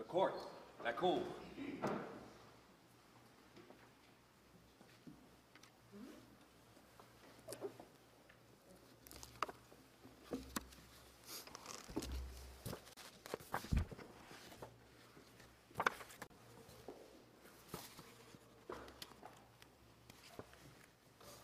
The 0.00 0.06
court, 0.06 0.34
That 0.82 0.96
cool. 0.96 1.22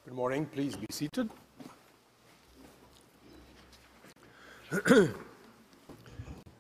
Good 0.07 0.15
morning. 0.15 0.47
Please 0.47 0.77
be 0.77 0.87
seated. 0.91 1.29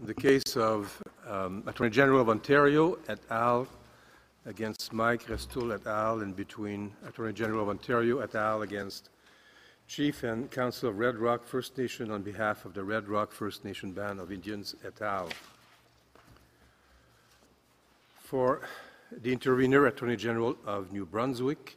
The 0.07 0.15
case 0.15 0.57
of 0.57 1.03
um, 1.37 1.63
Attorney 1.67 1.91
General 1.91 2.21
of 2.21 2.29
Ontario 2.29 2.99
et 3.09 3.19
al. 3.31 3.67
against 4.47 4.93
Mike 4.93 5.29
Restoule 5.29 5.73
et 5.73 5.87
al. 5.87 6.21
and 6.21 6.35
between 6.35 6.93
Attorney 7.07 7.33
General 7.33 7.63
of 7.63 7.69
Ontario 7.69 8.21
et 8.21 8.35
al. 8.35 8.63
against 8.63 9.11
Chief 9.89 10.23
and 10.25 10.51
Council 10.51 10.89
of 10.89 10.99
Red 10.99 11.17
Rock 11.17 11.45
First 11.45 11.77
Nation 11.79 12.11
on 12.11 12.23
behalf 12.23 12.65
of 12.65 12.75
the 12.75 12.83
Red 12.83 13.09
Rock 13.09 13.33
First 13.33 13.65
Nation 13.65 13.93
Band 13.93 14.21
of 14.21 14.33
Indians 14.33 14.75
et 14.85 15.01
al. 15.01 15.29
For 18.19 18.63
the 19.23 19.33
intervener, 19.33 19.87
Attorney 19.87 20.17
General 20.17 20.57
of 20.67 20.93
New 20.93 21.07
Brunswick, 21.07 21.77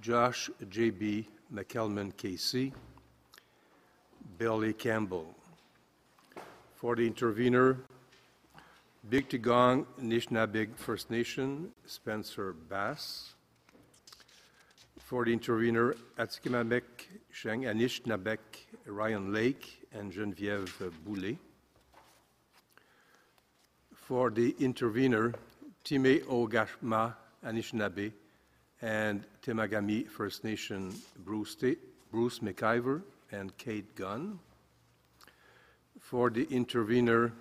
Josh 0.00 0.48
J.B. 0.68 1.26
McElman, 1.52 2.14
KC, 2.14 2.72
Billy 4.38 4.72
Campbell. 4.72 5.34
For 6.76 6.94
the 6.94 7.06
intervener, 7.06 7.78
Big 9.08 9.30
Tigong 9.30 9.86
Nishnabig 9.98 10.76
First 10.76 11.10
Nation, 11.10 11.70
Spencer 11.86 12.52
Bass. 12.52 13.32
For 14.98 15.24
the 15.24 15.32
intervener, 15.32 15.94
Atskimamek 16.18 16.82
Sheng 17.32 17.62
Anishnabek, 17.62 18.38
Ryan 18.84 19.32
Lake, 19.32 19.86
and 19.94 20.12
Geneviève 20.12 20.92
Boulet. 21.04 21.38
For 23.94 24.28
the 24.28 24.54
intervener, 24.60 25.32
Time 25.82 26.20
Ogashma 26.28 27.14
Anishinaabe 27.44 28.12
and 28.82 29.24
Temagami 29.42 30.06
First 30.08 30.44
Nation 30.44 30.94
Bruce, 31.24 31.54
Ta- 31.54 31.80
Bruce 32.12 32.40
McIver 32.40 33.02
and 33.32 33.56
Kate 33.56 33.94
Gunn. 33.94 34.38
For 35.98 36.28
the 36.28 36.44
intervener, 36.50 37.32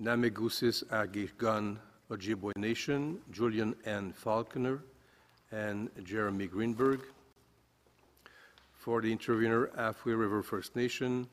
Namaygoosisagagun 0.00 1.78
Ojibwe 2.10 2.52
Nation, 2.56 3.18
Julian 3.32 3.74
N. 3.86 4.12
Falconer 4.12 4.82
and 5.50 5.90
Jeremy 6.04 6.46
Greenberg. 6.46 7.00
For 8.74 9.00
the 9.00 9.10
intervener, 9.10 9.68
Afwe 9.78 10.16
River 10.16 10.42
First 10.42 10.76
Nation, 10.76 11.26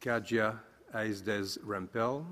Kaja 0.00 0.58
Aizdes 0.94 1.58
Rampel. 1.58 2.24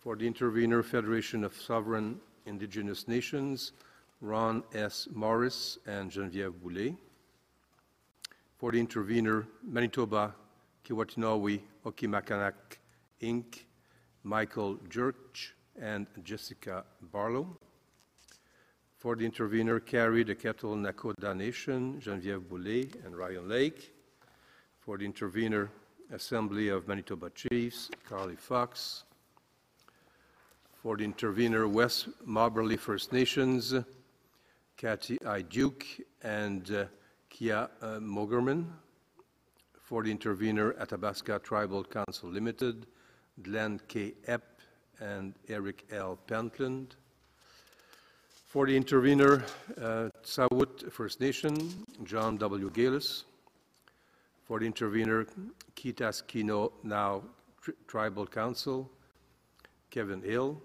For 0.00 0.16
the 0.16 0.26
intervener, 0.26 0.82
Federation 0.82 1.44
of 1.44 1.54
Sovereign 1.54 2.18
Indigenous 2.46 3.06
Nations, 3.06 3.72
Ron 4.20 4.64
S. 4.74 5.06
Morris 5.12 5.78
and 5.86 6.10
Geneviève 6.10 6.54
Boulet. 6.62 6.96
For 8.56 8.72
the 8.72 8.80
intervener, 8.80 9.46
Manitoba, 9.62 10.34
Keewatinowi, 10.84 11.60
Okimakanak, 11.84 12.54
Inc., 13.22 13.64
Michael 14.28 14.76
Jurch 14.90 15.52
and 15.80 16.06
Jessica 16.22 16.84
Barlow. 17.10 17.56
For 18.98 19.16
the 19.16 19.24
intervener, 19.24 19.80
Carry 19.80 20.22
the 20.22 20.34
Kettle 20.34 20.76
Nakota 20.76 21.34
Nation, 21.34 21.98
Geneviève 21.98 22.46
Boulet 22.46 22.94
and 23.06 23.16
Ryan 23.16 23.48
Lake. 23.48 23.94
For 24.80 24.98
the 24.98 25.06
intervener, 25.06 25.70
Assembly 26.12 26.68
of 26.68 26.86
Manitoba 26.86 27.30
Chiefs, 27.30 27.90
Carly 28.06 28.36
Fox. 28.36 29.04
For 30.74 30.98
the 30.98 31.04
intervener, 31.04 31.66
West 31.66 32.08
Moberly 32.26 32.76
First 32.76 33.14
Nations, 33.14 33.74
Kathy 34.76 35.18
I. 35.24 35.40
Duke 35.40 35.86
and 36.22 36.70
uh, 36.70 36.84
Kia 37.30 37.70
uh, 37.80 37.86
Mogerman. 37.98 38.66
For 39.80 40.02
the 40.02 40.10
intervener, 40.10 40.74
Athabasca 40.74 41.38
Tribal 41.38 41.82
Council 41.82 42.28
Limited, 42.28 42.86
Glenn 43.42 43.80
K. 43.88 44.14
Epp 44.26 44.42
and 45.00 45.34
Eric 45.48 45.84
L. 45.90 46.18
Pentland. 46.26 46.96
For 48.46 48.66
the 48.66 48.76
intervener, 48.76 49.44
uh, 49.80 50.08
Tsawout 50.24 50.90
First 50.90 51.20
Nation, 51.20 51.84
John 52.04 52.36
W. 52.38 52.70
Galis. 52.70 53.24
For 54.44 54.58
the 54.58 54.66
intervener, 54.66 55.26
Kee 55.74 55.92
Tas 55.92 56.22
Kee 56.22 56.42
Now 56.42 57.22
Tri- 57.60 57.74
Tribal 57.86 58.26
Council, 58.26 58.90
Kevin 59.90 60.22
Hill 60.22 60.60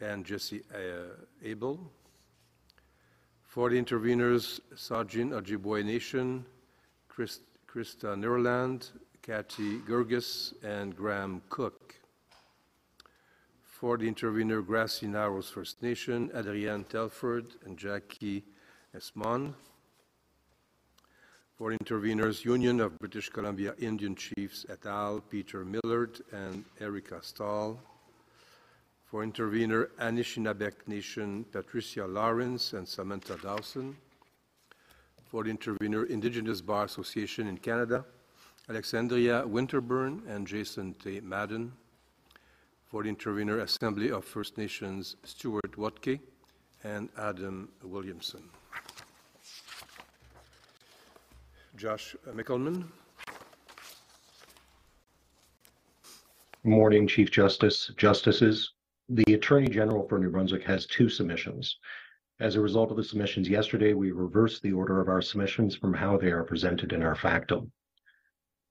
and 0.00 0.24
Jesse 0.24 0.62
uh, 0.74 1.14
Abel. 1.42 1.78
For 3.44 3.70
the 3.70 3.80
interveners, 3.80 4.58
Saugeen 4.74 5.30
Ojibwe 5.30 5.84
Nation, 5.84 6.44
Chris, 7.08 7.38
Krista 7.68 8.16
Nerland, 8.16 8.90
Kathy 9.24 9.78
Gergis, 9.78 10.52
and 10.62 10.94
Graham 10.94 11.40
Cook. 11.48 11.94
For 13.62 13.96
the 13.96 14.06
intervener, 14.06 14.60
Grassy 14.60 15.06
Narrows 15.06 15.48
First 15.48 15.82
Nation, 15.82 16.30
Adrienne 16.34 16.84
Telford 16.84 17.46
and 17.64 17.78
Jackie 17.78 18.44
Esmond. 18.94 19.54
For 21.56 21.72
interveners, 21.72 22.44
Union 22.44 22.80
of 22.80 22.98
British 22.98 23.30
Columbia 23.30 23.74
Indian 23.78 24.14
Chiefs 24.14 24.66
et 24.68 24.84
al., 24.84 25.20
Peter 25.20 25.64
Millard 25.64 26.20
and 26.30 26.62
Erica 26.78 27.20
Stahl. 27.22 27.80
For 29.06 29.22
intervener, 29.22 29.86
Anishinabek 29.98 30.86
Nation, 30.86 31.46
Patricia 31.50 32.06
Lawrence 32.06 32.74
and 32.74 32.86
Samantha 32.86 33.38
Dawson. 33.40 33.96
For 35.30 35.46
intervener, 35.46 36.04
Indigenous 36.04 36.60
Bar 36.60 36.84
Association 36.84 37.46
in 37.46 37.56
Canada, 37.56 38.04
Alexandria 38.66 39.44
Winterburn 39.46 40.26
and 40.26 40.46
Jason 40.46 40.94
T. 40.94 41.20
Madden. 41.20 41.70
For 42.86 43.02
the 43.02 43.10
intervener, 43.10 43.58
Assembly 43.58 44.10
of 44.10 44.24
First 44.24 44.56
Nations, 44.56 45.16
Stuart 45.22 45.72
Wuttke 45.72 46.18
and 46.82 47.10
Adam 47.18 47.68
Williamson. 47.82 48.48
Josh 51.76 52.16
McElman. 52.28 52.84
Morning, 56.62 57.06
Chief 57.06 57.30
Justice, 57.30 57.90
Justices. 57.98 58.72
The 59.10 59.34
Attorney 59.34 59.68
General 59.68 60.08
for 60.08 60.18
New 60.18 60.30
Brunswick 60.30 60.64
has 60.64 60.86
two 60.86 61.10
submissions. 61.10 61.76
As 62.40 62.56
a 62.56 62.62
result 62.62 62.90
of 62.90 62.96
the 62.96 63.04
submissions 63.04 63.46
yesterday, 63.46 63.92
we 63.92 64.12
reversed 64.12 64.62
the 64.62 64.72
order 64.72 65.02
of 65.02 65.08
our 65.08 65.20
submissions 65.20 65.76
from 65.76 65.92
how 65.92 66.16
they 66.16 66.30
are 66.30 66.44
presented 66.44 66.94
in 66.94 67.02
our 67.02 67.14
factum. 67.14 67.70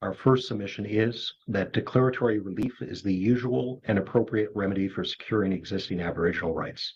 Our 0.03 0.14
first 0.14 0.50
submission 0.50 0.86
is 0.86 1.34
that 1.47 1.72
declaratory 1.72 2.38
relief 2.40 2.81
is 2.81 3.02
the 3.02 3.14
usual 3.14 3.81
and 3.86 3.97
appropriate 3.97 4.50
remedy 4.53 4.90
for 4.90 5.06
securing 5.06 5.53
existing 5.53 6.02
Aboriginal 6.02 6.53
rights. 6.53 6.96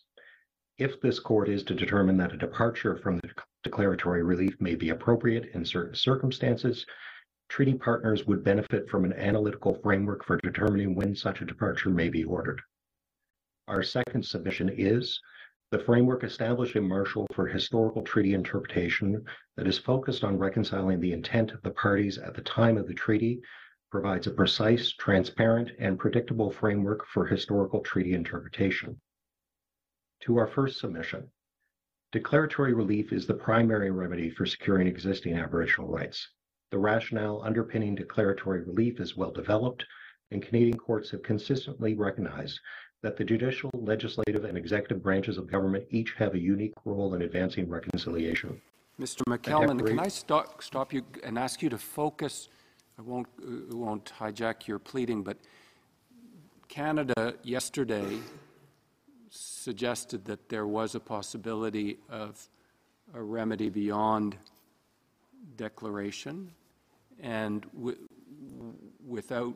If 0.78 1.00
this 1.00 1.18
court 1.18 1.48
is 1.48 1.64
to 1.64 1.74
determine 1.74 2.18
that 2.18 2.34
a 2.34 2.38
departure 2.38 2.98
from 2.98 3.20
the 3.20 3.30
declaratory 3.64 4.24
relief 4.24 4.60
may 4.60 4.76
be 4.76 4.90
appropriate 4.90 5.46
in 5.54 5.64
certain 5.64 5.96
circumstances, 5.96 6.86
treaty 7.48 7.76
partners 7.76 8.28
would 8.28 8.44
benefit 8.44 8.90
from 8.90 9.06
an 9.06 9.14
analytical 9.14 9.76
framework 9.76 10.26
for 10.26 10.36
determining 10.44 10.94
when 10.94 11.16
such 11.16 11.40
a 11.40 11.46
departure 11.46 11.90
may 11.90 12.10
be 12.10 12.26
ordered. 12.26 12.62
Our 13.70 13.84
second 13.84 14.26
submission 14.26 14.68
is 14.68 15.18
the 15.70 15.80
framework 15.80 16.24
established 16.24 16.78
in 16.78 16.88
Marshall 16.88 17.28
for 17.34 17.46
historical 17.46 18.02
treaty 18.02 18.34
interpretation 18.34 19.24
that 19.58 19.68
is 19.68 19.78
focused 19.78 20.24
on 20.24 20.38
reconciling 20.38 21.00
the 21.00 21.12
intent 21.12 21.52
of 21.52 21.62
the 21.62 21.72
parties 21.72 22.18
at 22.18 22.34
the 22.34 22.42
time 22.42 22.78
of 22.78 22.88
the 22.88 22.94
treaty 22.94 23.42
provides 23.92 24.28
a 24.28 24.32
precise, 24.32 24.94
transparent, 24.94 25.72
and 25.80 26.00
predictable 26.00 26.52
framework 26.52 27.06
for 27.08 27.26
historical 27.26 27.82
treaty 27.82 28.14
interpretation. 28.14 29.00
To 30.22 30.38
our 30.38 30.48
first 30.48 30.80
submission, 30.80 31.30
declaratory 32.14 32.74
relief 32.74 33.12
is 33.12 33.28
the 33.28 33.34
primary 33.34 33.92
remedy 33.92 34.30
for 34.30 34.46
securing 34.46 34.88
existing 34.88 35.36
Aboriginal 35.36 35.90
rights. 35.90 36.30
The 36.72 36.80
rationale 36.80 37.42
underpinning 37.44 37.96
declaratory 37.96 38.64
relief 38.64 39.02
is 39.02 39.18
well 39.18 39.32
developed, 39.32 39.86
and 40.32 40.42
Canadian 40.42 40.78
courts 40.78 41.12
have 41.12 41.24
consistently 41.24 41.94
recognized 41.96 42.60
that 43.02 43.18
the 43.18 43.24
judicial, 43.24 43.70
legislative, 43.74 44.44
and 44.46 44.58
executive 44.58 45.04
branches 45.04 45.38
of 45.38 45.50
government 45.50 45.86
each 45.92 46.14
have 46.18 46.34
a 46.34 46.40
unique 46.40 46.74
role 46.84 47.14
in 47.14 47.22
advancing 47.22 47.70
reconciliation. 47.70 48.60
Mr. 49.00 49.22
McElman, 49.30 49.86
can 49.86 50.00
I 50.00 50.08
stop, 50.08 50.64
stop 50.64 50.92
you 50.92 51.04
and 51.24 51.38
ask 51.38 51.62
you 51.62 51.70
to 51.70 51.78
focus? 51.78 52.50
I 52.98 53.04
won't, 53.04 53.28
uh, 53.40 53.76
won't 53.76 54.12
hijack 54.20 54.68
your 54.68 54.80
pleading, 54.80 55.22
but 55.22 55.38
Canada 56.68 57.36
yesterday 57.44 58.20
suggested 59.30 60.26
that 60.26 60.50
there 60.50 60.66
was 60.66 60.96
a 60.96 61.00
possibility 61.00 62.00
of 62.10 62.50
a 63.14 63.22
remedy 63.22 63.70
beyond 63.70 64.36
declaration, 65.56 66.52
and 67.22 67.66
wi- 67.74 67.98
without 69.08 69.56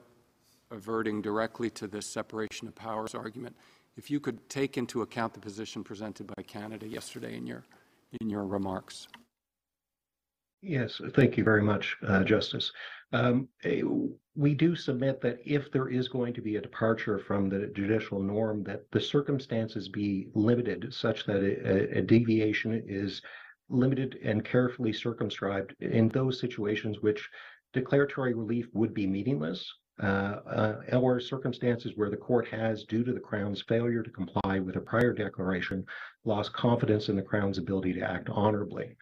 averting 0.71 1.21
directly 1.21 1.69
to 1.71 1.87
this 1.87 2.05
separation 2.05 2.67
of 2.67 2.75
powers 2.75 3.13
argument, 3.13 3.55
if 3.97 4.09
you 4.09 4.19
could 4.19 4.49
take 4.49 4.77
into 4.77 5.01
account 5.01 5.33
the 5.33 5.39
position 5.39 5.83
presented 5.83 6.27
by 6.27 6.43
Canada 6.43 6.87
yesterday 6.87 7.35
in 7.35 7.45
your, 7.45 7.63
in 8.21 8.29
your 8.29 8.45
remarks. 8.45 9.07
Yes, 10.61 11.01
thank 11.15 11.37
you 11.37 11.43
very 11.43 11.63
much, 11.63 11.97
uh, 12.07 12.23
Justice. 12.23 12.71
Um, 13.13 13.47
we 14.35 14.53
do 14.53 14.75
submit 14.75 15.19
that 15.21 15.39
if 15.43 15.71
there 15.71 15.89
is 15.89 16.07
going 16.07 16.33
to 16.35 16.41
be 16.41 16.55
a 16.55 16.61
departure 16.61 17.19
from 17.19 17.49
the 17.49 17.71
judicial 17.75 18.21
norm, 18.21 18.63
that 18.63 18.89
the 18.91 19.01
circumstances 19.01 19.89
be 19.89 20.27
limited 20.33 20.93
such 20.93 21.25
that 21.25 21.43
a, 21.43 21.97
a 21.97 22.01
deviation 22.01 22.81
is 22.87 23.21
limited 23.69 24.19
and 24.23 24.45
carefully 24.45 24.93
circumscribed 24.93 25.75
in 25.79 26.07
those 26.09 26.39
situations 26.39 27.01
which 27.01 27.27
declaratory 27.73 28.33
relief 28.33 28.67
would 28.73 28.93
be 28.93 29.07
meaningless, 29.07 29.65
or 30.01 31.19
circumstances 31.19 31.93
where 31.95 32.09
the 32.09 32.17
court 32.17 32.47
has, 32.47 32.83
due 32.83 33.03
to 33.03 33.13
the 33.13 33.19
Crown's 33.19 33.61
failure 33.67 34.03
to 34.03 34.09
comply 34.09 34.59
with 34.59 34.75
a 34.75 34.81
prior 34.81 35.13
declaration, 35.13 35.85
lost 36.25 36.53
confidence 36.53 37.09
in 37.09 37.15
the 37.15 37.21
Crown's 37.21 37.57
ability 37.57 37.93
to 37.93 38.01
act 38.01 38.29
honorably. 38.29 38.95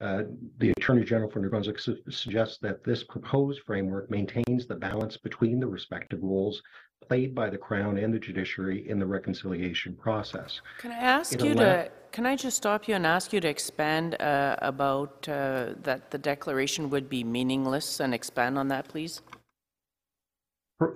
Uh, 0.00 0.24
the 0.58 0.70
Attorney 0.76 1.04
General 1.04 1.30
for 1.30 1.38
New 1.38 1.48
Brunswick 1.48 1.78
su- 1.78 1.96
suggests 2.10 2.58
that 2.58 2.82
this 2.84 3.04
proposed 3.04 3.60
framework 3.64 4.10
maintains 4.10 4.66
the 4.66 4.74
balance 4.74 5.16
between 5.16 5.60
the 5.60 5.66
respective 5.66 6.20
roles 6.22 6.60
played 7.06 7.34
by 7.34 7.48
the 7.48 7.56
Crown 7.56 7.96
and 7.98 8.12
the 8.12 8.18
judiciary 8.18 8.88
in 8.88 8.98
the 8.98 9.06
reconciliation 9.06 9.94
process. 9.94 10.60
Can 10.78 10.90
I 10.90 10.96
ask 10.96 11.32
It 11.34 11.44
you 11.44 11.52
allow- 11.54 11.84
to, 11.84 11.90
can 12.12 12.26
I 12.26 12.34
just 12.36 12.56
stop 12.56 12.88
you 12.88 12.94
and 12.96 13.06
ask 13.06 13.32
you 13.32 13.40
to 13.40 13.48
expand 13.48 14.20
uh, 14.20 14.56
about 14.62 15.28
uh, 15.28 15.74
that 15.82 16.10
the 16.10 16.18
declaration 16.18 16.90
would 16.90 17.08
be 17.08 17.22
meaningless 17.24 18.00
and 18.00 18.12
expand 18.14 18.58
on 18.58 18.68
that, 18.68 18.88
please? 18.88 19.22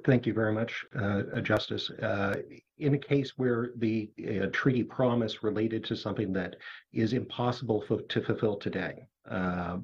Thank 0.05 0.27
you 0.27 0.35
very 0.35 0.53
much, 0.53 0.85
uh, 0.97 1.23
uh, 1.35 1.41
Justice. 1.41 1.91
Uh, 1.91 2.35
In 2.79 2.95
a 2.95 2.99
case 2.99 3.35
where 3.37 3.71
the 3.77 4.11
treaty 4.53 4.83
promise 4.83 5.43
related 5.43 5.85
to 5.85 5.97
something 5.97 6.33
that 6.33 6.57
is 6.93 7.13
impossible 7.13 7.83
to 8.09 8.23
fulfill 8.23 8.57
today, 8.57 9.07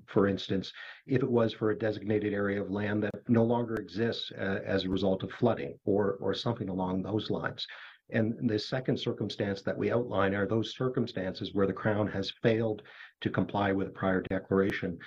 for 0.06 0.26
instance, 0.26 0.72
if 1.06 1.22
it 1.22 1.30
was 1.30 1.52
for 1.52 1.70
a 1.70 1.78
designated 1.78 2.32
area 2.32 2.60
of 2.60 2.70
land 2.70 3.02
that 3.04 3.28
no 3.28 3.44
longer 3.44 3.76
exists 3.76 4.30
as 4.32 4.84
a 4.84 4.88
result 4.88 5.22
of 5.22 5.30
flooding 5.32 5.78
or, 5.84 6.16
or 6.20 6.34
something 6.34 6.68
along 6.68 7.02
those 7.02 7.30
lines. 7.30 7.66
And 8.10 8.48
the 8.50 8.58
second 8.58 8.98
circumstance 8.98 9.62
that 9.62 9.78
we 9.78 9.90
outline 9.90 10.34
are 10.34 10.46
those 10.46 10.76
circumstances 10.76 11.54
where 11.54 11.66
the 11.66 11.72
Crown 11.72 12.06
has 12.08 12.30
failed 12.42 12.82
to 13.22 13.30
comply 13.30 13.72
with 13.72 13.88
a 13.88 13.92
prior 13.92 14.20
declaration. 14.22 14.98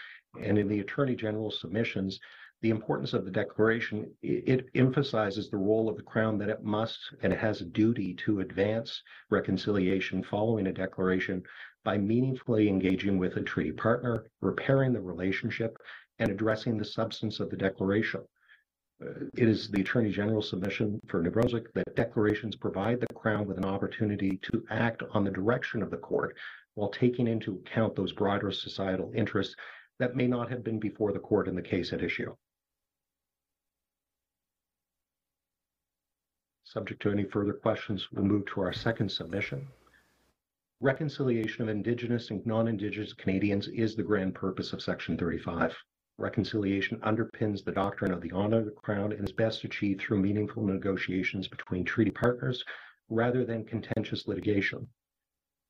And 0.41 0.57
in 0.57 0.67
the 0.67 0.79
Attorney 0.79 1.15
General's 1.15 1.61
submissions, 1.61 2.19
the 2.61 2.69
importance 2.71 3.13
of 3.13 3.23
the 3.23 3.31
declaration, 3.31 4.11
it 4.23 4.65
emphasizes 4.73 5.49
the 5.49 5.57
role 5.57 5.87
of 5.87 5.95
the 5.95 6.01
Crown 6.01 6.39
that 6.39 6.49
it 6.49 6.63
must 6.63 6.99
and 7.21 7.31
has 7.31 7.61
a 7.61 7.65
duty 7.65 8.15
to 8.15 8.39
advance 8.39 9.03
reconciliation 9.29 10.23
following 10.23 10.65
a 10.65 10.73
declaration 10.73 11.43
by 11.83 11.99
meaningfully 11.99 12.67
engaging 12.67 13.19
with 13.19 13.37
a 13.37 13.43
treaty 13.43 13.71
partner, 13.71 14.25
repairing 14.41 14.91
the 14.91 14.99
relationship, 14.99 15.77
and 16.17 16.31
addressing 16.31 16.77
the 16.77 16.85
substance 16.85 17.39
of 17.39 17.51
the 17.51 17.57
declaration. 17.57 18.21
Uh, 19.01 19.25
It 19.35 19.47
is 19.47 19.69
the 19.69 19.81
Attorney 19.81 20.11
General's 20.11 20.49
submission 20.49 20.99
for 21.07 21.21
New 21.21 21.29
Brunswick 21.29 21.71
that 21.73 21.95
declarations 21.95 22.55
provide 22.55 22.99
the 22.99 23.13
Crown 23.13 23.45
with 23.45 23.59
an 23.59 23.65
opportunity 23.65 24.37
to 24.41 24.65
act 24.71 25.03
on 25.11 25.23
the 25.23 25.31
direction 25.31 25.83
of 25.83 25.91
the 25.91 25.97
court 25.97 26.35
while 26.73 26.89
taking 26.89 27.27
into 27.27 27.53
account 27.53 27.95
those 27.95 28.13
broader 28.13 28.51
societal 28.51 29.11
interests 29.13 29.55
that 29.99 30.15
may 30.15 30.25
not 30.25 30.49
have 30.49 30.63
been 30.63 30.79
before 30.79 31.13
the 31.13 31.19
court 31.19 31.47
in 31.47 31.55
the 31.55 31.61
case 31.61 31.93
at 31.93 32.01
issue. 32.01 32.35
Subject 36.69 37.01
to 37.03 37.11
any 37.11 37.23
further 37.23 37.53
questions, 37.53 38.11
we'll 38.11 38.25
move 38.25 38.45
to 38.47 38.59
our 38.59 38.73
second 38.73 39.09
submission. 39.09 39.69
Reconciliation 40.81 41.63
of 41.63 41.69
Indigenous 41.69 42.29
and 42.29 42.45
non-Indigenous 42.45 43.13
Canadians 43.13 43.69
is 43.69 43.95
the 43.95 44.03
grand 44.03 44.35
purpose 44.35 44.73
of 44.73 44.81
Section 44.81 45.17
35. 45.17 45.73
Reconciliation 46.17 46.99
underpins 46.99 47.63
the 47.63 47.71
doctrine 47.71 48.11
of 48.11 48.19
the 48.19 48.33
honor 48.33 48.59
of 48.59 48.65
the 48.65 48.71
Crown 48.71 49.13
and 49.13 49.23
is 49.23 49.31
best 49.31 49.63
achieved 49.63 50.01
through 50.01 50.19
meaningful 50.19 50.61
negotiations 50.61 51.47
between 51.47 51.85
treaty 51.85 52.11
partners 52.11 52.65
rather 53.07 53.45
than 53.45 53.63
contentious 53.63 54.27
litigation. 54.27 54.89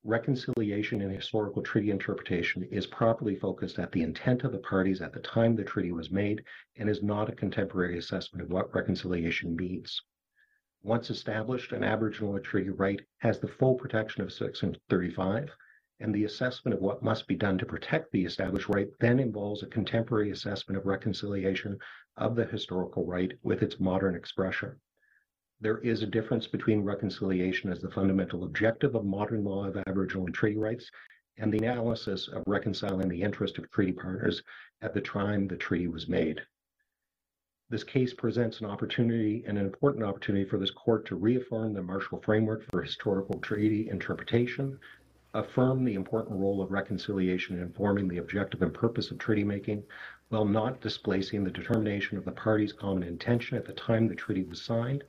Reconciliation 0.03 1.01
in 1.03 1.11
historical 1.11 1.61
treaty 1.61 1.91
interpretation 1.91 2.63
is 2.71 2.87
properly 2.87 3.35
focused 3.35 3.77
at 3.77 3.91
the 3.91 4.01
intent 4.01 4.43
of 4.43 4.51
the 4.51 4.57
parties 4.57 5.03
at 5.03 5.13
the 5.13 5.19
time 5.19 5.55
the 5.55 5.63
treaty 5.63 5.91
was 5.91 6.09
made 6.09 6.43
and 6.77 6.89
is 6.89 7.03
not 7.03 7.29
a 7.29 7.35
contemporary 7.35 7.99
assessment 7.99 8.43
of 8.43 8.49
what 8.49 8.73
reconciliation 8.73 9.55
means. 9.55 10.01
Once 10.83 11.09
established, 11.09 11.71
an 11.71 11.83
Aboriginal 11.83 12.39
treaty 12.39 12.69
right 12.69 13.01
has 13.17 13.39
the 13.39 13.47
full 13.47 13.73
protection 13.73 14.21
of 14.21 14.31
Section 14.31 14.77
35, 14.89 15.49
and 15.99 16.13
the 16.13 16.23
assessment 16.23 16.75
of 16.75 16.79
what 16.81 17.01
must 17.01 17.27
be 17.27 17.35
done 17.35 17.57
to 17.57 17.65
protect 17.65 18.11
the 18.11 18.23
established 18.23 18.69
right 18.69 18.87
then 18.99 19.19
involves 19.19 19.63
a 19.63 19.67
contemporary 19.67 20.29
assessment 20.29 20.77
of 20.77 20.85
reconciliation 20.85 21.79
of 22.15 22.35
the 22.35 22.45
historical 22.45 23.07
right 23.07 23.33
with 23.41 23.63
its 23.63 23.79
modern 23.79 24.13
expression. 24.13 24.79
There 25.59 25.79
is 25.79 26.03
a 26.03 26.05
difference 26.05 26.45
between 26.45 26.83
reconciliation 26.83 27.71
as 27.71 27.81
the 27.81 27.89
fundamental 27.89 28.43
objective 28.43 28.93
of 28.93 29.03
modern 29.03 29.43
law 29.43 29.65
of 29.65 29.77
Aboriginal 29.87 30.27
and 30.27 30.35
treaty 30.35 30.57
rights 30.57 30.91
and 31.37 31.51
the 31.51 31.57
analysis 31.57 32.27
of 32.27 32.43
reconciling 32.45 33.09
the 33.09 33.23
interest 33.23 33.57
of 33.57 33.71
treaty 33.71 33.93
partners 33.93 34.43
at 34.81 34.93
the 34.93 35.01
time 35.01 35.47
the 35.47 35.57
treaty 35.57 35.87
was 35.87 36.07
made. 36.07 36.39
This 37.69 37.83
case 37.83 38.13
presents 38.13 38.61
an 38.61 38.65
opportunity 38.65 39.43
and 39.45 39.57
an 39.57 39.65
important 39.65 40.05
opportunity 40.05 40.45
for 40.45 40.57
this 40.57 40.71
court 40.71 41.05
to 41.07 41.17
reaffirm 41.17 41.73
the 41.73 41.81
Marshall 41.81 42.21
Framework 42.21 42.63
for 42.71 42.81
Historical 42.81 43.41
Treaty 43.41 43.89
Interpretation, 43.89 44.79
affirm 45.33 45.83
the 45.83 45.95
important 45.95 46.39
role 46.39 46.61
of 46.61 46.71
reconciliation 46.71 47.57
in 47.57 47.61
informing 47.61 48.07
the 48.07 48.19
objective 48.19 48.61
and 48.61 48.73
purpose 48.73 49.11
of 49.11 49.17
treaty 49.17 49.43
making, 49.43 49.83
while 50.29 50.45
not 50.45 50.79
displacing 50.79 51.43
the 51.43 51.51
determination 51.51 52.17
of 52.17 52.23
the 52.23 52.31
parties' 52.31 52.71
common 52.71 53.03
intention 53.03 53.57
at 53.57 53.65
the 53.65 53.73
time 53.73 54.07
the 54.07 54.15
treaty 54.15 54.43
was 54.43 54.61
signed, 54.61 55.03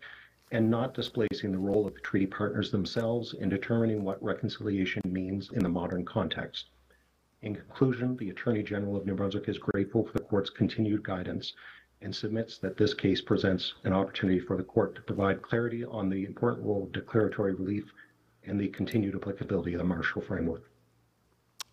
and 0.50 0.69
not 0.69 0.94
displacing 0.94 1.52
the 1.52 1.58
role 1.58 1.87
of 1.87 1.94
the 1.94 2.00
treaty 2.00 2.26
partners 2.26 2.72
themselves 2.72 3.34
in 3.34 3.49
determining 3.49 4.03
what 4.03 4.20
reconciliation 4.20 5.00
means 5.05 5.53
in 5.53 5.62
the 5.62 5.69
modern 5.69 6.05
context. 6.05 6.70
In 7.43 7.55
conclusion, 7.55 8.17
the 8.17 8.31
Attorney 8.31 8.65
General 8.65 8.96
of 8.96 9.06
New 9.06 9.15
Brunswick 9.15 9.48
is 9.48 9.58
grateful 9.58 10.05
for 10.05 10.15
the 10.15 10.24
court's 10.24 10.50
continued 10.50 11.05
guidance 11.05 11.53
and 12.02 12.14
submits 12.14 12.58
that 12.58 12.76
this 12.76 12.94
case 12.94 13.20
presents 13.20 13.74
an 13.84 13.93
opportunity 13.93 14.38
for 14.38 14.56
the 14.56 14.62
court 14.62 14.94
to 14.94 15.02
provide 15.02 15.43
clarity 15.43 15.84
on 15.84 16.08
the 16.08 16.24
important 16.24 16.64
role 16.64 16.84
of 16.84 16.93
declaratory 16.93 17.55
relief 17.55 17.84
and 18.44 18.60
the 18.60 18.69
continued 18.69 19.14
applicability 19.14 19.74
of 19.74 19.78
the 19.78 19.84
Marshall 19.84 20.22
Framework. 20.22 20.70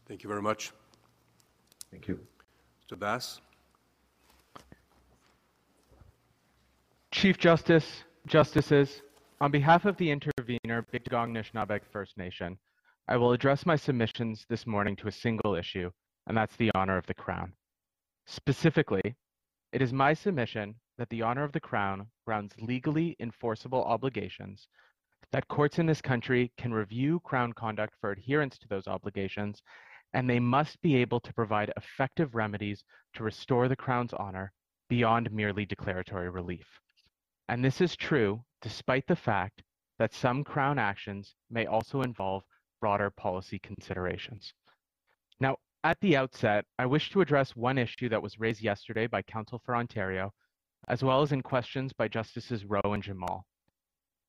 Thank 0.07 0.23
you 0.23 0.29
very 0.29 0.41
much. 0.41 0.71
Thank 1.91 2.07
you. 2.07 2.19
Mr. 2.83 2.97
Bass? 2.97 3.39
Chief 7.11 7.37
Justice, 7.37 8.03
Justices, 8.27 9.01
on 9.41 9.51
behalf 9.51 9.85
of 9.85 9.95
the 9.97 10.09
intervener, 10.11 10.85
Biigtigong 10.93 11.31
Nishnaabeg 11.31 11.81
First 11.91 12.17
Nation, 12.17 12.57
I 13.07 13.17
will 13.17 13.31
address 13.31 13.65
my 13.65 13.75
submissions 13.75 14.45
this 14.49 14.65
morning 14.65 14.95
to 14.97 15.07
a 15.07 15.11
single 15.11 15.55
issue, 15.55 15.91
and 16.27 16.35
that's 16.35 16.55
the 16.55 16.71
honor 16.73 16.97
of 16.97 17.05
the 17.05 17.13
Crown. 17.13 17.53
Specifically, 18.25 19.15
it 19.75 19.81
is 19.81 19.91
my 19.91 20.13
submission 20.13 20.73
that 20.97 21.09
the 21.09 21.21
honor 21.21 21.43
of 21.43 21.51
the 21.51 21.59
Crown 21.59 22.07
grounds 22.25 22.55
legally 22.61 23.13
enforceable 23.19 23.83
obligations, 23.83 24.69
that 25.33 25.49
courts 25.49 25.79
in 25.79 25.85
this 25.85 26.01
country 26.01 26.49
can 26.57 26.73
review 26.73 27.19
Crown 27.25 27.51
conduct 27.51 27.93
for 27.99 28.11
adherence 28.11 28.57
to 28.57 28.69
those 28.69 28.87
obligations, 28.87 29.61
and 30.13 30.29
they 30.29 30.39
must 30.39 30.81
be 30.81 30.95
able 30.95 31.19
to 31.19 31.33
provide 31.33 31.73
effective 31.75 32.35
remedies 32.35 32.85
to 33.15 33.23
restore 33.25 33.67
the 33.67 33.75
Crown's 33.75 34.13
honor 34.13 34.53
beyond 34.87 35.29
merely 35.29 35.65
declaratory 35.65 36.29
relief. 36.29 36.79
And 37.49 37.61
this 37.61 37.81
is 37.81 37.97
true 37.97 38.45
despite 38.61 39.05
the 39.07 39.15
fact 39.17 39.61
that 39.99 40.13
some 40.13 40.45
Crown 40.45 40.79
actions 40.79 41.35
may 41.49 41.65
also 41.65 42.01
involve 42.01 42.43
broader 42.79 43.09
policy 43.09 43.59
considerations. 43.59 44.53
Now, 45.41 45.57
at 45.85 45.99
the 46.01 46.17
outset, 46.17 46.65
I 46.79 46.87
wish 46.87 47.11
to 47.11 47.21
address 47.21 47.55
one 47.55 47.77
issue 47.77 48.09
that 48.09 48.23
was 48.23 48.39
raised 48.39 48.63
yesterday 48.63 49.05
by 49.05 49.21
Counsel 49.21 49.61
for 49.63 49.75
Ontario, 49.75 50.33
as 50.87 51.03
well 51.03 51.21
as 51.21 51.31
in 51.31 51.43
questions 51.43 51.93
by 51.93 52.07
Justices 52.07 52.65
Rowe 52.65 52.81
and 52.83 53.03
Jamal. 53.03 53.45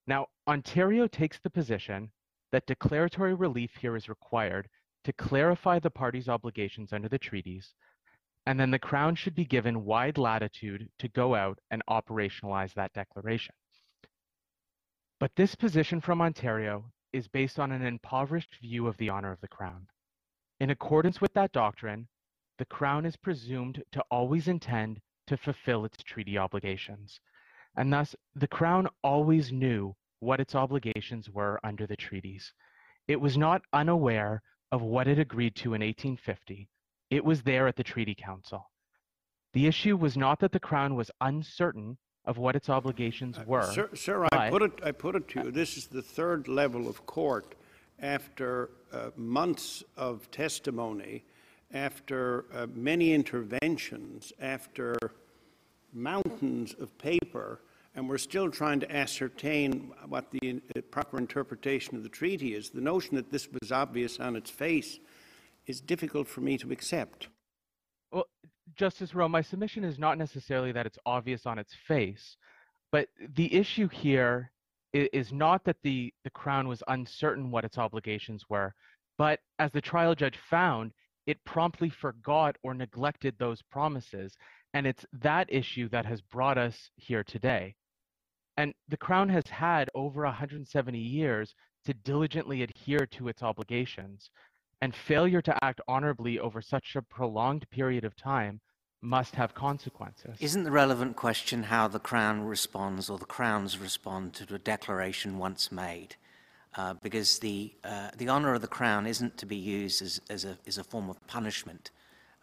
Now, 0.06 0.26
Ontario 0.46 1.06
takes 1.06 1.38
the 1.38 1.48
position 1.48 2.12
that 2.52 2.66
declaratory 2.66 3.32
relief 3.32 3.74
here 3.74 3.96
is 3.96 4.10
required 4.10 4.68
to 5.04 5.14
clarify 5.14 5.78
the 5.78 5.88
parties' 5.88 6.28
obligations 6.28 6.92
under 6.92 7.08
the 7.08 7.18
treaties, 7.18 7.72
and 8.44 8.60
then 8.60 8.70
the 8.70 8.78
Crown 8.78 9.14
should 9.14 9.34
be 9.34 9.46
given 9.46 9.86
wide 9.86 10.18
latitude 10.18 10.90
to 10.98 11.08
go 11.08 11.34
out 11.34 11.58
and 11.70 11.82
operationalize 11.88 12.74
that 12.74 12.92
declaration. 12.92 13.54
But 15.18 15.34
this 15.36 15.54
position 15.54 16.02
from 16.02 16.20
Ontario 16.20 16.92
is 17.14 17.28
based 17.28 17.58
on 17.58 17.72
an 17.72 17.80
impoverished 17.80 18.56
view 18.60 18.86
of 18.88 18.98
the 18.98 19.08
honor 19.08 19.32
of 19.32 19.40
the 19.40 19.48
crown. 19.48 19.86
In 20.58 20.70
accordance 20.70 21.20
with 21.20 21.34
that 21.34 21.52
doctrine, 21.52 22.08
the 22.58 22.64
crown 22.64 23.04
is 23.04 23.16
presumed 23.16 23.82
to 23.92 24.02
always 24.10 24.48
intend 24.48 25.00
to 25.26 25.36
fulfill 25.36 25.84
its 25.84 26.02
treaty 26.02 26.38
obligations, 26.38 27.20
and 27.76 27.92
thus 27.92 28.16
the 28.34 28.48
crown 28.48 28.88
always 29.02 29.52
knew 29.52 29.94
what 30.20 30.40
its 30.40 30.54
obligations 30.54 31.28
were 31.28 31.60
under 31.62 31.86
the 31.86 31.96
treaties. 31.96 32.54
It 33.06 33.20
was 33.20 33.36
not 33.36 33.62
unaware 33.72 34.42
of 34.72 34.82
what 34.82 35.06
it 35.06 35.18
agreed 35.18 35.54
to 35.56 35.74
in 35.74 35.82
1850. 35.82 36.68
It 37.10 37.24
was 37.24 37.42
there 37.42 37.68
at 37.68 37.76
the 37.76 37.84
Treaty 37.84 38.14
Council. 38.14 38.70
The 39.52 39.66
issue 39.66 39.96
was 39.96 40.16
not 40.16 40.40
that 40.40 40.52
the 40.52 40.60
crown 40.60 40.96
was 40.96 41.10
uncertain 41.20 41.98
of 42.24 42.38
what 42.38 42.56
its 42.56 42.68
obligations 42.68 43.38
uh, 43.38 43.44
were. 43.46 43.70
Sir, 43.72 43.90
sir, 43.94 44.26
I 44.32 44.50
put 44.50 44.62
it, 44.62 44.80
I 44.82 44.90
put 44.90 45.14
it 45.14 45.28
to 45.28 45.42
you, 45.42 45.48
uh, 45.48 45.52
this 45.52 45.76
is 45.76 45.86
the 45.86 46.02
third 46.02 46.48
level 46.48 46.88
of 46.88 47.06
court 47.06 47.54
after 48.00 48.70
uh, 48.92 49.10
months 49.16 49.82
of 49.96 50.30
testimony, 50.30 51.24
after 51.72 52.44
uh, 52.54 52.66
many 52.74 53.12
interventions, 53.12 54.32
after 54.40 54.96
mountains 55.92 56.74
of 56.80 56.96
paper, 56.98 57.60
and 57.94 58.08
we're 58.08 58.18
still 58.18 58.50
trying 58.50 58.78
to 58.80 58.94
ascertain 58.94 59.90
what 60.08 60.30
the 60.30 60.60
uh, 60.76 60.80
proper 60.90 61.18
interpretation 61.18 61.96
of 61.96 62.02
the 62.02 62.08
treaty 62.08 62.54
is. 62.54 62.70
The 62.70 62.80
notion 62.80 63.16
that 63.16 63.32
this 63.32 63.48
was 63.60 63.72
obvious 63.72 64.20
on 64.20 64.36
its 64.36 64.50
face 64.50 64.98
is 65.66 65.80
difficult 65.80 66.28
for 66.28 66.42
me 66.42 66.58
to 66.58 66.70
accept. 66.70 67.28
Well, 68.12 68.26
Justice 68.74 69.14
Rowe, 69.14 69.28
my 69.28 69.42
submission 69.42 69.84
is 69.84 69.98
not 69.98 70.18
necessarily 70.18 70.72
that 70.72 70.86
it's 70.86 70.98
obvious 71.06 71.46
on 71.46 71.58
its 71.58 71.74
face, 71.74 72.36
but 72.92 73.08
the 73.34 73.52
issue 73.54 73.88
here 73.88 74.50
is 75.12 75.32
not 75.32 75.64
that 75.64 75.76
the, 75.82 76.12
the 76.24 76.30
Crown 76.30 76.68
was 76.68 76.82
uncertain 76.88 77.50
what 77.50 77.64
its 77.64 77.78
obligations 77.78 78.44
were, 78.48 78.74
but 79.18 79.40
as 79.58 79.72
the 79.72 79.80
trial 79.80 80.14
judge 80.14 80.38
found, 80.50 80.92
it 81.26 81.42
promptly 81.44 81.90
forgot 81.90 82.56
or 82.62 82.74
neglected 82.74 83.34
those 83.38 83.62
promises. 83.62 84.36
And 84.74 84.86
it's 84.86 85.04
that 85.12 85.52
issue 85.52 85.88
that 85.88 86.06
has 86.06 86.20
brought 86.20 86.58
us 86.58 86.90
here 86.96 87.24
today. 87.24 87.74
And 88.56 88.72
the 88.88 88.96
Crown 88.96 89.28
has 89.28 89.46
had 89.48 89.90
over 89.94 90.22
170 90.22 90.98
years 90.98 91.54
to 91.84 91.94
diligently 91.94 92.62
adhere 92.62 93.06
to 93.06 93.28
its 93.28 93.42
obligations 93.42 94.30
and 94.82 94.94
failure 94.94 95.42
to 95.42 95.64
act 95.64 95.80
honorably 95.88 96.38
over 96.38 96.60
such 96.60 96.96
a 96.96 97.02
prolonged 97.02 97.68
period 97.70 98.04
of 98.04 98.14
time 98.16 98.60
must 99.06 99.36
have 99.36 99.54
consequences. 99.54 100.36
Isn't 100.40 100.64
the 100.64 100.70
relevant 100.72 101.14
question 101.14 101.62
how 101.62 101.86
the 101.86 102.00
Crown 102.00 102.42
responds 102.42 103.08
or 103.08 103.18
the 103.18 103.24
Crowns 103.24 103.78
respond 103.78 104.34
to 104.34 104.54
a 104.54 104.58
declaration 104.58 105.38
once 105.38 105.70
made? 105.70 106.16
Uh, 106.74 106.94
because 106.94 107.38
the, 107.38 107.72
uh, 107.84 108.10
the 108.18 108.28
honour 108.28 108.52
of 108.54 108.60
the 108.60 108.66
Crown 108.66 109.06
isn't 109.06 109.38
to 109.38 109.46
be 109.46 109.56
used 109.56 110.02
as, 110.02 110.20
as, 110.28 110.44
a, 110.44 110.58
as 110.66 110.76
a 110.76 110.84
form 110.84 111.08
of 111.08 111.24
punishment. 111.28 111.90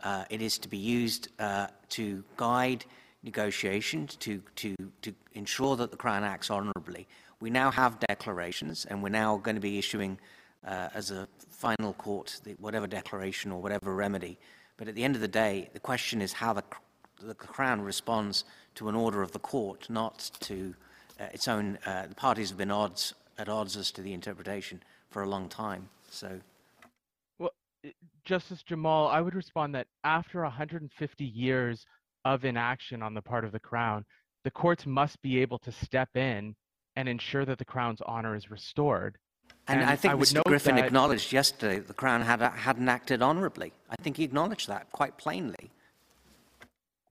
Uh, 0.01 0.23
it 0.29 0.41
is 0.41 0.57
to 0.57 0.69
be 0.69 0.77
used 0.77 1.27
uh, 1.39 1.67
to 1.89 2.23
guide 2.37 2.85
negotiations, 3.23 4.15
to, 4.15 4.41
to, 4.55 4.75
to 5.01 5.13
ensure 5.33 5.75
that 5.75 5.91
the 5.91 5.97
Crown 5.97 6.23
acts 6.23 6.49
honourably. 6.49 7.07
We 7.41 7.49
now 7.49 7.71
have 7.71 7.99
declarations, 7.99 8.85
and 8.85 9.03
we're 9.03 9.09
now 9.09 9.37
going 9.37 9.55
to 9.55 9.61
be 9.61 9.77
issuing, 9.77 10.17
uh, 10.65 10.89
as 10.93 11.11
a 11.11 11.27
final 11.49 11.93
court, 11.93 12.39
the, 12.45 12.53
whatever 12.53 12.87
declaration 12.87 13.51
or 13.51 13.61
whatever 13.61 13.93
remedy. 13.93 14.39
But 14.83 14.89
at 14.89 14.95
the 14.95 15.05
end 15.05 15.15
of 15.15 15.21
the 15.21 15.29
day, 15.29 15.69
the 15.71 15.79
question 15.79 16.21
is 16.21 16.33
how 16.33 16.51
the, 16.51 16.63
the 17.21 17.35
Crown 17.35 17.79
responds 17.79 18.43
to 18.75 18.89
an 18.89 18.95
order 18.95 19.21
of 19.21 19.31
the 19.31 19.39
court, 19.39 19.89
not 19.89 20.29
to 20.41 20.75
uh, 21.17 21.27
its 21.31 21.47
own. 21.47 21.79
Uh, 21.85 22.07
the 22.07 22.15
parties 22.15 22.49
have 22.49 22.57
been 22.57 22.69
odds, 22.69 23.13
at 23.37 23.47
odds 23.47 23.77
as 23.77 23.91
to 23.91 24.01
the 24.01 24.11
interpretation 24.11 24.83
for 25.09 25.23
a 25.23 25.25
long 25.25 25.47
time. 25.47 25.87
So, 26.09 26.37
Well, 27.39 27.51
Justice 28.25 28.61
Jamal, 28.61 29.07
I 29.07 29.21
would 29.21 29.35
respond 29.35 29.73
that 29.73 29.87
after 30.03 30.41
150 30.41 31.23
years 31.23 31.85
of 32.25 32.43
inaction 32.43 33.01
on 33.01 33.13
the 33.13 33.21
part 33.21 33.45
of 33.45 33.53
the 33.53 33.61
Crown, 33.61 34.03
the 34.43 34.51
courts 34.51 34.85
must 34.85 35.21
be 35.21 35.39
able 35.39 35.59
to 35.59 35.71
step 35.71 36.09
in 36.17 36.57
and 36.97 37.07
ensure 37.07 37.45
that 37.45 37.57
the 37.57 37.63
Crown's 37.63 38.01
honor 38.05 38.35
is 38.35 38.51
restored. 38.51 39.17
And, 39.67 39.83
I 39.83 39.95
think 39.95 40.13
I 40.13 40.17
Mr. 40.17 40.43
Griffin 40.43 40.77
acknowledged 40.77 41.31
yesterday 41.31 41.77
that 41.77 41.87
the 41.87 41.93
Crown 41.93 42.21
had, 42.21 42.41
hadn't 42.41 42.89
acted 42.89 43.21
honourably. 43.21 43.71
I 43.89 43.95
think 43.95 44.17
he 44.17 44.23
acknowledged 44.23 44.67
that 44.67 44.91
quite 44.91 45.17
plainly. 45.17 45.71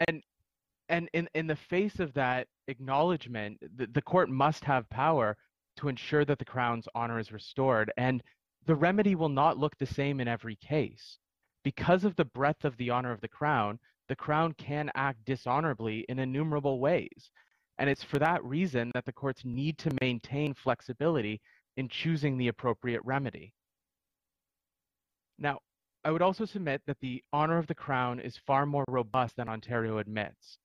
and 0.06 0.23
and 0.88 1.09
in 1.12 1.28
in 1.35 1.47
the 1.47 1.56
face 1.56 1.99
of 2.00 2.12
that 2.14 2.49
acknowledgement 2.68 3.59
the, 3.76 3.87
the 3.87 4.02
court 4.02 4.28
must 4.28 4.64
have 4.64 4.88
power 4.90 5.37
to 5.76 5.88
ensure 5.88 6.25
that 6.25 6.38
the 6.38 6.44
crown's 6.44 6.87
honor 6.94 7.18
is 7.18 7.32
restored 7.32 7.90
and 7.97 8.23
the 8.66 8.75
remedy 8.75 9.14
will 9.14 9.28
not 9.28 9.59
look 9.59 9.76
the 9.78 9.87
same 9.87 10.21
in 10.21 10.28
every 10.28 10.56
case 10.56 11.18
because 11.64 12.04
of 12.04 12.14
the 12.16 12.25
breadth 12.25 12.64
of 12.64 12.76
the 12.76 12.90
honor 12.90 13.12
of 13.12 13.21
the 13.21 13.28
crown 13.28 13.78
the 14.09 14.16
crown 14.16 14.52
can 14.59 14.90
act 14.94 15.25
dishonorably 15.25 16.04
in 16.09 16.18
innumerable 16.18 16.78
ways 16.78 17.30
and 17.78 17.88
it's 17.88 18.02
for 18.02 18.18
that 18.18 18.44
reason 18.44 18.90
that 18.94 19.04
the 19.06 19.12
courts 19.12 19.42
need 19.44 19.78
to 19.78 19.97
maintain 20.00 20.52
flexibility 20.52 21.40
in 21.76 21.88
choosing 21.88 22.37
the 22.37 22.49
appropriate 22.49 23.00
remedy 23.05 23.52
now 25.38 25.59
I 26.05 26.11
would 26.11 26.23
also 26.23 26.45
submit 26.45 26.83
that 26.87 26.99
the 26.99 27.23
honor 27.33 27.59
of 27.59 27.69
the 27.69 27.76
Crown 27.76 28.19
is 28.19 28.37
far 28.37 28.67
more 28.67 28.85
robust 28.88 29.37
than 29.37 29.49
Ontario 29.49 29.99
admits, 29.99 30.59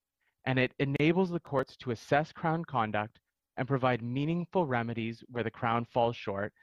and 0.45 0.57
it 0.57 0.73
enables 0.79 1.29
the 1.29 1.39
courts 1.39 1.77
to 1.77 1.91
assess 1.91 2.31
Crown 2.31 2.65
conduct 2.65 3.19
and 3.55 3.67
provide 3.67 4.01
meaningful 4.01 4.65
remedies 4.65 5.23
where 5.27 5.43
the 5.43 5.51
Crown 5.51 5.85
falls 5.85 6.15
short, 6.15 6.53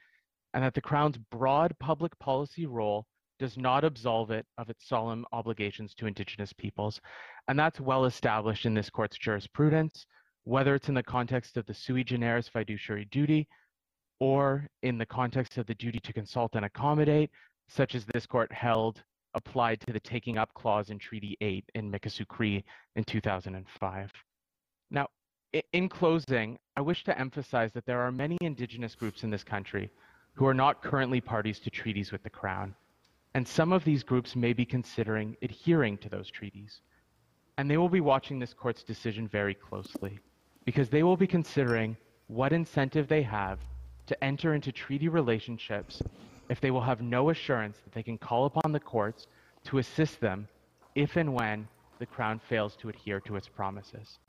and 0.53 0.61
that 0.61 0.73
the 0.73 0.81
Crown's 0.81 1.17
broad 1.17 1.77
public 1.79 2.17
policy 2.19 2.65
role 2.65 3.05
does 3.39 3.57
not 3.57 3.85
absolve 3.85 4.29
it 4.29 4.45
of 4.57 4.69
its 4.69 4.87
solemn 4.87 5.25
obligations 5.31 5.93
to 5.95 6.07
Indigenous 6.07 6.51
peoples. 6.51 6.99
And 7.47 7.57
that's 7.57 7.79
well 7.79 8.03
established 8.03 8.65
in 8.65 8.73
this 8.73 8.89
court's 8.89 9.17
jurisprudence, 9.17 10.05
whether 10.43 10.75
it's 10.75 10.89
in 10.89 10.95
the 10.95 11.03
context 11.03 11.55
of 11.55 11.65
the 11.65 11.73
sui 11.73 12.03
generis 12.03 12.49
fiduciary 12.49 13.05
duty 13.05 13.47
or 14.19 14.67
in 14.83 14.97
the 14.97 15.05
context 15.05 15.57
of 15.57 15.65
the 15.65 15.75
duty 15.75 15.99
to 15.99 16.13
consult 16.13 16.55
and 16.55 16.65
accommodate, 16.65 17.31
such 17.67 17.95
as 17.95 18.05
this 18.05 18.25
court 18.25 18.51
held 18.51 19.03
applied 19.33 19.81
to 19.81 19.91
the 19.91 19.99
taking 19.99 20.37
up 20.37 20.53
clause 20.53 20.89
in 20.89 20.97
Treaty 20.97 21.37
8 21.41 21.65
in 21.75 21.91
Mikisew 21.91 22.27
Cree 22.27 22.63
in 22.95 23.03
2005. 23.03 24.11
Now, 24.91 25.07
in 25.73 25.89
closing, 25.89 26.57
I 26.77 26.81
wish 26.81 27.03
to 27.05 27.19
emphasize 27.19 27.71
that 27.73 27.85
there 27.85 28.01
are 28.01 28.11
many 28.11 28.37
Indigenous 28.41 28.95
groups 28.95 29.23
in 29.23 29.29
this 29.29 29.43
country 29.43 29.89
who 30.33 30.45
are 30.45 30.53
not 30.53 30.81
currently 30.81 31.21
parties 31.21 31.59
to 31.59 31.69
treaties 31.69 32.11
with 32.11 32.23
the 32.23 32.29
Crown, 32.29 32.75
and 33.33 33.47
some 33.47 33.71
of 33.73 33.83
these 33.83 34.03
groups 34.03 34.35
may 34.35 34.53
be 34.53 34.65
considering 34.65 35.35
adhering 35.41 35.97
to 35.97 36.09
those 36.09 36.29
treaties. 36.29 36.81
And 37.57 37.69
they 37.69 37.77
will 37.77 37.89
be 37.89 38.01
watching 38.01 38.39
this 38.39 38.53
court's 38.53 38.83
decision 38.83 39.27
very 39.27 39.53
closely, 39.53 40.19
because 40.65 40.89
they 40.89 41.03
will 41.03 41.17
be 41.17 41.27
considering 41.27 41.95
what 42.27 42.51
incentive 42.51 43.07
they 43.07 43.21
have 43.21 43.59
to 44.07 44.23
enter 44.23 44.53
into 44.53 44.71
treaty 44.71 45.07
relationships 45.07 46.01
if 46.49 46.61
they 46.61 46.71
will 46.71 46.81
have 46.81 47.01
no 47.01 47.29
assurance 47.29 47.77
that 47.83 47.93
they 47.93 48.03
can 48.03 48.17
call 48.17 48.45
upon 48.45 48.71
the 48.71 48.79
courts 48.79 49.27
to 49.65 49.79
assist 49.79 50.19
them 50.19 50.47
if 50.93 51.15
and 51.15 51.33
when 51.33 51.67
the 51.99 52.05
Crown 52.05 52.39
fails 52.39 52.75
to 52.77 52.89
adhere 52.89 53.19
to 53.21 53.35
its 53.35 53.47
promises. 53.47 54.19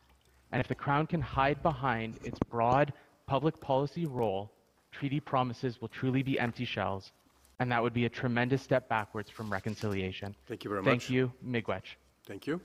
And 0.52 0.60
if 0.60 0.68
the 0.68 0.74
Crown 0.74 1.06
can 1.06 1.20
hide 1.20 1.62
behind 1.62 2.18
its 2.24 2.38
broad 2.50 2.92
public 3.26 3.60
policy 3.60 4.06
role, 4.06 4.50
treaty 4.92 5.20
promises 5.20 5.80
will 5.80 5.88
truly 5.88 6.22
be 6.22 6.38
empty 6.38 6.64
shells, 6.64 7.12
and 7.58 7.70
that 7.72 7.82
would 7.82 7.92
be 7.92 8.04
a 8.04 8.08
tremendous 8.08 8.62
step 8.62 8.88
backwards 8.88 9.28
from 9.30 9.50
reconciliation. 9.50 10.34
Thank 10.46 10.64
you 10.64 10.70
very 10.70 10.82
much. 10.82 10.90
Thank 10.90 11.10
you, 11.10 11.32
Miigwech. 11.44 11.96
Thank 12.26 12.46
you. 12.46 12.60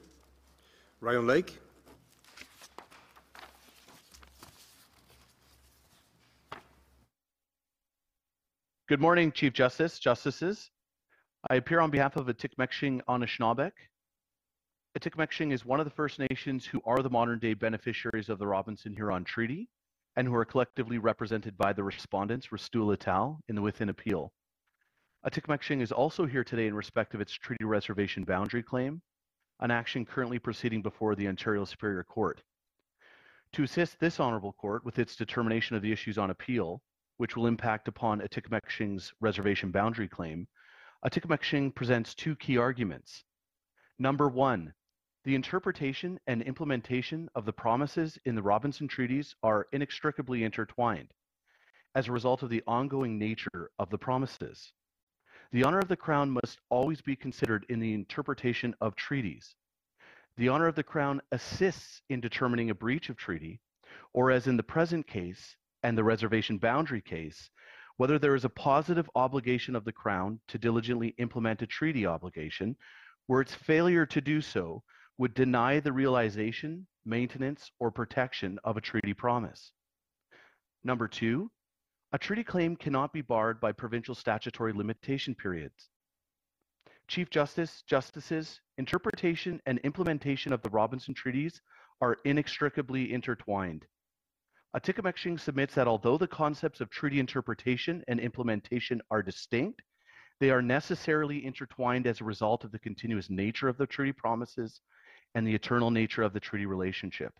Ryan 1.02 1.28
Lake? 1.28 1.60
Good 8.92 9.00
morning, 9.00 9.32
Chief 9.32 9.54
Justice, 9.54 10.00
Justices. 10.00 10.70
I 11.50 11.56
appear 11.56 11.80
on 11.80 11.92
behalf 11.92 12.18
of 12.18 12.28
Atikameksheng 12.28 13.00
Anishinaabeg. 13.08 13.72
Atikameksheng 15.00 15.54
is 15.54 15.64
one 15.64 15.80
of 15.80 15.86
the 15.86 15.92
First 15.92 16.20
Nations 16.20 16.66
who 16.66 16.82
are 16.84 17.02
the 17.02 17.10
modern-day 17.10 17.54
beneficiaries 17.54 18.28
of 18.28 18.38
the 18.38 18.48
Robinson-Huron 18.48 19.24
Treaty 19.24 19.70
and 20.18 20.28
who 20.28 20.36
are 20.36 20.44
collectively 20.44 20.98
represented 20.98 21.58
by 21.58 21.72
the 21.72 21.82
respondents, 21.82 22.52
Restoule 22.52 22.92
et 22.92 23.08
al, 23.08 23.40
in 23.48 23.56
the 23.56 23.62
Within 23.62 23.88
Appeal. 23.88 24.34
Atikameksheng 25.26 25.82
is 25.82 25.94
also 25.94 26.26
here 26.26 26.44
today 26.44 26.68
in 26.68 26.76
respect 26.76 27.14
of 27.14 27.22
its 27.22 27.32
treaty 27.32 27.64
reservation 27.64 28.26
boundary 28.26 28.62
claim, 28.62 29.02
an 29.62 29.72
action 29.72 30.06
currently 30.06 30.38
proceeding 30.38 30.82
before 30.82 31.16
the 31.16 31.30
Ontario 31.30 31.64
Superior 31.64 32.04
Court. 32.04 32.44
To 33.54 33.64
assist 33.64 34.02
this 34.02 34.20
honorable 34.20 34.52
court 34.52 34.84
with 34.84 35.00
its 35.00 35.16
determination 35.16 35.78
of 35.78 35.82
the 35.82 35.94
issues 35.94 36.18
on 36.18 36.30
appeal, 36.30 36.82
which 37.18 37.36
will 37.36 37.48
impact 37.48 37.88
upon 37.88 38.22
Atikameksheng's 38.22 39.14
reservation 39.20 39.72
boundary 39.72 40.08
claim, 40.08 40.48
Atikameksheng 41.06 41.74
presents 41.74 42.16
two 42.16 42.36
key 42.36 42.58
arguments. 42.58 43.24
Number 44.00 44.28
one, 44.30 44.74
the 45.24 45.36
interpretation 45.36 46.20
and 46.28 46.42
implementation 46.42 47.30
of 47.36 47.46
the 47.46 47.54
promises 47.54 48.18
in 48.26 48.36
the 48.36 48.42
Robinson 48.42 48.88
treaties 48.88 49.36
are 49.44 49.68
inextricably 49.72 50.44
intertwined. 50.44 51.14
as 51.96 52.08
a 52.08 52.12
result 52.12 52.44
of 52.44 52.50
the 52.50 52.64
ongoing 52.68 53.18
nature 53.18 53.70
of 53.80 53.90
the 53.90 53.98
promises. 53.98 54.74
The 55.52 55.64
honor 55.64 55.80
of 55.80 55.90
the 55.90 55.98
crown 55.98 56.30
must 56.32 56.60
always 56.70 57.02
be 57.02 57.16
considered 57.16 57.66
in 57.70 57.80
the 57.80 57.94
interpretation 57.94 58.74
of 58.80 58.96
treaties. 58.96 59.56
The 60.38 60.48
honor 60.48 60.68
of 60.68 60.76
the 60.76 60.84
crown 60.84 61.22
assists 61.32 62.02
in 62.10 62.22
determining 62.22 62.70
a 62.70 62.76
breach 62.76 63.10
of 63.10 63.18
treaty, 63.18 63.60
or 64.14 64.32
as 64.32 64.48
in 64.48 64.56
the 64.56 64.64
present 64.64 65.06
case 65.06 65.58
and 65.84 65.98
the 65.98 66.04
reservation 66.04 66.58
boundary 66.58 67.02
case, 67.02 67.50
whether 67.98 68.18
there 68.18 68.36
is 68.36 68.46
a 68.46 68.50
positive 68.50 69.10
obligation 69.16 69.76
of 69.76 69.86
the 69.86 69.92
crown 69.92 70.40
to 70.48 70.58
diligently 70.58 71.10
implement 71.18 71.62
a 71.62 71.68
treaty 71.68 72.06
obligation, 72.06 72.76
where 73.28 73.42
its 73.42 73.54
failure 73.54 74.06
to 74.06 74.22
do 74.22 74.42
so 74.42 74.84
would 75.18 75.34
deny 75.34 75.80
the 75.80 75.92
realization, 75.92 76.88
maintenance, 77.06 77.72
or 77.80 77.92
protection 77.92 78.58
of 78.64 78.78
a 78.78 78.82
treaty 78.82 79.14
promise. 79.14 79.72
Number 80.84 81.08
two, 81.08 81.52
a 82.12 82.18
treaty 82.18 82.44
claim 82.44 82.76
cannot 82.76 83.14
be 83.14 83.22
barred 83.22 83.62
by 83.62 83.72
provincial 83.72 84.16
statutory 84.16 84.74
limitation 84.74 85.36
periods. 85.36 85.90
Chief 87.08 87.30
Justice, 87.30 87.84
Justices, 87.88 88.62
interpretation 88.78 89.62
and 89.66 89.80
implementation 89.80 90.54
of 90.54 90.62
the 90.62 90.70
Robinson 90.70 91.14
Treaties 91.14 91.62
are 92.02 92.18
inextricably 92.26 93.14
intertwined. 93.14 93.86
Atikameksheng 94.76 95.40
submits 95.40 95.76
that 95.76 95.88
although 95.88 96.18
the 96.18 96.28
concepts 96.28 96.80
of 96.80 96.90
treaty 96.90 97.20
interpretation 97.20 98.04
and 98.08 98.20
implementation 98.20 99.02
are 99.12 99.22
distinct, 99.22 99.82
they 100.40 100.50
are 100.50 100.62
necessarily 100.62 101.46
intertwined 101.46 102.08
as 102.08 102.22
a 102.22 102.26
result 102.26 102.64
of 102.64 102.72
the 102.72 102.80
continuous 102.80 103.30
nature 103.30 103.68
of 103.68 103.78
the 103.78 103.86
treaty 103.86 104.14
promises 104.14 104.82
and 105.36 105.46
the 105.46 105.54
eternal 105.54 105.92
nature 105.92 106.24
of 106.24 106.34
the 106.34 106.40
treaty 106.40 106.66
relationship. 106.66 107.34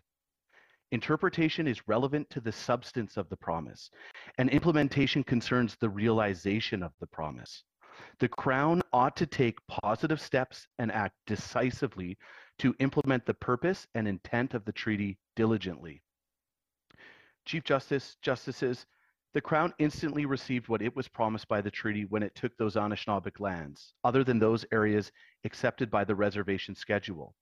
Interpretation 0.92 1.66
is 1.66 1.88
relevant 1.88 2.28
to 2.28 2.40
the 2.40 2.52
substance 2.52 3.16
of 3.16 3.28
the 3.30 3.36
promise, 3.36 3.90
and 4.36 4.50
implementation 4.50 5.24
concerns 5.24 5.74
the 5.76 5.88
realization 5.88 6.82
of 6.82 6.92
the 7.00 7.06
promise. 7.06 7.64
The 8.20 8.28
Crown 8.28 8.82
ought 8.92 9.16
to 9.16 9.26
take 9.26 9.66
positive 9.66 10.20
steps 10.20 10.66
and 10.78 10.92
act 10.92 11.16
decisively 11.26 12.18
to 12.58 12.74
implement 12.78 13.24
the 13.24 13.34
purpose 13.34 13.86
and 13.94 14.06
intent 14.06 14.52
of 14.52 14.66
the 14.66 14.72
treaty 14.72 15.18
diligently. 15.34 16.02
Chief 17.44 17.64
Justice, 17.64 18.16
Justices, 18.22 18.86
the 19.34 19.40
Crown 19.40 19.72
instantly 19.78 20.26
received 20.26 20.68
what 20.68 20.82
it 20.82 20.94
was 20.94 21.08
promised 21.08 21.48
by 21.48 21.60
the 21.60 21.70
treaty 21.70 22.04
when 22.04 22.22
it 22.22 22.34
took 22.34 22.56
those 22.56 22.76
Anishinaabeg 22.76 23.40
lands, 23.40 23.94
other 24.04 24.22
than 24.24 24.38
those 24.38 24.64
areas 24.72 25.10
accepted 25.44 25.90
by 25.90 26.04
the 26.04 26.14
reservation 26.14 26.74
schedule. 26.74 27.34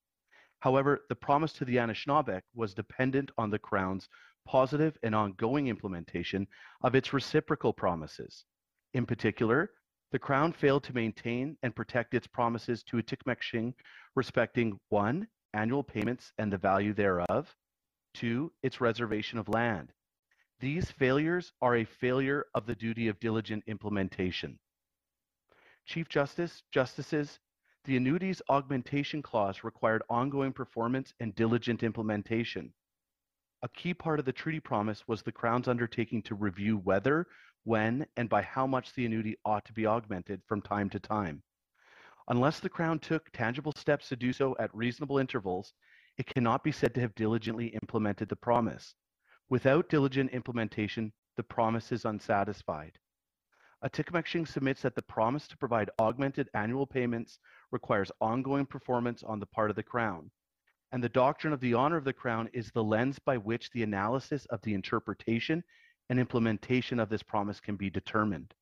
However, 0.60 1.00
the 1.08 1.16
promise 1.16 1.52
to 1.54 1.64
the 1.64 1.76
Anishinaabe 1.76 2.42
was 2.54 2.74
dependent 2.74 3.30
on 3.38 3.50
the 3.50 3.58
Crown's 3.58 4.08
positive 4.46 4.96
and 5.02 5.14
ongoing 5.14 5.68
implementation 5.68 6.46
of 6.82 6.94
its 6.94 7.12
reciprocal 7.12 7.72
promises. 7.72 8.44
In 8.94 9.06
particular, 9.06 9.70
the 10.12 10.18
Crown 10.18 10.52
failed 10.52 10.84
to 10.84 10.94
maintain 10.94 11.56
and 11.62 11.74
protect 11.74 12.14
its 12.14 12.26
promises 12.26 12.82
to 12.84 12.96
Atikameksheng 12.96 13.74
respecting 14.14 14.78
one, 14.88 15.28
annual 15.54 15.82
payments 15.82 16.32
and 16.38 16.52
the 16.52 16.58
value 16.58 16.92
thereof, 16.92 17.54
two, 18.14 18.52
its 18.62 18.80
reservation 18.80 19.38
of 19.38 19.48
land. 19.48 19.92
These 20.60 20.90
failures 20.90 21.52
are 21.62 21.76
a 21.76 21.84
failure 21.84 22.46
of 22.54 22.66
the 22.66 22.74
duty 22.74 23.08
of 23.08 23.18
diligent 23.20 23.64
implementation. 23.66 24.58
Chief 25.86 26.08
Justice, 26.08 26.62
Justices, 26.70 27.40
the 27.84 27.96
annuities 27.96 28.42
augmentation 28.50 29.22
clause 29.22 29.64
required 29.64 30.02
ongoing 30.10 30.52
performance 30.52 31.14
and 31.18 31.34
diligent 31.34 31.82
implementation. 31.82 32.74
A 33.62 33.68
key 33.70 33.94
part 33.94 34.18
of 34.18 34.26
the 34.26 34.32
treaty 34.32 34.60
promise 34.60 35.08
was 35.08 35.22
the 35.22 35.32
Crown's 35.32 35.68
undertaking 35.68 36.22
to 36.22 36.34
review 36.34 36.78
whether, 36.78 37.26
when, 37.64 38.06
and 38.16 38.28
by 38.28 38.42
how 38.42 38.66
much 38.66 38.94
the 38.94 39.06
annuity 39.06 39.36
ought 39.44 39.64
to 39.64 39.72
be 39.72 39.86
augmented 39.86 40.42
from 40.46 40.62
time 40.62 40.90
to 40.90 41.00
time. 41.00 41.42
Unless 42.28 42.60
the 42.60 42.68
Crown 42.68 42.98
took 42.98 43.30
tangible 43.32 43.72
steps 43.72 44.08
to 44.08 44.16
do 44.16 44.32
so 44.32 44.56
at 44.58 44.74
reasonable 44.74 45.18
intervals, 45.18 45.74
it 46.20 46.26
cannot 46.26 46.62
be 46.62 46.70
said 46.70 46.94
to 46.94 47.00
have 47.00 47.14
diligently 47.14 47.68
implemented 47.68 48.28
the 48.28 48.36
promise. 48.36 48.94
Without 49.48 49.88
diligent 49.88 50.30
implementation, 50.32 51.10
the 51.38 51.42
promise 51.42 51.92
is 51.92 52.04
unsatisfied. 52.04 52.98
Atikameksheng 53.82 54.46
submits 54.46 54.82
that 54.82 54.94
the 54.94 55.00
promise 55.00 55.48
to 55.48 55.56
provide 55.56 55.88
augmented 55.98 56.50
annual 56.52 56.86
payments 56.86 57.38
requires 57.72 58.12
ongoing 58.20 58.66
performance 58.66 59.22
on 59.22 59.40
the 59.40 59.46
part 59.46 59.70
of 59.70 59.76
the 59.76 59.82
Crown, 59.82 60.30
and 60.92 61.02
the 61.02 61.08
doctrine 61.08 61.54
of 61.54 61.60
the 61.60 61.72
honor 61.72 61.96
of 61.96 62.04
the 62.04 62.12
Crown 62.12 62.50
is 62.52 62.70
the 62.70 62.84
lens 62.84 63.18
by 63.18 63.38
which 63.38 63.70
the 63.70 63.82
analysis 63.82 64.44
of 64.50 64.60
the 64.60 64.74
interpretation 64.74 65.64
and 66.10 66.20
implementation 66.20 67.00
of 67.00 67.08
this 67.08 67.22
promise 67.22 67.60
can 67.60 67.76
be 67.76 67.88
determined. 67.88 68.52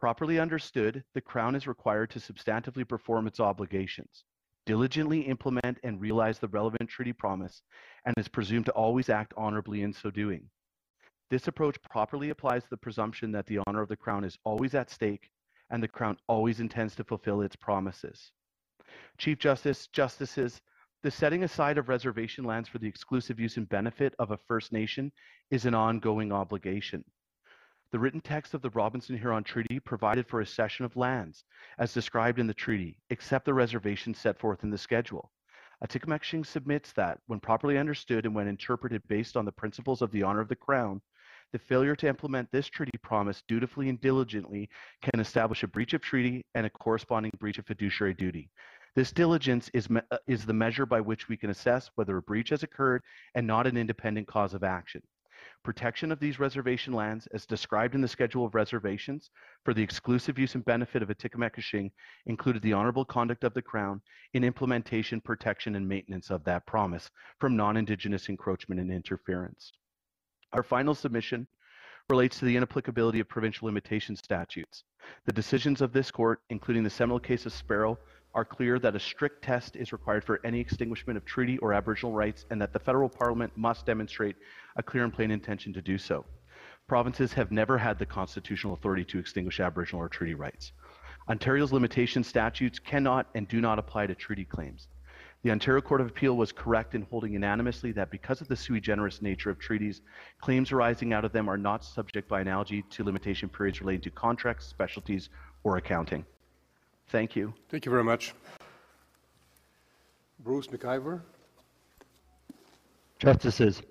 Properly 0.00 0.38
understood, 0.38 1.04
the 1.12 1.20
Crown 1.20 1.54
is 1.54 1.66
required 1.66 2.08
to 2.12 2.20
substantively 2.20 2.88
perform 2.88 3.26
its 3.26 3.38
obligations, 3.38 4.24
diligently 4.68 5.22
implement 5.22 5.78
and 5.82 5.98
realize 5.98 6.38
the 6.38 6.48
relevant 6.48 6.90
treaty 6.90 7.14
promise, 7.14 7.62
and 8.04 8.14
is 8.18 8.28
presumed 8.28 8.66
to 8.66 8.72
always 8.72 9.08
act 9.08 9.32
honorably 9.34 9.80
in 9.80 9.94
so 9.94 10.10
doing. 10.10 10.42
This 11.30 11.48
approach 11.48 11.80
properly 11.80 12.28
applies 12.28 12.64
to 12.64 12.70
the 12.70 12.76
presumption 12.76 13.32
that 13.32 13.46
the 13.46 13.60
honor 13.66 13.80
of 13.80 13.88
the 13.88 13.96
Crown 13.96 14.24
is 14.24 14.36
always 14.44 14.74
at 14.74 14.90
stake 14.90 15.30
and 15.70 15.82
the 15.82 15.88
Crown 15.88 16.18
always 16.26 16.60
intends 16.60 16.94
to 16.96 17.04
fulfill 17.04 17.40
its 17.40 17.56
promises. 17.56 18.30
Chief 19.16 19.38
Justice, 19.38 19.86
Justices, 19.86 20.60
the 21.02 21.10
setting 21.10 21.44
aside 21.44 21.78
of 21.78 21.88
reservation 21.88 22.44
lands 22.44 22.68
for 22.68 22.78
the 22.78 22.88
exclusive 22.88 23.40
use 23.40 23.56
and 23.56 23.70
benefit 23.70 24.14
of 24.18 24.32
a 24.32 24.36
First 24.36 24.70
Nation 24.70 25.10
is 25.50 25.64
an 25.64 25.74
ongoing 25.74 26.30
obligation. 26.30 27.02
The 27.90 27.98
written 27.98 28.20
text 28.20 28.52
of 28.52 28.60
the 28.60 28.68
Robinson 28.70 29.16
Huron 29.16 29.44
Treaty 29.44 29.80
provided 29.80 30.26
for 30.26 30.42
a 30.42 30.46
cession 30.46 30.84
of 30.84 30.96
lands, 30.96 31.44
as 31.78 31.94
described 31.94 32.38
in 32.38 32.46
the 32.46 32.52
treaty, 32.52 33.00
except 33.08 33.46
the 33.46 33.54
reservations 33.54 34.18
set 34.18 34.38
forth 34.38 34.62
in 34.62 34.68
the 34.68 34.76
schedule. 34.76 35.32
A 35.80 35.88
Atikameksheng 35.88 36.44
submits 36.44 36.92
that, 36.92 37.18
when 37.28 37.40
properly 37.40 37.78
understood 37.78 38.26
and 38.26 38.34
when 38.34 38.46
interpreted 38.46 39.08
based 39.08 39.38
on 39.38 39.46
the 39.46 39.52
principles 39.52 40.02
of 40.02 40.10
the 40.10 40.22
honor 40.22 40.40
of 40.40 40.48
the 40.48 40.56
Crown, 40.56 41.00
the 41.52 41.58
failure 41.58 41.96
to 41.96 42.08
implement 42.08 42.50
this 42.52 42.66
treaty 42.66 42.98
promise 42.98 43.42
dutifully 43.48 43.88
and 43.88 43.98
diligently 44.02 44.68
can 45.00 45.18
establish 45.18 45.62
a 45.62 45.68
breach 45.68 45.94
of 45.94 46.02
treaty 46.02 46.44
and 46.54 46.66
a 46.66 46.70
corresponding 46.70 47.32
breach 47.38 47.56
of 47.56 47.64
fiduciary 47.64 48.12
duty. 48.12 48.50
This 48.96 49.12
diligence 49.12 49.70
is, 49.72 49.88
me- 49.88 50.02
uh, 50.10 50.18
is 50.26 50.44
the 50.44 50.52
measure 50.52 50.84
by 50.84 51.00
which 51.00 51.28
we 51.28 51.38
can 51.38 51.48
assess 51.48 51.90
whether 51.94 52.18
a 52.18 52.22
breach 52.22 52.50
has 52.50 52.62
occurred 52.62 53.02
and 53.34 53.46
not 53.46 53.66
an 53.66 53.78
independent 53.78 54.26
cause 54.26 54.52
of 54.52 54.62
action. 54.62 55.00
Protection 55.64 56.12
of 56.12 56.20
these 56.20 56.38
reservation 56.38 56.92
lands, 56.92 57.26
as 57.28 57.44
described 57.44 57.94
in 57.94 58.00
the 58.00 58.08
Schedule 58.08 58.46
of 58.46 58.54
Reservations, 58.54 59.30
for 59.64 59.74
the 59.74 59.82
exclusive 59.82 60.38
use 60.38 60.54
and 60.54 60.64
benefit 60.64 61.02
of 61.02 61.08
Atikameksheng 61.08 61.90
included 62.26 62.62
the 62.62 62.72
honorable 62.72 63.04
conduct 63.04 63.44
of 63.44 63.52
the 63.54 63.62
Crown 63.62 64.00
in 64.32 64.44
implementation, 64.44 65.20
protection, 65.20 65.74
and 65.74 65.86
maintenance 65.86 66.30
of 66.30 66.44
that 66.44 66.64
promise 66.66 67.10
from 67.38 67.56
non-Indigenous 67.56 68.28
encroachment 68.28 68.80
and 68.80 68.90
interference. 68.90 69.72
Our 70.52 70.62
final 70.62 70.94
submission 70.94 71.46
relates 72.08 72.38
to 72.38 72.46
the 72.46 72.56
inapplicability 72.56 73.20
of 73.20 73.28
provincial 73.28 73.66
limitation 73.66 74.16
statutes. 74.16 74.84
The 75.26 75.32
decisions 75.32 75.82
of 75.82 75.92
this 75.92 76.10
court, 76.10 76.40
including 76.48 76.82
the 76.82 76.90
seminal 76.90 77.20
case 77.20 77.44
of 77.44 77.52
Sparrow, 77.52 77.98
are 78.34 78.44
clear 78.44 78.78
that 78.78 78.94
a 78.94 79.00
strict 79.00 79.42
test 79.42 79.76
is 79.76 79.92
required 79.92 80.24
for 80.24 80.40
any 80.44 80.60
extinguishment 80.60 81.16
of 81.16 81.24
treaty 81.24 81.58
or 81.58 81.72
Aboriginal 81.72 82.12
rights 82.12 82.44
and 82.50 82.60
that 82.60 82.72
the 82.72 82.78
federal 82.78 83.08
parliament 83.08 83.52
must 83.56 83.86
demonstrate 83.86 84.36
a 84.76 84.82
clear 84.82 85.04
and 85.04 85.12
plain 85.12 85.30
intention 85.30 85.72
to 85.72 85.82
do 85.82 85.98
so. 85.98 86.24
Provinces 86.86 87.32
have 87.32 87.50
never 87.50 87.76
had 87.76 87.98
the 87.98 88.06
constitutional 88.06 88.74
authority 88.74 89.04
to 89.04 89.18
extinguish 89.18 89.60
Aboriginal 89.60 90.02
or 90.02 90.08
treaty 90.08 90.34
rights. 90.34 90.72
Ontario's 91.28 91.72
limitation 91.72 92.24
statutes 92.24 92.78
cannot 92.78 93.26
and 93.34 93.46
do 93.48 93.60
not 93.60 93.78
apply 93.78 94.06
to 94.06 94.14
treaty 94.14 94.44
claims. 94.44 94.88
The 95.42 95.50
Ontario 95.50 95.80
Court 95.80 96.00
of 96.00 96.08
Appeal 96.08 96.36
was 96.36 96.50
correct 96.50 96.94
in 96.94 97.02
holding 97.02 97.32
unanimously 97.32 97.92
that 97.92 98.10
because 98.10 98.40
of 98.40 98.48
the 98.48 98.56
sui 98.56 98.80
generis 98.80 99.22
nature 99.22 99.50
of 99.50 99.58
treaties, 99.58 100.00
claims 100.40 100.72
arising 100.72 101.12
out 101.12 101.24
of 101.24 101.32
them 101.32 101.48
are 101.48 101.58
not 101.58 101.84
subject 101.84 102.28
by 102.28 102.40
analogy 102.40 102.82
to 102.90 103.04
limitation 103.04 103.48
periods 103.48 103.80
relating 103.80 104.00
to 104.00 104.10
contracts, 104.10 104.66
specialties, 104.66 105.28
or 105.62 105.76
accounting. 105.76 106.24
Thank 107.08 107.36
you. 107.36 107.54
Thank 107.70 107.86
you 107.86 107.90
very 107.90 108.04
much. 108.04 108.34
Bruce 110.40 110.68
McIver? 110.68 111.22
Justices, 113.18 113.82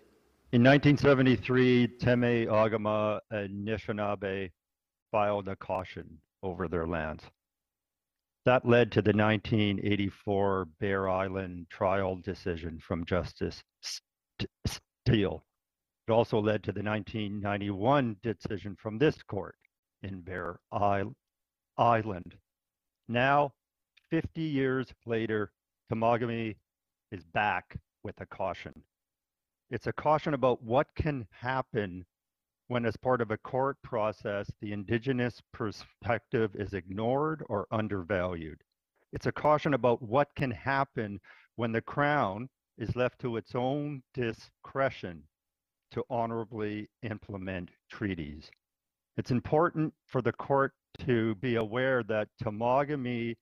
in 0.53 0.63
1973, 0.63 1.88
Teme, 1.99 2.47
Agama, 2.47 3.19
and 3.32 3.67
Anishinaabe 3.67 4.49
filed 5.12 5.49
a 5.49 5.58
caution 5.58 6.17
over 6.41 6.69
their 6.69 6.88
lands. 6.88 7.23
That 8.45 8.65
led 8.65 8.93
to 8.93 9.01
the 9.01 9.12
1984 9.12 10.69
Bear 10.80 11.10
Island 11.10 11.67
trial 11.69 12.15
decision 12.15 12.80
from 12.80 13.03
Justice 13.03 13.62
Steele. 14.65 15.43
It 16.08 16.12
also 16.12 16.39
led 16.39 16.63
to 16.63 16.71
the 16.71 16.82
1991 16.82 18.15
decision 18.23 18.77
from 18.82 18.97
this 18.97 19.21
court 19.23 19.58
in 20.03 20.21
Bear 20.21 20.62
Island. 20.71 22.38
Now, 23.07 23.53
50 24.09 24.41
years 24.41 24.87
later, 25.05 25.51
Temagami 25.91 26.55
is 27.11 27.23
back 27.23 27.77
with 28.03 28.19
a 28.19 28.25
caution. 28.25 28.83
It's 29.69 29.87
a 29.87 29.93
caution 29.93 30.33
about 30.33 30.61
what 30.63 30.87
can 30.95 31.27
happen 31.31 32.05
when 32.67 32.85
as 32.85 32.97
part 32.97 33.21
of 33.21 33.31
a 33.31 33.37
court 33.37 33.77
process, 33.81 34.51
the 34.61 34.73
indigenous 34.73 35.41
perspective 35.53 36.51
is 36.55 36.73
ignored 36.73 37.43
or 37.47 37.65
undervalued. 37.71 38.61
It's 39.13 39.25
a 39.25 39.31
caution 39.31 39.73
about 39.73 40.01
what 40.01 40.35
can 40.35 40.51
happen 40.51 41.21
when 41.55 41.71
the 41.71 41.81
Crown 41.81 42.49
is 42.77 42.95
left 42.95 43.19
to 43.19 43.37
its 43.37 43.55
own 43.55 44.03
discretion 44.13 45.23
to 45.91 46.03
honorably 46.09 46.89
implement 47.03 47.71
treaties. 47.89 48.51
It's 49.17 49.32
important 49.32 49.93
for 50.06 50.21
the 50.21 50.32
court 50.32 50.73
to 50.99 51.34
be 51.36 51.56
aware 51.56 52.03
that 52.03 52.27
Temagami, 52.43 53.36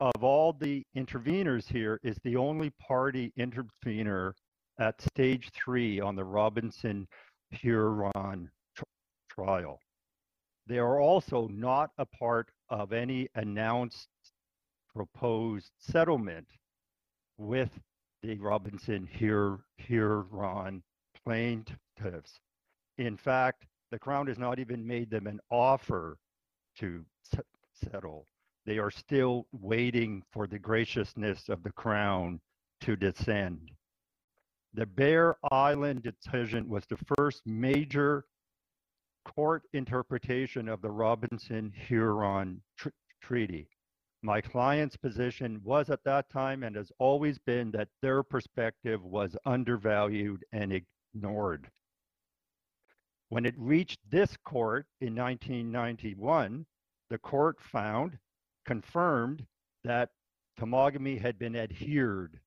of 0.00 0.24
all 0.24 0.52
the 0.52 0.84
interveners 0.96 1.68
here, 1.68 2.00
is 2.02 2.18
the 2.24 2.34
only 2.34 2.70
party 2.70 3.32
intervener 3.36 4.34
at 4.80 5.00
stage 5.00 5.50
three 5.52 6.00
on 6.00 6.16
the 6.16 6.24
Robinson 6.24 7.06
Huron 7.50 8.50
tr- 8.74 8.82
trial. 9.30 9.80
They 10.66 10.78
are 10.78 11.00
also 11.00 11.46
not 11.52 11.90
a 11.98 12.06
part 12.06 12.50
of 12.68 12.92
any 12.92 13.28
announced 13.36 14.08
proposed 14.92 15.70
settlement 15.78 16.48
with 17.38 17.70
the 18.24 18.36
Robinson 18.38 19.06
Hur- 19.06 19.60
Huron 19.76 20.82
plaintiffs. 21.24 22.40
In 22.98 23.16
fact, 23.16 23.66
the 23.90 23.98
Crown 23.98 24.26
has 24.26 24.38
not 24.38 24.58
even 24.58 24.86
made 24.86 25.10
them 25.10 25.26
an 25.26 25.40
offer 25.50 26.18
to 26.78 27.04
settle. 27.72 28.26
They 28.64 28.78
are 28.78 28.90
still 28.90 29.46
waiting 29.52 30.22
for 30.32 30.46
the 30.46 30.58
graciousness 30.58 31.48
of 31.48 31.62
the 31.62 31.72
Crown 31.72 32.40
to 32.80 32.96
descend. 32.96 33.70
The 34.74 34.86
Bear 34.86 35.36
Island 35.50 36.02
decision 36.02 36.68
was 36.68 36.84
the 36.86 36.98
first 37.16 37.42
major 37.46 38.26
court 39.24 39.62
interpretation 39.72 40.68
of 40.68 40.82
the 40.82 40.90
Robinson 40.90 41.72
Huron 41.88 42.60
tr- 42.76 42.88
Treaty. 43.22 43.68
My 44.22 44.40
client's 44.40 44.96
position 44.96 45.60
was 45.62 45.88
at 45.90 46.04
that 46.04 46.28
time 46.30 46.62
and 46.62 46.74
has 46.76 46.90
always 46.98 47.38
been 47.38 47.70
that 47.72 47.88
their 48.02 48.22
perspective 48.22 49.02
was 49.02 49.36
undervalued 49.44 50.44
and 50.52 50.72
ignored. 51.14 51.70
When 53.28 53.44
it 53.44 53.54
reached 53.58 53.98
this 54.08 54.36
court 54.44 54.86
in 55.00 55.14
1991, 55.16 56.64
the 57.10 57.18
court 57.18 57.60
found, 57.60 58.18
confirmed 58.64 59.44
that 59.84 60.10
Temagami 60.58 61.20
had 61.20 61.38
been 61.38 61.56
adhered 61.56 62.40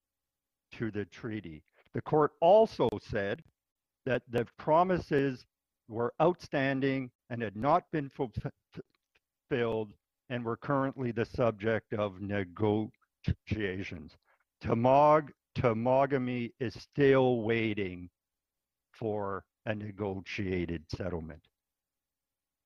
to 0.72 0.90
the 0.90 1.04
treaty. 1.04 1.62
The 1.92 2.02
court 2.02 2.32
also 2.40 2.88
said 3.00 3.42
that 4.06 4.22
the 4.28 4.46
promises 4.56 5.46
were 5.88 6.14
outstanding 6.20 7.10
and 7.28 7.42
had 7.42 7.56
not 7.56 7.84
been 7.90 8.08
fulfilled 8.10 9.92
and 10.30 10.44
were 10.44 10.56
currently 10.56 11.10
the 11.12 11.24
subject 11.24 11.92
of 11.92 12.20
negotiations. 12.20 14.16
Tamag, 14.62 15.30
Temagami 15.56 16.52
is 16.60 16.74
still 16.74 17.42
waiting 17.42 18.08
for 18.92 19.44
a 19.70 19.74
negotiated 19.74 20.82
settlement. 20.88 21.40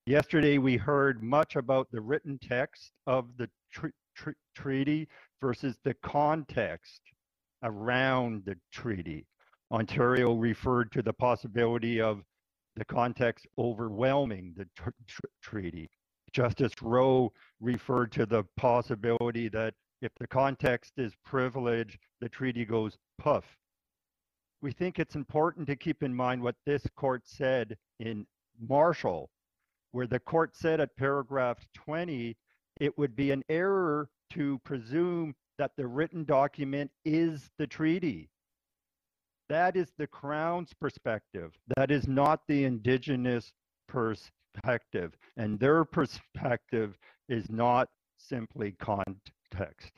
Yesterday, 0.07 0.57
we 0.57 0.75
heard 0.75 1.21
much 1.21 1.55
about 1.55 1.87
the 1.91 2.01
written 2.01 2.39
text 2.39 2.91
of 3.05 3.25
the 3.37 3.47
tr- 3.71 3.87
tr- 4.15 4.31
treaty 4.55 5.07
versus 5.39 5.77
the 5.83 5.93
context 6.03 7.01
around 7.63 8.43
the 8.45 8.57
treaty. 8.71 9.25
Ontario 9.71 10.33
referred 10.33 10.91
to 10.91 11.03
the 11.03 11.13
possibility 11.13 12.01
of 12.01 12.23
the 12.75 12.85
context 12.85 13.45
overwhelming 13.57 14.53
the 14.57 14.67
tr- 14.75 14.89
tr- 15.07 15.21
treaty. 15.43 15.89
Justice 16.33 16.73
Rowe 16.81 17.31
referred 17.61 18.11
to 18.13 18.25
the 18.25 18.43
possibility 18.57 19.47
that 19.49 19.73
if 20.01 20.11
the 20.19 20.27
context 20.27 20.93
is 20.97 21.13
privilege, 21.23 21.97
the 22.19 22.29
treaty 22.29 22.65
goes 22.65 22.97
puff. 23.19 23.45
We 24.65 24.71
think 24.71 24.97
it's 24.97 25.13
important 25.13 25.67
to 25.67 25.75
keep 25.75 26.01
in 26.01 26.15
mind 26.15 26.41
what 26.41 26.55
this 26.65 26.81
court 26.95 27.21
said 27.27 27.77
in 27.99 28.25
Marshall, 28.59 29.29
where 29.91 30.07
the 30.07 30.17
court 30.17 30.55
said 30.55 30.79
at 30.79 30.97
paragraph 30.97 31.59
20, 31.75 32.35
it 32.81 32.97
would 32.97 33.15
be 33.15 33.29
an 33.29 33.43
error 33.47 34.09
to 34.31 34.57
presume 34.63 35.35
that 35.59 35.73
the 35.77 35.85
written 35.85 36.23
document 36.23 36.89
is 37.05 37.47
the 37.59 37.67
treaty. 37.67 38.27
That 39.49 39.75
is 39.75 39.91
the 39.99 40.07
Crown's 40.07 40.73
perspective. 40.73 41.51
That 41.77 41.91
is 41.91 42.07
not 42.07 42.39
the 42.47 42.63
Indigenous 42.63 43.53
perspective. 43.87 45.15
And 45.37 45.59
their 45.59 45.85
perspective 45.85 46.97
is 47.29 47.51
not 47.51 47.87
simply 48.17 48.71
context. 48.79 49.91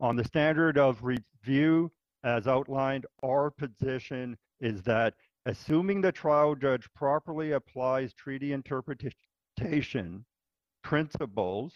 On 0.00 0.16
the 0.16 0.24
standard 0.24 0.78
of 0.78 1.04
review, 1.04 1.92
as 2.24 2.48
outlined, 2.48 3.06
our 3.22 3.50
position 3.50 4.36
is 4.60 4.82
that 4.82 5.14
assuming 5.46 6.00
the 6.00 6.10
trial 6.10 6.54
judge 6.54 6.88
properly 6.94 7.52
applies 7.52 8.14
treaty 8.14 8.52
interpretation 8.52 10.24
principles, 10.82 11.74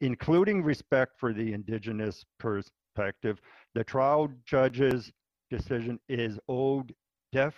including 0.00 0.62
respect 0.62 1.12
for 1.18 1.32
the 1.32 1.52
Indigenous 1.52 2.24
perspective, 2.38 3.40
the 3.74 3.84
trial 3.84 4.30
judge's 4.44 5.12
decision 5.50 6.00
is 6.08 6.38
owed 6.48 6.94
def, 7.32 7.54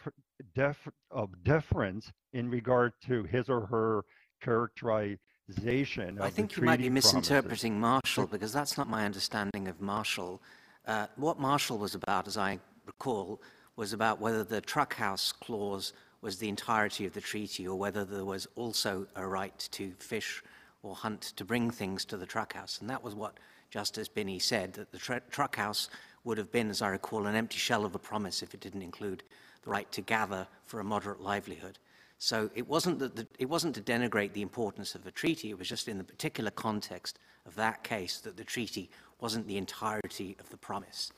def, 0.54 0.88
of 1.10 1.30
deference 1.44 2.10
in 2.32 2.50
regard 2.50 2.92
to 3.06 3.22
his 3.24 3.48
or 3.48 3.66
her 3.66 4.04
characterization 4.42 6.18
of 6.18 6.22
I 6.22 6.30
think 6.30 6.56
you 6.56 6.62
might 6.64 6.78
be 6.78 6.88
promises. 6.88 7.14
misinterpreting 7.14 7.78
Marshall 7.78 8.26
because 8.26 8.52
that's 8.52 8.76
not 8.76 8.88
my 8.88 9.04
understanding 9.04 9.68
of 9.68 9.80
Marshall. 9.80 10.40
Uh, 10.86 11.06
what 11.16 11.38
Marshall 11.38 11.78
was 11.78 11.94
about, 11.94 12.26
as 12.26 12.36
I 12.36 12.58
recall, 12.86 13.40
was 13.76 13.92
about 13.92 14.20
whether 14.20 14.44
the 14.44 14.60
truckhouse 14.60 15.32
clause 15.32 15.92
was 16.20 16.38
the 16.38 16.48
entirety 16.48 17.06
of 17.06 17.12
the 17.12 17.20
treaty 17.20 17.66
or 17.66 17.76
whether 17.78 18.04
there 18.04 18.24
was 18.24 18.46
also 18.56 19.06
a 19.16 19.26
right 19.26 19.68
to 19.72 19.92
fish 19.98 20.42
or 20.82 20.94
hunt 20.94 21.22
to 21.36 21.44
bring 21.44 21.70
things 21.70 22.04
to 22.06 22.16
the 22.16 22.26
truckhouse. 22.26 22.80
And 22.80 22.90
that 22.90 23.02
was 23.02 23.14
what 23.14 23.38
Justice 23.70 24.08
Binnie 24.08 24.38
said, 24.38 24.74
that 24.74 24.92
the 24.92 24.98
tr- 24.98 25.14
truckhouse 25.30 25.88
would 26.24 26.38
have 26.38 26.52
been, 26.52 26.70
as 26.70 26.82
I 26.82 26.88
recall, 26.88 27.26
an 27.26 27.34
empty 27.34 27.58
shell 27.58 27.84
of 27.84 27.94
a 27.94 27.98
promise 27.98 28.42
if 28.42 28.54
it 28.54 28.60
didn't 28.60 28.82
include 28.82 29.22
the 29.62 29.70
right 29.70 29.90
to 29.92 30.00
gather 30.00 30.46
for 30.64 30.80
a 30.80 30.84
moderate 30.84 31.20
livelihood. 31.20 31.78
So 32.18 32.50
it 32.54 32.68
wasn't, 32.68 32.98
that 33.00 33.16
the, 33.16 33.26
it 33.38 33.48
wasn't 33.48 33.74
to 33.76 33.80
denigrate 33.80 34.32
the 34.32 34.42
importance 34.42 34.94
of 34.94 35.02
the 35.02 35.10
treaty, 35.10 35.50
it 35.50 35.58
was 35.58 35.68
just 35.68 35.88
in 35.88 35.98
the 35.98 36.04
particular 36.04 36.50
context 36.50 37.18
of 37.46 37.56
that 37.56 37.82
case 37.82 38.18
that 38.20 38.36
the 38.36 38.44
treaty 38.44 38.90
wasn't 39.22 39.46
the 39.46 39.56
entirety 39.56 40.36
of 40.40 40.50
the 40.50 40.56
promise. 40.56 41.12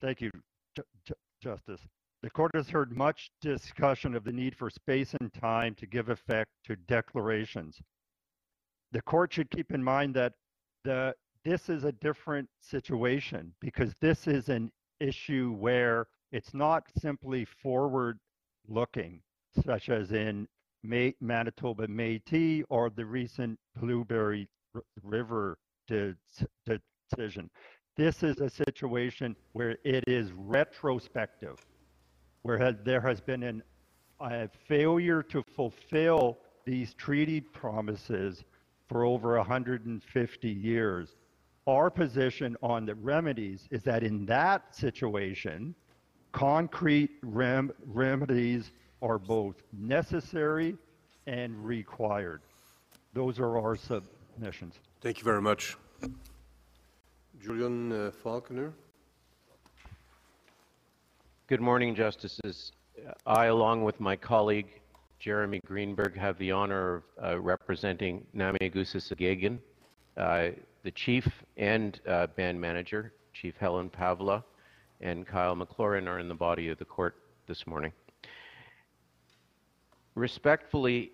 Thank 0.00 0.22
you, 0.22 0.30
Ju- 0.74 0.82
Ju- 1.04 1.14
Justice. 1.40 1.82
The 2.22 2.30
court 2.30 2.52
has 2.54 2.70
heard 2.70 2.96
much 2.96 3.30
discussion 3.42 4.14
of 4.14 4.24
the 4.24 4.32
need 4.32 4.56
for 4.56 4.70
space 4.70 5.14
and 5.20 5.30
time 5.34 5.74
to 5.74 5.86
give 5.86 6.08
effect 6.08 6.50
to 6.64 6.76
declarations. 6.76 7.78
The 8.92 9.02
court 9.02 9.34
should 9.34 9.50
keep 9.50 9.72
in 9.72 9.84
mind 9.84 10.14
that 10.14 10.32
the, 10.84 11.14
this 11.44 11.68
is 11.68 11.84
a 11.84 11.92
different 11.92 12.48
situation 12.60 13.52
because 13.60 13.92
this 14.00 14.26
is 14.26 14.48
an 14.48 14.70
issue 14.98 15.54
where 15.58 16.06
it's 16.30 16.54
not 16.54 16.84
simply 16.98 17.44
forward 17.44 18.18
looking, 18.66 19.20
such 19.64 19.90
as 19.90 20.12
in 20.12 20.48
May, 20.82 21.14
Manitoba 21.20 21.86
Métis 21.86 22.62
or 22.70 22.88
the 22.88 23.04
recent 23.04 23.58
Blueberry 23.76 24.48
R- 24.74 24.82
River 25.02 25.58
de- 25.86 26.14
de- 26.66 26.80
decision. 27.10 27.50
This 27.96 28.22
is 28.22 28.40
a 28.40 28.48
situation 28.48 29.36
where 29.52 29.76
it 29.84 30.04
is 30.06 30.32
retrospective, 30.32 31.56
where 32.42 32.58
ha- 32.58 32.78
there 32.84 33.00
has 33.00 33.20
been 33.20 33.42
an, 33.42 33.62
a 34.20 34.48
failure 34.66 35.22
to 35.24 35.42
fulfill 35.54 36.38
these 36.64 36.94
treaty 36.94 37.40
promises 37.40 38.44
for 38.88 39.04
over 39.04 39.36
150 39.36 40.48
years. 40.48 41.16
Our 41.66 41.90
position 41.90 42.56
on 42.62 42.86
the 42.86 42.94
remedies 42.94 43.68
is 43.70 43.82
that 43.82 44.02
in 44.02 44.26
that 44.26 44.74
situation, 44.74 45.74
concrete 46.32 47.10
rem- 47.22 47.72
remedies 47.86 48.72
are 49.00 49.18
both 49.18 49.56
necessary 49.72 50.76
and 51.26 51.64
required. 51.64 52.42
Those 53.12 53.38
are 53.38 53.58
our 53.58 53.76
submissions. 53.76 54.74
Thank 55.02 55.18
you 55.18 55.24
very 55.24 55.42
much. 55.42 55.76
Julian 57.42 57.90
uh, 57.90 58.12
Falconer? 58.22 58.72
Good 61.48 61.60
morning, 61.60 61.96
Justices. 61.96 62.70
I, 63.26 63.46
along 63.46 63.82
with 63.82 63.98
my 63.98 64.14
colleague 64.14 64.68
Jeremy 65.18 65.60
Greenberg, 65.66 66.16
have 66.16 66.38
the 66.38 66.52
honor 66.52 67.02
of 67.18 67.34
uh, 67.34 67.40
representing 67.40 68.24
Namaygoosisagagun, 68.32 69.58
uh, 70.18 70.50
the 70.84 70.92
chief 70.92 71.26
and 71.56 72.00
uh, 72.06 72.28
band 72.28 72.60
manager, 72.60 73.12
Chief 73.32 73.56
Helen 73.56 73.90
Paavola, 73.90 74.44
and 75.00 75.26
Kyle 75.26 75.56
McLaurin 75.56 76.06
are 76.06 76.20
in 76.20 76.28
the 76.28 76.34
body 76.34 76.68
of 76.68 76.78
the 76.78 76.84
court 76.84 77.16
this 77.48 77.66
morning. 77.66 77.90
Respectfully, 80.14 81.10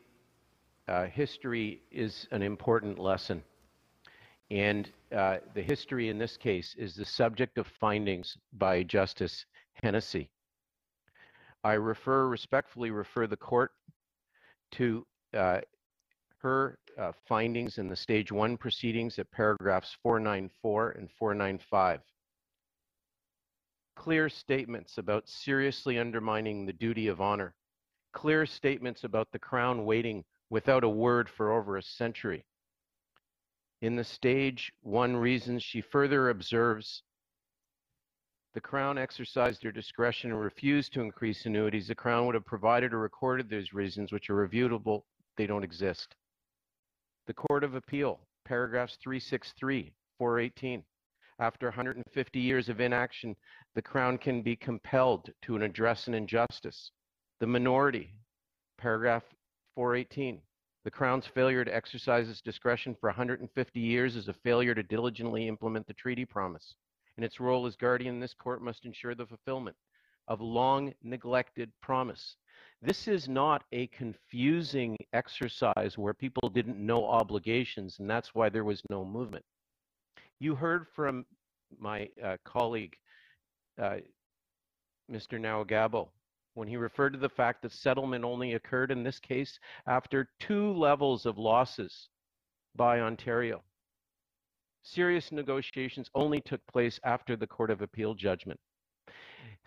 uh, 0.88 1.06
history 1.06 1.80
is 1.90 2.28
an 2.32 2.42
important 2.42 2.98
lesson. 2.98 3.42
And 4.50 4.90
uh, 5.14 5.38
the 5.54 5.62
history 5.62 6.08
in 6.08 6.18
this 6.18 6.36
case 6.36 6.74
is 6.78 6.94
the 6.94 7.04
subject 7.04 7.58
of 7.58 7.66
findings 7.66 8.36
by 8.54 8.82
Justice 8.82 9.44
Hennessy. 9.74 10.30
I 11.64 11.74
refer, 11.74 12.28
respectfully 12.28 12.90
refer 12.90 13.26
the 13.26 13.36
court 13.36 13.72
to 14.72 15.06
uh, 15.34 15.60
her 16.38 16.78
uh, 16.98 17.12
findings 17.26 17.78
in 17.78 17.88
the 17.88 17.96
stage 17.96 18.32
one 18.32 18.56
proceedings 18.56 19.18
at 19.18 19.30
paragraphs 19.32 19.96
494 20.02 20.90
and 20.92 21.10
495. 21.18 22.00
Clear 23.96 24.28
statements 24.28 24.98
about 24.98 25.28
seriously 25.28 25.98
undermining 25.98 26.64
the 26.64 26.72
duty 26.72 27.08
of 27.08 27.20
honor. 27.20 27.54
Clear 28.12 28.46
statements 28.46 29.04
about 29.04 29.28
the 29.32 29.38
crown 29.38 29.84
waiting 29.84 30.24
without 30.50 30.84
a 30.84 30.88
word 30.88 31.28
for 31.28 31.52
over 31.52 31.76
a 31.76 31.82
century. 31.82 32.44
In 33.80 33.94
the 33.94 34.04
stage 34.04 34.72
one 34.82 35.16
reasons, 35.16 35.62
she 35.62 35.80
further 35.80 36.30
observes 36.30 37.02
the 38.54 38.60
Crown 38.60 38.98
exercised 38.98 39.62
their 39.62 39.70
discretion 39.70 40.32
and 40.32 40.40
refused 40.40 40.92
to 40.94 41.00
increase 41.00 41.46
annuities. 41.46 41.86
The 41.86 41.94
Crown 41.94 42.26
would 42.26 42.34
have 42.34 42.44
provided 42.44 42.92
or 42.92 42.98
recorded 42.98 43.48
those 43.48 43.72
reasons, 43.72 44.10
which 44.10 44.30
are 44.30 44.48
reviewable. 44.48 45.04
They 45.36 45.46
don't 45.46 45.62
exist. 45.62 46.16
The 47.26 47.34
Court 47.34 47.62
of 47.62 47.76
Appeal, 47.76 48.18
paragraphs 48.44 48.96
363, 48.96 49.92
418. 50.18 50.82
After 51.38 51.68
150 51.68 52.40
years 52.40 52.68
of 52.68 52.80
inaction, 52.80 53.36
the 53.76 53.82
Crown 53.82 54.18
can 54.18 54.42
be 54.42 54.56
compelled 54.56 55.30
to 55.42 55.56
address 55.56 56.08
an 56.08 56.14
injustice. 56.14 56.90
The 57.38 57.46
minority, 57.46 58.14
paragraph 58.76 59.22
418. 59.76 60.42
The 60.88 60.92
Crown's 60.92 61.26
failure 61.26 61.66
to 61.66 61.76
exercise 61.76 62.30
its 62.30 62.40
discretion 62.40 62.96
for 62.98 63.10
150 63.10 63.78
years 63.78 64.16
is 64.16 64.28
a 64.28 64.32
failure 64.32 64.74
to 64.74 64.82
diligently 64.82 65.46
implement 65.46 65.86
the 65.86 65.92
treaty 65.92 66.24
promise. 66.24 66.76
In 67.18 67.24
its 67.24 67.40
role 67.40 67.66
as 67.66 67.76
guardian, 67.76 68.20
this 68.20 68.32
court 68.32 68.62
must 68.62 68.86
ensure 68.86 69.14
the 69.14 69.26
fulfillment 69.26 69.76
of 70.28 70.40
long 70.40 70.94
neglected 71.02 71.70
promise. 71.82 72.36
This 72.80 73.06
is 73.06 73.28
not 73.28 73.64
a 73.70 73.88
confusing 73.88 74.96
exercise 75.12 75.98
where 75.98 76.14
people 76.14 76.48
didn't 76.48 76.78
know 76.78 77.06
obligations, 77.06 77.98
and 77.98 78.08
that's 78.08 78.34
why 78.34 78.48
there 78.48 78.64
was 78.64 78.80
no 78.88 79.04
movement. 79.04 79.44
You 80.40 80.54
heard 80.54 80.86
from 80.96 81.26
my 81.78 82.08
uh, 82.24 82.38
colleague, 82.44 82.96
uh, 83.78 83.98
Mr. 85.12 85.38
Nahwegahbow, 85.38 86.08
when 86.58 86.66
he 86.66 86.76
referred 86.76 87.12
to 87.12 87.18
the 87.20 87.28
fact 87.28 87.62
that 87.62 87.70
settlement 87.70 88.24
only 88.24 88.54
occurred 88.54 88.90
in 88.90 89.04
this 89.04 89.20
case 89.20 89.60
after 89.86 90.28
two 90.40 90.72
levels 90.72 91.24
of 91.24 91.38
losses 91.38 92.08
by 92.74 92.98
Ontario. 93.00 93.62
Serious 94.82 95.30
negotiations 95.30 96.10
only 96.16 96.40
took 96.40 96.60
place 96.66 96.98
after 97.04 97.36
the 97.36 97.46
Court 97.46 97.70
of 97.70 97.80
Appeal 97.80 98.12
judgment. 98.12 98.58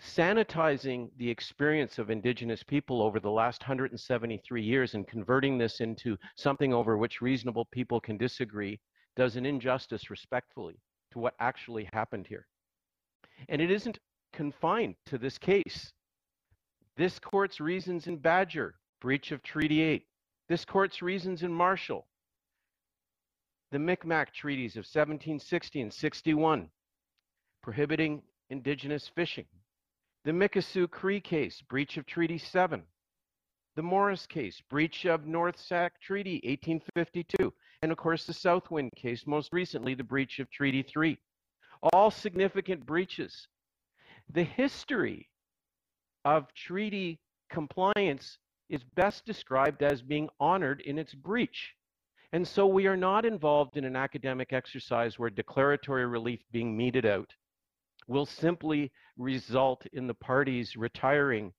Sanitizing 0.01 1.09
the 1.15 1.29
experience 1.29 1.97
of 1.97 2.09
Indigenous 2.09 2.61
people 2.61 3.01
over 3.01 3.21
the 3.21 3.31
last 3.31 3.61
173 3.61 4.61
years 4.61 4.93
and 4.93 5.07
converting 5.07 5.57
this 5.57 5.79
into 5.79 6.17
something 6.35 6.73
over 6.73 6.97
which 6.97 7.21
reasonable 7.21 7.65
people 7.71 8.01
can 8.01 8.17
disagree 8.17 8.77
does 9.15 9.37
an 9.37 9.45
injustice 9.45 10.09
respectfully 10.09 10.77
to 11.11 11.19
what 11.19 11.35
actually 11.39 11.87
happened 11.93 12.27
here. 12.27 12.47
And 13.47 13.61
it 13.61 13.71
isn't 13.71 13.99
confined 14.33 14.95
to 15.05 15.17
this 15.17 15.37
case. 15.37 15.93
This 16.97 17.19
court's 17.19 17.59
reasons 17.59 18.07
in 18.07 18.17
Badger, 18.17 18.75
breach 18.99 19.31
of 19.31 19.41
Treaty 19.41 19.81
8. 19.81 20.05
This 20.49 20.65
court's 20.65 21.01
reasons 21.01 21.43
in 21.43 21.53
Marshall, 21.53 22.07
the 23.71 23.79
Micmac 23.79 24.33
treaties 24.33 24.75
of 24.75 24.81
1760 24.81 25.81
and 25.81 25.93
61, 25.93 26.69
prohibiting 27.63 28.21
indigenous 28.49 29.07
fishing. 29.07 29.45
The 30.25 30.31
Mikisew 30.31 30.91
Cree 30.91 31.21
case, 31.21 31.61
breach 31.61 31.95
of 31.97 32.05
Treaty 32.05 32.37
7. 32.37 32.83
The 33.77 33.81
Morris 33.81 34.27
case, 34.27 34.61
breach 34.69 35.05
of 35.05 35.25
North 35.25 35.55
Saanich 35.55 35.91
Treaty 36.01 36.41
1852. 36.43 37.53
And 37.81 37.91
of 37.91 37.97
course, 37.97 38.25
the 38.25 38.33
Southwind 38.33 38.91
case, 38.97 39.25
most 39.25 39.53
recently, 39.53 39.95
the 39.95 40.03
breach 40.03 40.39
of 40.39 40.51
Treaty 40.51 40.83
3. 40.83 41.17
All 41.93 42.11
significant 42.11 42.85
breaches. 42.85 43.47
The 44.29 44.43
history 44.43 45.30
of 46.25 46.53
treaty 46.53 47.19
compliance 47.49 48.37
is 48.69 48.83
best 48.95 49.25
described 49.25 49.83
as 49.83 50.01
being 50.01 50.29
honored 50.39 50.81
in 50.81 50.97
its 50.97 51.13
breach. 51.13 51.73
And 52.33 52.47
so 52.47 52.65
we 52.65 52.87
are 52.87 52.97
not 52.97 53.25
involved 53.25 53.75
in 53.75 53.83
an 53.83 53.95
academic 53.95 54.53
exercise 54.53 55.19
where 55.19 55.29
declaratory 55.29 56.05
relief 56.05 56.39
being 56.51 56.77
meted 56.77 57.05
out 57.05 57.33
will 58.07 58.25
simply 58.25 58.91
result 59.17 59.85
in 59.93 60.07
the 60.07 60.13
parties 60.13 60.77
retiring 60.77 61.53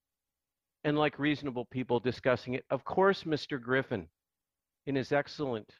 and 0.85 0.99
like 0.99 1.19
reasonable 1.19 1.67
people 1.67 2.01
discussing 2.01 2.55
it. 2.55 2.65
Of 2.71 2.85
course, 2.85 3.25
Mr. 3.25 3.61
Griffin, 3.61 4.09
in 4.87 4.95
his 4.97 5.13
excellent 5.13 5.71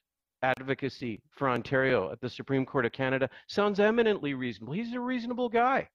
advocacy 0.43 1.21
for 1.31 1.49
Ontario 1.49 2.13
at 2.13 2.21
the 2.21 2.29
Supreme 2.29 2.67
Court 2.67 2.87
of 2.87 2.93
Canada, 2.93 3.29
sounds 3.49 3.81
eminently 3.81 4.35
reasonable. 4.35 4.75
He's 4.75 4.93
a 4.93 5.01
reasonable 5.01 5.49
guy. 5.49 5.89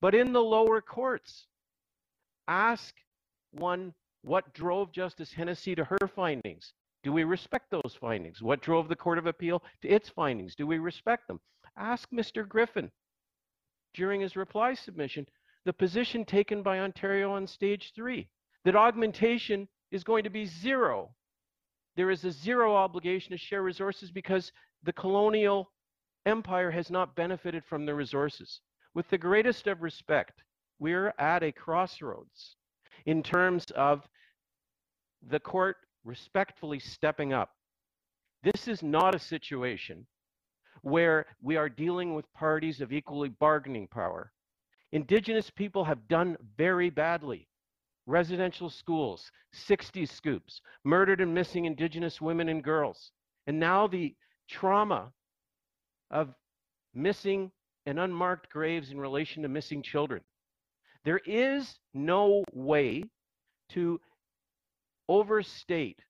But 0.00 0.14
in 0.14 0.32
the 0.32 0.42
lower 0.42 0.80
courts, 0.80 1.46
ask 2.48 2.94
one 3.52 3.94
what 4.22 4.52
drove 4.54 4.92
Justice 4.92 5.32
Hennessy 5.32 5.74
to 5.74 5.84
her 5.84 6.08
findings. 6.14 6.72
Do 7.02 7.12
we 7.12 7.24
respect 7.24 7.70
those 7.70 7.96
findings? 8.00 8.42
What 8.42 8.62
drove 8.62 8.88
the 8.88 8.96
Court 8.96 9.18
of 9.18 9.26
Appeal 9.26 9.62
to 9.82 9.88
its 9.88 10.08
findings? 10.08 10.54
Do 10.56 10.66
we 10.66 10.78
respect 10.78 11.28
them? 11.28 11.40
Ask 11.76 12.10
Mr. 12.10 12.46
Griffin 12.48 12.90
during 13.94 14.20
his 14.20 14.36
reply 14.36 14.74
submission 14.74 15.26
the 15.64 15.72
position 15.72 16.24
taken 16.24 16.62
by 16.62 16.80
Ontario 16.80 17.32
on 17.32 17.46
stage 17.46 17.92
three 17.94 18.28
that 18.64 18.76
augmentation 18.76 19.68
is 19.90 20.04
going 20.04 20.24
to 20.24 20.30
be 20.30 20.46
zero. 20.46 21.10
There 21.96 22.10
is 22.10 22.24
a 22.24 22.30
zero 22.30 22.74
obligation 22.74 23.30
to 23.30 23.38
share 23.38 23.62
resources 23.62 24.10
because 24.10 24.52
the 24.82 24.92
colonial 24.92 25.72
empire 26.26 26.70
has 26.70 26.90
not 26.90 27.14
benefited 27.14 27.64
from 27.64 27.86
the 27.86 27.94
resources. 27.94 28.60
With 28.94 29.08
the 29.08 29.18
greatest 29.18 29.66
of 29.66 29.82
respect, 29.82 30.42
we're 30.78 31.14
at 31.18 31.42
a 31.42 31.52
crossroads 31.52 32.56
in 33.06 33.22
terms 33.22 33.66
of 33.74 34.06
the 35.28 35.40
court 35.40 35.76
respectfully 36.04 36.78
stepping 36.78 37.32
up. 37.32 37.50
This 38.42 38.68
is 38.68 38.82
not 38.82 39.14
a 39.14 39.18
situation 39.18 40.06
where 40.82 41.26
we 41.42 41.56
are 41.56 41.68
dealing 41.68 42.14
with 42.14 42.32
parties 42.32 42.80
of 42.80 42.92
equally 42.92 43.28
bargaining 43.28 43.88
power. 43.88 44.32
Indigenous 44.92 45.50
people 45.50 45.84
have 45.84 46.06
done 46.08 46.36
very 46.56 46.90
badly. 46.90 47.48
Residential 48.06 48.70
schools, 48.70 49.32
60 49.52 50.06
scoops, 50.06 50.60
murdered 50.84 51.20
and 51.20 51.34
missing 51.34 51.64
Indigenous 51.64 52.20
women 52.20 52.48
and 52.48 52.62
girls. 52.62 53.10
And 53.48 53.58
now 53.58 53.88
the 53.88 54.14
trauma 54.48 55.12
of 56.10 56.32
missing 56.94 57.50
and 57.84 57.98
unmarked 57.98 58.48
graves 58.50 58.92
in 58.92 59.00
relation 59.00 59.42
to 59.42 59.48
missing 59.48 59.82
children. 59.82 60.22
There 61.06 61.20
is 61.24 61.78
no 61.94 62.44
way 62.52 63.04
to 63.70 64.00
overstate 65.08 66.00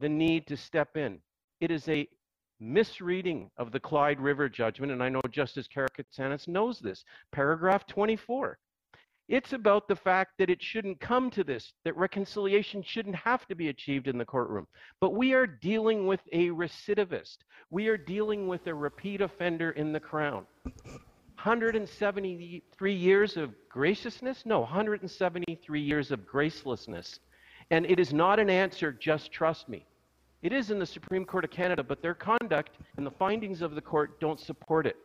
the 0.00 0.08
need 0.08 0.46
to 0.46 0.56
step 0.56 0.96
in. 0.96 1.20
It 1.60 1.70
is 1.70 1.86
a 1.90 2.08
misreading 2.58 3.50
of 3.58 3.70
the 3.70 3.80
Clyde 3.80 4.18
River 4.18 4.48
judgment, 4.48 4.92
and 4.92 5.02
I 5.02 5.10
know 5.10 5.20
Justice 5.30 5.68
Karakatsanis 5.68 6.48
knows 6.48 6.80
this. 6.80 7.04
Paragraph 7.32 7.86
24. 7.86 8.58
It's 9.28 9.52
about 9.52 9.88
the 9.88 9.96
fact 9.96 10.32
that 10.38 10.48
it 10.48 10.62
shouldn't 10.62 11.00
come 11.00 11.28
to 11.32 11.44
this, 11.44 11.74
that 11.84 11.94
reconciliation 11.94 12.82
shouldn't 12.82 13.16
have 13.16 13.46
to 13.48 13.54
be 13.54 13.68
achieved 13.68 14.08
in 14.08 14.16
the 14.16 14.24
courtroom. 14.24 14.66
But 15.02 15.12
we 15.12 15.34
are 15.34 15.46
dealing 15.46 16.06
with 16.06 16.20
a 16.32 16.48
recidivist. 16.48 17.36
We 17.68 17.88
are 17.88 17.98
dealing 17.98 18.48
with 18.48 18.66
a 18.68 18.74
repeat 18.74 19.20
offender 19.20 19.72
in 19.72 19.92
the 19.92 20.00
crown. 20.00 20.46
173 21.36 22.94
years 22.94 23.36
of 23.36 23.54
graciousness? 23.68 24.44
No, 24.44 24.60
173 24.60 25.80
years 25.80 26.10
of 26.10 26.20
gracelessness. 26.26 27.18
And 27.70 27.86
it 27.86 28.00
is 28.00 28.12
not 28.12 28.40
an 28.40 28.50
answer, 28.50 28.92
just 28.92 29.32
trust 29.32 29.68
me. 29.68 29.86
It 30.42 30.52
is 30.52 30.70
in 30.70 30.78
the 30.78 30.86
Supreme 30.86 31.24
Court 31.24 31.44
of 31.44 31.50
Canada, 31.50 31.82
but 31.82 32.02
their 32.02 32.14
conduct 32.14 32.78
and 32.96 33.06
the 33.06 33.10
findings 33.10 33.62
of 33.62 33.74
the 33.74 33.80
court 33.80 34.20
don't 34.20 34.40
support 34.40 34.86
it. 34.86 34.96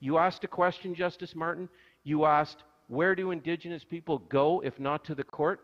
You 0.00 0.18
asked 0.18 0.44
a 0.44 0.48
question, 0.48 0.94
Justice 0.94 1.34
Martin. 1.34 1.68
You 2.04 2.24
asked, 2.24 2.64
where 2.88 3.14
do 3.14 3.30
Indigenous 3.30 3.84
people 3.84 4.18
go 4.18 4.60
if 4.64 4.80
not 4.80 5.04
to 5.04 5.14
the 5.14 5.24
court? 5.24 5.60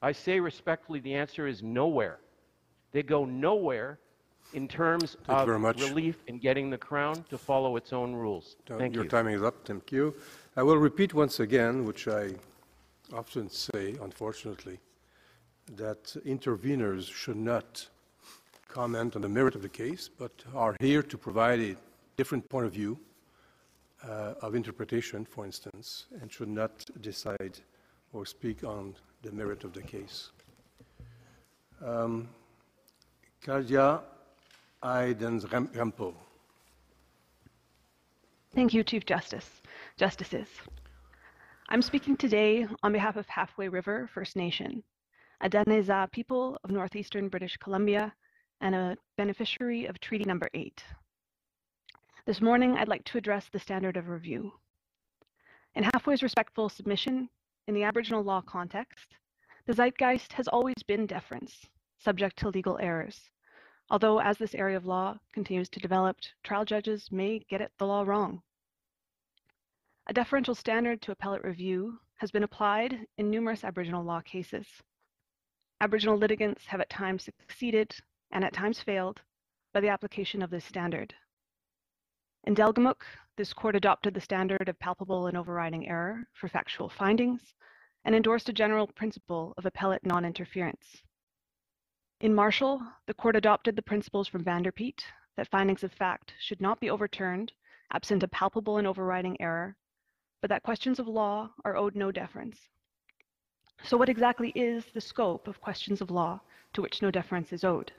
I 0.00 0.12
say 0.12 0.40
respectfully, 0.40 1.00
the 1.00 1.14
answer 1.14 1.46
is 1.46 1.62
nowhere. 1.62 2.18
They 2.92 3.02
go 3.02 3.24
nowhere 3.24 3.98
in 4.52 4.68
terms 4.68 5.16
Thank 5.24 5.48
of 5.48 5.80
relief 5.80 6.22
in 6.26 6.38
getting 6.38 6.68
the 6.70 6.78
Crown 6.78 7.24
to 7.30 7.38
follow 7.38 7.76
its 7.76 7.92
own 7.92 8.12
rules. 8.14 8.56
Uh, 8.70 8.76
Thank 8.78 8.94
Your 8.94 9.04
you. 9.04 9.10
timing 9.10 9.34
is 9.34 9.42
up, 9.42 9.56
thank 9.64 9.90
you. 9.92 10.14
I 10.56 10.62
will 10.62 10.76
repeat 10.76 11.14
once 11.14 11.40
again, 11.40 11.84
which 11.86 12.06
I 12.08 12.34
often 13.12 13.48
say, 13.48 13.96
unfortunately. 14.02 14.78
that 15.76 16.04
interveners 16.26 17.10
should 17.10 17.36
not 17.36 17.88
comment 18.68 19.16
on 19.16 19.22
the 19.22 19.28
merit 19.28 19.54
of 19.54 19.62
the 19.62 19.68
case, 19.68 20.08
but 20.18 20.32
are 20.54 20.76
here 20.80 21.02
to 21.02 21.16
provide 21.16 21.60
a 21.60 21.76
different 22.16 22.48
point 22.48 22.66
of 22.66 22.72
view 22.72 22.98
uh, 24.04 24.34
of 24.42 24.54
interpretation, 24.54 25.24
for 25.24 25.44
instance, 25.46 26.06
and 26.20 26.32
should 26.32 26.48
not 26.48 26.84
decide 27.00 27.60
or 28.12 28.26
speak 28.26 28.64
on 28.64 28.94
the 29.22 29.30
merit 29.32 29.64
of 29.64 29.72
the 29.72 29.82
case. 29.82 30.30
Um, 31.84 32.28
Kadia 33.44 34.00
Aydens-Rempel. 34.82 36.14
Thank 38.54 38.74
you, 38.74 38.82
Chief 38.82 39.06
Justice, 39.06 39.48
Justices. 39.96 40.48
I'm 41.68 41.82
speaking 41.82 42.16
today 42.16 42.66
on 42.82 42.92
behalf 42.92 43.16
of 43.16 43.26
Halfway 43.28 43.68
River 43.68 44.10
First 44.12 44.36
Nation, 44.36 44.82
a 45.40 45.48
Dane-zaa 45.48 46.10
people 46.10 46.58
of 46.64 46.70
northeastern 46.70 47.28
British 47.28 47.56
Columbia 47.56 48.12
and 48.60 48.74
a 48.74 48.96
beneficiary 49.16 49.86
of 49.86 50.00
Treaty 50.00 50.24
Number 50.24 50.48
8. 50.52 50.82
This 52.26 52.40
morning, 52.40 52.76
I'd 52.76 52.88
like 52.88 53.04
to 53.04 53.18
address 53.18 53.48
the 53.52 53.58
standard 53.58 53.96
of 53.96 54.08
review. 54.08 54.52
In 55.74 55.84
Halfway's 55.84 56.22
respectful 56.22 56.68
submission, 56.68 57.28
in 57.68 57.74
the 57.74 57.84
Aboriginal 57.84 58.22
law 58.22 58.42
context, 58.42 59.16
the 59.66 59.72
zeitgeist 59.72 60.32
has 60.32 60.48
always 60.48 60.82
been 60.86 61.06
deference, 61.06 61.66
subject 61.98 62.36
to 62.38 62.48
legal 62.50 62.78
errors. 62.80 63.30
Although, 63.92 64.20
as 64.20 64.38
this 64.38 64.54
area 64.54 64.78
of 64.78 64.86
law 64.86 65.18
continues 65.34 65.68
to 65.68 65.78
develop, 65.78 66.16
trial 66.42 66.64
judges 66.64 67.12
may 67.12 67.40
get 67.40 67.60
it 67.60 67.72
the 67.76 67.86
law 67.86 68.04
wrong. 68.04 68.42
A 70.06 70.14
deferential 70.14 70.54
standard 70.54 71.02
to 71.02 71.12
appellate 71.12 71.44
review 71.44 72.00
has 72.16 72.30
been 72.30 72.42
applied 72.42 73.06
in 73.18 73.30
numerous 73.30 73.64
Aboriginal 73.64 74.02
law 74.02 74.22
cases. 74.22 74.66
Aboriginal 75.82 76.16
litigants 76.16 76.64
have 76.64 76.80
at 76.80 76.88
times 76.88 77.24
succeeded 77.24 77.94
and 78.30 78.42
at 78.42 78.54
times 78.54 78.80
failed 78.80 79.20
by 79.74 79.80
the 79.80 79.90
application 79.90 80.40
of 80.40 80.48
this 80.48 80.64
standard. 80.64 81.14
In 82.44 82.54
Delgamuukw, 82.54 83.04
this 83.36 83.52
court 83.52 83.76
adopted 83.76 84.14
the 84.14 84.22
standard 84.22 84.70
of 84.70 84.78
palpable 84.78 85.26
and 85.26 85.36
overriding 85.36 85.86
error 85.86 86.26
for 86.32 86.48
factual 86.48 86.88
findings 86.88 87.52
and 88.06 88.14
endorsed 88.14 88.48
a 88.48 88.54
general 88.54 88.86
principle 88.86 89.52
of 89.58 89.66
appellate 89.66 90.06
non-interference. 90.06 91.02
In 92.22 92.36
Marshall, 92.36 92.80
the 93.06 93.14
court 93.14 93.34
adopted 93.34 93.74
the 93.74 93.82
principles 93.82 94.28
from 94.28 94.44
Van 94.44 94.62
der 94.62 94.70
Peet 94.70 95.04
that 95.36 95.48
findings 95.48 95.82
of 95.82 95.92
fact 95.92 96.34
should 96.38 96.60
not 96.60 96.78
be 96.78 96.88
overturned 96.88 97.52
absent 97.90 98.22
a 98.22 98.28
palpable 98.28 98.78
and 98.78 98.86
overriding 98.86 99.40
error, 99.40 99.74
but 100.40 100.48
that 100.48 100.62
questions 100.62 101.00
of 101.00 101.08
law 101.08 101.50
are 101.64 101.76
owed 101.76 101.96
no 101.96 102.12
deference. 102.12 102.68
So 103.82 103.96
what 103.96 104.08
exactly 104.08 104.52
is 104.54 104.84
the 104.94 105.00
scope 105.00 105.48
of 105.48 105.60
questions 105.60 106.00
of 106.00 106.12
law 106.12 106.40
to 106.74 106.80
which 106.80 107.02
no 107.02 107.10
deference 107.10 107.52
is 107.52 107.64
owed? 107.64 107.90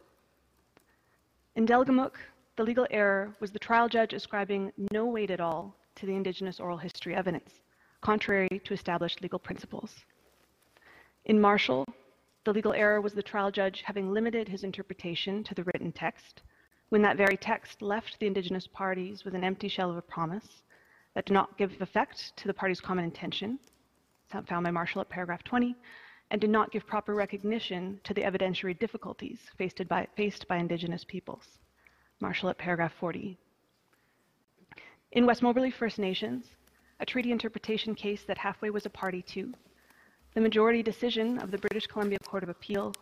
In 1.58 1.68
Delgamuukw, 1.68 2.16
the 2.56 2.64
legal 2.64 2.88
error 2.92 3.36
was 3.42 3.52
the 3.52 3.60
trial 3.60 3.90
judge 3.90 4.14
ascribing 4.14 4.72
no 4.94 5.06
weight 5.06 5.32
at 5.32 5.42
all 5.42 5.76
to 5.96 6.06
the 6.06 6.16
Indigenous 6.16 6.62
oral 6.62 6.78
history 6.78 7.14
evidence, 7.14 7.60
contrary 8.00 8.62
to 8.64 8.74
established 8.74 9.22
legal 9.22 9.38
principles. 9.38 10.06
In 11.26 11.42
Marshall, 11.42 11.86
the 12.46 12.54
legal 12.54 12.74
error 12.74 13.00
was 13.00 13.14
the 13.14 13.24
trial 13.24 13.52
judge 13.52 13.84
having 13.86 14.12
limited 14.12 14.48
his 14.48 14.64
interpretation 14.64 15.44
to 15.46 15.56
the 15.56 15.64
written 15.64 15.92
text, 15.92 16.42
when 16.90 17.02
that 17.02 17.18
very 17.18 17.38
text 17.38 17.82
left 17.82 18.20
the 18.20 18.28
Indigenous 18.28 18.68
parties 18.68 19.24
with 19.24 19.34
an 19.34 19.44
empty 19.44 19.68
shell 19.68 19.90
of 19.90 19.98
a 19.98 20.02
promise 20.02 20.64
that 21.16 21.26
did 21.26 21.34
not 21.34 21.58
give 21.58 21.72
effect 21.82 22.36
to 22.38 22.48
the 22.48 22.54
parties' 22.54 22.82
common 22.82 23.06
intention, 23.06 23.58
found 24.30 24.64
by 24.64 24.72
Marshall 24.72 25.02
at 25.02 25.10
paragraph 25.10 25.44
20, 25.44 25.76
and 26.32 26.42
did 26.42 26.50
not 26.50 26.72
give 26.72 26.86
proper 26.88 27.14
recognition 27.14 28.00
to 28.04 28.14
the 28.14 28.22
evidentiary 28.24 28.78
difficulties 28.78 29.40
faced 29.58 29.88
by, 29.88 30.08
faced 30.18 30.48
by 30.48 30.58
Indigenous 30.58 31.04
peoples. 31.04 31.60
Marshall 32.20 32.50
at 32.50 32.58
paragraph 32.58 32.94
40. 33.00 33.38
In 35.12 35.26
West 35.26 35.44
Moberly 35.44 35.72
First 35.72 36.00
Nations, 36.00 36.46
a 37.00 37.06
treaty 37.06 37.32
interpretation 37.32 37.94
case 37.94 38.24
that 38.24 38.38
Halfway 38.38 38.72
was 38.72 38.86
a 38.86 38.90
party 38.90 39.22
to, 39.34 39.54
the 40.34 40.42
majority 40.42 40.82
decision 40.82 41.38
of 41.40 41.52
the 41.52 41.58
British 41.58 41.86
Columbia 41.86 42.18
Court 42.26 42.44
of 42.44 42.50
Appeal, 42.50 42.94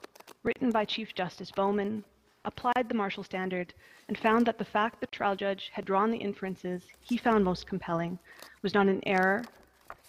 written 0.43 0.69
by 0.69 0.83
Chief 0.83 1.13
Justice 1.15 1.51
Bauman, 1.51 2.03
applied 2.43 2.89
the 2.89 2.95
Marshall 2.95 3.23
Standard 3.23 3.73
and 4.07 4.17
found 4.17 4.45
that 4.45 4.57
the 4.57 4.65
fact 4.65 4.99
the 4.99 5.07
trial 5.07 5.35
judge 5.35 5.69
had 5.73 5.85
drawn 5.85 6.11
the 6.11 6.17
inferences 6.17 6.83
he 6.99 7.15
found 7.15 7.45
most 7.45 7.67
compelling 7.67 8.19
was 8.61 8.73
not 8.73 8.87
an 8.87 9.01
error, 9.05 9.43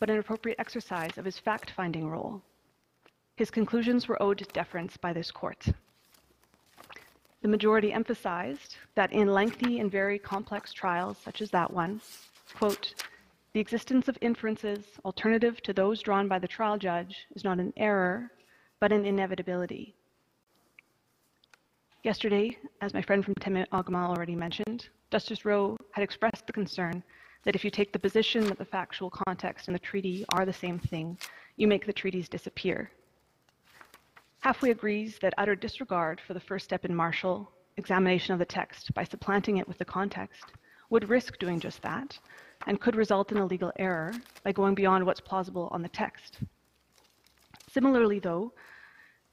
but 0.01 0.11
an 0.11 0.19
appropriate 0.19 0.59
exercise 0.59 1.17
of 1.17 1.25
his 1.25 1.39
fact-finding 1.39 2.09
role. 2.09 2.43
His 3.37 3.51
conclusions 3.51 4.09
were 4.09 4.21
owed 4.21 4.47
deference 4.53 4.97
by 4.97 5.13
this 5.13 5.31
court. 5.31 5.67
The 7.43 7.49
majority 7.49 7.93
emphasized 7.93 8.77
that 8.95 9.13
in 9.13 9.29
lengthy 9.29 9.79
and 9.79 9.91
very 9.91 10.19
complex 10.19 10.73
trials 10.73 11.19
such 11.19 11.41
as 11.41 11.51
that 11.51 11.73
one, 11.73 12.01
quote, 12.55 12.95
the 13.55 13.61
existence 13.61 14.09
of 14.09 14.17
inferences 14.23 14.85
alternative 15.05 15.61
to 15.63 15.73
those 15.75 16.01
drawn 16.01 16.27
by 16.27 16.39
the 16.39 16.49
trial 16.49 16.79
judge 16.79 17.27
is 17.35 17.45
not 17.45 17.59
an 17.59 17.73
error, 17.77 18.31
but 18.81 18.93
an 18.93 19.05
inevitability. 19.05 19.95
Yesterday, 22.03 22.57
as 22.81 22.95
my 22.95 23.03
friend 23.03 23.25
from 23.25 23.35
Teme-Augama 23.35 24.09
already 24.09 24.35
mentioned, 24.35 24.89
Justice 25.11 25.45
Rowe 25.45 25.77
had 25.91 26.03
expressed 26.03 26.47
the 26.47 26.53
concern 26.53 27.03
that 27.45 27.55
if 27.55 27.63
you 27.63 27.71
take 27.71 27.93
the 27.93 27.99
position 27.99 28.47
that 28.47 28.59
the 28.59 28.65
factual 28.65 29.11
context 29.11 29.69
and 29.69 29.75
the 29.75 29.81
treaty 29.81 30.25
are 30.31 30.47
the 30.47 30.53
same 30.53 30.79
thing, 30.79 31.19
you 31.57 31.69
make 31.69 31.85
the 31.85 31.93
treaties 31.93 32.29
disappear. 32.29 32.91
Halfway 34.41 34.71
agrees 34.71 35.19
that 35.21 35.35
utter 35.37 35.55
disregard 35.55 36.21
for 36.27 36.33
the 36.33 36.41
first 36.41 36.65
step 36.65 36.85
in 36.87 36.95
Marshall, 36.95 37.53
examination 37.77 38.33
of 38.33 38.39
the 38.39 38.47
text 38.47 38.93
by 38.95 39.05
supplanting 39.05 39.59
it 39.59 39.69
with 39.69 39.79
the 39.79 39.85
context, 39.85 40.53
would 40.91 41.09
risk 41.09 41.39
doing 41.39 41.61
just 41.61 41.83
that 41.83 42.19
and 42.67 42.81
could 42.81 42.97
result 42.97 43.33
in 43.33 43.39
a 43.39 43.47
legal 43.47 43.73
error 43.79 44.13
by 44.45 44.53
going 44.53 44.75
beyond 44.75 45.05
what's 45.05 45.21
plausible 45.21 45.69
on 45.73 45.83
the 45.83 45.89
text. 45.89 46.39
Similarly, 47.69 48.19
though, 48.19 48.53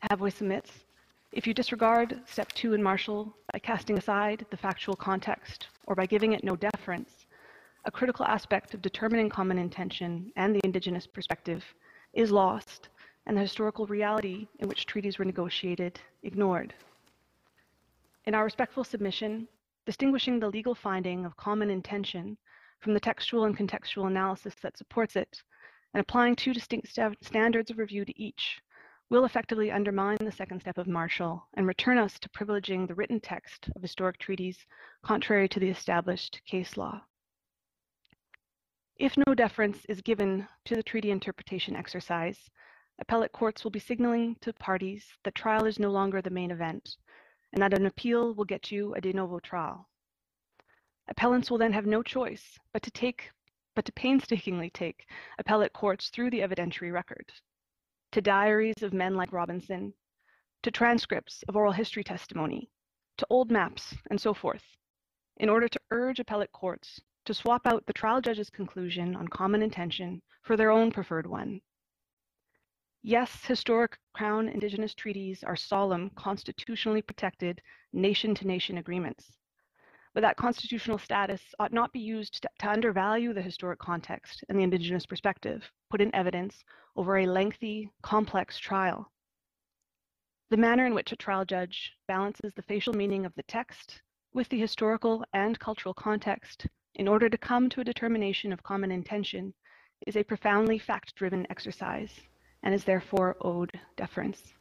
Halfway 0.02 0.30
submits, 0.30 0.86
if 1.34 1.46
you 1.46 1.54
disregard 1.54 2.22
step 2.26 2.54
two 2.54 2.74
in 2.74 2.82
Marshall 2.82 3.36
by 3.52 3.60
casting 3.60 3.98
aside 3.98 4.46
the 4.50 4.56
factual 4.56 4.96
context 4.96 5.68
or 5.88 5.94
by 5.94 6.06
giving 6.06 6.32
it 6.32 6.44
no 6.44 6.56
deference, 6.56 7.28
a 7.84 7.92
critical 7.92 8.26
aspect 8.26 8.74
of 8.74 8.82
determining 8.82 9.30
common 9.30 9.58
intention 9.58 10.32
and 10.38 10.56
the 10.56 10.62
Indigenous 10.64 11.06
perspective 11.06 11.66
is 12.14 12.32
lost 12.32 12.88
and 13.26 13.36
the 13.36 13.42
historical 13.42 13.88
reality 13.88 14.48
in 14.60 14.70
which 14.70 14.86
treaties 14.86 15.20
were 15.20 15.26
negotiated 15.26 16.00
ignored. 16.24 16.74
In 18.26 18.34
our 18.34 18.46
respectful 18.46 18.86
submission, 18.86 19.50
distinguishing 19.86 20.40
the 20.40 20.50
legal 20.50 20.74
finding 20.74 21.26
of 21.26 21.36
common 21.36 21.70
intention 21.70 22.38
from 22.80 22.94
the 22.94 23.00
textual 23.00 23.46
and 23.46 23.58
contextual 23.58 24.08
analysis 24.08 24.56
that 24.62 24.78
supports 24.78 25.16
it, 25.16 25.42
and 25.94 26.02
applying 26.02 26.36
two 26.36 26.54
distinct 26.54 26.88
st 26.88 27.18
standards 27.24 27.70
of 27.70 27.78
review 27.78 28.06
to 28.06 28.22
each, 28.22 28.62
will 29.10 29.26
effectively 29.26 29.72
undermine 29.72 30.18
the 30.20 30.32
second 30.32 30.62
step 30.62 30.78
of 30.78 30.88
Marshall 30.88 31.48
and 31.56 31.66
return 31.66 31.98
us 31.98 32.20
to 32.20 32.30
privileging 32.30 32.88
the 32.88 32.96
written 32.96 33.20
text 33.20 33.70
of 33.76 33.82
historic 33.82 34.18
treaties 34.20 34.66
contrary 35.04 35.50
to 35.50 35.60
the 35.60 35.70
established 35.70 36.42
case 36.46 36.78
law. 36.78 37.02
If 38.98 39.18
no 39.18 39.34
deference 39.34 39.84
is 39.86 40.02
given 40.02 40.48
to 40.66 40.76
the 40.76 40.84
treaty 40.84 41.10
interpretation 41.10 41.76
exercise, 41.76 42.50
appellate 43.00 43.32
courts 43.32 43.64
will 43.64 43.72
be 43.72 43.80
signaling 43.80 44.36
to 44.42 44.54
parties 44.54 45.08
that 45.24 45.36
trial 45.36 45.66
is 45.66 45.80
no 45.80 45.90
longer 45.90 46.22
the 46.22 46.30
main 46.30 46.52
event 46.52 46.98
and 47.54 47.62
that 47.62 47.74
an 47.74 47.88
appeal 47.88 48.34
will 48.36 48.46
get 48.46 48.72
you 48.72 48.94
a 48.94 49.02
de 49.02 49.12
novo 49.12 49.40
trial. 49.40 49.89
Appellants 51.10 51.50
will 51.50 51.58
then 51.58 51.74
have 51.74 51.86
no 51.86 52.04
choice 52.04 52.58
but 52.72 52.84
to 52.84 52.92
take 52.92 53.32
but 53.76 53.84
to 53.86 53.92
painstakingly 53.92 54.70
take 54.70 55.10
appellate 55.40 55.74
courts 55.74 56.10
through 56.10 56.30
the 56.30 56.40
evidentiary 56.40 56.94
record, 56.94 57.32
to 58.12 58.22
diaries 58.22 58.84
of 58.84 58.94
men 58.94 59.16
like 59.16 59.34
Robinson, 59.34 59.94
to 60.64 60.72
transcripts 60.72 61.44
of 61.44 61.56
oral 61.56 61.72
history 61.72 62.04
testimony, 62.04 62.70
to 63.18 63.28
old 63.30 63.50
maps, 63.50 63.96
and 64.10 64.22
so 64.22 64.34
forth, 64.34 64.78
in 65.38 65.50
order 65.50 65.68
to 65.68 65.82
urge 65.92 66.20
appellate 66.20 66.52
courts 66.52 67.02
to 67.26 67.34
swap 67.34 67.66
out 67.66 67.86
the 67.88 67.94
trial 67.94 68.22
judge's 68.22 68.50
conclusion 68.50 69.16
on 69.16 69.28
common 69.28 69.62
intention 69.62 70.22
for 70.44 70.56
their 70.56 70.72
own 70.72 70.92
preferred 70.92 71.26
one 71.26 71.60
Yes, 73.02 73.46
historic 73.46 73.98
Crown 74.14 74.50
Indigenous 74.50 74.94
treaties 74.94 75.42
are 75.44 75.56
solemn, 75.56 76.10
constitutionally 76.12 77.02
protected, 77.02 77.62
nation 77.94 78.36
to 78.36 78.46
nation 78.46 78.78
agreements. 78.78 79.39
But 80.14 80.22
that 80.22 80.38
constitutional 80.38 80.98
status 80.98 81.42
ought 81.60 81.72
not 81.72 81.94
be 81.94 82.00
used 82.00 82.42
to, 82.42 82.50
to, 82.60 82.70
undervalue 82.70 83.34
the 83.34 83.42
historic 83.42 83.80
context 83.80 84.44
and 84.50 84.58
the 84.58 84.64
Indigenous 84.64 85.06
perspective 85.06 85.64
put 85.90 86.02
in 86.02 86.14
evidence 86.16 86.64
over 86.96 87.18
a 87.18 87.28
lengthy, 87.28 87.92
complex 88.02 88.58
trial. 88.58 89.12
The 90.50 90.58
manner 90.58 90.88
in 90.88 90.96
which 90.96 91.12
a 91.12 91.16
trial 91.16 91.46
judge 91.46 91.94
balances 92.08 92.54
the 92.56 92.64
facial 92.64 92.94
meaning 92.94 93.26
of 93.26 93.36
the 93.36 93.44
text 93.44 94.02
with 94.34 94.50
the 94.50 94.60
historical 94.60 95.24
and 95.34 95.60
cultural 95.60 95.94
context 95.94 96.66
in 96.96 97.08
order 97.08 97.30
to 97.30 97.38
come 97.38 97.70
to 97.70 97.82
a 97.82 97.84
determination 97.84 98.52
of 98.52 98.64
common 98.64 98.92
intention 98.92 99.54
is 100.08 100.18
a 100.18 100.24
profoundly 100.24 100.80
fact 100.80 101.16
driven 101.16 101.46
exercise 101.50 102.20
and 102.64 102.74
is 102.74 102.84
therefore 102.84 103.38
owed 103.42 103.80
deference. 103.96 104.54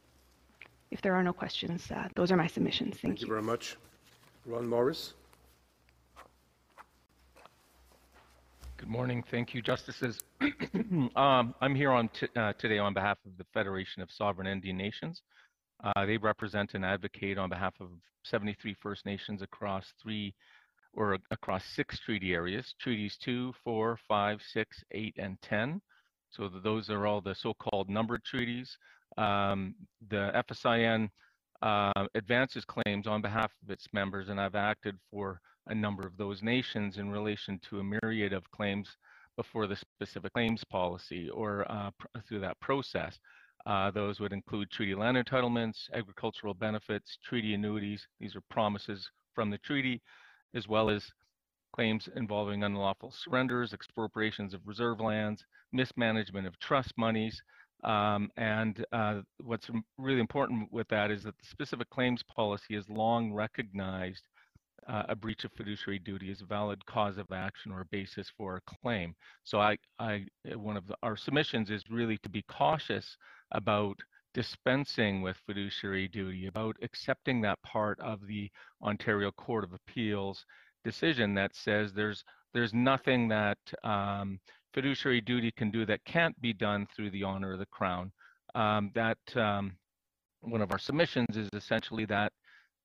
If 0.90 1.03
there 1.03 1.14
are 1.14 1.22
no 1.22 1.32
questions, 1.32 1.90
uh, 1.90 2.09
those 2.14 2.30
are 2.32 2.36
my 2.36 2.46
submissions. 2.46 2.92
Thank, 2.92 3.03
Thank 3.03 3.20
you 3.22 3.26
very 3.26 3.42
much. 3.42 3.76
Ron 4.46 4.66
Maurice? 4.66 5.14
Good 8.78 8.88
morning. 8.88 9.24
Thank 9.28 9.54
you, 9.54 9.60
Justices. 9.60 10.20
um, 11.16 11.52
I'm 11.60 11.74
here 11.74 11.90
on 11.90 12.08
uh, 12.36 12.52
today 12.60 12.78
on 12.78 12.94
behalf 12.94 13.18
of 13.26 13.36
the 13.36 13.44
Federation 13.52 14.02
of 14.02 14.08
Sovereign 14.08 14.46
Indian 14.46 14.76
Nations. 14.76 15.22
Uh, 15.82 16.06
they 16.06 16.16
represent 16.16 16.74
and 16.74 16.84
advocate 16.84 17.38
on 17.38 17.48
behalf 17.48 17.74
of 17.80 17.88
73 18.22 18.76
First 18.80 19.04
Nations 19.04 19.42
across 19.42 19.84
three 20.00 20.32
or 20.94 21.18
across 21.32 21.64
six 21.74 21.98
treaty 21.98 22.34
areas, 22.34 22.72
treaties 22.80 23.18
2, 23.24 23.52
4, 23.64 23.98
5, 24.06 24.38
6, 24.52 24.84
8, 24.92 25.14
and 25.18 25.42
10. 25.42 25.80
So 26.30 26.48
those 26.62 26.88
are 26.88 27.04
all 27.04 27.20
the 27.20 27.34
so-called 27.34 27.90
numbered 27.90 28.22
treaties. 28.22 28.78
Um, 29.16 29.74
the 30.08 30.30
FSIN 30.48 31.10
uh, 31.62 32.06
advances 32.14 32.64
claims 32.64 33.08
on 33.08 33.22
behalf 33.22 33.50
of 33.64 33.70
its 33.72 33.88
members, 33.92 34.28
and 34.28 34.40
I've 34.40 34.54
acted 34.54 34.94
for 35.10 35.40
a 35.68 35.74
number 35.74 36.06
of 36.06 36.16
those 36.16 36.42
nations 36.42 36.98
in 36.98 37.10
relation 37.10 37.60
to 37.70 37.80
a 37.80 37.84
myriad 37.84 38.32
of 38.32 38.50
claims 38.50 38.96
before 39.36 39.66
the 39.66 39.76
specific 39.76 40.32
claims 40.32 40.64
policy 40.64 41.30
or 41.30 41.70
uh, 41.70 41.90
through 42.26 42.40
that 42.40 42.58
process. 42.60 43.18
Uh, 43.66 43.90
those 43.90 44.18
would 44.18 44.32
include 44.32 44.70
treaty 44.70 44.94
land 44.94 45.16
entitlements, 45.16 45.90
agricultural 45.94 46.54
benefits, 46.54 47.18
treaty 47.24 47.54
annuities. 47.54 48.06
These 48.18 48.34
are 48.34 48.42
promises 48.50 49.08
from 49.34 49.50
the 49.50 49.58
treaty, 49.58 50.00
as 50.54 50.66
well 50.66 50.90
as 50.90 51.12
claims 51.74 52.08
involving 52.16 52.64
unlawful 52.64 53.12
surrenders, 53.12 53.72
expropriations 53.72 54.54
of 54.54 54.66
reserve 54.66 55.00
lands, 55.00 55.44
mismanagement 55.72 56.46
of 56.46 56.58
trust 56.58 56.92
monies. 56.96 57.40
Um, 57.84 58.30
and 58.36 58.84
uh, 58.92 59.20
what's 59.44 59.70
really 59.98 60.20
important 60.20 60.72
with 60.72 60.88
that 60.88 61.10
is 61.10 61.22
that 61.22 61.36
the 61.38 61.46
specific 61.46 61.88
claims 61.90 62.22
policy 62.24 62.74
is 62.74 62.88
long 62.88 63.32
recognized 63.32 64.26
uh, 64.89 65.03
a 65.09 65.14
breach 65.14 65.45
of 65.45 65.53
fiduciary 65.53 65.99
duty 65.99 66.30
is 66.30 66.41
a 66.41 66.47
valid 66.47 66.84
cause 66.86 67.18
of 67.18 67.30
action 67.32 67.70
or 67.70 67.84
basis 67.91 68.30
for 68.36 68.57
a 68.57 68.74
claim. 68.82 69.14
So 69.45 69.61
I, 69.61 69.76
I 69.99 70.24
one 70.55 70.76
of 70.76 70.86
the, 70.86 70.97
our 71.03 71.16
submissions 71.16 71.70
is 71.70 71.84
really 71.91 72.18
to 72.18 72.28
be 72.28 72.43
cautious 72.49 73.16
about 73.53 73.99
dispensing 74.34 75.20
with 75.22 75.36
fiduciary 75.47 76.09
duty, 76.09 76.47
about 76.47 76.76
accepting 76.82 77.41
that 77.43 77.61
part 77.62 77.99
of 78.01 78.26
the 78.26 78.51
Ontario 78.82 79.30
Court 79.32 79.64
of 79.64 79.72
Appeals 79.72 80.45
decision 80.84 81.34
that 81.34 81.55
says 81.55 81.93
there's 81.93 82.24
there's 82.55 82.72
nothing 82.72 83.28
that 83.28 83.59
um, 83.84 84.41
fiduciary 84.72 85.20
duty 85.20 85.51
can 85.51 85.70
do 85.70 85.84
that 85.84 86.05
can't 86.05 86.39
be 86.41 86.53
done 86.53 86.86
through 86.95 87.11
the 87.11 87.22
honor 87.22 87.53
of 87.53 87.59
the 87.59 87.66
crown. 87.66 88.11
Um, 88.55 88.91
that 88.95 89.18
um, 89.36 89.72
one 90.41 90.62
of 90.62 90.72
our 90.72 90.78
submissions 90.78 91.36
is 91.36 91.49
essentially 91.53 92.07
that 92.07 92.32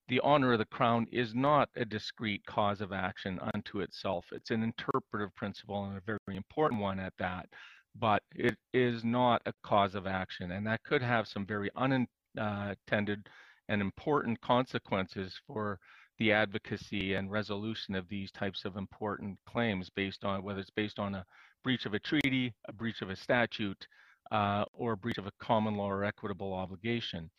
the 0.08 0.20
honor 0.20 0.54
of 0.54 0.60
the 0.60 0.66
crown 0.66 1.08
is 1.12 1.34
not 1.34 1.70
a 1.76 1.86
discrete 1.86 2.46
cause 2.46 2.82
of 2.82 2.92
action 2.92 3.40
unto 3.54 3.80
itself. 3.80 4.26
It's 4.32 4.52
an 4.52 4.64
interpretive 4.64 5.34
principle 5.36 5.86
and 5.86 5.98
a 5.98 6.02
very 6.02 6.38
important 6.38 6.82
one 6.82 7.00
at 7.00 7.14
that, 7.20 7.48
but 7.96 8.22
it 8.36 8.58
is 8.74 9.04
not 9.04 9.42
a 9.46 9.54
cause 9.64 9.96
of 9.96 10.08
action. 10.08 10.52
And 10.52 10.68
that 10.68 10.84
could 10.84 11.02
have 11.02 11.28
some 11.28 11.46
very 11.46 11.70
unintended 11.76 13.28
and 13.70 13.82
important 13.82 14.42
consequences 14.42 15.40
for 15.48 15.80
the 16.20 16.32
advocacy 16.32 17.14
and 17.14 17.32
resolution 17.32 17.96
of 17.96 18.08
these 18.10 18.32
types 18.32 18.66
of 18.66 18.76
important 18.76 19.40
claims 19.48 19.90
based 19.90 20.24
on 20.24 20.44
whether 20.44 20.60
it's 20.60 20.70
based 20.70 21.00
on 21.00 21.16
a 21.16 21.26
breach 21.64 21.86
of 21.86 21.94
a 21.94 22.00
treaty, 22.00 22.54
a 22.68 22.74
breach 22.74 23.02
of 23.02 23.10
a 23.10 23.16
statute, 23.16 23.88
uh, 24.32 24.66
or 24.74 24.94
a 24.94 24.98
breach 24.98 25.18
of 25.18 25.28
a 25.28 25.32
common 25.40 25.76
law 25.76 25.90
or 25.90 26.04
equitable 26.04 26.54
obligation. 26.54 27.30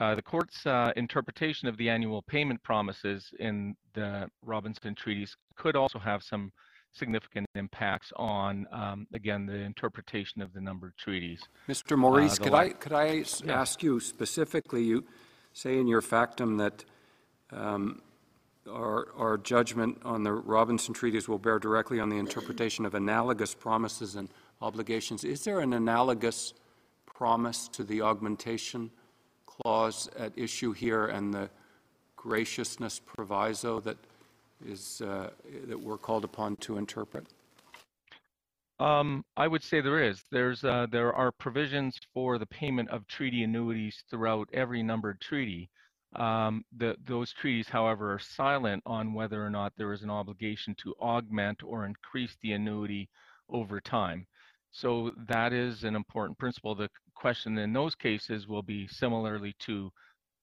Uh, 0.00 0.14
the 0.14 0.22
court's 0.22 0.66
uh, 0.66 0.92
interpretation 0.96 1.68
of 1.68 1.76
the 1.76 1.88
annual 1.88 2.22
payment 2.22 2.60
promises 2.62 3.30
in 3.38 3.76
the 3.94 4.28
Robinson 4.42 4.94
treaties 4.94 5.36
could 5.56 5.76
also 5.76 5.98
have 6.00 6.22
some 6.22 6.50
significant 6.92 7.46
impacts 7.54 8.12
on, 8.16 8.66
um, 8.72 9.06
again, 9.14 9.46
the 9.46 9.54
interpretation 9.54 10.42
of 10.42 10.52
the 10.52 10.60
numbered 10.60 10.96
treaties. 10.96 11.40
Mr. 11.68 11.96
Maurice, 11.96 12.40
Uh, 12.40 12.44
could 12.44 12.54
I 12.54 12.68
could 12.70 12.92
I 12.92 13.24
Yeah. 13.44 13.60
ask 13.60 13.82
you 13.82 14.00
specifically? 14.00 14.82
You 14.82 15.04
say 15.52 15.78
in 15.78 15.86
your 15.86 16.02
factum 16.02 16.56
that 16.56 16.84
um, 17.50 18.02
our 18.68 19.12
our 19.16 19.38
judgment 19.38 20.00
on 20.04 20.24
the 20.24 20.32
Robinson 20.32 20.92
treaties 20.94 21.28
will 21.28 21.38
bear 21.38 21.58
directly 21.60 22.00
on 22.00 22.08
the 22.08 22.16
interpretation 22.18 22.84
of 22.84 22.94
analogous 22.94 23.54
promises 23.54 24.16
and 24.16 24.28
obligations. 24.60 25.22
Is 25.24 25.44
there 25.44 25.60
an 25.60 25.72
analogous 25.72 26.52
promise 27.06 27.68
to 27.68 27.84
the 27.84 28.02
augmentation? 28.02 28.90
Clause 29.62 30.08
at 30.18 30.32
issue 30.36 30.72
here 30.72 31.06
and 31.06 31.32
the 31.32 31.48
graciousness 32.16 32.98
proviso 32.98 33.80
that 33.80 33.96
is 34.66 35.02
uh, 35.02 35.30
that 35.66 35.78
we're 35.78 35.98
called 35.98 36.24
upon 36.24 36.56
to 36.56 36.78
interpret? 36.78 37.26
Um, 38.80 39.24
I 39.36 39.46
would 39.46 39.62
say 39.62 39.80
there 39.80 40.02
is. 40.02 40.22
There's 40.32 40.64
uh, 40.64 40.86
there 40.90 41.12
are 41.12 41.30
provisions 41.30 41.98
for 42.12 42.38
the 42.38 42.46
payment 42.46 42.90
of 42.90 43.06
treaty 43.06 43.44
annuities 43.44 44.02
throughout 44.10 44.48
every 44.52 44.82
numbered 44.82 45.20
treaty. 45.20 45.70
Um, 46.16 46.64
the, 46.76 46.96
those 47.06 47.32
treaties, 47.32 47.68
however, 47.68 48.12
are 48.12 48.18
silent 48.18 48.82
on 48.86 49.14
whether 49.14 49.44
or 49.44 49.50
not 49.50 49.72
there 49.76 49.92
is 49.92 50.02
an 50.02 50.10
obligation 50.10 50.74
to 50.82 50.94
augment 51.00 51.62
or 51.64 51.86
increase 51.86 52.36
the 52.40 52.52
annuity 52.52 53.08
over 53.48 53.80
time. 53.80 54.26
So 54.70 55.12
that 55.28 55.52
is 55.52 55.84
an 55.84 55.94
important 55.94 56.38
principle. 56.38 56.74
The 56.74 56.88
question 57.14 57.58
in 57.58 57.72
those 57.72 57.94
cases 57.94 58.46
will 58.46 58.62
be 58.62 58.86
similarly 58.88 59.54
to 59.60 59.90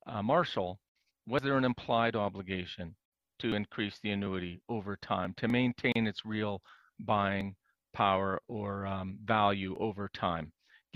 uh, 0.07 0.21
Marshall, 0.21 0.79
was 1.27 1.41
there 1.41 1.57
an 1.57 1.65
implied 1.65 2.15
obligation 2.15 2.95
to 3.39 3.53
increase 3.55 3.99
the 4.01 4.11
annuity 4.11 4.61
over 4.69 4.97
time 4.97 5.33
to 5.37 5.47
maintain 5.47 6.07
its 6.07 6.25
real 6.25 6.61
buying 6.99 7.55
power 7.93 8.39
or 8.47 8.85
um, 8.85 9.17
value 9.25 9.75
over 9.79 10.09
time, 10.13 10.51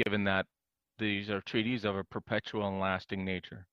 given 0.05 0.23
that 0.23 0.45
these 0.97 1.29
are 1.29 1.41
treaties 1.41 1.83
of 1.85 1.95
a 1.95 2.03
perpetual 2.03 2.67
and 2.67 2.79
lasting 2.79 3.25
nature. 3.25 3.67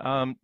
Um, 0.00 0.36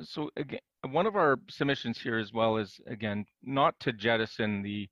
so 0.00 0.30
again, 0.36 0.60
one 0.90 1.06
of 1.06 1.16
our 1.16 1.38
submissions 1.48 1.98
here 2.00 2.18
as 2.18 2.32
well 2.32 2.56
is 2.56 2.80
again 2.86 3.24
not 3.42 3.78
to 3.80 3.92
jettison 3.92 4.62
the 4.62 4.88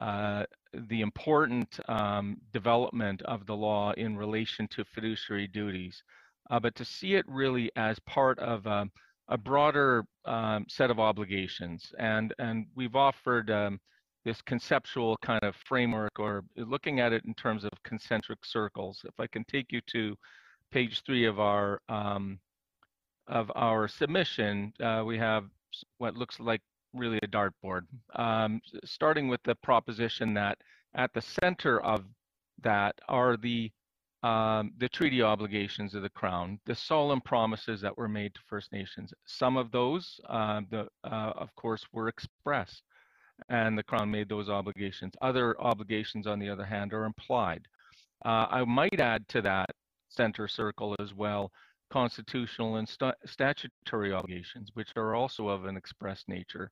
uh, 0.00 0.44
the 0.88 1.00
important 1.00 1.80
um, 1.88 2.36
development 2.52 3.22
of 3.22 3.46
the 3.46 3.56
law 3.56 3.92
in 3.92 4.16
relation 4.16 4.68
to 4.68 4.84
fiduciary 4.84 5.48
duties, 5.48 6.02
uh, 6.50 6.60
but 6.60 6.74
to 6.76 6.84
see 6.84 7.14
it 7.14 7.24
really 7.28 7.70
as 7.76 7.98
part 8.00 8.38
of 8.38 8.66
a, 8.66 8.88
a 9.28 9.36
broader 9.36 10.04
um, 10.24 10.64
set 10.68 10.90
of 10.90 11.00
obligations. 11.00 11.92
And 11.98 12.32
and 12.38 12.66
we've 12.76 12.94
offered 12.94 13.50
um, 13.50 13.80
this 14.24 14.40
conceptual 14.42 15.16
kind 15.22 15.42
of 15.42 15.56
framework, 15.56 16.18
or 16.18 16.44
looking 16.56 17.00
at 17.00 17.12
it 17.12 17.24
in 17.24 17.34
terms 17.34 17.64
of 17.64 17.70
concentric 17.82 18.44
circles. 18.44 19.00
If 19.04 19.18
I 19.18 19.26
can 19.26 19.44
take 19.44 19.72
you 19.72 19.80
to 19.92 20.16
page 20.70 21.02
three 21.04 21.24
of 21.24 21.40
our 21.40 21.80
um, 21.88 22.38
of 23.26 23.50
our 23.56 23.88
submission, 23.88 24.72
uh, 24.80 25.02
we 25.04 25.18
have 25.18 25.44
what 25.98 26.16
looks 26.16 26.38
like 26.40 26.62
really 26.94 27.18
a 27.22 27.26
dartboard, 27.26 27.82
um, 28.16 28.60
starting 28.84 29.28
with 29.28 29.42
the 29.44 29.54
proposition 29.56 30.34
that 30.34 30.58
at 30.94 31.12
the 31.12 31.22
center 31.22 31.80
of 31.80 32.04
that 32.62 32.94
are 33.08 33.36
the 33.36 33.70
um, 34.24 34.72
the 34.78 34.88
treaty 34.88 35.22
obligations 35.22 35.94
of 35.94 36.02
the 36.02 36.08
Crown, 36.08 36.58
the 36.66 36.74
solemn 36.74 37.20
promises 37.20 37.80
that 37.80 37.96
were 37.96 38.08
made 38.08 38.34
to 38.34 38.40
First 38.48 38.72
Nations. 38.72 39.14
Some 39.26 39.56
of 39.56 39.70
those, 39.70 40.20
uh, 40.28 40.62
the, 40.70 40.88
uh, 41.04 41.32
of 41.36 41.54
course, 41.54 41.86
were 41.92 42.08
expressed, 42.08 42.82
and 43.48 43.78
the 43.78 43.82
Crown 43.84 44.10
made 44.10 44.28
those 44.28 44.48
obligations. 44.48 45.14
Other 45.22 45.60
obligations, 45.60 46.26
on 46.26 46.40
the 46.40 46.48
other 46.48 46.64
hand, 46.64 46.92
are 46.92 47.04
implied. 47.04 47.68
Uh, 48.24 48.46
I 48.50 48.64
might 48.64 49.00
add 49.00 49.28
to 49.28 49.42
that 49.42 49.70
center 50.08 50.48
circle 50.48 50.96
as 50.98 51.14
well 51.14 51.52
constitutional 51.90 52.76
and 52.76 52.88
st 52.88 53.14
statutory 53.26 54.12
obligations, 54.12 54.70
which 54.74 54.90
are 54.96 55.14
also 55.14 55.48
of 55.48 55.64
an 55.64 55.76
express 55.76 56.24
nature, 56.28 56.70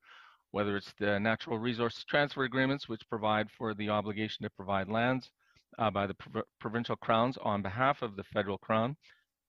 whether 0.51 0.77
it's 0.77 0.93
the 0.99 1.19
natural 1.19 1.59
resource 1.59 2.05
transfer 2.09 2.45
agreements, 2.45 2.89
which 2.89 3.09
provide 3.09 3.49
for 3.57 3.75
the 3.75 3.89
obligation 3.89 4.43
to 4.43 4.51
provide 4.51 4.89
lands 4.89 5.31
uh, 5.79 5.91
by 5.91 6.07
the 6.07 6.15
prov 6.15 6.45
provincial 6.61 6.97
crowns 6.97 7.37
on 7.43 7.63
behalf 7.63 8.03
of 8.03 8.17
the 8.17 8.25
federal 8.25 8.59
crown, 8.59 8.97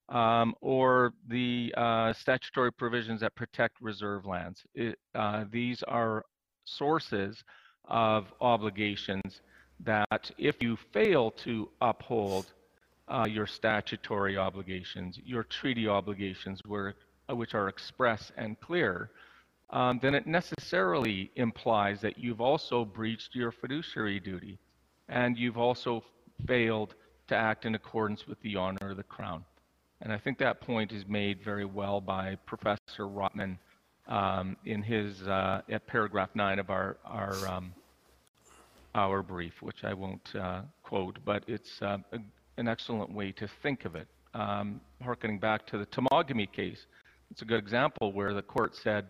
um, 0.09 0.53
or 0.61 1.13
the 1.27 1.73
uh, 1.77 2.13
statutory 2.13 2.71
provisions 2.71 3.21
that 3.21 3.35
protect 3.35 3.75
reserve 3.81 4.25
lands. 4.25 4.63
It, 4.73 4.97
uh, 5.15 5.45
these 5.51 5.83
are 5.83 6.23
sources 6.65 7.43
of 7.85 8.25
obligations 8.41 9.41
that 9.79 10.31
if 10.37 10.61
you 10.61 10.77
fail 10.91 11.31
to 11.31 11.69
uphold 11.81 12.53
uh, 13.07 13.25
your 13.29 13.47
statutory 13.47 14.37
obligations, 14.37 15.19
your 15.25 15.43
treaty 15.43 15.87
obligations, 15.87 16.61
were, 16.65 16.95
uh, 17.29 17.35
which 17.35 17.53
are 17.53 17.69
express 17.69 18.31
and 18.37 18.59
clear, 18.59 19.09
um, 19.69 19.99
then 20.01 20.15
it 20.15 20.27
necessarily 20.27 21.29
implies 21.35 22.01
that 22.01 22.17
you've 22.17 22.41
also 22.41 22.85
breached 22.85 23.35
your 23.35 23.51
fiduciary 23.51 24.19
duty 24.19 24.57
and 25.09 25.37
you've 25.37 25.57
also 25.57 26.03
failed 26.45 26.95
to 27.27 27.35
act 27.35 27.65
in 27.65 27.75
accordance 27.75 28.27
with 28.27 28.39
the 28.41 28.55
honor 28.55 28.91
of 28.91 28.97
the 28.97 29.03
Crown. 29.03 29.43
And 30.01 30.13
I 30.13 30.17
think 30.17 30.37
that 30.37 30.61
point 30.61 30.91
is 30.91 31.05
made 31.07 31.43
very 31.43 31.65
well 31.65 31.99
by 31.99 32.35
Professor 32.45 32.79
Rotman 32.99 33.57
um, 34.07 34.55
in 34.65 34.81
his, 34.81 35.27
uh, 35.27 35.61
at 35.69 35.87
paragraph 35.87 36.29
nine 36.35 36.59
of 36.59 36.69
our, 36.69 36.97
our, 37.03 37.47
um, 37.47 37.73
our 38.95 39.21
brief, 39.21 39.61
which 39.61 39.83
I 39.83 39.93
won't 39.93 40.35
uh, 40.35 40.61
quote, 40.83 41.17
but 41.25 41.43
it's 41.47 41.81
uh, 41.81 41.97
a, 42.11 42.19
an 42.57 42.67
excellent 42.67 43.11
way 43.11 43.31
to 43.33 43.47
think 43.61 43.85
of 43.85 43.95
it. 43.95 44.07
Um, 44.33 44.81
harkening 45.01 45.39
back 45.39 45.65
to 45.67 45.77
the 45.77 45.85
Temagami 45.85 46.51
case, 46.51 46.85
it's 47.31 47.41
a 47.41 47.45
good 47.45 47.59
example 47.59 48.11
where 48.11 48.33
the 48.33 48.41
court 48.41 48.75
said 48.75 49.07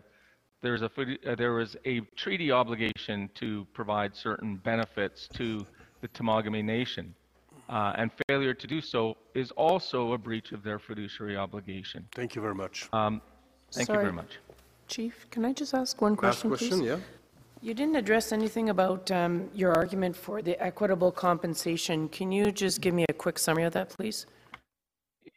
there's 0.62 0.82
a, 0.82 0.90
uh, 1.26 1.34
there 1.34 1.52
was 1.52 1.76
a 1.84 2.00
treaty 2.16 2.50
obligation 2.50 3.30
to 3.34 3.66
provide 3.72 4.14
certain 4.14 4.56
benefits 4.56 5.28
to 5.34 5.66
the 6.00 6.08
Temagami 6.08 6.64
Nation. 6.64 7.14
Uh, 7.68 7.92
and 7.98 8.10
failure 8.28 8.54
to 8.54 8.66
do 8.66 8.80
so 8.80 9.14
is 9.34 9.50
also 9.52 10.12
a 10.14 10.18
breach 10.18 10.52
of 10.52 10.62
their 10.62 10.78
fiduciary 10.78 11.36
obligation. 11.36 12.06
Thank 12.14 12.34
you 12.34 12.40
very 12.40 12.54
much. 12.54 12.88
Um, 12.94 13.20
thank 13.72 13.88
you 13.88 13.94
very 13.94 14.12
much. 14.12 14.38
Chief, 14.88 15.26
can 15.30 15.44
I 15.44 15.52
just 15.52 15.74
ask 15.74 16.00
one 16.00 16.12
Last 16.12 16.18
question, 16.18 16.50
question, 16.50 16.78
please? 16.78 16.86
yeah? 16.86 16.96
You 17.60 17.74
didn't 17.74 17.96
address 17.96 18.30
anything 18.30 18.70
about 18.70 19.10
um, 19.10 19.50
your 19.52 19.72
argument 19.74 20.14
for 20.14 20.42
the 20.42 20.60
equitable 20.62 21.10
compensation. 21.10 22.08
Can 22.08 22.30
you 22.30 22.52
just 22.52 22.80
give 22.80 22.94
me 22.94 23.04
a 23.08 23.12
quick 23.12 23.36
summary 23.36 23.64
of 23.64 23.72
that, 23.72 23.88
please? 23.88 24.26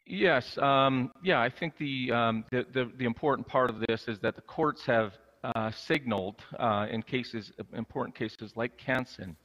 Yes, 0.06 0.58
um, 0.60 1.12
yeah, 1.24 1.42
I 1.42 1.50
think 1.50 1.78
the, 1.78 2.12
um, 2.12 2.46
the, 2.52 2.66
the, 2.74 2.92
the 2.98 3.06
important 3.06 3.48
part 3.48 3.72
of 3.72 3.80
this 3.88 4.08
is 4.08 4.20
that 4.20 4.36
the 4.36 4.42
courts 4.42 4.86
have 4.86 5.14
uh, 5.44 5.72
signaled 5.72 6.42
uh, 6.60 6.86
in 6.92 7.02
cases, 7.02 7.52
important 7.74 8.16
cases 8.16 8.52
like 8.56 8.78
Canson, 8.78 9.36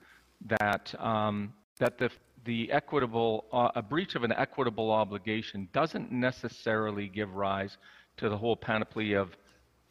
that, 0.60 0.94
um, 0.98 1.54
that 1.78 1.96
the, 1.96 2.10
the 2.44 2.70
equitable, 2.72 3.46
uh, 3.52 3.70
a 3.74 3.82
breach 3.82 4.16
of 4.16 4.22
an 4.22 4.32
equitable 4.32 4.90
obligation 4.90 5.66
doesn't 5.72 6.12
necessarily 6.12 7.08
give 7.08 7.34
rise 7.34 7.78
to 8.18 8.28
the 8.28 8.36
whole 8.36 8.56
panoply 8.56 9.14
of 9.14 9.34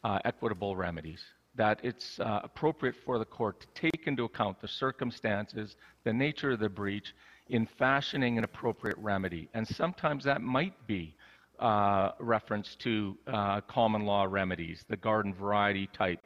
uh, 0.04 0.20
equitable 0.24 0.76
remedies. 0.76 1.24
That 1.56 1.80
it's 1.82 2.20
uh, 2.20 2.40
appropriate 2.44 2.96
for 3.04 3.18
the 3.18 3.24
court 3.24 3.60
to 3.60 3.90
take 3.90 4.06
into 4.06 4.24
account 4.24 4.60
the 4.60 4.68
circumstances, 4.68 5.76
the 6.04 6.12
nature 6.12 6.52
of 6.52 6.60
the 6.60 6.68
breach, 6.68 7.14
in 7.48 7.66
fashioning 7.78 8.38
an 8.38 8.44
appropriate 8.44 8.98
remedy. 8.98 9.48
And 9.54 9.66
sometimes 9.66 10.24
that 10.24 10.42
might 10.42 10.86
be 10.86 11.14
uh, 11.58 12.10
reference 12.18 12.76
to 12.80 13.16
uh, 13.26 13.60
common 13.62 14.04
law 14.04 14.24
remedies, 14.28 14.84
the 14.88 14.96
garden 14.96 15.32
variety 15.32 15.88
type 15.92 16.20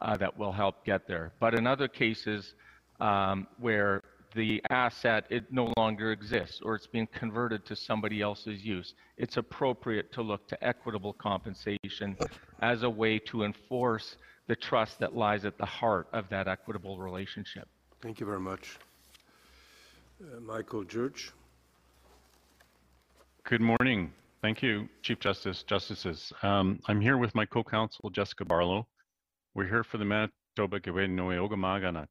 uh, 0.00 0.16
that 0.18 0.36
will 0.36 0.52
help 0.52 0.84
get 0.84 1.08
there. 1.08 1.32
But 1.40 1.54
in 1.54 1.66
other 1.66 1.88
cases 1.88 2.54
um, 3.00 3.46
where 3.58 4.02
the 4.34 4.62
asset 4.70 5.24
it 5.30 5.50
no 5.50 5.72
longer 5.76 6.12
exists 6.12 6.60
or 6.62 6.74
it's 6.74 6.86
being 6.86 7.08
converted 7.12 7.64
to 7.66 7.74
somebody 7.74 8.20
else's 8.20 8.64
use, 8.64 8.94
it's 9.16 9.38
appropriate 9.38 10.12
to 10.12 10.22
look 10.22 10.46
to 10.48 10.64
equitable 10.64 11.14
compensation 11.14 12.16
as 12.60 12.82
a 12.82 12.90
way 12.90 13.18
to 13.18 13.44
enforce 13.44 14.16
the 14.46 14.56
trust 14.56 14.98
that 15.00 15.16
lies 15.16 15.44
at 15.44 15.58
the 15.58 15.66
heart 15.66 16.08
of 16.12 16.28
that 16.28 16.48
equitable 16.48 16.98
relationship. 16.98 17.68
Thank 18.00 18.20
you 18.20 18.26
very 18.26 18.40
much. 18.40 18.78
Uh, 20.20 20.40
Michael 20.40 20.84
George? 20.84 21.32
Good 23.44 23.60
morning. 23.60 24.12
Thank 24.42 24.62
you, 24.62 24.88
Chief 25.02 25.18
Justice, 25.18 25.62
Justices. 25.64 26.32
Um, 26.42 26.80
I'm 26.86 27.00
here 27.00 27.18
with 27.18 27.34
my 27.34 27.46
co-counsel, 27.46 28.10
Jessica 28.10 28.44
Barlow. 28.44 28.86
We're 29.54 29.68
here 29.68 29.84
for 29.84 29.98
the 29.98 30.04
Manitoba 30.04 30.80
Keewatinowi 30.80 31.38
Okimakanak, 31.38 32.06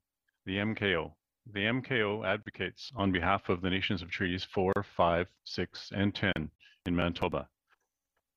the 0.46 0.58
MKO. 0.58 1.14
The 1.54 1.60
MKO 1.60 2.26
advocates 2.26 2.92
on 2.96 3.12
behalf 3.12 3.50
of 3.50 3.62
the 3.62 3.70
nations 3.70 4.02
of 4.02 4.10
treaties 4.10 4.46
4, 4.54 4.74
5, 4.98 5.28
6, 5.44 5.92
and 5.96 6.14
10 6.16 6.32
in 6.88 6.96
Manitoba. 6.96 7.48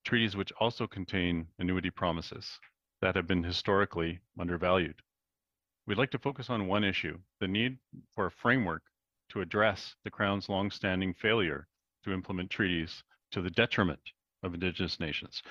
Treaties 0.05 0.36
which 0.36 0.53
also 0.61 0.86
contain 0.86 1.46
annuity 1.59 1.90
promises 1.90 2.59
that 3.01 3.16
have 3.16 3.26
been 3.26 3.42
historically 3.42 4.20
undervalued. 4.38 4.96
We'd 5.86 5.99
like 5.99 6.11
to 6.11 6.18
focus 6.18 6.51
on 6.51 6.66
one 6.66 6.84
issue, 6.84 7.18
the 7.40 7.49
need 7.49 7.78
for 8.14 8.26
a 8.26 8.30
framework 8.30 8.82
to 9.30 9.40
address 9.40 9.94
the 10.05 10.11
Crown's 10.11 10.49
longstanding 10.49 11.14
failure 11.14 11.68
to 12.05 12.12
implement 12.12 12.51
treaties 12.51 13.03
to 13.30 13.42
the 13.42 13.51
detriment 13.51 14.01
of 14.42 14.55
Indigenous 14.55 15.01
nations. 15.01 15.42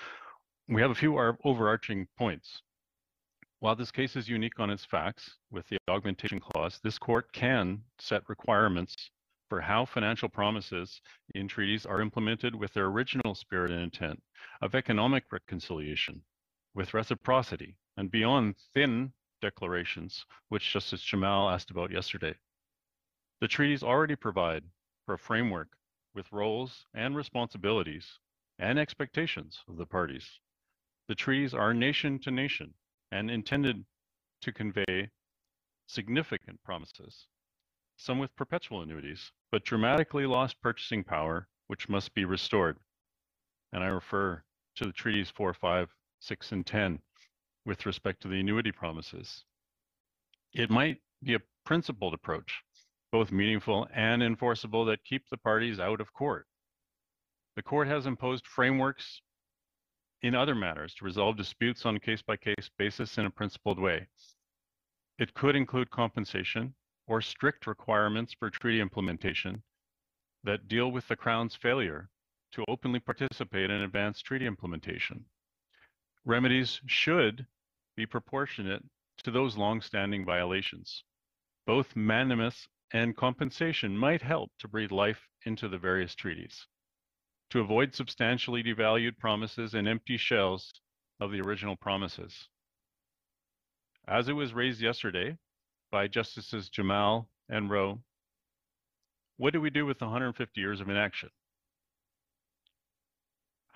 We 0.67 0.81
have 0.81 0.91
a 0.91 0.95
few 0.95 1.17
overarching 1.43 2.07
points. 2.17 2.61
While 3.59 3.75
this 3.75 3.91
case 3.91 4.15
is 4.15 4.29
unique 4.29 4.59
on 4.59 4.69
its 4.69 4.85
facts, 4.85 5.37
with 5.49 5.67
the 5.69 5.77
augmentation 5.89 6.39
clause, 6.39 6.79
this 6.83 6.99
court 6.99 7.31
can 7.33 7.81
set 7.99 8.27
requirements 8.29 9.09
for 9.49 9.61
how 9.61 9.85
financial 9.85 10.29
promises 10.29 11.01
in 11.33 11.47
treaties 11.47 11.85
are 11.85 12.01
implemented 12.01 12.53
with 12.53 12.73
their 12.73 12.85
original 12.85 13.33
spirit 13.33 13.71
and 13.71 13.81
intent 13.81 14.21
of 14.61 14.75
economic 14.75 15.23
reconciliation, 15.31 16.21
with 16.77 16.93
reciprocity, 16.93 17.75
and 17.97 18.11
beyond 18.11 18.55
thin 18.75 19.11
declarations, 19.41 20.23
which 20.49 20.71
Justice 20.71 21.01
Jamal 21.01 21.49
asked 21.49 21.71
about 21.71 21.89
yesterday. 21.89 22.35
The 23.41 23.47
treaties 23.47 23.81
already 23.81 24.15
provide 24.15 24.63
for 25.03 25.15
a 25.15 25.17
framework 25.17 25.69
with 26.13 26.31
roles 26.31 26.85
and 26.93 27.15
responsibilities 27.15 28.19
and 28.59 28.77
expectations 28.77 29.63
of 29.67 29.77
the 29.77 29.87
parties. 29.87 30.39
The 31.07 31.15
treaties 31.15 31.55
are 31.55 31.73
nation 31.73 32.19
to 32.19 32.29
nation 32.29 32.75
and 33.11 33.31
intended 33.31 33.83
to 34.43 34.51
convey 34.51 35.09
significant 35.87 36.61
promises, 36.61 37.25
some 37.95 38.19
with 38.19 38.35
perpetual 38.35 38.83
annuities, 38.83 39.31
but 39.51 39.65
dramatically 39.65 40.27
lost 40.27 40.61
purchasing 40.61 41.03
power, 41.03 41.47
which 41.65 41.89
must 41.89 42.13
be 42.13 42.25
restored. 42.25 42.77
And 43.73 43.83
I 43.83 43.87
refer 43.87 44.43
to 44.75 44.85
the 44.85 44.91
treaties 44.91 45.31
4, 45.31 45.55
5, 45.55 45.89
6, 46.19 46.51
and 46.51 46.65
10 46.65 46.99
with 47.65 47.85
respect 47.85 48.21
to 48.21 48.27
the 48.27 48.39
annuity 48.39 48.71
promises. 48.71 49.43
It 50.53 50.69
might 50.69 50.97
be 51.23 51.35
a 51.35 51.41
principled 51.65 52.13
approach 52.13 52.63
both 53.11 53.31
meaningful 53.31 53.87
and 53.93 54.21
enforceable 54.21 54.85
that 54.85 55.03
keep 55.05 55.23
the 55.29 55.37
parties 55.37 55.79
out 55.79 56.01
of 56.01 56.13
court. 56.13 56.45
The 57.55 57.63
court 57.63 57.87
has 57.87 58.05
imposed 58.05 58.45
frameworks 58.45 59.21
in 60.21 60.35
other 60.35 60.55
matters 60.55 60.93
to 60.95 61.05
resolve 61.05 61.37
disputes 61.37 61.85
on 61.85 61.95
a 61.95 61.99
case 61.99 62.21
by 62.21 62.37
case 62.37 62.69
basis 62.77 63.17
in 63.17 63.25
a 63.25 63.29
principled 63.29 63.79
way. 63.79 64.07
It 65.19 65.33
could 65.33 65.55
include 65.55 65.89
compensation 65.89 66.75
or 67.07 67.21
strict 67.21 67.65
requirements 67.65 68.35
for 68.37 68.49
treaty 68.49 68.81
implementation 68.81 69.63
that 70.43 70.67
deal 70.67 70.91
with 70.91 71.07
the 71.07 71.15
Crown's 71.15 71.55
failure 71.55 72.09
to 72.51 72.65
openly 72.67 72.99
participate 72.99 73.69
in 73.69 73.81
advanced 73.81 74.25
treaty 74.25 74.45
implementation. 74.45 75.25
Remedies 76.27 76.81
should 76.87 77.47
be 77.95 78.05
proportionate 78.05 78.83
to 79.23 79.31
those 79.31 79.55
long-standing 79.55 80.25
violations. 80.25 81.05
Both 81.65 81.95
mandamus 81.95 82.67
and 82.91 83.15
compensation 83.15 83.97
might 83.97 84.21
help 84.21 84.51
to 84.59 84.67
breathe 84.67 84.91
life 84.91 85.25
into 85.45 85.69
the 85.69 85.77
various 85.77 86.15
treaties, 86.15 86.67
to 87.51 87.61
avoid 87.61 87.95
substantially 87.95 88.61
devalued 88.61 89.17
promises 89.17 89.73
and 89.73 89.87
empty 89.87 90.17
shells 90.17 90.73
of 91.21 91.31
the 91.31 91.39
original 91.39 91.77
promises. 91.77 92.49
As 94.05 94.27
it 94.27 94.33
was 94.33 94.53
raised 94.53 94.81
yesterday 94.81 95.37
by 95.91 96.09
Justices 96.09 96.67
Jamal 96.67 97.29
and 97.47 97.69
Rowe, 97.69 98.01
what 99.37 99.53
do 99.53 99.61
we 99.61 99.69
do 99.69 99.85
with 99.85 100.01
150 100.01 100.59
years 100.59 100.81
of 100.81 100.89
inaction? 100.89 101.29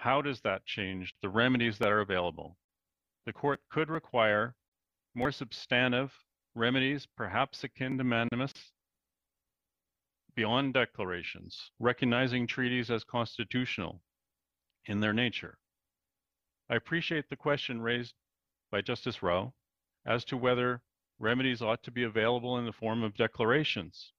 How 0.02 0.20
does 0.20 0.42
that 0.42 0.66
change 0.66 1.14
the 1.22 1.30
remedies 1.30 1.78
that 1.78 1.92
are 1.92 2.00
available? 2.00 2.58
The 3.28 3.34
court 3.34 3.60
could 3.70 3.88
require 3.88 4.56
more 5.14 5.32
substantive 5.32 6.12
remedies, 6.56 7.06
perhaps 7.16 7.64
akin 7.64 8.00
to 8.00 8.04
mandamus, 8.04 8.52
beyond 10.34 10.74
declarations, 10.74 11.70
recognizing 11.78 12.48
treaties 12.48 12.90
as 12.90 13.04
constitutional 13.04 14.02
in 14.86 15.02
their 15.02 15.14
nature. 15.14 15.60
I 16.68 16.78
appreciate 16.78 17.30
the 17.30 17.36
question 17.36 17.80
raised 17.80 18.16
by 18.72 18.82
Justice 18.82 19.22
Rowe 19.22 19.54
as 20.04 20.26
to 20.26 20.36
whether 20.36 20.82
remedies 21.20 21.62
ought 21.62 21.84
to 21.84 21.92
be 21.92 22.06
available 22.06 22.58
in 22.58 22.66
the 22.66 22.74
form 22.74 23.04
of 23.04 23.14
declarations. 23.14 24.14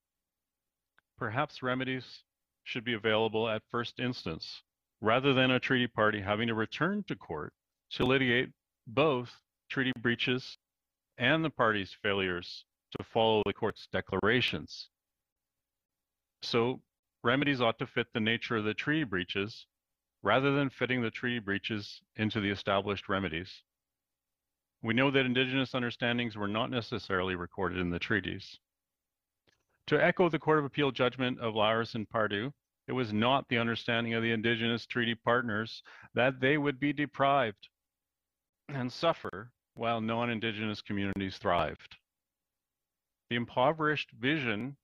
Perhaps 1.18 1.60
remedies 1.60 2.22
should 2.62 2.84
be 2.84 2.94
available 2.94 3.48
at 3.48 3.62
first 3.68 3.98
instance, 3.98 4.62
rather 5.03 5.34
than 5.34 5.50
a 5.50 5.61
treaty 5.61 5.88
party 5.88 6.20
having 6.20 6.46
to 6.46 6.55
return 6.55 7.05
to 7.09 7.16
court 7.16 7.53
to 7.90 8.05
litigate 8.05 8.48
both 8.86 9.28
treaty 9.68 9.92
breaches 10.00 10.57
and 11.18 11.44
the 11.44 11.50
party's 11.50 11.94
failures 12.03 12.64
to 12.96 13.05
follow 13.05 13.42
the 13.44 13.53
court's 13.53 13.88
declarations. 13.92 14.88
So 16.42 16.80
remedies 17.24 17.61
ought 17.61 17.78
to 17.80 17.86
fit 17.86 18.07
the 18.14 18.20
nature 18.20 18.57
of 18.57 18.64
the 18.64 18.74
treaty 18.74 19.05
breaches 19.05 19.66
rather 20.22 20.55
than 20.55 20.70
fitting 20.70 21.03
the 21.03 21.11
treaty 21.11 21.40
breaches 21.40 22.00
into 22.16 22.40
the 22.40 22.50
established 22.50 23.09
remedies. 23.09 23.50
We 24.82 24.94
know 24.94 25.11
that 25.11 25.26
indigenous 25.26 25.74
understandings 25.74 26.36
were 26.36 26.48
not 26.48 26.70
necessarily 26.70 27.34
recorded 27.34 27.78
in 27.78 27.90
the 27.90 27.98
treaties. 27.98 28.59
To 29.88 30.03
echo 30.03 30.28
the 30.28 30.38
Court 30.38 30.61
of 30.61 30.64
Appeal 30.64 30.92
judgment 30.92 31.40
of 31.40 31.55
Lauwers 31.55 31.96
and 31.96 32.09
Pardu, 32.09 32.53
it 32.93 32.95
was 32.95 33.11
not 33.11 33.49
the 33.49 33.57
understanding 33.57 34.12
of 34.12 34.22
the 34.22 34.32
Indigenous 34.32 34.84
treaty 34.84 35.14
partners 35.14 35.82
that 36.12 36.40
they 36.40 36.59
would 36.59 36.78
be 36.78 36.93
deprived 36.93 37.70
and 38.68 38.93
suffer 38.93 39.51
while 39.72 40.03
non-Indigenous 40.03 40.82
communities 40.82 41.38
thrived. 41.38 41.97
The 43.30 43.36
impoverished 43.36 44.11
vision 44.11 44.76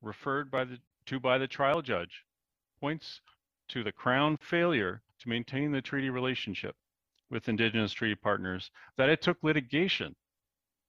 referred 0.00 0.50
by 0.50 0.64
the, 0.64 0.78
to 1.04 1.20
by 1.20 1.36
the 1.36 1.46
trial 1.46 1.82
judge 1.82 2.24
points 2.80 3.20
to 3.68 3.84
the 3.84 3.92
Crown 3.92 4.38
failure 4.38 5.02
to 5.18 5.28
maintain 5.28 5.70
the 5.70 5.82
treaty 5.82 6.08
relationship 6.08 6.74
with 7.28 7.50
Indigenous 7.50 7.92
treaty 7.92 8.14
partners, 8.14 8.70
that 8.96 9.10
it 9.10 9.20
took 9.20 9.36
litigation 9.42 10.16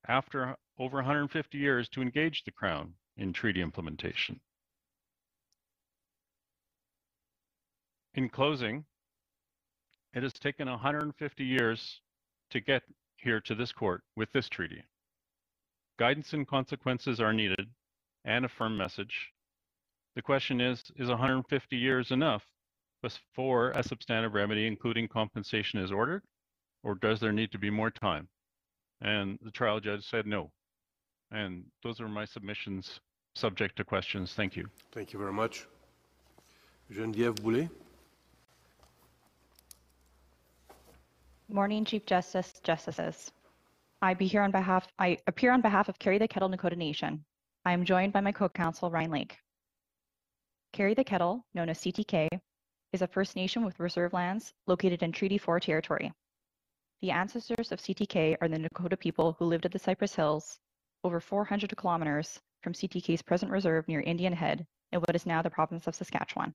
after 0.07 0.55
over 0.79 0.95
150 0.99 1.57
years 1.57 1.89
to 1.89 2.01
engage 2.01 2.45
the 2.45 2.51
Crown 2.51 2.93
in 3.17 3.33
treaty 3.33 3.61
implementation. 3.61 4.39
In 8.13 8.27
closing, 8.27 8.83
it 10.13 10.23
has 10.23 10.33
taken 10.33 10.69
150 10.69 11.43
years 11.43 12.01
to 12.49 12.59
get 12.59 12.83
here 13.15 13.39
to 13.41 13.55
this 13.55 13.71
court 13.71 14.03
with 14.17 14.31
this 14.33 14.49
treaty. 14.49 14.83
Guidance 15.97 16.33
and 16.33 16.47
consequences 16.47 17.21
are 17.21 17.31
needed 17.31 17.69
and 18.25 18.43
a 18.43 18.49
firm 18.49 18.77
message. 18.77 19.31
The 20.15 20.21
question 20.21 20.59
is, 20.59 20.83
is 20.97 21.07
150 21.07 21.77
years 21.77 22.11
enough 22.11 22.43
before 23.01 23.71
a 23.71 23.83
substantive 23.83 24.33
remedy, 24.33 24.67
including 24.67 25.07
compensation, 25.07 25.79
is 25.79 25.91
ordered? 25.91 26.23
Or 26.83 26.95
does 26.95 27.19
there 27.19 27.31
need 27.31 27.51
to 27.53 27.57
be 27.57 27.69
more 27.69 27.91
time? 27.91 28.27
And 28.99 29.39
the 29.41 29.51
trial 29.51 29.79
judge 29.79 30.03
said 30.03 30.27
no. 30.27 30.51
And 31.31 31.63
those 31.81 32.01
are 32.01 32.09
my 32.09 32.25
submissions 32.25 32.99
subject 33.35 33.77
to 33.77 33.85
questions. 33.85 34.33
Thank 34.33 34.57
you. 34.57 34.67
Thank 34.91 35.13
you 35.13 35.19
very 35.19 35.31
much. 35.31 35.65
Geneviève 36.91 37.41
Boulay. 37.41 37.69
Morning, 41.53 41.83
Chief 41.83 42.05
Justice, 42.05 42.53
Justices. 42.63 43.29
I 44.01 44.13
be 44.13 44.25
here 44.25 44.41
on 44.41 44.51
behalf 44.51 44.87
I 44.97 45.17
appear 45.27 45.51
on 45.51 45.59
behalf 45.59 45.89
of 45.89 45.99
Carry 45.99 46.17
the 46.17 46.25
Kettle 46.25 46.47
Nakota 46.47 46.77
Nation. 46.77 47.25
I 47.65 47.73
am 47.73 47.83
joined 47.83 48.13
by 48.13 48.21
my 48.21 48.31
co-counsel 48.31 48.89
Ryan 48.89 49.11
Lake. 49.11 49.37
Carry 50.71 50.93
the 50.93 51.03
Kettle, 51.03 51.45
known 51.53 51.67
as 51.67 51.79
CTK, 51.79 52.29
is 52.93 53.01
a 53.01 53.07
First 53.07 53.35
Nation 53.35 53.65
with 53.65 53.81
reserve 53.81 54.13
lands 54.13 54.53
located 54.65 55.03
in 55.03 55.11
Treaty 55.11 55.37
4 55.37 55.59
territory. 55.59 56.13
The 57.01 57.11
ancestors 57.11 57.73
of 57.73 57.81
CTK 57.81 58.37
are 58.39 58.47
the 58.47 58.57
Nakota 58.57 58.97
people 58.97 59.35
who 59.37 59.43
lived 59.43 59.65
at 59.65 59.73
the 59.73 59.79
Cypress 59.79 60.15
Hills, 60.15 60.57
over 61.03 61.19
400 61.19 61.75
kilometers 61.75 62.39
from 62.63 62.71
CTK's 62.71 63.21
present 63.21 63.51
reserve 63.51 63.89
near 63.89 63.99
Indian 63.99 64.31
Head 64.31 64.65
in 64.93 65.01
what 65.01 65.17
is 65.17 65.25
now 65.25 65.41
the 65.41 65.49
province 65.49 65.85
of 65.85 65.95
Saskatchewan. 65.95 66.53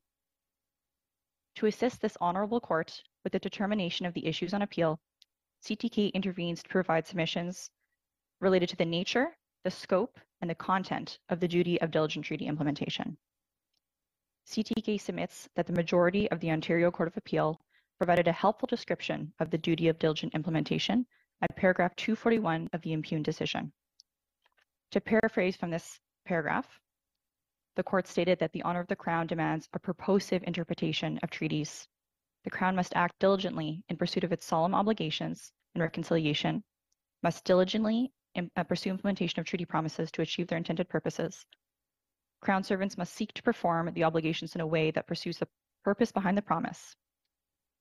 To 1.56 1.66
assist 1.66 2.00
this 2.00 2.16
honorable 2.18 2.60
court 2.60 3.02
with 3.26 3.32
the 3.32 3.40
determination 3.40 4.06
of 4.06 4.14
the 4.14 4.24
issues 4.24 4.54
on 4.54 4.62
appeal, 4.62 5.00
CTK 5.64 6.12
intervenes 6.12 6.62
to 6.62 6.68
provide 6.68 7.04
submissions 7.08 7.72
related 8.40 8.68
to 8.68 8.76
the 8.76 8.84
nature, 8.84 9.36
the 9.64 9.70
scope, 9.72 10.20
and 10.40 10.48
the 10.48 10.54
content 10.54 11.18
of 11.28 11.40
the 11.40 11.48
duty 11.48 11.80
of 11.80 11.90
diligent 11.90 12.24
treaty 12.24 12.46
implementation. 12.46 13.16
CTK 14.46 15.00
submits 15.00 15.48
that 15.56 15.66
the 15.66 15.72
majority 15.72 16.30
of 16.30 16.38
the 16.38 16.52
Ontario 16.52 16.88
Court 16.92 17.08
of 17.08 17.16
Appeal 17.16 17.60
provided 17.98 18.28
a 18.28 18.32
helpful 18.32 18.68
description 18.68 19.32
of 19.40 19.50
the 19.50 19.58
duty 19.58 19.88
of 19.88 19.98
diligent 19.98 20.32
implementation 20.32 21.04
at 21.42 21.56
paragraph 21.56 21.96
241 21.96 22.70
of 22.72 22.80
the 22.82 22.92
impugned 22.92 23.24
decision. 23.24 23.72
To 24.92 25.00
paraphrase 25.00 25.56
from 25.56 25.70
this 25.70 25.98
paragraph, 26.26 26.78
the 27.74 27.82
court 27.82 28.06
stated 28.06 28.38
that 28.38 28.52
the 28.52 28.62
honor 28.62 28.78
of 28.78 28.86
the 28.86 28.94
Crown 28.94 29.26
demands 29.26 29.68
a 29.72 29.80
purposive 29.80 30.44
interpretation 30.44 31.18
of 31.24 31.30
treaties. 31.30 31.88
The 32.46 32.50
Crown 32.50 32.76
must 32.76 32.94
act 32.94 33.18
diligently 33.18 33.82
in 33.88 33.96
pursuit 33.96 34.22
of 34.22 34.30
its 34.30 34.46
solemn 34.46 34.72
obligations 34.72 35.52
and 35.74 35.82
reconciliation, 35.82 36.62
must 37.20 37.44
diligently 37.44 38.12
uh, 38.36 38.62
pursue 38.62 38.90
implementation 38.90 39.40
of 39.40 39.46
treaty 39.46 39.64
promises 39.64 40.12
to 40.12 40.22
achieve 40.22 40.46
their 40.46 40.56
intended 40.56 40.88
purposes. 40.88 41.44
Crown 42.40 42.62
servants 42.62 42.96
must 42.96 43.14
seek 43.14 43.32
to 43.32 43.42
perform 43.42 43.92
the 43.92 44.04
obligations 44.04 44.54
in 44.54 44.60
a 44.60 44.66
way 44.66 44.92
that 44.92 45.08
pursues 45.08 45.38
the 45.38 45.48
purpose 45.82 46.12
behind 46.12 46.38
the 46.38 46.42
promise. 46.42 46.94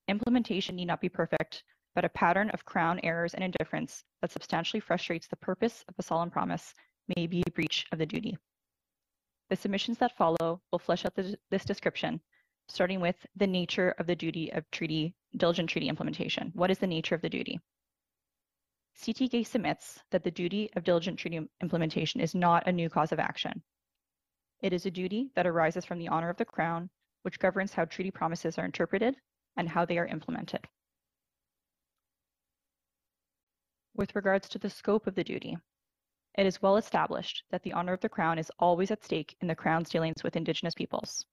Implementation 0.08 0.74
need 0.74 0.86
not 0.86 1.00
be 1.00 1.08
perfect, 1.08 1.62
but 1.94 2.04
a 2.04 2.08
pattern 2.08 2.50
of 2.50 2.64
Crown 2.64 2.98
errors 3.04 3.34
and 3.34 3.44
indifference 3.44 4.02
that 4.20 4.32
substantially 4.32 4.80
frustrates 4.80 5.28
the 5.28 5.36
purpose 5.36 5.84
of 5.86 5.94
a 5.96 6.02
solemn 6.02 6.28
promise 6.28 6.74
may 7.16 7.28
be 7.28 7.44
a 7.46 7.50
breach 7.52 7.86
of 7.92 7.98
the 7.98 8.06
duty. 8.06 8.36
The 9.48 9.54
submissions 9.54 9.98
that 9.98 10.16
follow 10.16 10.60
will 10.72 10.80
flesh 10.80 11.04
out 11.04 11.14
this 11.14 11.64
description, 11.64 12.20
starting 12.68 13.00
with 13.00 13.16
the 13.36 13.46
nature 13.46 13.94
of 13.98 14.06
the 14.06 14.16
duty 14.16 14.50
of 14.52 14.70
treaty, 14.70 15.14
diligent 15.36 15.68
treaty 15.68 15.88
implementation. 15.88 16.50
What 16.54 16.70
is 16.70 16.78
the 16.78 16.86
nature 16.86 17.14
of 17.14 17.22
the 17.22 17.28
duty? 17.28 17.60
CTK 18.98 19.46
submits 19.46 20.02
that 20.10 20.24
the 20.24 20.30
duty 20.30 20.70
of 20.74 20.84
diligent 20.84 21.18
treaty 21.18 21.46
implementation 21.60 22.20
is 22.20 22.34
not 22.34 22.66
a 22.66 22.72
new 22.72 22.88
cause 22.88 23.12
of 23.12 23.18
action. 23.18 23.62
It 24.60 24.72
is 24.72 24.86
a 24.86 24.90
duty 24.90 25.30
that 25.34 25.46
arises 25.46 25.84
from 25.84 25.98
the 25.98 26.08
honor 26.08 26.30
of 26.30 26.38
the 26.38 26.44
Crown, 26.44 26.88
which 27.22 27.38
governs 27.38 27.74
how 27.74 27.84
treaty 27.84 28.10
promises 28.10 28.58
are 28.58 28.64
interpreted 28.64 29.16
and 29.56 29.68
how 29.68 29.84
they 29.84 29.98
are 29.98 30.06
implemented. 30.06 30.66
With 33.94 34.14
regards 34.16 34.48
to 34.50 34.58
the 34.58 34.70
scope 34.70 35.06
of 35.06 35.14
the 35.14 35.24
duty, 35.24 35.56
it 36.36 36.46
is 36.46 36.60
well 36.60 36.76
established 36.76 37.44
that 37.50 37.62
the 37.62 37.72
honor 37.72 37.92
of 37.92 38.00
the 38.00 38.08
Crown 38.08 38.38
is 38.38 38.50
always 38.58 38.90
at 38.90 39.04
stake 39.04 39.36
in 39.40 39.48
the 39.48 39.54
Crown's 39.54 39.90
dealings 39.90 40.22
with 40.22 40.36
Indigenous 40.36 40.74
peoples. 40.74 41.24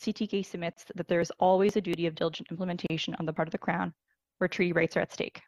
CTK 0.00 0.44
submits 0.44 0.84
that 0.94 1.08
there 1.08 1.20
is 1.20 1.32
always 1.38 1.76
a 1.76 1.80
duty 1.80 2.06
of 2.06 2.14
diligent 2.14 2.50
implementation 2.50 3.14
on 3.14 3.26
the 3.26 3.32
part 3.32 3.48
of 3.48 3.52
the 3.52 3.58
Crown 3.58 3.94
where 4.38 4.48
treaty 4.48 4.72
rights 4.72 4.96
are 4.96 5.00
at 5.00 5.12
stake. 5.12 5.42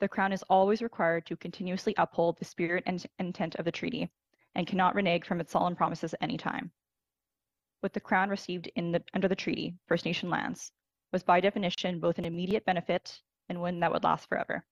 The 0.00 0.08
Crown 0.08 0.32
is 0.32 0.44
always 0.44 0.82
required 0.82 1.26
to 1.26 1.36
continuously 1.36 1.94
uphold 1.96 2.38
the 2.38 2.44
spirit 2.44 2.84
and 2.86 3.04
intent 3.18 3.56
of 3.56 3.64
the 3.64 3.72
treaty 3.72 4.10
and 4.54 4.66
cannot 4.66 4.94
renege 4.94 5.26
from 5.26 5.40
its 5.40 5.52
solemn 5.52 5.74
promises 5.74 6.14
at 6.14 6.22
any 6.22 6.36
time. 6.36 6.70
What 7.80 7.92
the 7.92 8.00
Crown 8.00 8.30
received 8.30 8.70
in 8.76 8.92
the, 8.92 9.02
under 9.12 9.28
the 9.28 9.36
treaty, 9.36 9.74
First 9.86 10.04
Nation 10.04 10.30
lands, 10.30 10.72
was 11.12 11.22
by 11.22 11.40
definition 11.40 12.00
both 12.00 12.18
an 12.18 12.24
immediate 12.24 12.64
benefit 12.64 13.20
and 13.48 13.60
one 13.60 13.80
that 13.80 13.92
would 13.92 14.04
last 14.04 14.28
forever. 14.28 14.64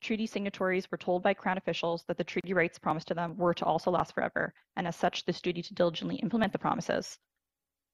Treaty 0.00 0.26
signatories 0.26 0.90
were 0.90 0.96
told 0.96 1.22
by 1.22 1.34
Crown 1.34 1.58
officials 1.58 2.04
that 2.04 2.16
the 2.16 2.24
treaty 2.24 2.54
rights 2.54 2.78
promised 2.78 3.08
to 3.08 3.14
them 3.14 3.36
were 3.36 3.52
to 3.52 3.66
also 3.66 3.90
last 3.90 4.14
forever, 4.14 4.54
and 4.76 4.86
as 4.86 4.96
such, 4.96 5.24
this 5.24 5.42
duty 5.42 5.60
to 5.62 5.74
diligently 5.74 6.16
implement 6.16 6.52
the 6.52 6.58
promises 6.58 7.18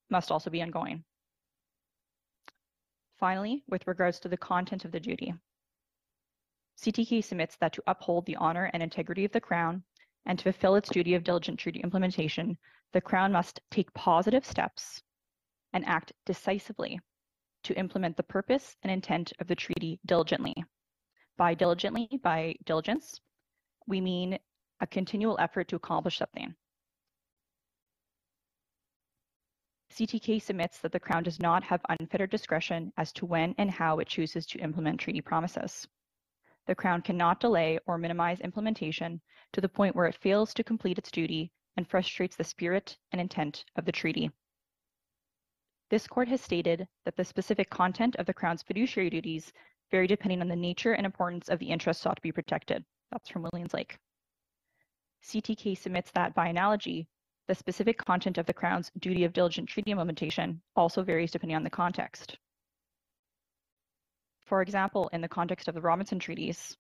must 0.09 0.31
also 0.31 0.49
be 0.49 0.63
ongoing. 0.63 1.05
Finally, 3.19 3.65
with 3.67 3.87
regards 3.89 4.21
to 4.21 4.29
the 4.29 4.37
content 4.37 4.85
of 4.85 4.93
the 4.93 5.01
duty, 5.01 5.35
CTK 6.79 7.25
submits 7.25 7.57
that 7.57 7.73
to 7.73 7.83
uphold 7.87 8.27
the 8.27 8.37
honor 8.37 8.71
and 8.73 8.83
integrity 8.83 9.25
of 9.25 9.33
the 9.33 9.41
Crown 9.41 9.83
and 10.27 10.39
to 10.39 10.45
fulfill 10.45 10.77
its 10.77 10.91
duty 10.91 11.15
of 11.15 11.25
diligent 11.25 11.59
treaty 11.59 11.81
implementation, 11.81 12.57
the 12.93 13.01
Crown 13.01 13.33
must 13.33 13.61
take 13.71 13.93
positive 13.95 14.45
steps 14.45 15.03
and 15.73 15.85
act 15.87 16.13
decisively 16.25 17.01
to 17.65 17.77
implement 17.77 18.17
the 18.17 18.23
purpose 18.23 18.77
and 18.83 18.93
intent 18.93 19.33
of 19.41 19.49
the 19.49 19.57
treaty 19.57 19.99
diligently. 20.07 20.55
By 21.37 21.55
diligently, 21.55 22.09
by 22.23 22.57
diligence, 22.65 23.21
we 23.87 24.01
mean 24.01 24.39
a 24.81 24.87
continual 24.87 25.37
effort 25.39 25.69
to 25.69 25.77
accomplish 25.77 26.19
something. 26.19 26.55
CTK 29.93 30.43
submits 30.43 30.79
that 30.81 30.93
the 30.93 31.01
Crown 31.01 31.23
does 31.23 31.41
not 31.41 31.65
have 31.65 31.81
unfettered 31.89 32.31
discretion 32.31 32.93
as 32.99 33.13
to 33.13 33.25
when 33.25 33.55
and 33.57 33.71
how 33.71 33.99
it 33.99 34.09
chooses 34.09 34.45
to 34.47 34.59
implement 34.59 35.01
treaty 35.01 35.23
promises. 35.23 35.89
The 36.67 36.75
Crown 36.75 37.01
cannot 37.01 37.41
delay 37.41 37.79
or 37.87 37.97
minimize 37.97 38.41
implementation 38.41 39.21
to 39.53 39.61
the 39.61 39.69
point 39.69 39.97
where 39.97 40.07
it 40.07 40.17
fails 40.17 40.53
to 40.55 40.65
complete 40.65 40.99
its 40.99 41.11
duty 41.11 41.53
and 41.77 41.89
frustrates 41.89 42.37
the 42.37 42.45
spirit 42.45 42.99
and 43.13 43.21
intent 43.21 43.65
of 43.77 43.85
the 43.85 43.93
treaty. 43.93 44.31
This 45.89 46.07
court 46.07 46.29
has 46.29 46.41
stated 46.41 46.89
that 47.05 47.17
the 47.17 47.25
specific 47.25 47.71
content 47.71 48.17
of 48.17 48.27
the 48.27 48.35
Crown's 48.35 48.63
fiduciary 48.63 49.09
duties 49.09 49.53
vary 49.91 50.07
depending 50.07 50.41
on 50.41 50.49
the 50.49 50.57
nature 50.57 50.93
and 50.93 51.07
importance 51.07 51.49
of 51.49 51.59
the 51.59 51.71
interests 51.71 52.03
sought 52.03 52.17
to 52.17 52.23
be 52.23 52.33
protected. 52.33 52.85
That's 53.13 53.29
from 53.29 53.47
Williams 53.53 53.75
Lake. 53.75 53.99
CTK 55.25 55.77
submits 55.77 56.11
that, 56.13 56.35
by 56.35 56.49
analogy, 56.49 57.09
the 57.49 57.55
specific 57.55 57.99
content 58.05 58.39
of 58.39 58.47
the 58.47 58.53
Crown's 58.53 58.91
duty 58.99 59.25
of 59.25 59.33
diligent 59.33 59.69
treaty 59.69 59.93
implementation 59.93 60.61
also 60.75 61.03
varies 61.03 61.31
depending 61.31 61.57
on 61.57 61.65
the 61.65 61.71
context. 61.71 62.39
For 64.47 64.63
example, 64.63 65.09
in 65.13 65.21
the 65.21 65.29
context 65.29 65.69
of 65.69 65.75
the 65.75 65.81
Robinson 65.81 66.19
Treaties, 66.19 66.77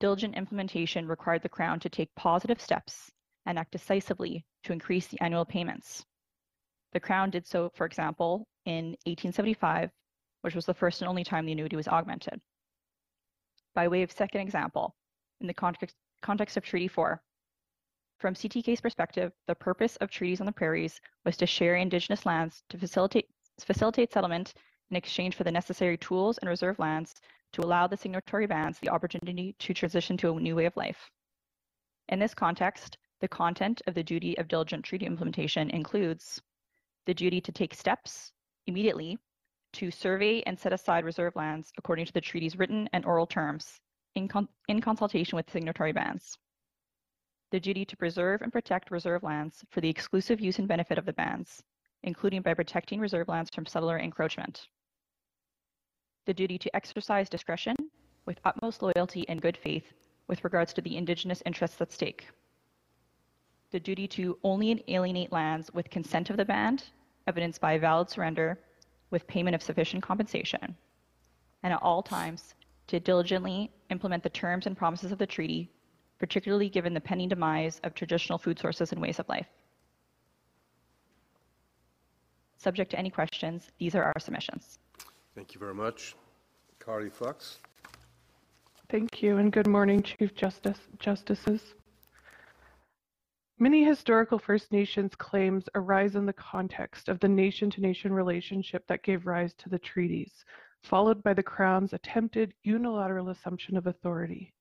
diligent 0.00 0.34
implementation 0.34 1.06
required 1.06 1.42
the 1.42 1.48
Crown 1.48 1.80
to 1.80 1.88
take 1.88 2.14
positive 2.16 2.60
steps 2.60 3.10
and 3.46 3.58
act 3.58 3.72
decisively 3.72 4.44
to 4.64 4.72
increase 4.72 5.06
the 5.06 5.20
annual 5.20 5.44
payments. 5.44 6.04
The 6.92 7.00
Crown 7.00 7.30
did 7.30 7.46
so, 7.46 7.70
for 7.74 7.86
example, 7.86 8.46
in 8.64 8.96
1875, 9.06 9.90
which 10.42 10.54
was 10.54 10.66
the 10.66 10.74
first 10.74 11.00
and 11.00 11.08
only 11.08 11.24
time 11.24 11.46
the 11.46 11.52
annuity 11.52 11.76
was 11.76 11.88
augmented. 11.88 12.40
By 13.74 13.88
way 13.88 14.02
of 14.02 14.12
second 14.12 14.42
example, 14.42 14.94
in 15.40 15.46
the 15.46 15.54
context, 15.54 15.96
context 16.20 16.56
of 16.56 16.64
Treaty 16.64 16.88
4, 16.88 17.22
From 18.18 18.34
CTK's 18.34 18.80
perspective, 18.80 19.32
the 19.46 19.54
purpose 19.54 19.96
of 19.96 20.10
treaties 20.10 20.40
on 20.40 20.46
the 20.46 20.52
prairies 20.52 21.00
was 21.24 21.36
to 21.38 21.46
share 21.46 21.76
Indigenous 21.76 22.26
lands 22.26 22.62
to 22.68 22.78
facilitate, 22.78 23.28
facilitate 23.64 24.12
settlement 24.12 24.54
in 24.90 24.96
exchange 24.96 25.34
for 25.36 25.44
the 25.44 25.50
necessary 25.50 25.96
tools 25.96 26.38
and 26.38 26.50
reserve 26.50 26.78
lands 26.78 27.14
to 27.52 27.62
allow 27.62 27.86
the 27.86 27.96
signatory 27.96 28.46
bands 28.46 28.78
the 28.78 28.90
opportunity 28.90 29.54
to 29.58 29.74
transition 29.74 30.16
to 30.18 30.34
a 30.34 30.40
new 30.40 30.54
way 30.54 30.66
of 30.66 30.76
life. 30.76 31.10
In 32.08 32.18
this 32.18 32.34
context, 32.34 32.98
the 33.20 33.28
content 33.28 33.80
of 33.86 33.94
the 33.94 34.02
duty 34.02 34.36
of 34.38 34.48
diligent 34.48 34.84
treaty 34.84 35.06
implementation 35.06 35.70
includes 35.70 36.42
the 37.06 37.14
duty 37.14 37.40
to 37.40 37.52
take 37.52 37.74
steps 37.74 38.32
immediately 38.66 39.18
to 39.72 39.90
survey 39.90 40.42
and 40.42 40.58
set 40.58 40.72
aside 40.72 41.04
reserve 41.04 41.34
lands 41.36 41.72
according 41.78 42.06
to 42.06 42.12
the 42.12 42.20
treaty's 42.20 42.58
written 42.58 42.88
and 42.92 43.04
oral 43.04 43.26
terms 43.26 43.80
in, 44.14 44.28
con 44.28 44.48
in 44.68 44.80
consultation 44.80 45.36
with 45.36 45.50
signatory 45.50 45.92
bands. 45.92 46.38
The 47.50 47.60
duty 47.60 47.84
to 47.84 47.96
preserve 47.96 48.42
and 48.42 48.52
protect 48.52 48.90
reserve 48.90 49.22
lands 49.22 49.64
for 49.70 49.80
the 49.80 49.88
exclusive 49.88 50.40
use 50.40 50.58
and 50.58 50.68
benefit 50.68 50.98
of 50.98 51.04
the 51.04 51.12
bands, 51.12 51.62
including 52.02 52.42
by 52.42 52.54
protecting 52.54 53.00
reserve 53.00 53.28
lands 53.28 53.50
from 53.54 53.66
settler 53.66 53.98
encroachment. 53.98 54.68
The 56.24 56.34
duty 56.34 56.58
to 56.58 56.76
exercise 56.76 57.28
discretion 57.28 57.76
with 58.26 58.40
utmost 58.44 58.82
loyalty 58.82 59.28
and 59.28 59.42
good 59.42 59.56
faith 59.56 59.92
with 60.28 60.44
regards 60.44 60.72
to 60.74 60.80
the 60.80 60.96
Indigenous 60.96 61.42
interests 61.44 61.80
at 61.80 61.92
stake. 61.92 62.28
The 63.70 63.80
duty 63.80 64.06
to 64.08 64.38
only 64.44 64.84
alienate 64.88 65.32
lands 65.32 65.72
with 65.72 65.90
consent 65.90 66.30
of 66.30 66.36
the 66.36 66.44
band, 66.44 66.84
evidenced 67.26 67.60
by 67.60 67.78
valid 67.78 68.08
surrender 68.08 68.58
with 69.12 69.26
payment 69.28 69.54
of 69.54 69.62
sufficient 69.62 70.02
compensation, 70.02 70.74
and 71.62 71.72
at 71.72 71.82
all 71.82 72.02
times 72.02 72.54
to 72.88 72.98
diligently 72.98 73.70
implement 73.90 74.24
the 74.24 74.30
terms 74.30 74.66
and 74.66 74.76
promises 74.76 75.12
of 75.12 75.18
the 75.18 75.26
treaty, 75.26 75.70
particularly 76.18 76.68
given 76.68 76.92
the 76.92 77.00
pending 77.00 77.28
demise 77.28 77.80
of 77.84 77.94
traditional 77.94 78.38
food 78.38 78.58
sources 78.58 78.90
and 78.90 79.00
ways 79.00 79.20
of 79.20 79.28
life. 79.28 79.46
Subject 82.56 82.90
to 82.90 82.98
any 82.98 83.10
questions, 83.10 83.70
these 83.78 83.94
are 83.94 84.02
our 84.02 84.18
submissions. 84.18 84.78
Thank 85.34 85.54
you 85.54 85.60
very 85.60 85.74
much. 85.74 86.16
Carly 86.78 87.10
Fox. 87.10 87.58
Thank 88.88 89.22
you, 89.22 89.38
and 89.38 89.52
good 89.52 89.66
morning, 89.66 90.02
Chief 90.02 90.34
Justice, 90.34 90.78
Justices. 90.98 91.74
Many 93.62 93.84
historical 93.84 94.40
First 94.40 94.72
Nations 94.72 95.14
claims 95.14 95.68
arise 95.76 96.16
in 96.16 96.26
the 96.26 96.32
context 96.32 97.08
of 97.08 97.20
the 97.20 97.28
nation-to-nation 97.28 98.12
relationship 98.12 98.84
that 98.88 99.04
gave 99.04 99.24
rise 99.24 99.54
to 99.54 99.68
the 99.68 99.78
treaties, 99.78 100.44
followed 100.82 101.22
by 101.22 101.32
the 101.32 101.44
Crown's 101.44 101.92
attempted 101.92 102.54
unilateral 102.64 103.28
assumption 103.28 103.76
of 103.76 103.86
authority. 103.86 104.52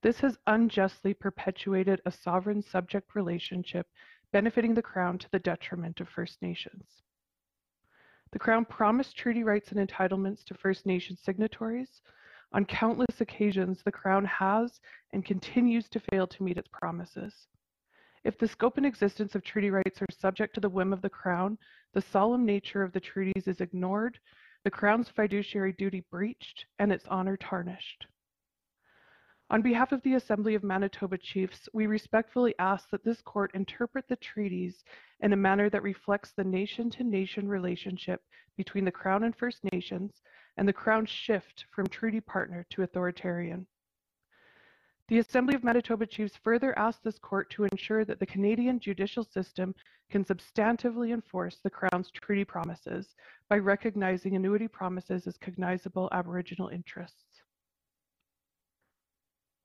This 0.00 0.18
has 0.20 0.38
unjustly 0.46 1.12
perpetuated 1.12 2.00
a 2.06 2.10
sovereign-subject 2.10 3.14
relationship 3.14 3.86
benefiting 4.32 4.72
the 4.72 4.80
Crown 4.80 5.18
to 5.18 5.30
the 5.30 5.38
detriment 5.38 6.00
of 6.00 6.08
First 6.08 6.40
Nations. 6.40 7.02
The 8.30 8.38
Crown 8.38 8.64
promised 8.64 9.14
treaty 9.14 9.44
rights 9.44 9.72
and 9.72 9.86
entitlements 9.86 10.42
to 10.44 10.54
First 10.54 10.86
Nation 10.86 11.18
signatories. 11.18 12.00
On 12.54 12.64
countless 12.64 13.20
occasions, 13.20 13.82
the 13.84 13.92
Crown 13.92 14.24
has 14.24 14.80
and 15.12 15.22
continues 15.22 15.86
to 15.90 16.00
fail 16.00 16.26
to 16.28 16.42
meet 16.42 16.56
its 16.56 16.68
promises. 16.72 17.46
If 18.24 18.38
the 18.38 18.46
scope 18.46 18.76
and 18.76 18.86
existence 18.86 19.34
of 19.34 19.42
treaty 19.42 19.70
rights 19.70 20.00
are 20.00 20.06
subject 20.12 20.54
to 20.54 20.60
the 20.60 20.68
whim 20.68 20.92
of 20.92 21.02
the 21.02 21.10
Crown, 21.10 21.58
the 21.92 22.00
solemn 22.00 22.46
nature 22.46 22.82
of 22.82 22.92
the 22.92 23.00
treaties 23.00 23.48
is 23.48 23.60
ignored, 23.60 24.20
the 24.64 24.70
Crown's 24.70 25.08
fiduciary 25.08 25.72
duty 25.72 26.04
breached, 26.10 26.66
and 26.78 26.92
its 26.92 27.06
honor 27.08 27.36
tarnished. 27.36 28.06
On 29.50 29.60
behalf 29.60 29.90
of 29.90 30.00
the 30.02 30.14
Assembly 30.14 30.54
of 30.54 30.62
Manitoba 30.62 31.18
Chiefs, 31.18 31.68
we 31.74 31.86
respectfully 31.86 32.54
ask 32.60 32.88
that 32.90 33.04
this 33.04 33.20
court 33.20 33.50
interpret 33.54 34.06
the 34.08 34.16
treaties 34.16 34.84
in 35.20 35.32
a 35.32 35.36
manner 35.36 35.68
that 35.68 35.82
reflects 35.82 36.32
the 36.32 36.44
nation-to-nation 36.44 37.48
relationship 37.48 38.22
between 38.56 38.84
the 38.84 38.92
Crown 38.92 39.24
and 39.24 39.36
First 39.36 39.64
Nations 39.72 40.22
and 40.56 40.68
the 40.68 40.72
Crown's 40.72 41.10
shift 41.10 41.66
from 41.70 41.88
treaty 41.88 42.20
partner 42.20 42.64
to 42.70 42.82
authoritarian. 42.82 43.66
The 45.12 45.18
Assembly 45.18 45.54
of 45.54 45.62
Manitoba 45.62 46.06
Chiefs 46.06 46.38
further 46.42 46.72
asked 46.78 47.04
this 47.04 47.18
court 47.18 47.50
to 47.50 47.64
ensure 47.64 48.02
that 48.06 48.18
the 48.18 48.24
Canadian 48.24 48.80
judicial 48.80 49.24
system 49.24 49.74
can 50.08 50.24
substantively 50.24 51.12
enforce 51.12 51.58
the 51.58 51.68
Crown's 51.68 52.10
treaty 52.10 52.46
promises 52.46 53.14
by 53.50 53.58
recognizing 53.58 54.36
annuity 54.36 54.68
promises 54.68 55.26
as 55.26 55.36
cognizable 55.36 56.08
Aboriginal 56.12 56.68
interests. 56.68 57.42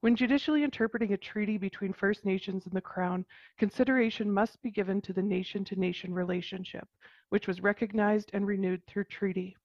When 0.01 0.17
judicially 0.17 0.65
interpreting 0.65 1.13
a 1.13 1.17
treaty 1.17 1.57
between 1.57 1.93
First 1.93 2.25
Nations 2.25 2.65
and 2.65 2.73
the 2.73 2.81
Crown, 2.81 3.25
consideration 3.57 4.29
must 4.29 4.61
be 4.61 4.69
given 4.69 4.99
to 5.03 5.13
the 5.13 5.23
nation-to-nation 5.23 6.13
relationship, 6.13 6.89
which 7.29 7.47
was 7.47 7.63
recognized 7.63 8.31
and 8.33 8.45
renewed 8.45 8.85
through 8.85 9.05
treaty. 9.05 9.55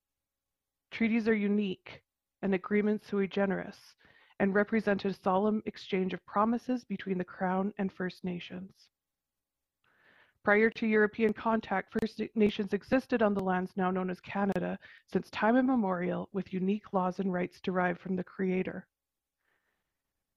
Treaties 0.92 1.26
are 1.26 1.34
unique 1.34 2.04
and 2.40 2.54
agreements 2.54 3.08
sui 3.08 3.26
generis, 3.26 3.96
and 4.42 4.56
represented 4.56 5.12
a 5.12 5.22
solemn 5.22 5.62
exchange 5.66 6.12
of 6.12 6.26
promises 6.26 6.82
between 6.82 7.16
the 7.16 7.22
Crown 7.24 7.72
and 7.78 7.92
First 7.92 8.24
Nations. 8.24 8.88
Prior 10.42 10.68
to 10.68 10.86
European 10.88 11.32
contact, 11.32 11.92
First 11.92 12.20
Nations 12.34 12.72
existed 12.72 13.22
on 13.22 13.34
the 13.34 13.44
lands 13.44 13.70
now 13.76 13.92
known 13.92 14.10
as 14.10 14.20
Canada 14.20 14.80
since 15.06 15.30
time 15.30 15.56
immemorial 15.56 16.28
with 16.32 16.52
unique 16.52 16.92
laws 16.92 17.20
and 17.20 17.32
rights 17.32 17.60
derived 17.60 18.00
from 18.00 18.16
the 18.16 18.24
Creator. 18.24 18.84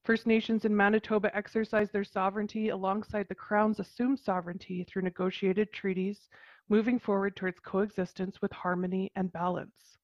First 0.03 0.27
Nations 0.27 0.65
in 0.65 0.77
Manitoba 0.77 1.35
exercised 1.35 1.91
their 1.91 2.03
sovereignty 2.03 2.69
alongside 2.69 3.27
the 3.27 3.33
Crown's 3.33 3.79
assumed 3.79 4.19
sovereignty 4.19 4.83
through 4.83 5.01
negotiated 5.01 5.73
treaties, 5.73 6.29
moving 6.69 6.99
forward 6.99 7.35
towards 7.35 7.59
coexistence 7.59 8.39
with 8.39 8.51
harmony 8.51 9.11
and 9.15 9.33
balance. 9.33 9.97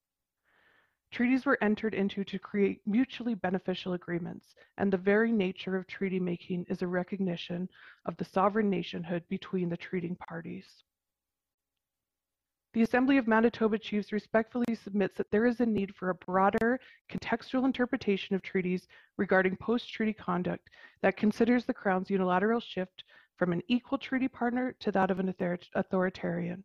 Treaties 1.12 1.46
were 1.46 1.62
entered 1.62 1.94
into 1.94 2.24
to 2.24 2.40
create 2.40 2.80
mutually 2.88 3.36
beneficial 3.36 3.94
agreements, 3.94 4.56
and 4.78 4.92
the 4.92 4.98
very 4.98 5.32
nature 5.32 5.76
of 5.76 5.86
treaty 5.86 6.22
making 6.22 6.66
is 6.70 6.82
a 6.82 6.88
recognition 6.88 7.68
of 8.06 8.16
the 8.16 8.24
sovereign 8.24 8.70
nationhood 8.70 9.28
between 9.28 9.68
the 9.68 9.76
treating 9.76 10.16
parties. 10.16 10.84
The 12.74 12.84
Assembly 12.84 13.18
of 13.18 13.28
Manitoba 13.28 13.78
Chiefs 13.78 14.14
respectfully 14.14 14.74
submits 14.74 15.18
that 15.18 15.30
there 15.32 15.46
is 15.46 15.60
a 15.60 15.66
need 15.66 15.94
for 15.94 16.10
a 16.10 16.16
broader 16.16 16.80
contextual 17.10 17.66
interpretation 17.66 18.34
of 18.34 18.42
treaties 18.42 18.88
regarding 19.18 19.58
post-treaty 19.58 20.14
conduct 20.14 20.70
that 21.02 21.18
considers 21.18 21.66
the 21.66 21.74
Crown's 21.74 22.10
unilateral 22.10 22.62
shift 22.62 23.04
from 23.36 23.52
an 23.52 23.62
equal 23.68 23.98
treaty 23.98 24.30
partner 24.30 24.74
to 24.80 24.94
that 24.94 25.12
of 25.12 25.20
an 25.20 25.36
authoritarian. 25.76 26.64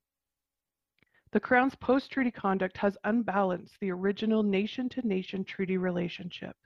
The 1.36 1.40
Crown's 1.40 1.74
post-treaty 1.74 2.30
conduct 2.30 2.78
has 2.78 2.96
unbalanced 3.04 3.78
the 3.78 3.90
original 3.90 4.42
nation-to-nation 4.42 5.44
-nation 5.44 5.46
treaty 5.46 5.76
relationship. 5.76 6.56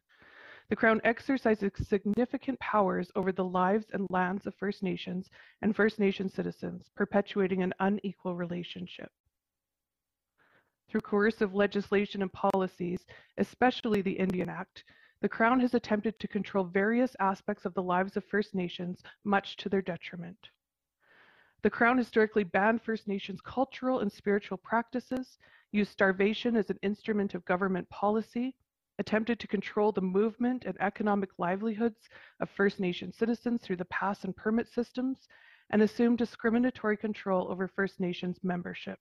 The 0.68 0.76
Crown 0.76 1.00
exercises 1.02 1.72
significant 1.88 2.60
powers 2.60 3.10
over 3.16 3.32
the 3.32 3.44
lives 3.44 3.90
and 3.90 4.06
lands 4.10 4.46
of 4.46 4.54
First 4.54 4.84
Nations 4.84 5.28
and 5.60 5.74
First 5.74 5.98
Nation 5.98 6.28
citizens, 6.28 6.88
perpetuating 6.94 7.64
an 7.64 7.74
unequal 7.80 8.36
relationship. 8.36 9.10
Through 10.86 11.00
coercive 11.00 11.52
legislation 11.52 12.22
and 12.22 12.32
policies, 12.32 13.04
especially 13.38 14.02
the 14.02 14.20
Indian 14.20 14.48
Act, 14.48 14.84
the 15.20 15.28
Crown 15.28 15.58
has 15.58 15.74
attempted 15.74 16.16
to 16.20 16.28
control 16.28 16.62
various 16.62 17.16
aspects 17.18 17.64
of 17.64 17.74
the 17.74 17.82
lives 17.82 18.16
of 18.16 18.24
First 18.24 18.54
Nations, 18.54 19.02
much 19.24 19.56
to 19.56 19.68
their 19.68 19.82
detriment. 19.82 20.48
The 21.62 21.70
Crown 21.70 21.98
historically 21.98 22.44
banned 22.44 22.80
First 22.80 23.06
Nations 23.06 23.42
cultural 23.42 24.00
and 24.00 24.10
spiritual 24.10 24.56
practices, 24.56 25.38
used 25.72 25.92
starvation 25.92 26.56
as 26.56 26.70
an 26.70 26.78
instrument 26.82 27.34
of 27.34 27.44
government 27.44 27.86
policy, 27.90 28.56
attempted 28.98 29.38
to 29.40 29.46
control 29.46 29.92
the 29.92 30.00
movement 30.00 30.64
and 30.64 30.80
economic 30.80 31.30
livelihoods 31.38 32.08
of 32.40 32.48
First 32.48 32.80
Nation 32.80 33.12
citizens 33.12 33.60
through 33.60 33.76
the 33.76 33.84
pass 33.86 34.24
and 34.24 34.34
permit 34.34 34.68
systems, 34.68 35.28
and 35.68 35.82
assumed 35.82 36.16
discriminatory 36.16 36.96
control 36.96 37.50
over 37.50 37.68
First 37.68 38.00
Nations 38.00 38.38
membership. 38.42 38.98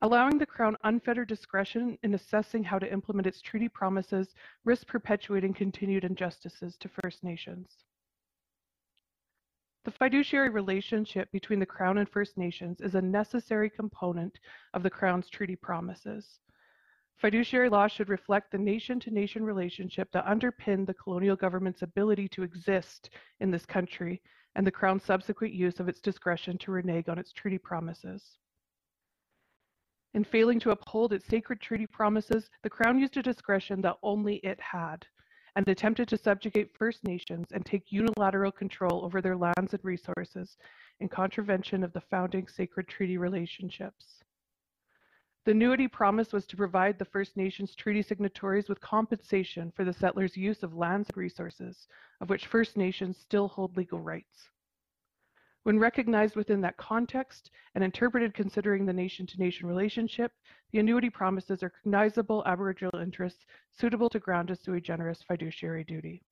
Allowing 0.00 0.38
the 0.38 0.46
Crown 0.46 0.78
unfettered 0.84 1.28
discretion 1.28 1.98
in 2.02 2.14
assessing 2.14 2.64
how 2.64 2.78
to 2.78 2.90
implement 2.90 3.26
its 3.26 3.42
treaty 3.42 3.68
promises 3.68 4.34
risks 4.64 4.84
perpetuating 4.84 5.52
continued 5.52 6.04
injustices 6.04 6.78
to 6.78 6.88
First 6.88 7.22
Nations. 7.22 7.84
The 9.84 9.90
fiduciary 9.90 10.50
relationship 10.50 11.32
between 11.32 11.58
the 11.58 11.66
Crown 11.66 11.98
and 11.98 12.08
First 12.08 12.36
Nations 12.36 12.82
is 12.82 12.94
a 12.94 13.00
necessary 13.00 13.70
component 13.70 14.38
of 14.74 14.82
the 14.82 14.90
Crown's 14.90 15.30
treaty 15.30 15.56
promises. 15.56 16.40
Fiduciary 17.16 17.70
law 17.70 17.86
should 17.86 18.10
reflect 18.10 18.50
the 18.50 18.58
nation-to-nation 18.58 19.42
relationship 19.42 20.10
that 20.12 20.26
underpinned 20.26 20.86
the 20.86 20.94
colonial 20.94 21.36
government's 21.36 21.82
ability 21.82 22.28
to 22.28 22.42
exist 22.42 23.10
in 23.40 23.50
this 23.50 23.64
country 23.64 24.20
and 24.54 24.66
the 24.66 24.70
Crown's 24.70 25.04
subsequent 25.04 25.54
use 25.54 25.80
of 25.80 25.88
its 25.88 26.00
discretion 26.00 26.58
to 26.58 26.72
renege 26.72 27.08
on 27.08 27.18
its 27.18 27.32
treaty 27.32 27.58
promises. 27.58 28.36
In 30.12 30.24
failing 30.24 30.60
to 30.60 30.72
uphold 30.72 31.12
its 31.12 31.26
sacred 31.26 31.60
treaty 31.60 31.86
promises, 31.86 32.50
the 32.62 32.70
Crown 32.70 32.98
used 32.98 33.16
a 33.16 33.22
discretion 33.22 33.80
that 33.82 33.96
only 34.02 34.36
it 34.36 34.60
had, 34.60 35.06
and 35.60 35.68
attempted 35.68 36.08
to 36.08 36.16
subjugate 36.16 36.74
First 36.74 37.04
Nations 37.04 37.48
and 37.52 37.66
take 37.66 37.92
unilateral 37.92 38.50
control 38.50 39.04
over 39.04 39.20
their 39.20 39.36
lands 39.36 39.74
and 39.74 39.84
resources 39.84 40.56
in 41.00 41.08
contravention 41.10 41.84
of 41.84 41.92
the 41.92 42.00
founding 42.00 42.48
sacred 42.48 42.88
treaty 42.88 43.18
relationships. 43.18 44.22
The 45.44 45.50
annuity 45.50 45.86
promise 45.86 46.32
was 46.32 46.46
to 46.46 46.56
provide 46.56 46.98
the 46.98 47.04
First 47.04 47.36
Nations 47.36 47.74
treaty 47.74 48.00
signatories 48.00 48.70
with 48.70 48.80
compensation 48.80 49.70
for 49.76 49.84
the 49.84 49.92
settlers' 49.92 50.34
use 50.34 50.62
of 50.62 50.76
lands 50.76 51.10
and 51.10 51.18
resources, 51.18 51.86
of 52.22 52.30
which 52.30 52.46
First 52.46 52.78
Nations 52.78 53.18
still 53.18 53.48
hold 53.48 53.76
legal 53.76 54.00
rights. 54.00 54.48
When 55.62 55.78
recognized 55.78 56.36
within 56.36 56.62
that 56.62 56.78
context 56.78 57.50
and 57.74 57.84
interpreted 57.84 58.32
considering 58.32 58.86
the 58.86 58.94
nation 58.94 59.26
to 59.26 59.38
nation 59.38 59.68
relationship, 59.68 60.32
the 60.72 60.78
annuity 60.78 61.10
promises 61.10 61.62
are 61.62 61.68
cognizable 61.68 62.42
Aboriginal 62.46 62.98
interests 62.98 63.44
suitable 63.70 64.08
to 64.08 64.18
ground 64.18 64.50
a 64.50 64.56
sui 64.56 64.80
generis 64.80 65.22
fiduciary 65.22 65.84
duty. 65.84 66.22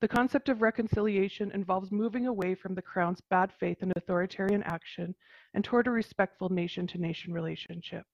The 0.00 0.08
concept 0.08 0.48
of 0.48 0.62
reconciliation 0.62 1.52
involves 1.52 1.92
moving 1.92 2.26
away 2.26 2.54
from 2.54 2.74
the 2.74 2.82
Crown's 2.82 3.20
bad 3.30 3.52
faith 3.52 3.78
and 3.80 3.92
authoritarian 3.96 4.62
action 4.64 5.14
and 5.54 5.64
toward 5.64 5.86
a 5.86 5.90
respectful 5.90 6.48
nation 6.48 6.86
to 6.88 6.98
nation 6.98 7.32
relationship. 7.32 8.04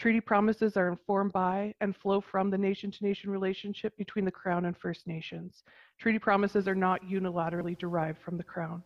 Treaty 0.00 0.22
promises 0.22 0.78
are 0.78 0.88
informed 0.88 1.30
by 1.30 1.74
and 1.82 1.94
flow 1.94 2.22
from 2.22 2.48
the 2.48 2.56
nation 2.56 2.90
to 2.90 3.04
nation 3.04 3.28
relationship 3.28 3.94
between 3.98 4.24
the 4.24 4.30
Crown 4.30 4.64
and 4.64 4.74
First 4.74 5.06
Nations. 5.06 5.62
Treaty 5.98 6.18
promises 6.18 6.66
are 6.66 6.74
not 6.74 7.04
unilaterally 7.04 7.76
derived 7.76 8.18
from 8.22 8.38
the 8.38 8.42
Crown. 8.42 8.82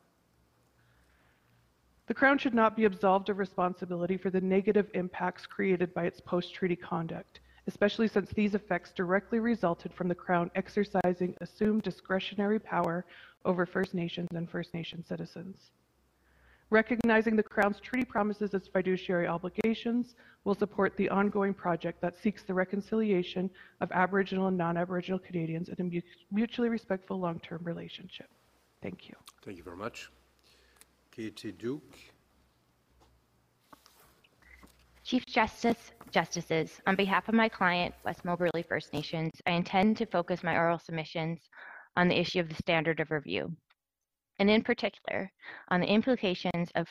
The 2.09 2.15
Crown 2.15 2.37
should 2.37 2.53
not 2.53 2.77
be 2.77 2.85
absolved 2.85 3.29
of 3.29 3.39
responsibility 3.39 4.17
for 4.17 4.31
the 4.31 4.41
negative 4.41 4.91
impacts 4.95 5.47
created 5.47 5.95
by 5.95 6.03
its 6.03 6.21
post 6.21 6.53
treaty 6.53 6.75
conduct, 6.75 7.39
especially 7.69 8.09
since 8.09 8.31
these 8.31 8.57
effects 8.57 8.91
directly 8.91 9.39
resulted 9.39 9.95
from 9.95 10.09
the 10.09 10.17
Crown 10.17 10.51
exercising 10.57 11.37
assumed 11.41 11.83
discretionary 11.83 12.59
power 12.59 13.05
over 13.45 13.67
First 13.67 13.95
Nations 13.95 14.31
and 14.35 14.51
First 14.51 14.75
Nation 14.75 15.05
citizens. 15.05 15.71
Recognizing 16.71 17.37
the 17.37 17.43
Crown's 17.43 17.79
treaty 17.81 18.05
promises 18.05 18.55
as 18.55 18.67
fiduciary 18.67 19.27
obligations 19.27 20.15
will 20.45 20.55
support 20.55 20.97
the 20.97 21.09
ongoing 21.09 21.55
project 21.55 22.01
that 22.01 22.17
seeks 22.21 22.43
the 22.43 22.55
reconciliation 22.55 23.51
of 23.81 23.93
Aboriginal 23.93 24.49
and 24.49 24.57
non-Aboriginal 24.57 25.19
Canadians 25.19 25.69
in 25.69 25.87
a 25.87 26.35
mutually 26.35 26.69
respectful 26.69 27.21
long-term 27.21 27.61
relationship. 27.63 28.29
Thank 28.83 29.09
you. 29.09 29.15
Thank 29.45 29.59
you 29.59 29.63
very 29.63 29.77
much. 29.77 30.11
Katie 31.11 31.53
Duke. 31.53 31.97
Chief 35.05 35.25
Justice, 35.27 35.93
Justices, 36.11 36.81
on 36.87 36.97
behalf 36.97 37.29
of 37.29 37.35
my 37.35 37.49
client, 37.49 37.95
West 38.05 38.25
Moberly 38.25 38.63
First 38.63 38.93
Nations, 38.95 39.33
I 39.47 39.51
intend 39.51 39.99
to 39.99 40.07
focus 40.07 40.43
my 40.43 40.57
oral 40.57 40.79
submissions 40.79 41.41
on 41.97 42.09
the 42.09 42.19
issue 42.19 42.41
of 42.41 42.49
the 42.49 42.55
standard 42.55 43.01
of 43.01 43.11
review 43.11 43.55
and 44.39 44.51
in 44.51 44.63
particular 44.63 45.31
on 45.69 45.81
the 45.81 45.87
implications 45.87 46.71
of 46.75 46.89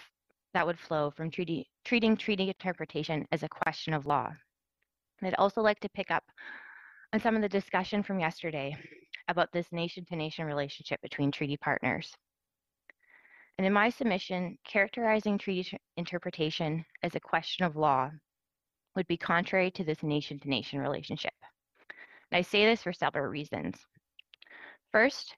that 0.54 0.66
would 0.66 0.80
flow 0.80 1.12
from 1.12 1.32
treaty, 1.32 1.68
treating 1.84 2.16
treaty 2.16 2.48
interpretation 2.48 3.26
as 3.32 3.44
a 3.44 3.50
question 3.50 3.94
of 3.94 4.06
law. 4.06 4.32
And 5.20 5.28
I'd 5.28 5.39
also 5.39 5.62
like 5.62 5.80
to 5.80 5.89
pick 5.89 6.12
up 6.12 6.24
on 7.12 7.20
some 7.20 7.36
of 7.36 7.41
the 7.41 7.50
discussion 7.50 8.04
from 8.04 8.20
yesterday 8.20 8.76
about 9.30 9.52
this 9.52 9.72
nation-to-nation 9.72 10.46
relationship 10.46 11.02
between 11.02 11.32
treaty 11.32 11.58
partners. 11.58 12.14
And 13.58 13.68
in 13.68 13.74
my 13.74 13.89
submission, 13.89 14.58
characterizing 14.66 15.38
treaty 15.38 15.78
interpretation 15.98 16.86
as 17.04 17.16
a 17.16 17.20
question 17.20 17.66
of 17.66 17.76
law 17.76 18.12
would 18.96 19.08
be 19.08 19.18
contrary 19.18 19.72
to 19.72 19.84
this 19.84 20.04
nation-to-nation 20.04 20.80
relationship. 20.80 21.34
And 22.32 22.38
I 22.38 22.41
say 22.41 22.66
this 22.66 22.84
for 22.84 22.94
several 22.94 23.26
reasons. 23.26 23.78
First, 24.91 25.36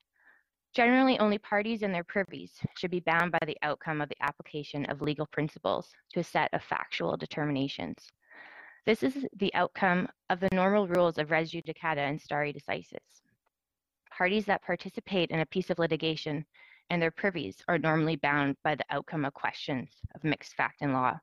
Generally, 0.76 1.20
only 1.20 1.38
parties 1.38 1.84
and 1.84 1.96
their 1.96 2.04
privies 2.04 2.60
should 2.78 2.92
be 2.92 3.00
bound 3.00 3.32
by 3.32 3.40
the 3.46 3.58
outcome 3.62 4.02
of 4.02 4.10
the 4.10 4.22
application 4.22 4.84
of 4.88 5.02
legal 5.02 5.26
principles 5.28 5.94
to 6.12 6.20
a 6.20 6.24
set 6.24 6.54
of 6.54 6.62
factual 6.64 7.16
determinations. 7.16 8.10
This 8.86 9.02
is 9.02 9.26
the 9.38 9.54
outcome 9.54 10.10
of 10.30 10.42
the 10.42 10.50
normal 10.52 10.86
rules 10.90 11.18
of 11.18 11.32
res 11.32 11.50
judicata 11.50 12.00
and 12.00 12.22
stare 12.22 12.52
decisis. 12.52 13.22
Parties 14.12 14.44
that 14.48 14.64
participate 14.64 15.32
in 15.32 15.40
a 15.40 15.46
piece 15.46 15.70
of 15.70 15.80
litigation 15.80 16.46
and 16.90 17.02
their 17.02 17.10
privies 17.10 17.64
are 17.70 17.78
normally 17.78 18.18
bound 18.18 18.58
by 18.62 18.76
the 18.76 18.86
outcome 18.90 19.24
of 19.24 19.34
questions 19.34 19.90
of 20.14 20.26
mixed 20.26 20.56
fact 20.56 20.82
and 20.82 20.92
law 20.92 21.18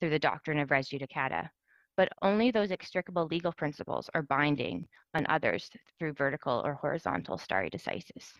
through 0.00 0.10
the 0.10 0.18
doctrine 0.18 0.58
of 0.58 0.72
res 0.72 0.88
judicata, 0.88 1.48
but 1.96 2.08
only 2.22 2.50
those 2.50 2.72
extricable 2.72 3.26
legal 3.26 3.52
principles 3.52 4.10
are 4.14 4.22
binding 4.22 4.88
on 5.14 5.24
others 5.28 5.70
through 5.96 6.12
vertical 6.12 6.60
or 6.64 6.74
horizontal 6.74 7.38
stare 7.38 7.70
decisis 7.70 8.32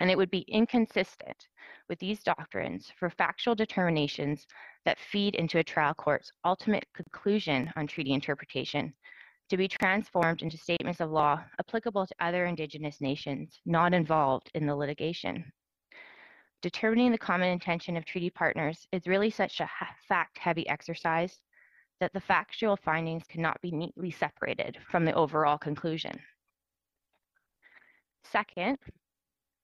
and 0.00 0.10
it 0.10 0.16
would 0.16 0.30
be 0.30 0.44
inconsistent 0.48 1.46
with 1.88 1.98
these 1.98 2.22
doctrines 2.22 2.90
for 2.98 3.10
factual 3.10 3.54
determinations 3.54 4.46
that 4.84 4.98
feed 4.98 5.34
into 5.34 5.58
a 5.58 5.64
trial 5.64 5.94
court's 5.94 6.32
ultimate 6.44 6.86
conclusion 6.94 7.70
on 7.76 7.86
treaty 7.86 8.12
interpretation 8.12 8.92
to 9.50 9.56
be 9.56 9.68
transformed 9.68 10.42
into 10.42 10.56
statements 10.56 11.00
of 11.00 11.10
law 11.10 11.42
applicable 11.58 12.06
to 12.06 12.14
other 12.20 12.46
Indigenous 12.46 13.00
nations 13.00 13.60
not 13.66 13.92
involved 13.92 14.50
in 14.54 14.66
the 14.66 14.74
litigation. 14.74 15.44
Determining 16.62 17.10
the 17.10 17.18
common 17.18 17.48
intention 17.48 17.96
of 17.96 18.04
treaty 18.04 18.30
partners 18.30 18.86
is 18.92 19.06
really 19.06 19.30
such 19.30 19.60
a 19.60 19.70
fact-heavy 20.08 20.68
exercise 20.68 21.40
that 22.00 22.12
the 22.12 22.20
factual 22.20 22.76
findings 22.76 23.24
cannot 23.28 23.60
be 23.60 23.70
neatly 23.70 24.10
separated 24.10 24.78
from 24.90 25.04
the 25.04 25.12
overall 25.14 25.58
conclusion. 25.58 26.18
Second, 28.24 28.78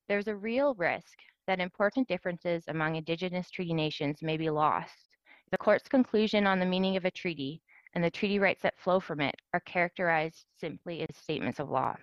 there's 0.09 0.29
a 0.29 0.37
real 0.37 0.75
risk 0.75 1.19
that 1.47 1.61
important 1.61 2.09
differences 2.09 2.65
among 2.69 2.97
Indigenous 2.97 3.51
treaty 3.51 3.75
nations 3.75 4.23
may 4.23 4.37
be 4.37 4.51
lost. 4.51 5.09
The 5.53 5.59
court's 5.59 5.89
conclusion 5.89 6.47
on 6.47 6.59
the 6.59 6.67
meaning 6.67 6.97
of 6.97 7.05
a 7.05 7.11
treaty 7.11 7.63
and 7.95 8.03
the 8.03 8.11
treaty 8.11 8.39
rights 8.39 8.63
that 8.63 8.79
flow 8.79 9.01
from 9.01 9.21
it 9.21 9.35
are 9.55 9.61
characterized 9.61 10.45
simply 10.57 11.03
as 11.03 11.17
statements 11.17 11.61
of 11.61 11.71
law. 11.71 11.97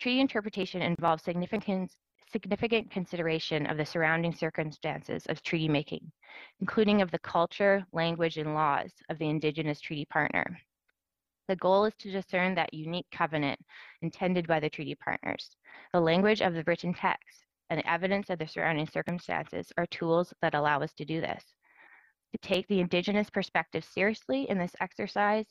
Treaty 0.00 0.20
interpretation 0.20 0.82
involves 0.82 1.22
significant, 1.22 1.92
significant 2.30 2.90
consideration 2.90 3.66
of 3.66 3.76
the 3.76 3.86
surrounding 3.86 4.34
circumstances 4.34 5.26
of 5.26 5.42
treaty 5.42 5.68
making, 5.68 6.10
including 6.60 7.02
of 7.02 7.10
the 7.10 7.18
culture, 7.18 7.84
language, 7.92 8.38
and 8.38 8.54
laws 8.54 8.92
of 9.10 9.18
the 9.18 9.28
Indigenous 9.28 9.80
treaty 9.80 10.06
partner. 10.06 10.58
The 11.48 11.56
goal 11.56 11.84
is 11.84 11.94
to 11.98 12.10
discern 12.10 12.54
that 12.54 12.72
unique 12.72 13.10
covenant 13.10 13.60
intended 14.00 14.46
by 14.46 14.60
the 14.60 14.70
treaty 14.70 14.94
partners. 14.94 15.56
The 15.92 16.00
language 16.00 16.40
of 16.40 16.54
the 16.54 16.64
written 16.66 16.94
text 16.94 17.44
and 17.70 17.78
the 17.78 17.90
evidence 17.90 18.30
of 18.30 18.38
the 18.38 18.46
surrounding 18.46 18.86
circumstances 18.86 19.72
are 19.76 19.86
tools 19.86 20.32
that 20.42 20.54
allow 20.54 20.80
us 20.82 20.92
to 20.94 21.04
do 21.04 21.20
this. 21.20 21.44
To 22.32 22.38
take 22.38 22.66
the 22.68 22.80
Indigenous 22.80 23.28
perspective 23.28 23.84
seriously 23.84 24.48
in 24.48 24.58
this 24.58 24.76
exercise 24.80 25.46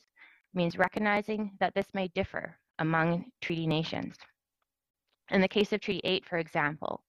means 0.53 0.77
recognizing 0.77 1.51
that 1.59 1.73
this 1.75 1.93
may 1.93 2.07
differ 2.09 2.57
among 2.79 3.25
treaty 3.41 3.67
nations. 3.67 4.17
In 5.29 5.41
the 5.41 5.47
case 5.47 5.71
of 5.73 5.81
Treaty 5.81 6.01
8, 6.03 6.25
for 6.25 6.37
example, 6.37 7.03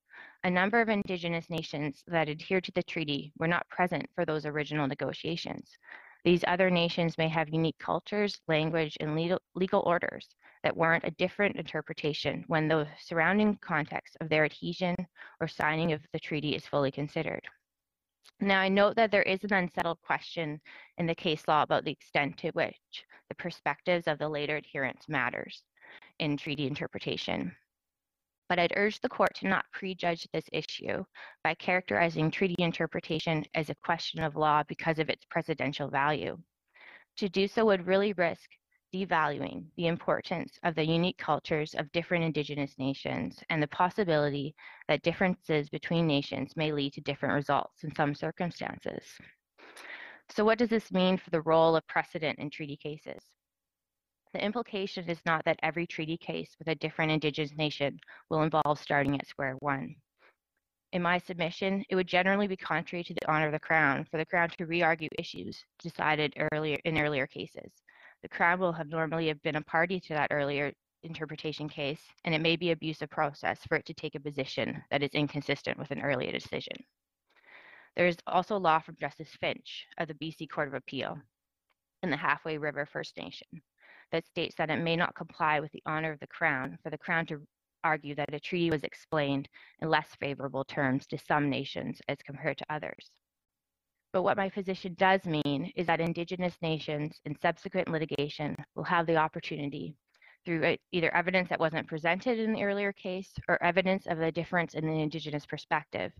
a 0.44 0.50
number 0.50 0.80
of 0.80 0.88
Indigenous 0.88 1.48
nations 1.48 2.02
that 2.06 2.28
adhered 2.28 2.64
to 2.64 2.72
the 2.72 2.82
treaty 2.82 3.32
were 3.38 3.48
not 3.48 3.68
present 3.68 4.08
for 4.14 4.24
those 4.24 4.44
original 4.44 4.86
negotiations. 4.86 5.70
These 6.24 6.44
other 6.46 6.70
nations 6.70 7.18
may 7.18 7.28
have 7.28 7.48
unique 7.48 7.78
cultures, 7.78 8.40
language, 8.46 8.96
and 9.00 9.16
legal, 9.16 9.40
legal 9.54 9.82
orders 9.84 10.28
that 10.62 10.76
warrant 10.76 11.04
a 11.04 11.10
different 11.10 11.56
interpretation 11.56 12.44
when 12.46 12.68
the 12.68 12.86
surrounding 13.00 13.56
context 13.56 14.16
of 14.20 14.28
their 14.28 14.44
adhesion 14.44 14.94
or 15.40 15.48
signing 15.48 15.92
of 15.92 16.00
the 16.12 16.20
treaty 16.20 16.54
is 16.54 16.66
fully 16.66 16.92
considered. 16.92 17.42
Now, 18.40 18.60
I 18.60 18.68
note 18.68 18.96
that 18.96 19.10
there 19.10 19.22
is 19.22 19.42
an 19.42 19.52
unsettled 19.52 20.00
question 20.02 20.60
in 20.98 21.06
the 21.06 21.14
case 21.14 21.46
law 21.48 21.62
about 21.62 21.84
the 21.84 21.92
extent 21.92 22.38
to 22.38 22.50
which 22.50 23.04
the 23.28 23.34
perspectives 23.34 24.06
of 24.06 24.18
the 24.18 24.28
later 24.28 24.56
adherents 24.56 25.08
matters 25.08 25.62
in 26.18 26.36
treaty 26.36 26.66
interpretation 26.66 27.54
but 28.52 28.58
I'd 28.58 28.74
urge 28.76 29.00
the 29.00 29.08
court 29.08 29.34
to 29.36 29.48
not 29.48 29.64
prejudge 29.72 30.28
this 30.30 30.44
issue 30.52 31.02
by 31.42 31.54
characterizing 31.54 32.30
treaty 32.30 32.54
interpretation 32.58 33.42
as 33.54 33.70
a 33.70 33.74
question 33.76 34.22
of 34.22 34.36
law 34.36 34.62
because 34.68 34.98
of 34.98 35.08
its 35.08 35.24
precedential 35.34 35.90
value. 35.90 36.36
To 37.16 37.30
do 37.30 37.48
so 37.48 37.64
would 37.64 37.86
really 37.86 38.12
risk 38.12 38.50
devaluing 38.94 39.64
the 39.78 39.86
importance 39.86 40.58
of 40.64 40.74
the 40.74 40.84
unique 40.84 41.16
cultures 41.16 41.74
of 41.78 41.90
different 41.92 42.24
indigenous 42.24 42.74
nations 42.78 43.42
and 43.48 43.62
the 43.62 43.68
possibility 43.68 44.54
that 44.86 45.00
differences 45.00 45.70
between 45.70 46.06
nations 46.06 46.54
may 46.54 46.72
lead 46.72 46.92
to 46.92 47.00
different 47.00 47.34
results 47.34 47.84
in 47.84 47.94
some 47.94 48.14
circumstances. 48.14 49.02
So 50.28 50.44
what 50.44 50.58
does 50.58 50.68
this 50.68 50.92
mean 50.92 51.16
for 51.16 51.30
the 51.30 51.40
role 51.40 51.74
of 51.74 51.86
precedent 51.86 52.38
in 52.38 52.50
treaty 52.50 52.76
cases? 52.76 53.22
The 54.32 54.42
implication 54.42 55.10
is 55.10 55.20
not 55.26 55.44
that 55.44 55.60
every 55.62 55.86
treaty 55.86 56.16
case 56.16 56.56
with 56.58 56.68
a 56.68 56.74
different 56.74 57.12
Indigenous 57.12 57.54
nation 57.54 58.00
will 58.30 58.42
involve 58.42 58.78
starting 58.78 59.14
at 59.20 59.26
square 59.26 59.56
one. 59.60 59.94
In 60.92 61.02
my 61.02 61.18
submission, 61.18 61.84
it 61.90 61.96
would 61.96 62.06
generally 62.06 62.46
be 62.46 62.56
contrary 62.56 63.04
to 63.04 63.12
the 63.12 63.30
honor 63.30 63.46
of 63.46 63.52
the 63.52 63.58
Crown 63.58 64.06
for 64.10 64.16
the 64.16 64.24
Crown 64.24 64.48
to 64.50 64.64
re-argue 64.64 65.10
issues 65.18 65.62
decided 65.78 66.32
earlier 66.50 66.78
in 66.86 66.98
earlier 66.98 67.26
cases. 67.26 67.70
The 68.22 68.28
Crown 68.28 68.58
will 68.58 68.72
have 68.72 68.88
normally 68.88 69.28
have 69.28 69.42
been 69.42 69.56
a 69.56 69.62
party 69.62 70.00
to 70.00 70.14
that 70.14 70.28
earlier 70.30 70.72
interpretation 71.02 71.68
case, 71.68 72.02
and 72.24 72.34
it 72.34 72.40
may 72.40 72.56
be 72.56 72.70
abuse 72.70 73.02
of 73.02 73.10
process 73.10 73.60
for 73.66 73.76
it 73.76 73.84
to 73.84 73.94
take 73.94 74.14
a 74.14 74.20
position 74.20 74.82
that 74.90 75.02
is 75.02 75.10
inconsistent 75.12 75.78
with 75.78 75.90
an 75.90 76.00
earlier 76.00 76.32
decision. 76.32 76.76
There 77.96 78.06
is 78.06 78.16
also 78.26 78.56
law 78.56 78.78
from 78.78 78.96
Justice 78.98 79.36
Finch 79.40 79.86
of 79.98 80.08
the 80.08 80.14
BC 80.14 80.48
Court 80.48 80.68
of 80.68 80.74
Appeal 80.74 81.18
in 82.02 82.08
the 82.08 82.16
Halfway 82.16 82.56
River 82.56 82.86
First 82.86 83.18
Nation 83.18 83.62
that 84.12 84.26
states 84.26 84.54
that 84.56 84.70
it 84.70 84.76
may 84.76 84.96
not 84.96 85.14
comply 85.14 85.60
with 85.60 85.72
the 85.72 85.82
honor 85.86 86.12
of 86.12 86.20
the 86.20 86.26
Crown 86.26 86.78
for 86.82 86.90
the 86.90 86.98
Crown 86.98 87.26
to 87.26 87.40
argue 87.82 88.14
that 88.14 88.32
a 88.32 88.40
treaty 88.40 88.70
was 88.70 88.84
explained 88.84 89.48
in 89.80 89.88
less 89.88 90.08
favorable 90.20 90.64
terms 90.64 91.06
to 91.06 91.18
some 91.18 91.50
nations 91.50 92.00
as 92.08 92.18
compared 92.24 92.58
to 92.58 92.72
others. 92.72 93.10
But 94.12 94.22
what 94.22 94.36
my 94.36 94.50
position 94.50 94.94
does 94.98 95.24
mean 95.24 95.72
is 95.74 95.86
that 95.86 96.00
Indigenous 96.00 96.54
nations 96.60 97.20
in 97.24 97.34
subsequent 97.40 97.88
litigation 97.88 98.54
will 98.74 98.84
have 98.84 99.06
the 99.06 99.16
opportunity 99.16 99.96
through 100.44 100.64
uh, 100.64 100.76
either 100.92 101.14
evidence 101.14 101.48
that 101.48 101.60
wasn't 101.60 101.88
presented 101.88 102.38
in 102.38 102.52
the 102.52 102.62
earlier 102.62 102.92
case 102.92 103.32
or 103.48 103.62
evidence 103.62 104.06
of 104.06 104.18
the 104.18 104.30
difference 104.30 104.74
in 104.74 104.86
the 104.86 105.00
Indigenous 105.00 105.46
perspective 105.46 106.12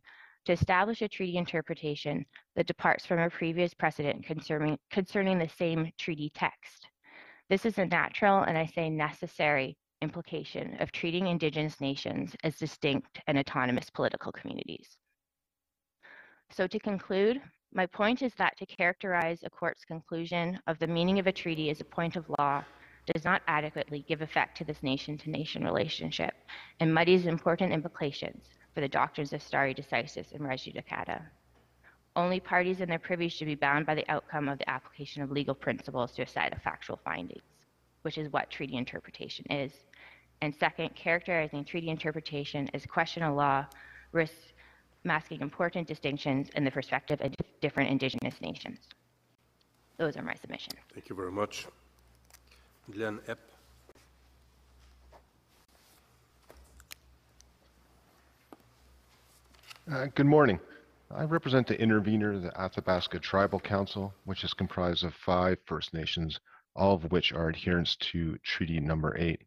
to 0.47 0.53
establish 0.53 1.03
a 1.03 1.09
treaty 1.09 1.37
interpretation 1.37 2.25
that 2.57 2.67
departs 2.67 3.05
from 3.05 3.19
a 3.19 3.31
previous 3.31 3.75
precedent 3.75 4.25
concerning, 4.25 4.79
concerning 4.91 5.39
the 5.39 5.49
same 5.49 5.93
treaty 5.99 6.33
text. 6.35 6.89
This 7.53 7.67
is 7.67 7.77
a 7.77 7.85
natural 7.85 8.45
and 8.45 8.57
I 8.57 8.65
say 8.65 8.89
necessary 8.89 9.77
implication 10.01 10.75
of 10.81 10.91
treating 10.91 11.27
Indigenous 11.27 11.83
nations 11.83 12.35
as 12.45 12.57
distinct 12.57 13.21
and 13.27 13.37
autonomous 13.37 13.91
political 13.91 14.33
communities. 14.33 14.97
So 16.51 16.67
to 16.67 16.79
conclude, 16.79 17.43
my 17.75 17.85
point 17.85 18.23
is 18.23 18.33
that 18.37 18.57
to 18.57 18.65
characterize 18.65 19.41
a 19.45 19.51
court's 19.51 19.85
conclusion 19.85 20.61
of 20.67 20.79
the 20.79 20.87
meaning 20.87 21.19
of 21.19 21.27
a 21.27 21.33
treaty 21.33 21.69
as 21.69 21.83
a 21.83 21.85
point 21.85 22.17
of 22.17 22.25
law 22.39 22.65
does 23.13 23.23
not 23.23 23.43
adequately 23.47 24.03
give 24.09 24.23
effect 24.23 24.57
to 24.57 24.65
this 24.65 24.83
nation-to-nation 24.83 25.63
relationship 25.63 26.33
and 26.81 26.91
muddies 26.91 27.27
important 27.27 27.71
implications 27.71 28.47
for 28.75 28.81
the 28.81 28.89
doctrines 28.89 29.35
of 29.35 29.43
stare 29.43 29.75
decisis 29.75 30.33
and 30.33 30.49
res 30.49 30.65
judicata. 30.65 31.21
Only 32.15 32.41
parties 32.41 32.81
in 32.81 32.89
their 32.89 32.99
privy 32.99 33.29
should 33.29 33.47
be 33.47 33.55
bound 33.55 33.87
by 33.87 33.95
the 33.95 34.09
outcome 34.11 34.49
of 34.49 34.59
the 34.59 34.69
application 34.69 35.23
of 35.23 35.31
legal 35.31 35.55
principles 35.55 36.13
to 36.13 36.23
a 36.23 36.27
set 36.27 36.53
of 36.53 36.61
factual 36.63 37.01
findings, 37.05 37.43
which 38.03 38.19
is 38.19 38.31
what 38.33 38.51
treaty 38.51 38.77
interpretation 38.77 39.47
is. 39.51 39.73
And 40.43 40.55
second, 40.55 40.95
characterizing 40.95 41.65
treaty 41.65 41.89
interpretation 41.89 42.69
as 42.75 42.85
question 42.85 43.23
of 43.23 43.35
law 43.35 43.65
risks 44.13 44.53
masking 45.05 45.41
important 45.41 45.89
distinctions 45.89 46.51
in 46.55 46.65
the 46.65 46.71
perspective 46.71 47.21
of 47.23 47.35
different 47.61 47.91
indigenous 47.91 48.41
nations. 48.41 48.79
Those 49.97 50.17
are 50.17 50.23
my 50.23 50.35
submissions. 50.35 50.79
Thank 50.93 51.09
you 51.09 51.17
very 51.17 51.33
much. 51.33 51.67
Glenn 52.91 53.21
Epp. 53.29 53.37
Uh, 59.91 60.07
good 60.15 60.27
morning. 60.27 60.61
I 61.15 61.25
represent 61.25 61.67
the 61.67 61.79
intervener, 61.79 62.39
the 62.39 62.59
Athabasca 62.59 63.19
Tribal 63.19 63.61
Council, 63.61 64.15
which 64.25 64.45
is 64.45 64.55
comprised 64.55 65.05
of 65.05 65.15
five 65.15 65.59
First 65.67 65.93
Nations, 65.93 66.41
all 66.75 66.95
of 66.95 67.13
which 67.13 67.33
are 67.33 67.51
adherents 67.51 67.97
to 67.97 68.39
Treaty 68.39 68.81
Number 68.81 69.15
8. 69.19 69.43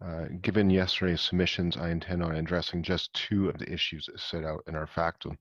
Uh, 0.00 0.24
given 0.40 0.70
yesterday's 0.70 1.20
submissions, 1.20 1.76
I 1.76 1.90
intend 1.90 2.22
on 2.22 2.36
addressing 2.36 2.82
just 2.82 3.12
two 3.12 3.50
of 3.50 3.58
the 3.58 3.70
issues 3.70 4.08
set 4.16 4.44
out 4.44 4.64
in 4.66 4.74
our 4.74 4.86
factum. 4.86 5.38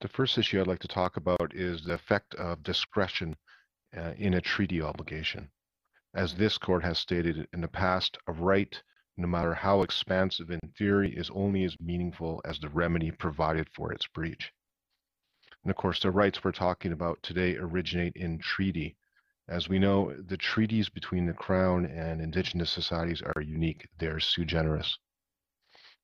The 0.00 0.08
first 0.08 0.38
issue 0.38 0.60
I'd 0.60 0.68
like 0.68 0.78
to 0.80 0.88
talk 0.88 1.16
about 1.16 1.52
is 1.52 1.82
the 1.82 1.94
effect 1.94 2.36
of 2.36 2.62
discretion 2.62 3.36
uh, 3.96 4.12
in 4.16 4.34
a 4.34 4.40
treaty 4.40 4.80
obligation. 4.80 5.50
As 6.14 6.36
this 6.36 6.56
court 6.56 6.84
has 6.84 6.98
stated 6.98 7.48
in 7.52 7.60
the 7.60 7.68
past, 7.68 8.16
a 8.28 8.32
right, 8.32 8.80
no 9.20 9.28
matter 9.28 9.54
how 9.54 9.82
expansive 9.82 10.50
in 10.50 10.60
theory, 10.76 11.14
is 11.14 11.30
only 11.30 11.64
as 11.64 11.78
meaningful 11.78 12.40
as 12.44 12.58
the 12.58 12.68
remedy 12.68 13.10
provided 13.10 13.68
for 13.68 13.92
its 13.92 14.06
breach. 14.06 14.52
And 15.62 15.70
of 15.70 15.76
course, 15.76 16.00
the 16.00 16.10
rights 16.10 16.42
we're 16.42 16.52
talking 16.52 16.90
about 16.90 17.22
today 17.22 17.56
originate 17.56 18.16
in 18.16 18.38
treaty, 18.38 18.96
as 19.46 19.68
we 19.68 19.78
know, 19.78 20.14
the 20.14 20.36
treaties 20.36 20.88
between 20.88 21.26
the 21.26 21.34
Crown 21.34 21.84
and 21.84 22.20
Indigenous 22.20 22.70
societies 22.70 23.20
are 23.20 23.42
unique. 23.42 23.88
They 23.98 24.06
are 24.06 24.20
sui 24.20 24.44
generis. 24.44 24.96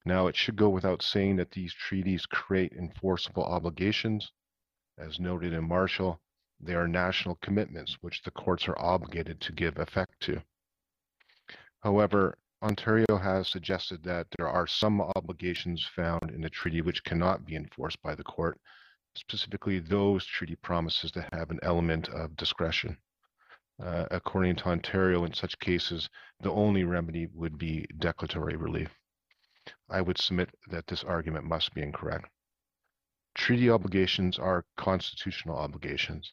Now, 0.04 0.26
it 0.26 0.36
should 0.36 0.56
go 0.56 0.68
without 0.68 1.00
saying 1.00 1.36
that 1.36 1.52
these 1.52 1.72
treaties 1.72 2.26
create 2.26 2.72
enforceable 2.72 3.44
obligations. 3.44 4.32
As 4.98 5.18
noted 5.18 5.52
in 5.52 5.66
Marshall, 5.66 6.20
they 6.60 6.74
are 6.74 6.88
national 6.88 7.36
commitments 7.36 7.98
which 8.00 8.22
the 8.22 8.30
courts 8.30 8.68
are 8.68 8.78
obligated 8.78 9.40
to 9.42 9.52
give 9.52 9.78
effect 9.78 10.20
to. 10.20 10.42
However, 11.80 12.36
Ontario 12.62 13.18
has 13.18 13.48
suggested 13.48 14.02
that 14.02 14.26
there 14.38 14.48
are 14.48 14.66
some 14.66 15.00
obligations 15.00 15.84
found 15.84 16.30
in 16.30 16.40
the 16.40 16.48
treaty 16.48 16.80
which 16.80 17.04
cannot 17.04 17.44
be 17.44 17.54
enforced 17.54 18.00
by 18.02 18.14
the 18.14 18.24
court, 18.24 18.58
specifically 19.14 19.78
those 19.78 20.24
treaty 20.24 20.56
promises 20.56 21.12
that 21.12 21.32
have 21.34 21.50
an 21.50 21.60
element 21.62 22.08
of 22.08 22.36
discretion. 22.36 22.96
Uh, 23.78 24.06
according 24.10 24.56
to 24.56 24.68
Ontario, 24.68 25.24
in 25.24 25.34
such 25.34 25.58
cases, 25.58 26.08
the 26.40 26.50
only 26.50 26.82
remedy 26.82 27.26
would 27.34 27.58
be 27.58 27.86
declaratory 27.98 28.56
relief. 28.56 28.90
I 29.90 30.00
would 30.00 30.16
submit 30.16 30.48
that 30.68 30.86
this 30.86 31.04
argument 31.04 31.44
must 31.44 31.74
be 31.74 31.82
incorrect. 31.82 32.30
Treaty 33.34 33.68
obligations 33.68 34.38
are 34.38 34.64
constitutional 34.78 35.58
obligations. 35.58 36.32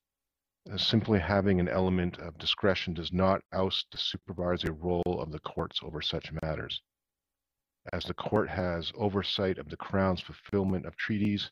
Uh, 0.72 0.78
simply 0.78 1.20
having 1.20 1.60
an 1.60 1.68
element 1.68 2.18
of 2.20 2.38
discretion 2.38 2.94
does 2.94 3.12
not 3.12 3.44
oust 3.52 3.86
the 3.92 3.98
supervisory 3.98 4.72
role 4.72 5.20
of 5.20 5.32
the 5.32 5.40
courts 5.40 5.82
over 5.84 6.02
such 6.02 6.32
matters. 6.42 6.82
As 7.92 8.06
the 8.06 8.14
court 8.14 8.50
has 8.50 8.94
oversight 8.96 9.58
of 9.58 9.68
the 9.68 9.76
Crown's 9.76 10.22
fulfillment 10.22 10.86
of 10.86 10.96
treaties, 10.96 11.52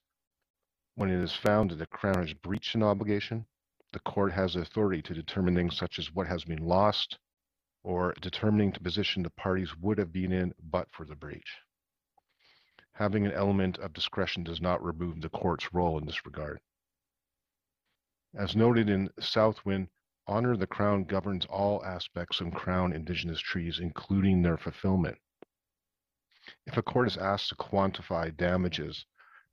when 0.95 1.09
it 1.09 1.21
is 1.21 1.35
found 1.35 1.71
that 1.71 1.75
the 1.75 1.87
Crown 1.87 2.25
has 2.25 2.33
breached 2.33 2.73
an 2.73 2.83
obligation, 2.83 3.45
the 3.91 3.99
court 3.99 4.31
has 4.31 4.55
authority 4.55 5.01
to 5.01 5.13
determine 5.13 5.55
things 5.55 5.75
such 5.75 5.99
as 5.99 6.13
what 6.13 6.27
has 6.27 6.45
been 6.45 6.65
lost 6.65 7.19
or 7.83 8.13
determining 8.21 8.71
the 8.71 8.79
position 8.79 9.23
the 9.23 9.29
parties 9.31 9.75
would 9.77 9.97
have 9.97 10.13
been 10.13 10.31
in 10.31 10.53
but 10.57 10.89
for 10.91 11.05
the 11.05 11.15
breach. 11.15 11.57
Having 12.93 13.25
an 13.25 13.33
element 13.33 13.77
of 13.79 13.91
discretion 13.91 14.43
does 14.43 14.61
not 14.61 14.81
remove 14.81 15.19
the 15.19 15.29
court's 15.29 15.73
role 15.73 15.97
in 15.97 16.05
this 16.05 16.25
regard. 16.25 16.61
As 18.33 18.55
noted 18.55 18.89
in 18.89 19.09
Southwind, 19.19 19.89
Honor 20.25 20.55
the 20.55 20.67
Crown 20.67 21.03
governs 21.03 21.45
all 21.47 21.83
aspects 21.83 22.39
of 22.39 22.53
Crown 22.53 22.93
Indigenous 22.93 23.41
treaties, 23.41 23.79
including 23.79 24.41
their 24.41 24.57
fulfillment. 24.57 25.17
If 26.65 26.77
a 26.77 26.81
court 26.81 27.07
is 27.07 27.17
asked 27.17 27.49
to 27.49 27.55
quantify 27.55 28.35
damages 28.35 29.05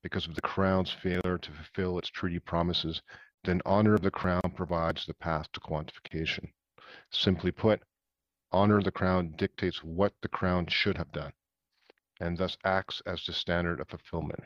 because 0.03 0.27
of 0.27 0.37
the 0.37 0.43
Crown's 0.43 0.93
failure 0.93 1.39
to 1.39 1.53
fulfill 1.53 1.99
its 1.99 2.09
treaty 2.09 2.39
promises, 2.39 3.03
then 3.43 3.61
honor 3.67 3.95
of 3.95 4.03
the 4.03 4.11
crown 4.11 4.53
provides 4.55 5.07
the 5.07 5.15
path 5.15 5.51
to 5.53 5.61
quantification. 5.61 6.53
Simply 7.11 7.51
put, 7.51 7.83
honor 8.53 8.79
of 8.79 8.85
the 8.85 8.93
crown 8.93 9.33
dictates 9.37 9.83
what 9.83 10.15
the 10.23 10.29
crown 10.29 10.67
should 10.67 10.97
have 10.97 11.11
done, 11.11 11.33
and 12.21 12.39
thus 12.39 12.57
acts 12.65 13.03
as 13.07 13.25
the 13.25 13.33
standard 13.33 13.81
of 13.81 13.89
fulfillment. 13.89 14.45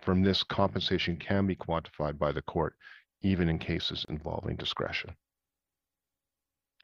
From 0.00 0.22
this, 0.22 0.42
compensation 0.42 1.16
can 1.16 1.46
be 1.46 1.54
quantified 1.54 2.18
by 2.18 2.32
the 2.32 2.42
court, 2.42 2.76
even 3.22 3.48
in 3.48 3.58
cases 3.58 4.04
involving 4.08 4.56
discretion. 4.56 5.16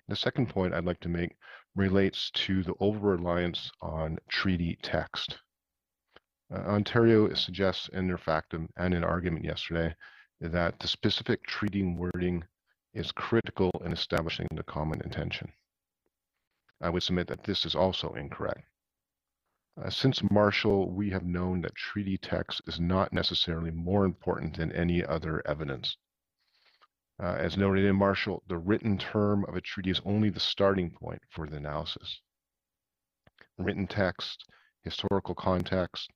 The 0.09 0.17
second 0.17 0.49
point 0.49 0.73
I'd 0.73 0.87
like 0.87 1.01
to 1.01 1.09
make 1.09 1.37
relates 1.75 2.31
to 2.31 2.63
the 2.63 2.75
over-reliance 2.81 3.71
on 3.83 4.19
treaty 4.31 4.79
text. 4.83 5.39
Uh, 6.51 6.61
Ontario 6.61 7.33
suggests 7.35 7.89
in 7.93 8.07
their 8.07 8.17
factum 8.17 8.69
and 8.77 8.95
in 8.95 9.05
argument 9.05 9.45
yesterday 9.45 9.95
that 10.41 10.79
the 10.79 10.89
specific 10.89 11.45
treaty 11.47 11.83
wording 11.83 12.45
is 12.95 13.13
critical 13.13 13.71
in 13.85 13.93
establishing 13.93 14.47
the 14.55 14.63
common 14.63 15.01
intention. 15.03 15.53
I 16.81 16.91
would 16.91 17.03
submit 17.03 17.27
that 17.27 17.45
this 17.45 17.67
is 17.67 17.75
also 17.75 18.15
incorrect. 18.15 18.65
Uh, 19.77 19.91
since 19.91 20.23
Marshall, 20.31 20.91
we 20.91 21.11
have 21.11 21.25
known 21.25 21.61
that 21.61 21.75
treaty 21.75 22.17
text 22.17 22.63
is 22.67 22.81
not 22.81 23.13
necessarily 23.13 23.71
more 23.71 24.05
important 24.05 24.57
than 24.57 24.73
any 24.73 25.05
other 25.05 25.43
evidence. 25.47 25.97
Uh, 27.21 27.35
as 27.39 27.57
noted 27.57 27.85
in 27.85 27.97
Marshall, 27.97 28.43
the 28.49 28.59
written 28.59 28.97
term 28.97 29.45
of 29.47 29.57
a 29.57 29.61
treaty 29.61 29.91
is 29.91 30.01
only 30.05 30.31
the 30.31 30.41
starting 30.41 30.91
point 30.91 31.21
for 31.31 31.49
the 31.49 31.57
analysis. 31.57 32.21
Written 33.59 33.87
text, 33.89 34.45
historical 34.85 35.35
context, 35.35 36.11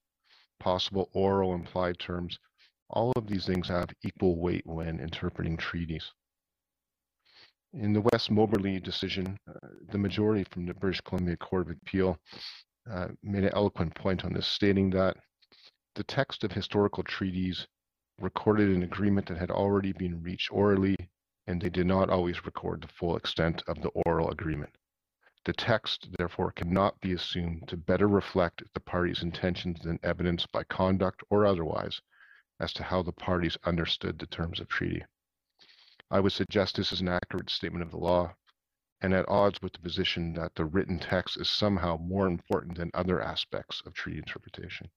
possible 0.59 1.09
oral 1.13 1.53
implied 1.53 1.99
terms 1.99 2.39
all 2.89 3.11
of 3.15 3.27
these 3.27 3.45
things 3.45 3.67
have 3.67 3.89
equal 4.03 4.39
weight 4.39 4.65
when 4.65 4.99
interpreting 4.99 5.57
treaties. 5.57 6.11
In 7.73 7.91
the 7.91 8.03
West 8.11 8.29
Moberly 8.29 8.79
decision, 8.79 9.37
uh, 9.49 9.67
the 9.91 9.97
majority 9.97 10.45
from 10.51 10.67
the 10.67 10.75
British 10.75 11.01
Columbia 11.01 11.35
Court 11.37 11.67
of 11.67 11.75
Appeal 11.81 12.17
uh, 12.89 13.07
made 13.23 13.43
an 13.43 13.53
eloquent 13.53 13.95
point 13.95 14.23
on 14.23 14.33
this, 14.33 14.45
stating 14.45 14.91
that 14.91 15.17
the 15.95 16.03
text 16.03 16.43
of 16.43 16.51
historical 16.51 17.03
treaties 17.03 17.67
recorded 18.23 18.69
an 18.69 18.83
agreement 18.83 19.27
that 19.27 19.37
had 19.37 19.51
already 19.51 19.91
been 19.91 20.23
reached 20.23 20.51
orally 20.51 20.95
and 21.45 21.61
they 21.61 21.69
did 21.69 21.85
not 21.85 22.09
always 22.09 22.45
record 22.45 22.81
the 22.81 22.87
full 22.87 23.17
extent 23.17 23.61
of 23.67 23.81
the 23.81 23.89
oral 24.05 24.31
agreement. 24.31 24.73
The 25.45 25.51
text, 25.51 26.07
therefore, 26.17 26.53
cannot 26.53 27.01
be 27.01 27.11
assumed 27.11 27.67
to 27.67 27.75
better 27.75 28.07
reflect 28.07 28.63
the 28.73 28.79
parties' 28.79 29.23
intentions 29.23 29.81
than 29.81 29.99
evidence 30.01 30.45
by 30.45 30.63
conduct 30.63 31.21
or 31.29 31.45
otherwise 31.45 31.99
as 32.61 32.71
to 32.73 32.83
how 32.83 33.03
the 33.03 33.11
parties 33.11 33.57
understood 33.65 34.17
the 34.17 34.27
terms 34.27 34.61
of 34.61 34.69
treaty. 34.69 35.03
I 36.09 36.21
would 36.21 36.31
suggest 36.31 36.77
this 36.77 36.93
is 36.93 37.01
an 37.01 37.09
accurate 37.09 37.49
statement 37.49 37.83
of 37.83 37.91
the 37.91 37.97
law 37.97 38.35
and 39.01 39.13
at 39.13 39.27
odds 39.27 39.61
with 39.61 39.73
the 39.73 39.79
position 39.79 40.33
that 40.35 40.55
the 40.55 40.63
written 40.63 40.97
text 40.97 41.35
is 41.35 41.49
somehow 41.49 41.97
more 41.97 42.27
important 42.27 42.77
than 42.77 42.89
other 42.93 43.21
aspects 43.21 43.81
of 43.85 43.93
treaty 43.93 44.19
interpretation. 44.19 44.89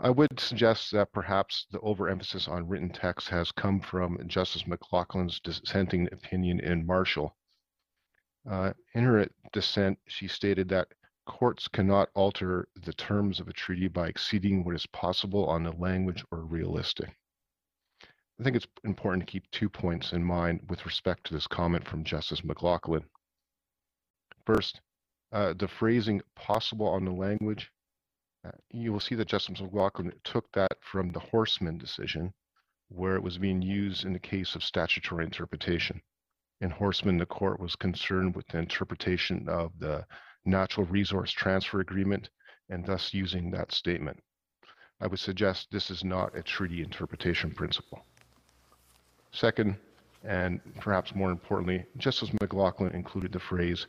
I 0.00 0.10
would 0.10 0.38
suggest 0.38 0.92
that 0.92 1.12
perhaps 1.12 1.66
the 1.72 1.80
overemphasis 1.80 2.46
on 2.46 2.68
written 2.68 2.90
text 2.90 3.28
has 3.30 3.50
come 3.50 3.80
from 3.80 4.20
Justice 4.28 4.62
McLachlin's 4.62 5.40
dissenting 5.40 6.08
opinion 6.12 6.60
in 6.60 6.86
Marshall. 6.86 7.36
Uh, 8.48 8.72
in 8.94 9.02
her 9.02 9.26
dissent, 9.52 9.98
she 10.06 10.28
stated 10.28 10.68
that 10.68 10.88
courts 11.26 11.66
cannot 11.66 12.10
alter 12.14 12.68
the 12.76 12.92
terms 12.92 13.40
of 13.40 13.48
a 13.48 13.52
treaty 13.52 13.88
by 13.88 14.06
exceeding 14.06 14.62
what 14.62 14.76
is 14.76 14.86
possible 14.86 15.46
on 15.48 15.64
the 15.64 15.72
language 15.72 16.24
or 16.30 16.42
realistic. 16.42 17.16
I 18.40 18.44
think 18.44 18.54
it's 18.54 18.68
important 18.84 19.26
to 19.26 19.30
keep 19.30 19.50
two 19.50 19.68
points 19.68 20.12
in 20.12 20.22
mind 20.22 20.60
with 20.68 20.86
respect 20.86 21.24
to 21.26 21.34
this 21.34 21.48
comment 21.48 21.86
from 21.88 22.04
Justice 22.04 22.42
McLachlin. 22.42 23.04
First, 24.46 24.80
uh, 25.32 25.54
the 25.58 25.66
phrasing 25.66 26.22
possible 26.36 26.86
on 26.86 27.04
the 27.04 27.10
language 27.10 27.72
you 28.70 28.92
will 28.92 29.00
see 29.00 29.14
that 29.14 29.28
Justice 29.28 29.60
McLachlin 29.60 30.12
took 30.24 30.50
that 30.52 30.78
from 30.80 31.10
the 31.10 31.20
Horseman 31.20 31.78
decision, 31.78 32.32
where 32.88 33.16
it 33.16 33.22
was 33.22 33.38
being 33.38 33.62
used 33.62 34.04
in 34.04 34.12
the 34.12 34.18
case 34.18 34.54
of 34.54 34.62
statutory 34.62 35.24
interpretation. 35.24 36.00
In 36.60 36.70
Horseman, 36.70 37.18
the 37.18 37.26
court 37.26 37.60
was 37.60 37.76
concerned 37.76 38.34
with 38.34 38.46
the 38.48 38.58
interpretation 38.58 39.48
of 39.48 39.78
the 39.78 40.06
natural 40.44 40.86
resource 40.86 41.30
transfer 41.30 41.80
agreement 41.80 42.30
and 42.70 42.84
thus 42.84 43.14
using 43.14 43.50
that 43.50 43.72
statement. 43.72 44.22
I 45.00 45.06
would 45.06 45.20
suggest 45.20 45.68
this 45.70 45.90
is 45.90 46.02
not 46.02 46.36
a 46.36 46.42
treaty 46.42 46.82
interpretation 46.82 47.52
principle. 47.52 48.04
Second, 49.32 49.76
and 50.24 50.60
perhaps 50.80 51.14
more 51.14 51.30
importantly, 51.30 51.84
Justice 51.96 52.30
McLachlin 52.40 52.92
included 52.94 53.32
the 53.32 53.38
phrase 53.38 53.86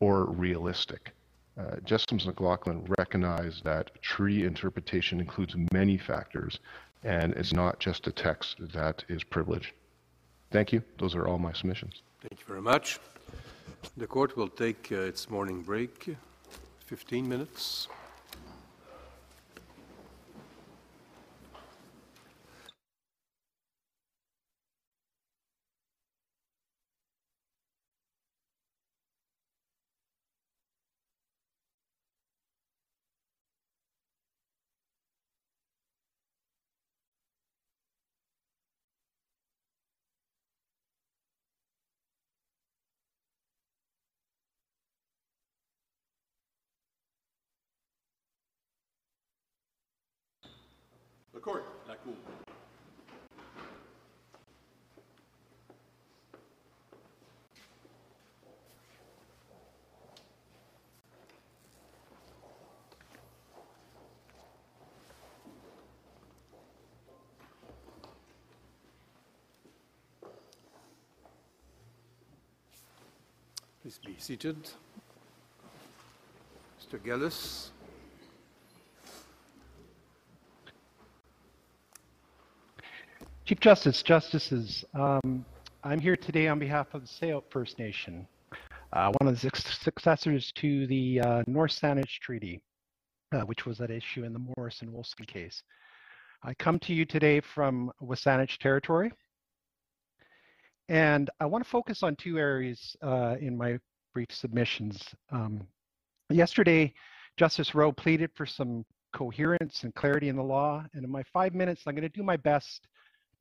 or 0.00 0.26
realistic. 0.26 1.12
Uh, 1.58 1.76
Justice 1.84 2.24
McLachlin 2.24 2.86
recognized 2.98 3.62
that 3.64 3.90
treaty 4.00 4.44
interpretation 4.46 5.20
includes 5.20 5.54
many 5.72 5.98
factors 5.98 6.60
and 7.04 7.32
it's 7.34 7.52
not 7.52 7.78
just 7.78 8.06
a 8.06 8.12
text 8.12 8.56
that 8.72 9.04
is 9.08 9.22
privileged. 9.24 9.72
Thank 10.50 10.72
you. 10.72 10.82
Those 10.98 11.14
are 11.14 11.26
all 11.26 11.38
my 11.38 11.52
submissions. 11.52 12.02
Thank 12.20 12.40
you 12.40 12.46
very 12.46 12.62
much. 12.62 13.00
The 13.96 14.06
court 14.06 14.36
will 14.36 14.48
take 14.48 14.88
uh, 14.92 14.96
its 14.96 15.28
morning 15.28 15.62
break, 15.62 16.16
15 16.86 17.28
minutes. 17.28 17.88
Cour. 52.04 52.14
Please 73.82 73.98
be 74.06 74.14
seated. 74.18 74.56
Mr. 76.80 77.02
Gillis. 77.02 77.71
Chief 83.52 83.60
Justice, 83.60 84.02
Justices, 84.02 84.82
um, 84.94 85.44
I'm 85.84 86.00
here 86.00 86.16
today 86.16 86.48
on 86.48 86.58
behalf 86.58 86.94
of 86.94 87.02
the 87.02 87.06
Tsawout 87.06 87.42
First 87.50 87.78
Nation, 87.78 88.26
uh, 88.94 89.12
one 89.20 89.28
of 89.28 89.38
the 89.38 89.50
successors 89.54 90.50
to 90.52 90.86
the 90.86 91.20
uh, 91.20 91.42
North 91.46 91.72
Saanich 91.72 92.18
Treaty, 92.22 92.62
uh, 93.30 93.42
which 93.42 93.66
was 93.66 93.82
at 93.82 93.90
issue 93.90 94.24
in 94.24 94.32
the 94.32 94.38
Morris 94.38 94.80
and 94.80 94.88
Olsen 94.96 95.26
case. 95.26 95.62
I 96.42 96.54
come 96.54 96.78
to 96.78 96.94
you 96.94 97.04
today 97.04 97.42
from 97.42 97.92
Wasanich 98.02 98.56
territory, 98.56 99.12
and 100.88 101.28
I 101.38 101.44
want 101.44 101.62
to 101.62 101.68
focus 101.68 102.02
on 102.02 102.16
two 102.16 102.38
areas 102.38 102.96
uh, 103.02 103.36
in 103.38 103.54
my 103.54 103.78
brief 104.14 104.28
submissions. 104.30 105.04
Um, 105.30 105.60
yesterday, 106.30 106.94
Justice 107.36 107.74
Rowe 107.74 107.92
pleaded 107.92 108.30
for 108.34 108.46
some 108.46 108.86
coherence 109.12 109.82
and 109.82 109.94
clarity 109.94 110.30
in 110.30 110.36
the 110.36 110.42
law, 110.42 110.86
and 110.94 111.04
in 111.04 111.10
my 111.10 111.22
five 111.34 111.54
minutes, 111.54 111.82
I'm 111.86 111.94
going 111.94 112.00
to 112.00 112.08
do 112.08 112.22
my 112.22 112.38
best 112.38 112.88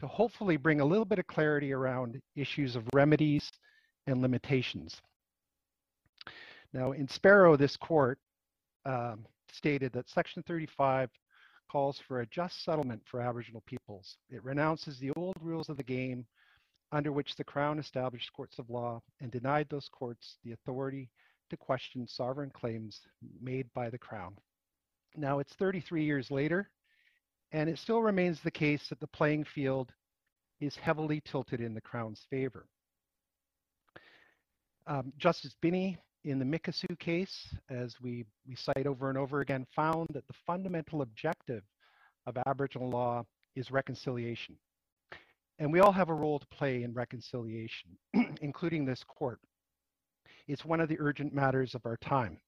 to 0.02 0.08
hopefully 0.08 0.58
bring 0.58 0.82
a 0.82 0.86
little 0.86 1.06
bit 1.06 1.20
of 1.20 1.28
clarity 1.28 1.72
around 1.72 2.20
issues 2.36 2.76
of 2.76 2.84
remedies 2.92 3.52
and 4.08 4.20
limitations. 4.20 5.00
Now, 6.74 6.94
in 6.94 7.08
Sparrow, 7.08 7.56
this 7.56 7.78
court 7.78 8.18
um, 8.86 9.26
stated 9.54 9.94
that 9.94 10.10
Section 10.10 10.44
35 10.48 11.12
calls 11.72 12.02
for 12.08 12.22
a 12.22 12.26
just 12.26 12.66
settlement 12.66 13.02
for 13.06 13.22
Aboriginal 13.22 13.62
peoples. 13.68 14.18
It 14.32 14.44
renounces 14.44 14.98
the 14.98 15.12
old 15.12 15.36
rules 15.40 15.70
of 15.70 15.78
the 15.78 15.84
game 15.84 16.26
under 16.92 17.12
which 17.12 17.36
the 17.36 17.44
Crown 17.44 17.78
established 17.78 18.34
courts 18.34 18.58
of 18.58 18.72
law 18.72 19.02
and 19.22 19.32
denied 19.32 19.68
those 19.70 19.88
courts 19.88 20.38
the 20.44 20.54
authority 20.54 21.10
to 21.52 21.58
question 21.58 22.08
sovereign 22.08 22.50
claims 22.50 23.02
made 23.40 23.68
by 23.76 23.90
the 23.92 24.00
Crown. 24.00 24.36
Now, 25.16 25.38
it's 25.38 25.54
33 25.54 26.04
years 26.04 26.32
later, 26.32 26.72
and 27.52 27.70
it 27.70 27.78
still 27.78 28.02
remains 28.02 28.40
the 28.42 28.52
case 28.52 28.88
that 28.90 29.00
the 29.00 29.08
playing 29.08 29.44
field 29.44 29.92
is 30.60 30.76
heavily 30.76 31.22
tilted 31.26 31.60
in 31.60 31.74
the 31.74 31.82
Crown's 31.82 32.26
favor. 32.30 32.66
Um, 34.88 35.12
Justice 35.18 35.56
Binnie 35.62 35.98
in 36.24 36.40
the 36.40 36.46
Mikisew 36.46 36.98
case, 37.00 37.48
as 37.70 37.96
we, 38.02 38.26
we 38.48 38.56
cite 38.56 38.86
over 38.86 39.10
and 39.10 39.18
over 39.18 39.42
again, 39.42 39.66
found 39.76 40.08
that 40.14 40.28
the 40.28 40.34
fundamental 40.46 41.02
objective 41.02 41.64
of 42.28 42.38
Aboriginal 42.46 42.90
law 42.90 43.26
is 43.56 43.72
reconciliation. 43.72 44.56
And 45.60 45.72
we 45.72 45.80
all 45.80 45.92
have 45.92 46.10
a 46.10 46.14
role 46.14 46.40
to 46.40 46.48
play 46.48 46.84
in 46.84 46.94
reconciliation, 46.94 47.98
including 48.42 48.86
this 48.86 49.04
court. 49.04 49.40
It's 50.48 50.66
one 50.66 50.80
of 50.80 50.90
the 50.90 51.00
urgent 51.00 51.34
matters 51.34 51.76
of 51.76 51.86
our 51.86 51.98
time. 51.98 52.40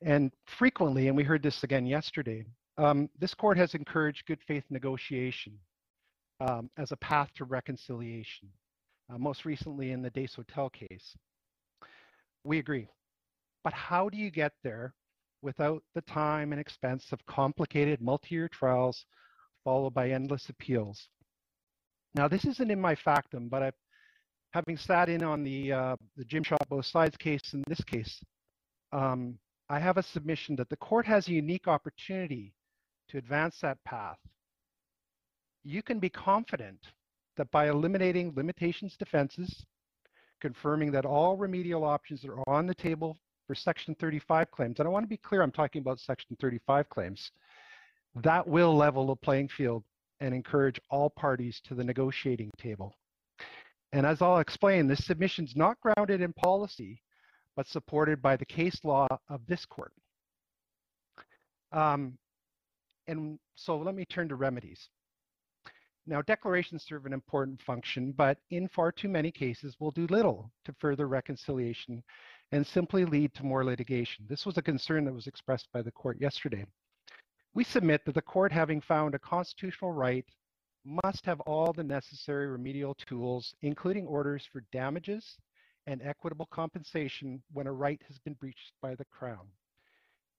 And 0.00 0.32
frequently, 0.58 1.08
and 1.08 1.16
we 1.16 1.22
heard 1.22 1.42
this 1.42 1.62
again 1.62 1.86
yesterday, 1.86 2.44
um, 2.78 3.08
this 3.18 3.34
court 3.34 3.58
has 3.58 3.74
encouraged 3.74 4.26
good 4.26 4.40
faith 4.46 4.64
negotiation 4.70 5.58
um, 6.40 6.70
as 6.78 6.92
a 6.92 6.96
path 6.96 7.28
to 7.36 7.44
reconciliation, 7.44 8.48
uh, 9.12 9.18
most 9.18 9.44
recently 9.44 9.92
in 9.92 10.02
the 10.02 10.10
Dace 10.10 10.34
Hotel 10.34 10.70
case. 10.70 11.16
We 12.44 12.58
agree. 12.58 12.88
But 13.62 13.72
how 13.74 14.08
do 14.08 14.16
you 14.16 14.30
get 14.30 14.52
there 14.64 14.94
without 15.42 15.82
the 15.94 16.02
time 16.02 16.52
and 16.52 16.60
expense 16.60 17.12
of 17.12 17.24
complicated 17.26 18.00
multi-year 18.00 18.48
trials 18.48 19.04
followed 19.64 19.94
by 19.94 20.10
endless 20.10 20.48
appeals? 20.48 21.08
Now, 22.14 22.28
this 22.28 22.44
isn't 22.44 22.70
in 22.70 22.80
my 22.80 22.94
factum, 22.94 23.48
but 23.48 23.62
I've, 23.62 23.74
having 24.52 24.76
sat 24.76 25.08
in 25.08 25.22
on 25.22 25.44
the, 25.44 25.72
uh, 25.72 25.96
the 26.16 26.24
Jim 26.24 26.42
Shot 26.42 26.68
Both 26.68 26.86
Sides 26.86 27.16
case 27.16 27.52
in 27.52 27.62
this 27.66 27.82
case, 27.84 28.22
um, 28.92 29.38
I 29.68 29.78
have 29.78 29.96
a 29.96 30.02
submission 30.02 30.56
that 30.56 30.68
the 30.68 30.76
court 30.76 31.06
has 31.06 31.28
a 31.28 31.32
unique 31.32 31.68
opportunity 31.68 32.52
to 33.12 33.18
advance 33.18 33.60
that 33.60 33.82
path. 33.84 34.18
You 35.64 35.82
can 35.82 36.00
be 36.00 36.08
confident 36.08 36.78
that 37.36 37.50
by 37.50 37.68
eliminating 37.68 38.32
limitations 38.34 38.96
defenses, 38.96 39.64
confirming 40.40 40.90
that 40.92 41.04
all 41.04 41.36
remedial 41.36 41.84
options 41.84 42.24
are 42.24 42.38
on 42.48 42.66
the 42.66 42.74
table 42.74 43.16
for 43.46 43.54
Section 43.54 43.94
35 44.00 44.50
claims, 44.50 44.78
and 44.78 44.88
I 44.88 44.90
want 44.90 45.04
to 45.04 45.08
be 45.08 45.18
clear, 45.18 45.42
I'm 45.42 45.52
talking 45.52 45.80
about 45.80 46.00
Section 46.00 46.36
35 46.40 46.88
claims, 46.88 47.30
that 48.16 48.46
will 48.46 48.74
level 48.74 49.06
the 49.06 49.16
playing 49.16 49.48
field 49.48 49.84
and 50.20 50.34
encourage 50.34 50.80
all 50.90 51.10
parties 51.10 51.60
to 51.64 51.74
the 51.74 51.84
negotiating 51.84 52.50
table. 52.58 52.94
And 53.92 54.06
as 54.06 54.22
I'll 54.22 54.38
explain, 54.38 54.86
this 54.86 55.04
submission 55.04 55.44
is 55.44 55.54
not 55.54 55.80
grounded 55.80 56.22
in 56.22 56.32
policy, 56.32 57.02
but 57.56 57.66
supported 57.66 58.22
by 58.22 58.36
the 58.36 58.46
case 58.46 58.78
law 58.84 59.06
of 59.28 59.46
this 59.46 59.66
court. 59.66 59.92
Um, 61.72 62.18
and 63.06 63.38
so 63.54 63.76
let 63.76 63.94
me 63.94 64.04
turn 64.04 64.28
to 64.28 64.36
remedies. 64.36 64.88
Now, 66.06 66.20
declarations 66.20 66.84
serve 66.84 67.06
an 67.06 67.12
important 67.12 67.62
function, 67.62 68.12
but 68.12 68.38
in 68.50 68.66
far 68.68 68.90
too 68.90 69.08
many 69.08 69.30
cases 69.30 69.76
will 69.78 69.92
do 69.92 70.06
little 70.08 70.50
to 70.64 70.74
further 70.80 71.06
reconciliation 71.06 72.02
and 72.50 72.66
simply 72.66 73.04
lead 73.04 73.32
to 73.34 73.46
more 73.46 73.64
litigation. 73.64 74.26
This 74.28 74.44
was 74.44 74.58
a 74.58 74.62
concern 74.62 75.04
that 75.04 75.14
was 75.14 75.28
expressed 75.28 75.68
by 75.72 75.80
the 75.80 75.92
court 75.92 76.20
yesterday. 76.20 76.66
We 77.54 77.62
submit 77.62 78.04
that 78.04 78.14
the 78.14 78.22
court, 78.22 78.50
having 78.50 78.80
found 78.80 79.14
a 79.14 79.20
constitutional 79.20 79.92
right, 79.92 80.26
must 80.84 81.24
have 81.24 81.40
all 81.42 81.72
the 81.72 81.84
necessary 81.84 82.48
remedial 82.48 82.94
tools, 82.94 83.54
including 83.62 84.06
orders 84.06 84.44
for 84.44 84.64
damages 84.72 85.38
and 85.86 86.02
equitable 86.02 86.46
compensation 86.46 87.42
when 87.52 87.68
a 87.68 87.72
right 87.72 88.00
has 88.08 88.18
been 88.18 88.34
breached 88.34 88.72
by 88.80 88.96
the 88.96 89.04
Crown. 89.04 89.46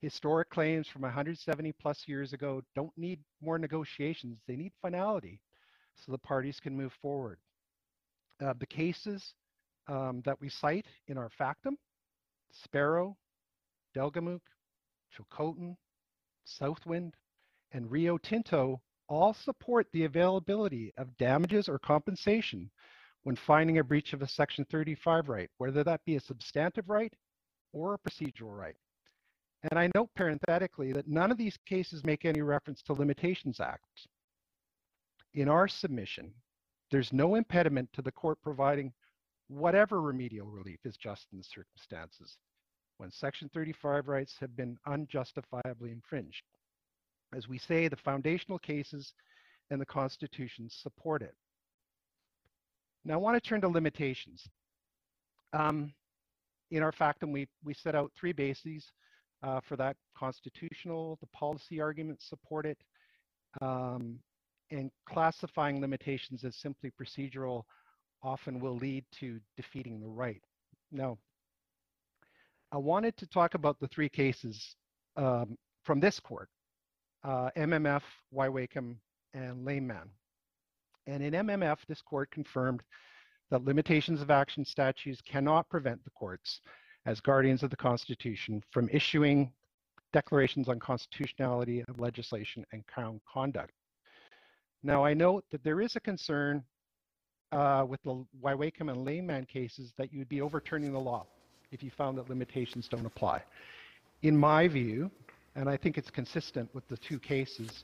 Historic 0.03 0.49
claims 0.49 0.85
from 0.89 1.03
170 1.03 1.71
plus 1.79 2.09
years 2.09 2.33
ago 2.33 2.61
don't 2.75 2.91
need 2.97 3.21
more 3.41 3.57
negotiations, 3.57 4.37
they 4.49 4.57
need 4.57 4.73
finality 4.81 5.39
so 5.95 6.11
the 6.11 6.17
parties 6.17 6.59
can 6.59 6.75
move 6.75 6.91
forward. 7.01 7.39
Uh, 8.43 8.53
the 8.59 8.65
cases 8.65 9.33
um, 9.87 10.21
that 10.25 10.41
we 10.41 10.49
cite 10.49 10.87
in 11.07 11.17
our 11.17 11.29
factum, 11.29 11.77
Sparrow, 12.51 13.15
Delgamuukw, 13.95 14.41
Tsilhqot'in, 15.17 15.77
Southwind, 16.43 17.13
and 17.71 17.89
Rio 17.89 18.17
Tinto 18.17 18.81
all 19.07 19.33
support 19.33 19.87
the 19.93 20.03
availability 20.03 20.91
of 20.97 21.15
damages 21.15 21.69
or 21.69 21.79
compensation 21.79 22.69
when 23.23 23.37
finding 23.37 23.77
a 23.77 23.83
breach 23.85 24.11
of 24.11 24.21
a 24.21 24.27
Section 24.27 24.65
35 24.69 25.29
right, 25.29 25.49
whether 25.59 25.81
that 25.81 26.03
be 26.03 26.17
a 26.17 26.19
substantive 26.19 26.89
right 26.89 27.13
or 27.71 27.93
a 27.93 27.99
procedural 27.99 28.57
right. 28.57 28.75
And 29.69 29.79
I 29.79 29.89
note 29.95 30.09
parenthetically 30.15 30.91
that 30.93 31.07
none 31.07 31.31
of 31.31 31.37
these 31.37 31.57
cases 31.65 32.03
make 32.03 32.25
any 32.25 32.41
reference 32.41 32.81
to 32.83 32.93
limitations 32.93 33.59
acts. 33.59 34.07
In 35.33 35.47
our 35.47 35.67
submission, 35.67 36.33
there's 36.91 37.13
no 37.13 37.35
impediment 37.35 37.89
to 37.93 38.01
the 38.01 38.11
court 38.11 38.37
providing 38.41 38.91
whatever 39.47 40.01
remedial 40.01 40.47
relief 40.47 40.79
is 40.83 40.97
just 40.97 41.27
in 41.31 41.37
the 41.37 41.43
circumstances 41.43 42.37
when 42.97 43.11
Section 43.11 43.49
35 43.53 44.07
rights 44.07 44.35
have 44.39 44.55
been 44.55 44.77
unjustifiably 44.85 45.91
infringed. 45.91 46.43
As 47.33 47.47
we 47.47 47.57
say, 47.57 47.87
the 47.87 47.95
foundational 47.95 48.59
cases 48.59 49.13
and 49.71 49.81
the 49.81 49.85
Constitution 49.85 50.69
support 50.69 51.21
it. 51.21 51.35
Now, 53.05 53.15
I 53.15 53.17
want 53.17 53.41
to 53.41 53.49
turn 53.49 53.61
to 53.61 53.67
limitations. 53.67 54.47
Um, 55.51 55.93
in 56.71 56.83
our 56.83 56.91
factum, 56.91 57.31
we, 57.31 57.47
we 57.63 57.73
set 57.73 57.95
out 57.95 58.11
three 58.15 58.33
bases 58.33 58.91
uh, 59.43 59.59
for 59.67 59.75
that 59.75 59.95
constitutional, 60.17 61.17
the 61.19 61.27
policy 61.27 61.81
arguments 61.81 62.29
support 62.29 62.65
it, 62.65 62.77
um, 63.61 64.19
and 64.71 64.89
classifying 65.07 65.81
limitations 65.81 66.43
as 66.43 66.55
simply 66.55 66.91
procedural 66.91 67.63
often 68.23 68.59
will 68.59 68.75
lead 68.77 69.03
to 69.11 69.39
defeating 69.57 69.99
the 69.99 70.07
right. 70.07 70.41
Now, 70.91 71.17
I 72.71 72.77
wanted 72.77 73.17
to 73.17 73.27
talk 73.27 73.53
about 73.53 73.79
the 73.79 73.87
three 73.89 74.09
cases 74.09 74.75
um, 75.17 75.57
from 75.83 75.99
this 75.99 76.19
court, 76.19 76.49
uh, 77.23 77.49
MMF, 77.57 78.01
Wewaykum, 78.33 78.95
and 79.33 79.67
Lameman. 79.67 80.09
And 81.05 81.21
in 81.21 81.33
MMF, 81.33 81.79
this 81.87 82.01
court 82.01 82.31
confirmed 82.31 82.81
that 83.51 83.65
limitations 83.65 84.21
of 84.21 84.31
action 84.31 84.63
statutes 84.63 85.21
cannot 85.21 85.69
prevent 85.69 86.03
the 86.03 86.09
courts 86.11 86.61
as 87.05 87.19
guardians 87.19 87.63
of 87.63 87.69
the 87.69 87.75
Constitution 87.75 88.63
from 88.71 88.89
issuing 88.91 89.51
declarations 90.13 90.69
on 90.69 90.79
constitutionality 90.79 91.83
of 91.87 91.99
legislation 91.99 92.65
and 92.71 92.85
crown 92.87 93.19
conduct. 93.31 93.73
Now, 94.83 95.03
I 95.03 95.13
note 95.13 95.45
that 95.51 95.63
there 95.63 95.81
is 95.81 95.95
a 95.95 95.99
concern 95.99 96.63
uh, 97.51 97.85
with 97.87 98.01
the 98.03 98.25
Wewaykum 98.41 98.91
and 98.91 99.05
Lameman 99.05 99.47
cases 99.47 99.93
that 99.97 100.13
you'd 100.13 100.29
be 100.29 100.41
overturning 100.41 100.91
the 100.91 100.99
law 100.99 101.25
if 101.71 101.81
you 101.83 101.89
found 101.89 102.17
that 102.17 102.29
limitations 102.29 102.87
don't 102.87 103.05
apply. 103.05 103.41
In 104.21 104.37
my 104.37 104.67
view, 104.67 105.09
and 105.55 105.69
I 105.69 105.77
think 105.77 105.97
it's 105.97 106.09
consistent 106.09 106.69
with 106.73 106.87
the 106.87 106.97
two 106.97 107.19
cases, 107.19 107.83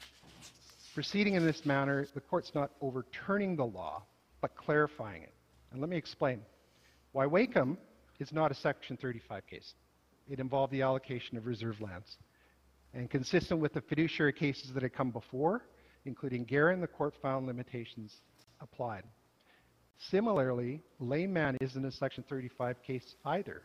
proceeding 0.94 1.36
in 1.36 1.46
this 1.46 1.66
manner, 1.66 2.06
the 2.14 2.22
court's 2.22 2.54
not 2.54 2.72
overturning 2.82 3.56
the 3.56 3.66
law, 3.66 4.04
but 4.42 4.56
clarifying 4.56 5.24
it. 5.24 5.34
And 5.72 5.82
let 5.82 5.90
me 5.90 5.98
explain. 5.98 6.42
Wewaykum 7.16 7.78
is 8.20 8.32
not 8.32 8.52
a 8.52 8.56
Section 8.56 8.98
35 8.98 9.48
case. 9.48 9.74
It 10.30 10.40
involved 10.40 10.72
the 10.72 10.82
allocation 10.82 11.38
of 11.38 11.48
reserve 11.48 11.82
lands. 11.82 12.18
And 12.94 13.10
consistent 13.10 13.60
with 13.60 13.74
the 13.74 13.82
fiduciary 13.82 14.34
cases 14.34 14.72
that 14.74 14.84
had 14.84 14.94
come 14.94 15.12
before, 15.12 15.64
including 16.06 16.44
Guerin, 16.44 16.82
the 16.82 16.88
court 16.88 17.14
found 17.22 17.48
limitations 17.48 18.22
applied. 18.62 19.04
Similarly, 19.98 20.82
Lameman 21.02 21.58
isn't 21.62 21.86
a 21.86 21.92
Section 21.92 22.24
35 22.28 22.82
case 22.82 23.16
either. 23.26 23.64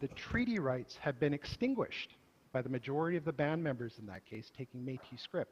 The 0.00 0.08
treaty 0.08 0.58
rights 0.58 0.96
have 1.00 1.18
been 1.18 1.34
extinguished 1.34 2.14
by 2.52 2.62
the 2.62 2.68
majority 2.68 3.16
of 3.16 3.24
the 3.24 3.32
band 3.32 3.62
members 3.62 3.94
in 3.98 4.06
that 4.06 4.24
case 4.24 4.50
taking 4.56 4.80
Métis 4.80 5.20
scrip. 5.22 5.48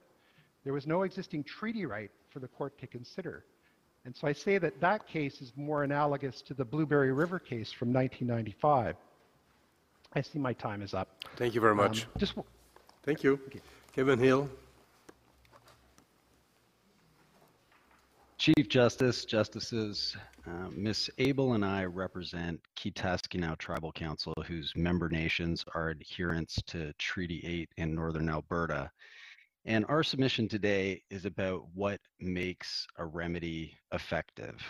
There 0.64 0.72
was 0.72 0.86
no 0.86 1.02
existing 1.02 1.44
treaty 1.44 1.86
right 1.86 2.10
for 2.30 2.38
the 2.38 2.48
court 2.48 2.78
to 2.78 2.86
consider. 2.86 3.44
And 4.04 4.16
so 4.16 4.26
I 4.26 4.32
say 4.32 4.58
that 4.58 4.80
that 4.80 5.06
case 5.06 5.40
is 5.40 5.52
more 5.56 5.84
analogous 5.84 6.42
to 6.42 6.54
the 6.54 6.64
Blueberry 6.64 7.12
River 7.12 7.38
case 7.38 7.70
from 7.70 7.92
1995. 7.92 8.96
I 10.14 10.20
see 10.20 10.38
my 10.38 10.52
time 10.52 10.82
is 10.82 10.92
up. 10.92 11.08
Thank 11.36 11.54
you 11.54 11.60
very 11.60 11.74
much. 11.74 12.04
Um, 12.04 12.10
just 12.18 12.34
Thank 13.04 13.22
you. 13.22 13.38
Kevin 13.94 14.18
Hill. 14.18 14.48
Chief 18.38 18.68
Justice, 18.68 19.24
Justices, 19.24 20.16
uh, 20.48 20.68
Ms. 20.74 21.10
Abel 21.18 21.52
and 21.52 21.64
I 21.64 21.84
represent 21.84 22.60
Kee 22.74 22.90
Tas 22.90 23.20
Kee 23.22 23.38
Now 23.38 23.54
Tribal 23.54 23.92
Council, 23.92 24.34
whose 24.46 24.72
member 24.74 25.08
nations 25.08 25.64
are 25.76 25.90
adherents 25.90 26.60
to 26.66 26.92
Treaty 26.94 27.40
8 27.44 27.68
in 27.76 27.94
Northern 27.94 28.28
Alberta. 28.28 28.90
And 29.64 29.84
our 29.88 30.02
submission 30.02 30.48
today 30.48 31.02
is 31.08 31.24
about 31.24 31.68
what 31.72 32.00
makes 32.18 32.84
a 32.96 33.04
remedy 33.04 33.78
effective. 33.92 34.60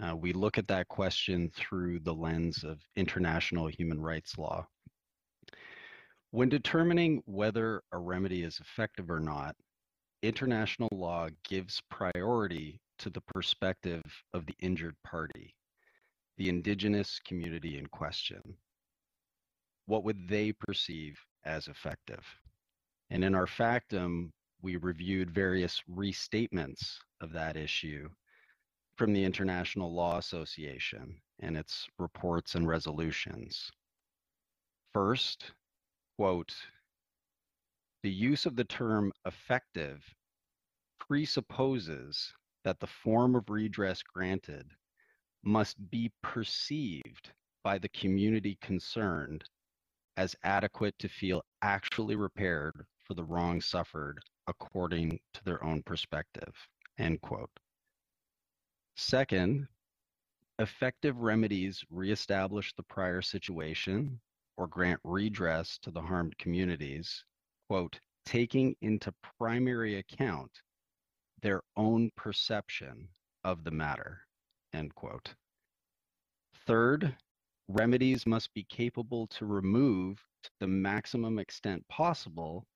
Uh, 0.00 0.14
we 0.14 0.32
look 0.32 0.56
at 0.56 0.68
that 0.68 0.86
question 0.86 1.50
through 1.56 1.98
the 2.00 2.14
lens 2.14 2.62
of 2.62 2.80
international 2.94 3.66
human 3.66 4.00
rights 4.00 4.38
law. 4.38 4.66
When 6.30 6.48
determining 6.48 7.22
whether 7.26 7.82
a 7.90 7.98
remedy 7.98 8.44
is 8.44 8.60
effective 8.60 9.10
or 9.10 9.18
not, 9.18 9.56
international 10.22 10.90
law 10.92 11.28
gives 11.42 11.82
priority 11.90 12.80
to 12.98 13.10
the 13.10 13.22
perspective 13.22 14.02
of 14.32 14.46
the 14.46 14.54
injured 14.60 14.94
party, 15.02 15.56
the 16.36 16.48
indigenous 16.48 17.18
community 17.26 17.78
in 17.78 17.86
question. 17.86 18.40
What 19.86 20.04
would 20.04 20.28
they 20.28 20.52
perceive 20.52 21.18
as 21.44 21.66
effective? 21.66 22.24
And 23.12 23.24
in 23.24 23.34
our 23.34 23.46
factum, 23.46 24.32
we 24.62 24.76
reviewed 24.76 25.30
various 25.30 25.82
restatements 25.90 26.96
of 27.20 27.32
that 27.32 27.56
issue 27.56 28.08
from 28.96 29.12
the 29.12 29.24
International 29.24 29.92
Law 29.92 30.18
Association 30.18 31.20
and 31.40 31.56
its 31.56 31.88
reports 31.98 32.54
and 32.54 32.68
resolutions. 32.68 33.70
First, 34.92 35.52
quote, 36.16 36.54
the 38.02 38.10
use 38.10 38.46
of 38.46 38.54
the 38.54 38.64
term 38.64 39.12
effective 39.26 40.04
presupposes 41.00 42.32
that 42.64 42.78
the 42.78 42.86
form 42.86 43.34
of 43.34 43.50
redress 43.50 44.02
granted 44.02 44.70
must 45.42 45.90
be 45.90 46.12
perceived 46.22 47.32
by 47.64 47.78
the 47.78 47.88
community 47.88 48.56
concerned 48.60 49.44
as 50.16 50.36
adequate 50.44 50.94
to 50.98 51.08
feel 51.08 51.42
actually 51.62 52.14
repaired 52.14 52.86
for 53.10 53.14
the 53.14 53.24
wrong 53.24 53.60
suffered 53.60 54.20
according 54.46 55.18
to 55.34 55.42
their 55.42 55.64
own 55.64 55.82
perspective, 55.82 56.54
end 56.96 57.20
quote. 57.22 57.50
Second, 58.94 59.66
effective 60.60 61.18
remedies 61.18 61.82
reestablish 61.90 62.72
the 62.76 62.84
prior 62.84 63.20
situation 63.20 64.20
or 64.56 64.68
grant 64.68 65.00
redress 65.02 65.76
to 65.78 65.90
the 65.90 66.00
harmed 66.00 66.38
communities, 66.38 67.24
quote, 67.68 67.98
taking 68.24 68.76
into 68.80 69.12
primary 69.40 69.96
account 69.96 70.62
their 71.42 71.62
own 71.76 72.12
perception 72.16 73.08
of 73.42 73.64
the 73.64 73.72
matter, 73.72 74.20
end 74.72 74.94
quote. 74.94 75.34
Third, 76.64 77.16
remedies 77.66 78.24
must 78.24 78.54
be 78.54 78.62
capable 78.62 79.26
to 79.26 79.46
remove 79.46 80.24
to 80.44 80.50
the 80.60 80.68
maximum 80.68 81.40
extent 81.40 81.84
possible, 81.88 82.68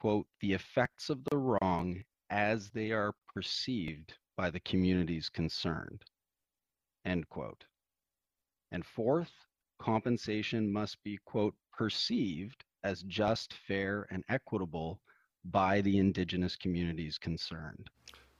quote, 0.00 0.26
the 0.40 0.52
effects 0.52 1.10
of 1.10 1.22
the 1.30 1.36
wrong 1.36 2.02
as 2.30 2.70
they 2.70 2.90
are 2.90 3.12
perceived 3.32 4.14
by 4.36 4.50
the 4.50 4.60
communities 4.60 5.28
concerned. 5.28 6.02
end 7.04 7.28
quote. 7.28 7.64
And 8.72 8.84
fourth, 8.84 9.32
compensation 9.80 10.72
must 10.72 11.02
be, 11.02 11.18
quote, 11.24 11.54
perceived 11.72 12.64
as 12.84 13.02
just, 13.02 13.54
fair, 13.66 14.06
and 14.10 14.24
equitable 14.28 15.00
by 15.44 15.80
the 15.80 15.98
indigenous 15.98 16.56
communities 16.56 17.18
concerned. 17.18 17.88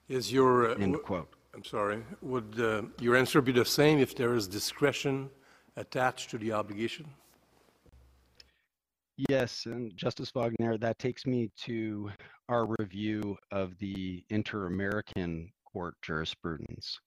Is 0.09 0.31
your, 0.31 0.71
uh, 0.71 0.75
End 0.75 0.97
quote. 1.03 1.33
I'm 1.53 1.63
sorry, 1.63 2.03
would 2.21 2.59
uh, 2.59 2.83
your 2.99 3.15
answer 3.15 3.41
be 3.41 3.51
the 3.51 3.65
same 3.65 3.99
if 3.99 4.15
there 4.15 4.35
is 4.35 4.47
discretion 4.47 5.29
attached 5.75 6.29
to 6.31 6.37
the 6.37 6.53
obligation? 6.53 7.05
Yes, 9.17 9.65
and 9.65 9.95
Justice 9.95 10.31
Wagner, 10.33 10.77
that 10.77 10.97
takes 10.97 11.25
me 11.25 11.51
to 11.57 12.09
our 12.49 12.67
review 12.79 13.37
of 13.51 13.77
the 13.77 14.23
Inter-American 14.29 15.51
Court 15.65 15.95
jurisprudence, 16.01 16.99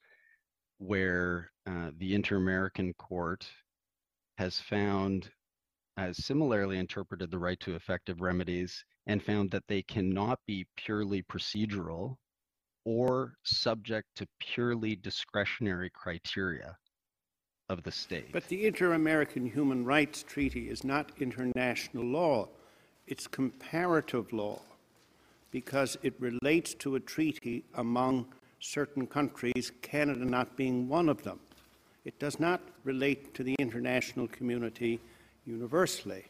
where 0.79 1.51
uh, 1.67 1.91
the 1.99 2.15
Inter-American 2.15 2.93
Court 2.95 3.47
has 4.39 4.61
found, 4.61 5.31
has 5.97 6.25
similarly 6.25 6.79
interpreted 6.79 7.31
the 7.31 7.39
right 7.39 7.59
to 7.61 7.75
effective 7.75 8.21
remedies 8.21 8.85
and 9.07 9.23
found 9.23 9.51
that 9.51 9.65
they 9.69 9.83
cannot 9.83 10.39
be 10.47 10.67
purely 10.77 11.23
procedural 11.23 12.17
or 12.85 13.35
subject 13.45 14.09
to 14.17 14.27
purely 14.41 14.95
discretionary 14.97 15.91
criteria 15.91 16.77
of 17.69 17.83
the 17.83 17.93
state. 17.93 18.33
But 18.33 18.49
the 18.49 18.67
Inter-American 18.67 19.47
Human 19.47 19.85
Rights 19.85 20.23
Treaty 20.23 20.69
is 20.69 20.85
not 20.85 21.13
international 21.19 22.05
law. 22.05 22.49
It's 23.07 23.27
comparative 23.27 24.33
law 24.33 24.61
because 25.51 25.97
it 26.03 26.15
relates 26.19 26.75
to 26.75 26.97
a 26.97 27.01
treaty 27.01 27.65
among 27.75 28.27
certain 28.61 29.07
countries, 29.07 29.73
Canada 29.83 30.25
not 30.25 30.57
being 30.57 30.89
one 30.89 31.09
of 31.09 31.23
them. 31.23 31.39
It 32.05 32.19
does 32.19 32.39
not 32.39 32.61
relate 32.83 33.35
to 33.35 33.43
the 33.43 33.55
international 33.59 34.29
community 34.29 35.01
universally. 35.47 36.25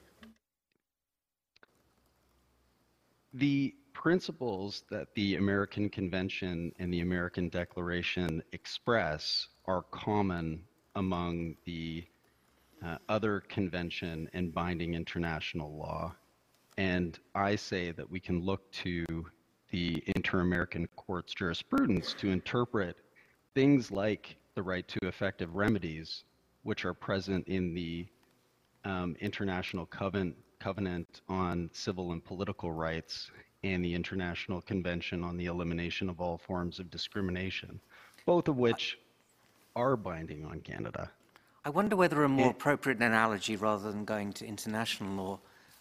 The 3.32 3.74
principles 3.93 4.85
that 4.90 5.09
the 5.15 5.36
American 5.36 5.89
Convention 5.89 6.73
and 6.78 6.93
the 6.93 7.01
American 7.01 7.48
Declaration 7.48 8.43
express 8.52 9.48
are 9.66 9.82
common 9.90 10.62
among 10.94 11.56
the 11.64 12.04
uh, 12.84 12.98
other 13.08 13.40
convention 13.40 14.28
and 14.32 14.52
binding 14.52 14.94
international 14.94 15.76
law. 15.76 16.14
And 16.76 17.18
I 17.34 17.56
say 17.56 17.92
that 17.92 18.10
we 18.10 18.20
can 18.20 18.40
look 18.40 18.70
to 18.72 19.04
the 19.70 20.02
Inter 20.14 20.40
American 20.40 20.86
Court's 20.96 21.34
jurisprudence 21.34 22.14
to 22.14 22.30
interpret 22.30 22.96
things 23.54 23.90
like 23.90 24.36
the 24.54 24.62
right 24.62 24.86
to 24.88 24.98
effective 25.02 25.54
remedies, 25.54 26.24
which 26.62 26.84
are 26.84 26.94
present 26.94 27.46
in 27.48 27.74
the 27.74 28.06
um, 28.84 29.16
International 29.20 29.86
Covenant, 29.86 30.36
Covenant 30.60 31.22
on 31.28 31.70
Civil 31.72 32.12
and 32.12 32.24
Political 32.24 32.72
Rights 32.72 33.30
and 33.62 33.84
the 33.84 33.94
International 33.94 34.60
Convention 34.60 35.24
on 35.24 35.36
the 35.36 35.46
Elimination 35.46 36.08
of 36.08 36.20
All 36.20 36.38
Forms 36.38 36.78
of 36.78 36.90
Discrimination, 36.90 37.80
both 38.26 38.48
of 38.48 38.56
which 38.56 38.98
are 39.76 39.96
binding 39.96 40.44
on 40.44 40.60
Canada. 40.60 41.10
I 41.64 41.70
wonder 41.70 41.96
whether 41.96 42.22
a 42.22 42.28
more 42.28 42.51
appropriate 42.51 43.01
analogy 43.01 43.56
rather 43.56 43.90
than 43.90 44.05
going 44.05 44.32
to 44.34 44.46
international 44.46 45.14
law 45.14 45.40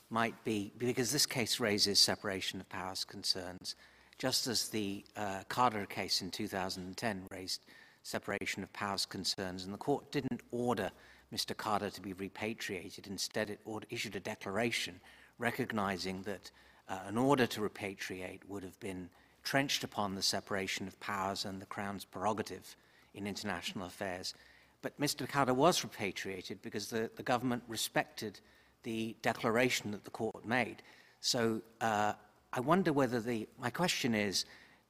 might 0.10 0.42
be, 0.44 0.72
because 0.78 1.12
this 1.12 1.26
case 1.26 1.60
raises 1.60 2.00
separation 2.00 2.62
of 2.62 2.70
powers 2.70 3.04
concerns, 3.04 3.76
just 4.18 4.48
as 4.48 4.70
the 4.70 5.04
uh, 5.18 5.42
Khadr 5.50 5.88
case 5.90 6.22
in 6.22 6.32
2010 6.32 7.24
raised 7.32 7.62
separation 8.04 8.64
of 8.64 8.72
powers 8.74 9.06
concerns, 9.06 9.66
and 9.66 9.74
the 9.74 9.78
court 9.78 10.12
didn't 10.12 10.42
order 10.52 10.92
Mr. 11.34 11.56
Khadr 11.56 11.92
to 11.94 12.02
be 12.02 12.14
repatriated. 12.14 13.08
Instead, 13.08 13.50
it 13.50 13.60
ordered, 13.66 13.88
issued 13.90 14.16
a 14.16 14.20
declaration 14.20 15.00
recognizing 15.40 16.22
that 16.24 16.52
uh, 16.88 17.00
an 17.08 17.18
order 17.18 17.48
to 17.48 17.62
repatriate 17.62 18.40
would 18.48 18.64
have 18.64 18.80
been 18.80 19.10
trenched 19.44 19.84
upon 19.84 20.16
the 20.16 20.22
separation 20.22 20.88
of 20.88 21.00
powers 21.00 21.44
and 21.44 21.62
the 21.62 21.66
Crown's 21.66 22.06
prerogative 22.06 22.76
in 23.14 23.28
international 23.28 23.86
affairs. 23.86 24.34
But 24.82 25.00
Mr. 25.00 25.28
Khadr 25.28 25.56
was 25.56 25.84
repatriated 25.84 26.62
because 26.62 26.90
the, 26.90 27.10
the 27.16 27.24
government 27.24 27.64
respected 27.68 28.40
the 28.84 29.16
declaration 29.22 29.92
that 29.92 30.04
the 30.04 30.12
court 30.12 30.46
made. 30.46 30.84
So 31.22 31.62
uh, 31.80 32.14
I 32.52 32.60
wonder 32.60 32.92
whether 32.92 33.20
the, 33.20 33.48
my 33.60 33.70
question 33.70 34.14
is, 34.14 34.46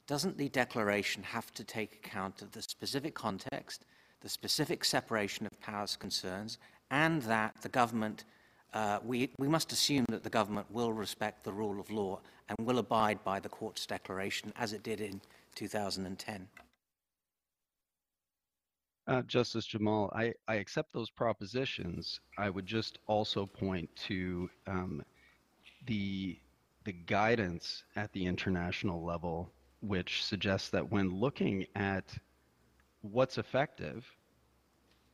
doesn't 0.06 0.36
the 0.36 0.48
declaration 0.48 1.22
have 1.22 1.54
to 1.54 1.64
take 1.64 1.94
account 2.04 2.42
of 2.42 2.52
the 2.52 2.60
specific 2.60 3.14
context, 3.14 3.84
the 4.20 4.28
specific 4.28 4.84
separation 4.84 5.46
of 5.46 5.60
powers 5.60 5.96
concerns, 5.96 6.58
and 6.90 7.22
that 7.22 7.54
the 7.62 7.68
government, 7.68 8.24
uh, 8.74 8.98
we, 9.04 9.30
we 9.38 9.48
must 9.48 9.72
assume 9.72 10.04
that 10.10 10.22
the 10.22 10.30
government 10.30 10.66
will 10.70 10.92
respect 10.92 11.44
the 11.44 11.52
rule 11.52 11.80
of 11.80 11.90
law 11.90 12.20
and 12.48 12.66
will 12.66 12.78
abide 12.78 13.22
by 13.24 13.40
the 13.40 13.48
court's 13.48 13.86
declaration 13.86 14.52
as 14.58 14.72
it 14.72 14.82
did 14.82 15.00
in 15.00 15.20
2010? 15.54 16.48
Uh, 19.06 19.22
Justice 19.22 19.66
Jamal, 19.66 20.10
I, 20.14 20.32
I 20.48 20.54
accept 20.54 20.92
those 20.92 21.10
propositions. 21.10 22.20
I 22.38 22.48
would 22.48 22.64
just 22.64 22.98
also 23.06 23.44
point 23.44 23.90
to 24.08 24.48
um, 24.66 25.02
the 25.86 26.38
the 26.84 26.92
guidance 26.92 27.82
at 27.96 28.12
the 28.12 28.26
international 28.26 29.02
level, 29.02 29.50
which 29.80 30.22
suggests 30.22 30.68
that 30.70 30.90
when 30.90 31.08
looking 31.18 31.66
at 31.74 32.04
what's 33.00 33.38
effective, 33.38 34.04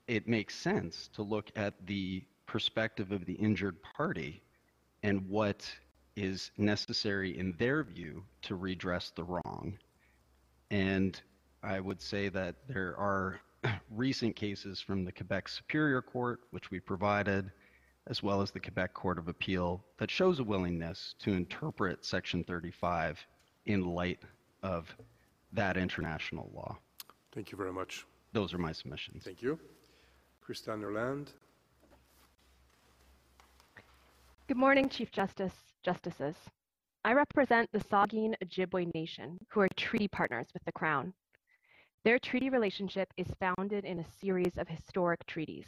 it 0.09 0.27
makes 0.27 0.57
sense 0.57 1.09
to 1.15 1.23
look 1.23 1.51
at 1.55 1.75
the 1.87 2.25
perspective 2.47 3.13
of 3.13 3.25
the 3.25 3.35
injured 3.35 3.77
party 3.97 4.43
and 5.05 5.29
what 5.29 5.71
is 6.17 6.51
necessary 6.59 7.39
in 7.39 7.55
their 7.57 7.85
view 7.85 8.25
to 8.43 8.57
redress 8.57 9.13
the 9.15 9.23
wrong. 9.23 9.79
And 10.73 11.21
I 11.63 11.79
would 11.79 12.01
say 12.03 12.29
that 12.31 12.57
there 12.67 12.97
are 12.97 13.41
recent 13.91 14.37
cases 14.37 14.81
from 14.81 15.05
the 15.05 15.13
Quebec 15.13 15.49
Superior 15.49 16.03
Court, 16.03 16.41
which 16.51 16.71
we 16.71 16.81
provided, 16.81 17.51
as 18.07 18.23
well 18.23 18.41
as 18.41 18.51
the 18.51 18.61
Quebec 18.61 18.95
Court 18.95 19.19
of 19.19 19.29
Appeal, 19.29 19.85
that 19.99 20.11
shows 20.11 20.39
a 20.39 20.45
willingness 20.45 21.15
to 21.21 21.33
interpret 21.33 22.05
Section 22.05 22.45
35 22.45 23.19
in 23.67 23.85
light 23.87 24.21
of 24.63 24.95
that 25.53 25.77
international 25.77 26.51
law. 26.55 26.79
Thank 27.33 27.53
you 27.53 27.59
very 27.59 27.73
much. 27.73 28.07
Those 28.33 28.55
are 28.55 28.59
my 28.59 28.73
submissions. 28.73 29.25
Thank 29.25 29.43
you. 29.43 29.59
Christian 30.41 30.83
Erland. 30.83 31.33
Good 34.49 34.57
morning, 34.57 34.89
Chief 34.89 35.13
Justice, 35.13 35.55
Justices. 35.83 36.35
I 37.05 37.13
represent 37.13 37.71
the 37.73 37.79
Saugeen 37.79 38.35
Ojibway 38.45 38.93
Nation, 38.95 39.39
who 39.49 39.61
are 39.61 39.69
treaty 39.77 40.09
partners 40.09 40.49
with 40.53 40.65
the 40.65 40.73
Crown. 40.73 41.13
Their 42.03 42.19
treaty 42.19 42.49
relationship 42.49 43.13
is 43.19 43.27
founded 43.39 43.85
in 43.85 43.99
a 43.99 44.11
series 44.21 44.57
of 44.57 44.69
historic 44.69 45.27
treaties. 45.27 45.67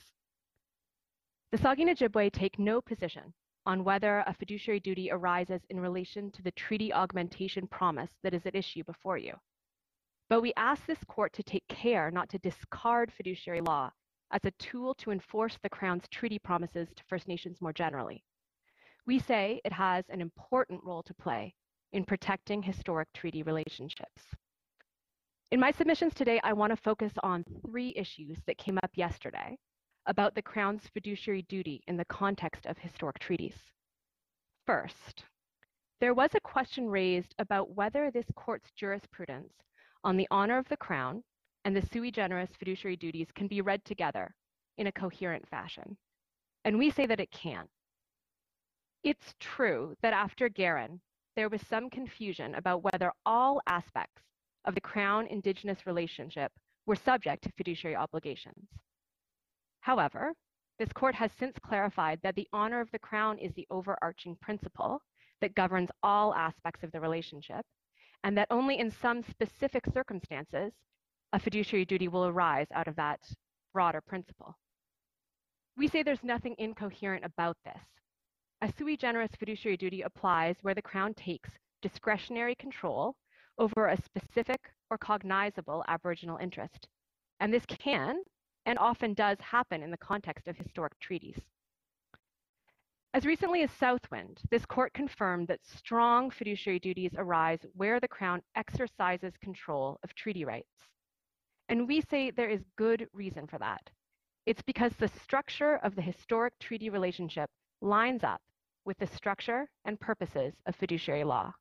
The 1.51 1.59
Saugeen 1.59 1.91
Ojibway 1.91 2.33
take 2.33 2.59
no 2.59 2.81
position 2.81 3.35
on 3.67 3.85
whether 3.85 4.21
a 4.21 4.33
fiduciary 4.33 4.81
duty 4.81 5.11
arises 5.11 5.61
in 5.69 5.79
relation 5.79 6.31
to 6.31 6.43
the 6.43 6.53
treaty 6.53 6.91
augmentation 6.91 7.67
promise 7.67 8.11
that 8.23 8.33
is 8.33 8.47
at 8.47 8.55
issue 8.55 8.83
before 8.85 9.19
you. 9.19 9.35
But 10.31 10.41
we 10.41 10.55
ask 10.57 10.87
this 10.87 11.05
court 11.05 11.35
to 11.35 11.43
take 11.43 11.69
care 11.69 12.11
not 12.11 12.31
to 12.31 12.39
discard 12.39 13.13
fiduciary 13.13 13.61
law 13.61 13.91
as 14.31 14.41
a 14.47 14.53
tool 14.53 14.95
to 14.95 15.11
enforce 15.11 15.59
the 15.63 15.69
Crown's 15.69 16.09
treaty 16.09 16.39
promises 16.39 16.89
to 16.97 17.05
First 17.05 17.29
Nations 17.29 17.61
more 17.61 17.75
generally. 17.75 18.25
We 19.07 19.19
say 19.19 19.61
it 19.67 19.73
has 19.75 20.07
an 20.09 20.23
important 20.23 20.83
role 20.83 21.03
to 21.03 21.13
play 21.13 21.55
in 21.93 22.07
protecting 22.07 22.63
historic 22.63 23.13
treaty 23.13 23.43
relationships. 23.43 24.23
In 25.53 25.61
my 25.61 25.71
submissions 25.71 26.15
today, 26.15 26.41
I 26.43 26.55
want 26.55 26.71
to 26.71 26.83
focus 26.83 27.13
on 27.23 27.45
three 27.61 27.93
issues 27.95 28.39
that 28.47 28.57
came 28.57 28.79
up 28.83 28.91
yesterday 28.95 29.59
about 30.07 30.35
the 30.35 30.41
Crown's 30.41 30.89
fiduciary 30.95 31.43
duty 31.43 31.83
in 31.89 31.99
the 31.99 32.07
context 32.07 32.65
of 32.65 32.79
historic 32.79 33.19
treaties. 33.19 33.59
First, 34.67 35.25
there 36.01 36.15
was 36.15 36.31
a 36.35 36.41
question 36.41 36.89
raised 36.89 37.35
about 37.39 37.77
whether 37.77 38.11
this 38.11 38.25
court's 38.35 38.71
jurisprudence 38.71 39.53
on 40.05 40.17
the 40.17 40.27
honor 40.31 40.57
of 40.57 40.71
the 40.71 40.77
Crown 40.79 41.23
and 41.67 41.77
the 41.77 41.87
sui 41.93 42.11
generis 42.11 42.57
fiduciary 42.59 42.97
duties 42.97 43.29
can 43.35 43.47
be 43.47 43.61
read 43.61 43.85
together 43.85 44.35
in 44.79 44.87
a 44.87 44.93
coherent 44.93 45.47
fashion. 45.51 45.99
And 46.65 46.79
we 46.79 46.89
say 46.89 47.05
that 47.05 47.21
it 47.21 47.31
can. 47.31 47.69
It's 49.05 49.35
true 49.39 49.97
that 50.01 50.15
after 50.15 50.49
Guerin, 50.49 51.03
there 51.37 51.51
was 51.51 51.61
some 51.67 51.91
confusion 51.91 52.55
about 52.55 52.83
whether 52.83 53.13
all 53.27 53.61
aspects 53.67 54.23
of 54.65 54.75
the 54.75 54.81
Crown 54.81 55.27
Indigenous 55.27 55.87
relationship 55.87 56.53
were 56.87 56.97
subject 56.97 57.45
to 57.45 57.53
fiduciary 57.53 57.97
obligations. 57.97 58.69
However, 59.81 60.33
this 60.79 60.93
court 60.93 61.15
has 61.15 61.31
since 61.39 61.57
clarified 61.59 62.21
that 62.23 62.35
the 62.35 62.49
honor 62.53 62.81
of 62.81 62.91
the 62.91 62.99
Crown 62.99 63.39
is 63.39 63.53
the 63.55 63.67
overarching 63.71 64.37
principle 64.41 65.03
that 65.41 65.55
governs 65.55 65.91
all 66.03 66.35
aspects 66.35 66.83
of 66.83 66.93
the 66.93 67.01
relationship, 67.01 67.65
and 68.25 68.37
that 68.37 68.49
only 68.51 68.79
in 68.79 68.91
some 68.91 69.23
specific 69.23 69.85
circumstances 69.93 70.73
a 71.33 71.39
fiduciary 71.39 71.85
duty 71.85 72.09
will 72.09 72.27
arise 72.27 72.67
out 72.73 72.89
of 72.89 72.97
that 72.97 73.21
broader 73.73 74.01
principle. 74.01 74.57
We 75.77 75.89
say 75.89 76.03
there's 76.03 76.23
nothing 76.23 76.55
incoherent 76.59 77.25
about 77.25 77.57
this. 77.65 77.83
A 78.61 78.73
sui 78.79 78.97
generis 78.97 79.31
fiduciary 79.39 79.77
duty 79.77 80.03
applies 80.03 80.57
where 80.63 80.75
the 80.75 80.83
Crown 80.83 81.15
takes 81.15 81.51
discretionary 81.81 82.55
control 82.55 83.17
over 83.59 83.89
a 83.89 83.97
specific 84.03 84.61
or 84.91 84.99
cognizable 84.99 85.85
Aboriginal 85.89 86.39
interest. 86.39 86.89
And 87.41 87.53
this 87.53 87.67
can 87.67 88.23
and 88.67 88.79
often 88.79 89.15
does 89.15 89.39
happen 89.41 89.83
in 89.83 89.91
the 89.91 89.97
context 89.97 90.47
of 90.49 90.57
historic 90.57 90.99
treaties. 91.01 91.41
As 93.15 93.27
recently 93.27 93.63
as 93.63 93.71
Southwind, 93.71 94.41
this 94.51 94.65
court 94.65 94.95
confirmed 94.95 95.49
that 95.49 95.65
strong 95.67 96.31
fiduciary 96.31 96.79
duties 96.79 97.13
arise 97.17 97.59
where 97.75 98.01
the 98.01 98.09
Crown 98.09 98.43
exercises 98.55 99.35
control 99.43 99.99
of 100.03 100.15
treaty 100.15 100.47
rights. 100.47 100.73
And 101.69 101.87
we 101.87 102.01
say 102.01 102.31
there 102.31 102.49
is 102.49 102.65
good 102.77 103.09
reason 103.13 103.47
for 103.47 103.59
that. 103.59 103.91
It's 104.47 104.63
because 104.63 104.93
the 104.97 105.09
structure 105.09 105.77
of 105.77 105.95
the 105.95 106.03
historic 106.03 106.59
treaty 106.59 106.89
relationship 106.89 107.51
lines 107.83 108.25
up 108.25 108.41
with 108.85 108.99
the 108.99 109.07
structure 109.07 109.69
and 109.85 110.01
purposes 110.01 110.55
of 110.67 110.75
fiduciary 110.77 111.25
law. 111.25 111.53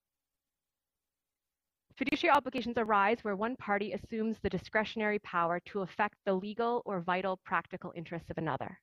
Fiduciary 1.98 2.36
obligations 2.36 2.78
arise 2.78 3.24
where 3.24 3.36
one 3.36 3.56
party 3.58 3.94
assumes 3.94 4.38
the 4.40 4.50
discretionary 4.50 5.20
power 5.20 5.60
to 5.66 5.82
affect 5.82 6.16
the 6.26 6.34
legal 6.34 6.82
or 6.86 7.02
vital 7.02 7.38
practical 7.44 7.94
interests 7.96 8.30
of 8.30 8.38
another. 8.38 8.80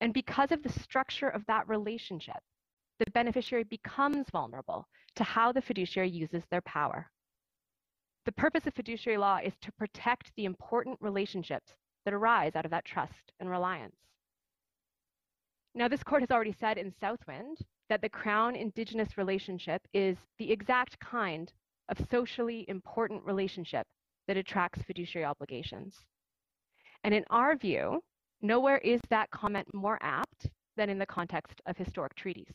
And 0.00 0.12
because 0.12 0.52
of 0.52 0.62
the 0.62 0.68
structure 0.68 1.28
of 1.28 1.44
that 1.46 1.66
relationship, 1.68 2.36
the 2.98 3.10
beneficiary 3.12 3.64
becomes 3.64 4.28
vulnerable 4.30 4.86
to 5.16 5.24
how 5.24 5.52
the 5.52 5.62
fiduciary 5.62 6.08
uses 6.08 6.42
their 6.50 6.60
power. 6.62 7.10
The 8.26 8.32
purpose 8.32 8.66
of 8.66 8.74
fiduciary 8.74 9.18
law 9.18 9.38
is 9.42 9.54
to 9.60 9.72
protect 9.72 10.32
the 10.36 10.44
important 10.44 10.98
relationships 11.00 11.72
that 12.04 12.14
arise 12.14 12.56
out 12.56 12.64
of 12.64 12.70
that 12.70 12.84
trust 12.84 13.32
and 13.40 13.48
reliance. 13.48 13.96
Now, 15.74 15.88
this 15.88 16.02
court 16.02 16.22
has 16.22 16.30
already 16.30 16.54
said 16.58 16.78
in 16.78 16.92
Southwind 17.00 17.58
that 17.88 18.00
the 18.00 18.08
Crown 18.08 18.56
Indigenous 18.56 19.18
relationship 19.18 19.82
is 19.92 20.16
the 20.38 20.50
exact 20.50 20.98
kind 20.98 21.52
of 21.88 21.98
socially 22.10 22.64
important 22.68 23.24
relationship 23.24 23.86
that 24.26 24.36
attracts 24.36 24.82
fiduciary 24.82 25.24
obligations. 25.24 25.94
And 27.04 27.14
in 27.14 27.24
our 27.30 27.56
view, 27.56 28.00
nowhere 28.42 28.78
is 28.78 29.00
that 29.10 29.30
comment 29.30 29.72
more 29.72 29.98
apt 30.00 30.48
than 30.76 30.90
in 30.90 30.98
the 30.98 31.06
context 31.06 31.60
of 31.66 31.76
historic 31.76 32.14
treaties. 32.14 32.52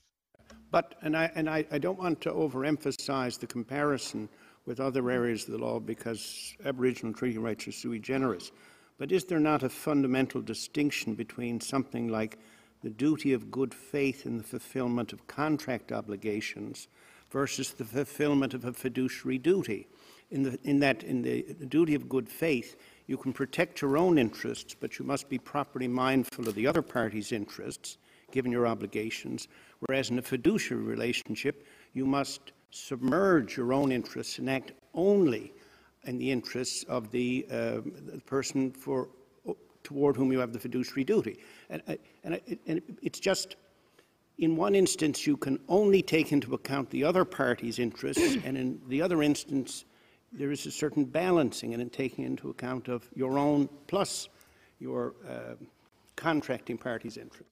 But, 0.70 0.96
and 1.02 1.16
I, 1.16 1.32
and 1.36 1.50
I, 1.50 1.66
I 1.72 1.78
don't 1.78 1.98
want 1.98 2.22
to 2.22 2.32
overemphasize 2.32 3.40
the 3.40 3.48
comparison 3.48 4.30
with 4.66 4.80
other 4.80 5.10
areas 5.10 5.46
of 5.46 5.54
the 5.54 5.58
law 5.58 5.80
because 5.80 6.56
Aboriginal 6.66 7.14
treaty 7.14 7.38
rights 7.38 7.68
are 7.68 7.72
sui 7.72 8.00
generis. 8.00 8.52
But 8.98 9.12
is 9.12 9.26
there 9.26 9.40
not 9.40 9.64
a 9.64 9.70
fundamental 9.70 10.42
distinction 10.42 11.16
between 11.16 11.60
something 11.60 12.08
like 12.08 12.38
the 12.84 12.90
duty 12.90 13.34
of 13.34 13.52
good 13.52 13.74
faith 13.74 14.26
in 14.26 14.38
the 14.38 14.44
fulfillment 14.44 15.14
of 15.14 15.28
contract 15.28 15.92
obligations 15.92 16.88
versus 17.32 17.72
the 17.72 17.86
fulfillment 17.86 18.54
of 18.54 18.66
a 18.66 18.74
fiduciary 18.74 19.38
duty? 19.38 19.88
In, 20.30 20.44
the, 20.44 20.60
in 20.64 20.80
that, 20.80 21.04
in 21.04 21.22
the, 21.22 21.44
duty 21.68 21.96
of 21.96 22.08
good 22.08 22.30
faith, 22.30 22.78
you 23.08 23.18
can 23.18 23.34
protect 23.34 23.82
your 23.82 23.98
own 23.98 24.18
interests, 24.18 24.76
but 24.80 24.98
you 24.98 25.06
must 25.06 25.28
be 25.28 25.38
properly 25.38 25.88
mindful 25.88 26.48
of 26.48 26.56
the 26.56 26.68
other 26.68 26.82
party's 26.82 27.32
interests, 27.34 27.98
given 28.32 28.52
your 28.52 28.66
obligations. 28.66 29.50
Whereas 29.80 30.10
in 30.10 30.20
a 30.20 30.22
fiduciary 30.22 30.84
relationship, 30.84 31.66
you 31.94 32.06
must 32.06 32.54
submerge 32.70 33.58
your 33.58 33.74
own 33.74 33.92
interests 33.92 34.40
and 34.40 34.50
act 34.50 34.72
only 34.94 35.54
in 36.06 36.18
the 36.18 36.32
interests 36.32 36.84
of 36.84 37.12
the, 37.12 37.46
uh, 37.52 37.82
the 38.12 38.22
person 38.26 38.72
for, 38.72 39.10
toward 39.84 40.16
whom 40.16 40.32
you 40.32 40.40
have 40.40 40.54
the 40.54 40.60
fiduciary 40.60 41.04
duty. 41.04 41.40
And, 41.70 41.82
uh, 41.88 41.96
and, 42.24 42.40
and 42.68 42.82
it's 43.02 43.20
just, 43.20 43.56
in 44.42 44.56
one 44.56 44.74
instance, 44.74 45.28
you 45.28 45.38
can 45.38 45.60
only 45.70 46.02
take 46.02 46.32
into 46.32 46.56
account 46.56 46.90
the 46.90 47.04
other 47.04 47.24
party's 47.24 47.78
interests, 47.80 48.38
and 48.44 48.58
in 48.58 48.82
the 48.88 49.02
other 49.02 49.24
instance, 49.24 49.86
there 50.34 50.52
is 50.52 50.66
a 50.66 50.72
certain 50.72 51.06
balancing 51.06 51.74
and 51.74 51.82
in 51.82 51.90
taking 51.90 52.26
into 52.26 52.50
account 52.50 52.88
of 52.88 53.08
your 53.14 53.38
own 53.38 53.70
plus 53.88 54.28
your 54.80 55.14
uh, 55.30 55.56
contracting 56.16 56.78
party's 56.78 57.18
interest. 57.18 57.50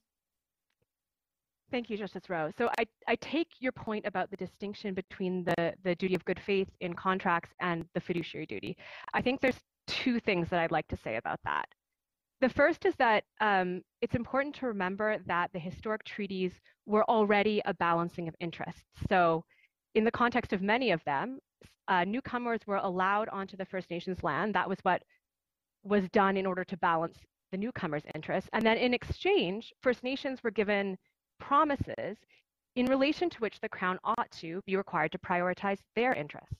Thank 1.70 1.88
you, 1.88 1.96
Justice 1.96 2.28
Rowe. 2.28 2.50
So 2.58 2.68
I, 2.80 2.84
I 3.06 3.14
take 3.16 3.46
your 3.60 3.70
point 3.70 4.04
about 4.04 4.28
the 4.32 4.36
distinction 4.36 4.92
between 4.92 5.44
the, 5.44 5.72
the 5.84 5.94
duty 5.94 6.16
of 6.16 6.24
good 6.24 6.40
faith 6.44 6.68
in 6.80 6.94
contracts 6.94 7.50
and 7.60 7.84
the 7.94 8.00
fiduciary 8.00 8.46
duty. 8.46 8.76
I 9.14 9.22
think 9.22 9.40
there's 9.40 9.60
two 9.86 10.18
things 10.18 10.48
that 10.48 10.58
I'd 10.58 10.72
like 10.72 10.88
to 10.88 10.96
say 10.96 11.16
about 11.16 11.38
that. 11.44 11.66
The 12.40 12.48
first 12.48 12.86
is 12.86 12.94
that 12.96 13.24
um, 13.40 13.82
it's 14.00 14.14
important 14.14 14.54
to 14.56 14.66
remember 14.66 15.18
that 15.26 15.50
the 15.52 15.58
historic 15.58 16.04
treaties 16.04 16.52
were 16.86 17.04
already 17.04 17.60
a 17.66 17.74
balancing 17.74 18.28
of 18.28 18.34
interests. 18.40 18.82
So 19.08 19.44
in 19.94 20.04
the 20.04 20.10
context 20.10 20.52
of 20.52 20.62
many 20.62 20.90
of 20.90 21.04
them, 21.04 21.38
uh, 21.88 22.04
newcomers 22.04 22.60
were 22.66 22.76
allowed 22.76 23.28
onto 23.28 23.56
the 23.56 23.66
First 23.66 23.90
Nations 23.90 24.22
land. 24.22 24.54
That 24.54 24.68
was 24.68 24.78
what 24.82 25.02
was 25.82 26.08
done 26.10 26.36
in 26.36 26.46
order 26.46 26.64
to 26.64 26.76
balance 26.78 27.18
the 27.52 27.58
newcomers' 27.58 28.04
interests. 28.14 28.48
And 28.52 28.64
then 28.64 28.78
in 28.78 28.94
exchange, 28.94 29.72
First 29.82 30.02
Nations 30.02 30.42
were 30.42 30.50
given 30.50 30.96
promises 31.40 32.16
in 32.76 32.86
relation 32.86 33.28
to 33.30 33.38
which 33.40 33.60
the 33.60 33.68
Crown 33.68 33.98
ought 34.04 34.30
to 34.38 34.62
be 34.66 34.76
required 34.76 35.12
to 35.12 35.18
prioritize 35.18 35.78
their 35.96 36.14
interests. 36.14 36.54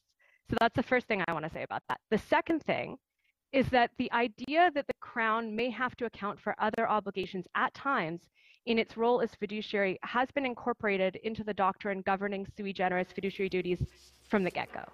So 0.51 0.57
that's 0.61 0.75
the 0.75 0.83
first 0.83 1.07
thing 1.07 1.23
I 1.27 1.33
want 1.33 1.45
to 1.45 1.53
say 1.53 1.63
about 1.63 1.83
that. 1.89 2.01
The 2.11 2.19
second 2.19 2.65
thing 2.65 2.97
is 3.53 3.69
that 3.71 3.91
the 3.99 4.11
idea 4.13 4.71
that 4.75 4.87
the 4.87 4.95
Crown 5.01 5.55
may 5.55 5.71
have 5.71 5.97
to 5.97 6.07
account 6.07 6.39
for 6.41 6.55
other 6.59 6.89
obligations 6.89 7.47
at 7.55 7.75
times 7.75 8.21
in 8.67 8.79
its 8.79 8.97
role 8.97 9.21
as 9.21 9.35
fiduciary 9.35 9.99
has 10.03 10.31
been 10.31 10.47
incorporated 10.47 11.17
into 11.25 11.43
the 11.43 11.55
doctrine 11.55 12.03
governing 12.03 12.47
sui 12.57 12.73
generis 12.73 13.11
fiduciary 13.13 13.49
duties 13.49 13.83
from 14.29 14.45
the 14.45 14.51
get-go. 14.51 14.85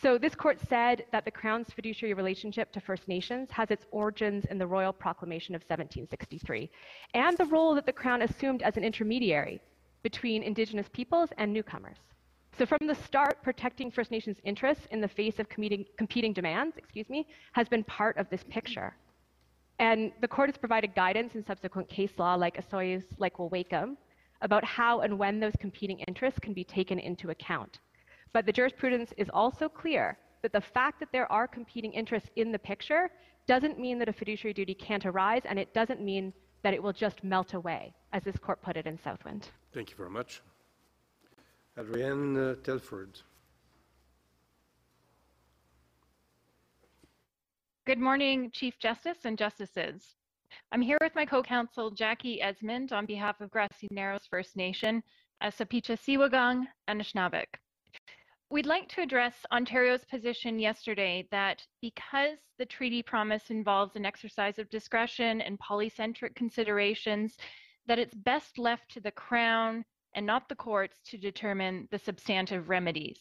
So 0.00 0.16
this 0.16 0.34
court 0.34 0.58
said 0.66 1.04
that 1.12 1.26
the 1.26 1.30
Crown's 1.30 1.72
fiduciary 1.72 2.14
relationship 2.14 2.72
to 2.72 2.80
First 2.80 3.06
Nations 3.06 3.50
has 3.50 3.70
its 3.70 3.84
origins 3.90 4.46
in 4.46 4.56
the 4.56 4.66
Royal 4.66 4.94
Proclamation 4.94 5.54
of 5.54 5.62
1763, 5.62 6.70
and 7.12 7.36
the 7.36 7.44
role 7.44 7.74
that 7.74 7.84
the 7.84 7.92
Crown 7.92 8.22
assumed 8.22 8.62
as 8.62 8.78
an 8.78 8.84
intermediary 8.84 9.60
between 10.02 10.42
Indigenous 10.42 10.88
peoples 10.88 11.28
and 11.36 11.52
newcomers. 11.52 11.98
So 12.58 12.66
from 12.66 12.86
the 12.86 12.94
start, 12.94 13.42
protecting 13.42 13.90
First 13.90 14.10
Nations 14.10 14.36
interests 14.44 14.86
in 14.90 15.00
the 15.00 15.08
face 15.08 15.38
of 15.38 15.48
competing, 15.48 16.32
demands, 16.32 16.76
excuse 16.76 17.08
me, 17.08 17.26
has 17.52 17.68
been 17.68 17.84
part 17.84 18.16
of 18.18 18.28
this 18.28 18.44
picture. 18.50 18.94
And 19.78 20.12
the 20.20 20.28
court 20.28 20.50
has 20.50 20.58
provided 20.58 20.94
guidance 20.94 21.34
in 21.34 21.44
subsequent 21.44 21.88
case 21.88 22.12
law 22.18 22.34
like 22.34 22.56
Osoyoos, 22.56 23.04
like 23.18 23.38
Wewaykum, 23.38 23.96
about 24.42 24.64
how 24.64 25.00
and 25.00 25.18
when 25.18 25.40
those 25.40 25.54
competing 25.58 26.00
interests 26.00 26.38
can 26.38 26.52
be 26.52 26.64
taken 26.64 26.98
into 26.98 27.30
account. 27.30 27.78
But 28.32 28.46
the 28.46 28.52
jurisprudence 28.52 29.12
is 29.16 29.30
also 29.32 29.68
clear 29.68 30.18
that 30.42 30.52
the 30.52 30.60
fact 30.60 31.00
that 31.00 31.12
there 31.12 31.30
are 31.32 31.46
competing 31.46 31.92
interests 31.92 32.30
in 32.36 32.52
the 32.52 32.58
picture 32.58 33.10
doesn't 33.46 33.78
mean 33.78 33.98
that 33.98 34.08
a 34.08 34.12
fiduciary 34.12 34.54
duty 34.54 34.74
can't 34.74 35.06
arise, 35.06 35.42
and 35.44 35.58
it 35.58 35.72
doesn't 35.72 36.00
mean 36.00 36.32
that 36.62 36.74
it 36.74 36.82
will 36.82 36.92
just 36.92 37.24
melt 37.24 37.54
away, 37.54 37.92
as 38.12 38.22
this 38.22 38.36
court 38.36 38.60
put 38.62 38.76
it 38.76 38.86
in 38.86 38.98
Southwind. 39.02 39.48
Thank 39.72 39.90
you 39.90 39.96
very 39.96 40.10
much. 40.10 40.42
Adrienne 41.80 42.36
uh, 42.36 42.54
Telford. 42.62 43.18
Good 47.86 47.98
morning, 47.98 48.50
Chief 48.52 48.78
Justice 48.78 49.24
and 49.24 49.38
Justices. 49.38 50.16
I'm 50.72 50.82
here 50.82 50.98
with 51.00 51.14
my 51.14 51.24
co-counsel 51.24 51.92
Jackie 51.92 52.42
Esmond 52.42 52.92
on 52.92 53.06
behalf 53.06 53.40
of 53.40 53.50
Grassy 53.50 53.88
Narrows 53.90 54.26
First 54.28 54.56
Nation, 54.56 55.02
Asubpeeschoseewagong, 55.42 56.66
and 56.86 57.00
Anishinaabeg. 57.00 57.46
We'd 58.50 58.66
like 58.66 58.90
to 58.90 59.00
address 59.00 59.46
Ontario's 59.50 60.04
position 60.04 60.58
yesterday 60.58 61.26
that 61.30 61.64
because 61.80 62.36
the 62.58 62.66
treaty 62.66 63.02
promise 63.02 63.48
involves 63.48 63.96
an 63.96 64.04
exercise 64.04 64.58
of 64.58 64.68
discretion 64.68 65.40
and 65.40 65.58
polycentric 65.58 66.34
considerations, 66.34 67.38
that 67.86 67.98
it's 67.98 68.14
best 68.14 68.58
left 68.58 68.90
to 68.90 69.00
the 69.00 69.12
Crown 69.12 69.82
and 70.14 70.26
not 70.26 70.48
the 70.48 70.54
courts 70.54 70.96
to 71.10 71.18
determine 71.18 71.88
the 71.90 71.98
substantive 71.98 72.68
remedies. 72.68 73.18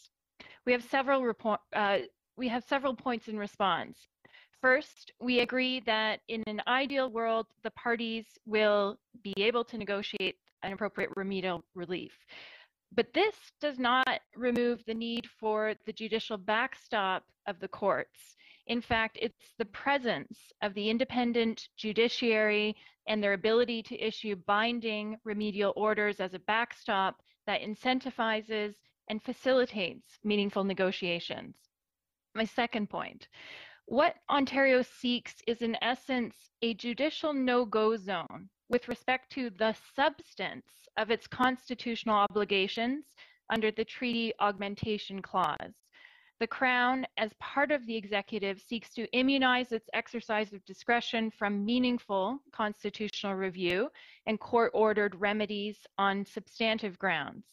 We 0.66 0.72
have 0.72 0.84
several 0.84 1.24
report, 1.24 1.60
uh, 1.76 2.00
we 2.38 2.48
have 2.48 2.64
several 2.64 2.96
points 2.96 3.28
in 3.28 3.38
response. 3.38 4.08
First, 4.62 5.14
we 5.22 5.40
agree 5.40 5.80
that 5.86 6.20
in 6.28 6.44
an 6.48 6.62
ideal 6.68 7.10
world, 7.10 7.48
the 7.64 7.72
parties 7.72 8.26
will 8.46 9.00
be 9.24 9.34
able 9.38 9.64
to 9.66 9.78
negotiate 9.78 10.36
an 10.64 10.74
appropriate 10.74 11.12
remedial 11.16 11.64
relief. 11.76 12.12
But 12.94 13.14
this 13.14 13.36
does 13.62 13.80
not 13.80 14.20
remove 14.36 14.84
the 14.86 14.94
need 14.94 15.28
for 15.40 15.76
the 15.86 15.94
judicial 15.94 16.38
backstop 16.38 17.24
of 17.48 17.60
the 17.60 17.68
courts. 17.68 18.36
In 18.70 18.82
fact, 18.82 19.18
it's 19.20 19.54
the 19.58 19.66
presence 19.66 20.38
of 20.62 20.76
the 20.76 20.92
independent 20.92 21.70
judiciary 21.76 22.76
and 23.08 23.22
their 23.22 23.34
ability 23.34 23.82
to 23.82 23.98
issue 23.98 24.36
binding 24.36 25.18
remedial 25.24 25.74
orders 25.76 26.20
as 26.20 26.36
a 26.36 26.40
backstop 26.40 27.20
that 27.48 27.62
incentivizes 27.62 28.76
and 29.08 29.24
facilitates 29.24 30.20
meaningful 30.24 30.64
negotiations. 30.64 31.58
My 32.36 32.46
second 32.46 32.92
point 32.92 33.28
What 33.86 34.18
Ontario 34.30 34.84
seeks 34.84 35.34
is, 35.48 35.64
in 35.64 35.76
essence, 35.82 36.52
a 36.62 36.76
judicial 36.76 37.34
no 37.34 37.66
go 37.66 37.98
zone 37.98 38.50
with 38.70 38.88
respect 38.88 39.32
to 39.32 39.50
the 39.50 39.76
substance 39.96 40.88
of 40.96 41.10
its 41.10 41.26
constitutional 41.26 42.18
obligations 42.18 43.06
under 43.50 43.72
the 43.72 43.86
Treaty 43.86 44.32
Augmentation 44.40 45.24
Clause. 45.24 45.74
The 46.40 46.48
Crown, 46.48 47.06
as 47.18 47.34
part 47.42 47.70
of 47.70 47.86
the 47.86 47.98
executive, 47.98 48.62
seeks 48.62 48.94
to 48.94 49.12
immunize 49.12 49.74
its 49.74 49.90
exercise 49.94 50.54
of 50.54 50.64
discretion 50.64 51.32
from 51.32 51.66
meaningful 51.66 52.40
constitutional 52.54 53.36
review 53.36 53.90
and 54.26 54.40
court 54.40 54.72
ordered 54.74 55.16
remedies 55.16 55.86
on 55.98 56.24
substantive 56.26 56.98
grounds. 56.98 57.44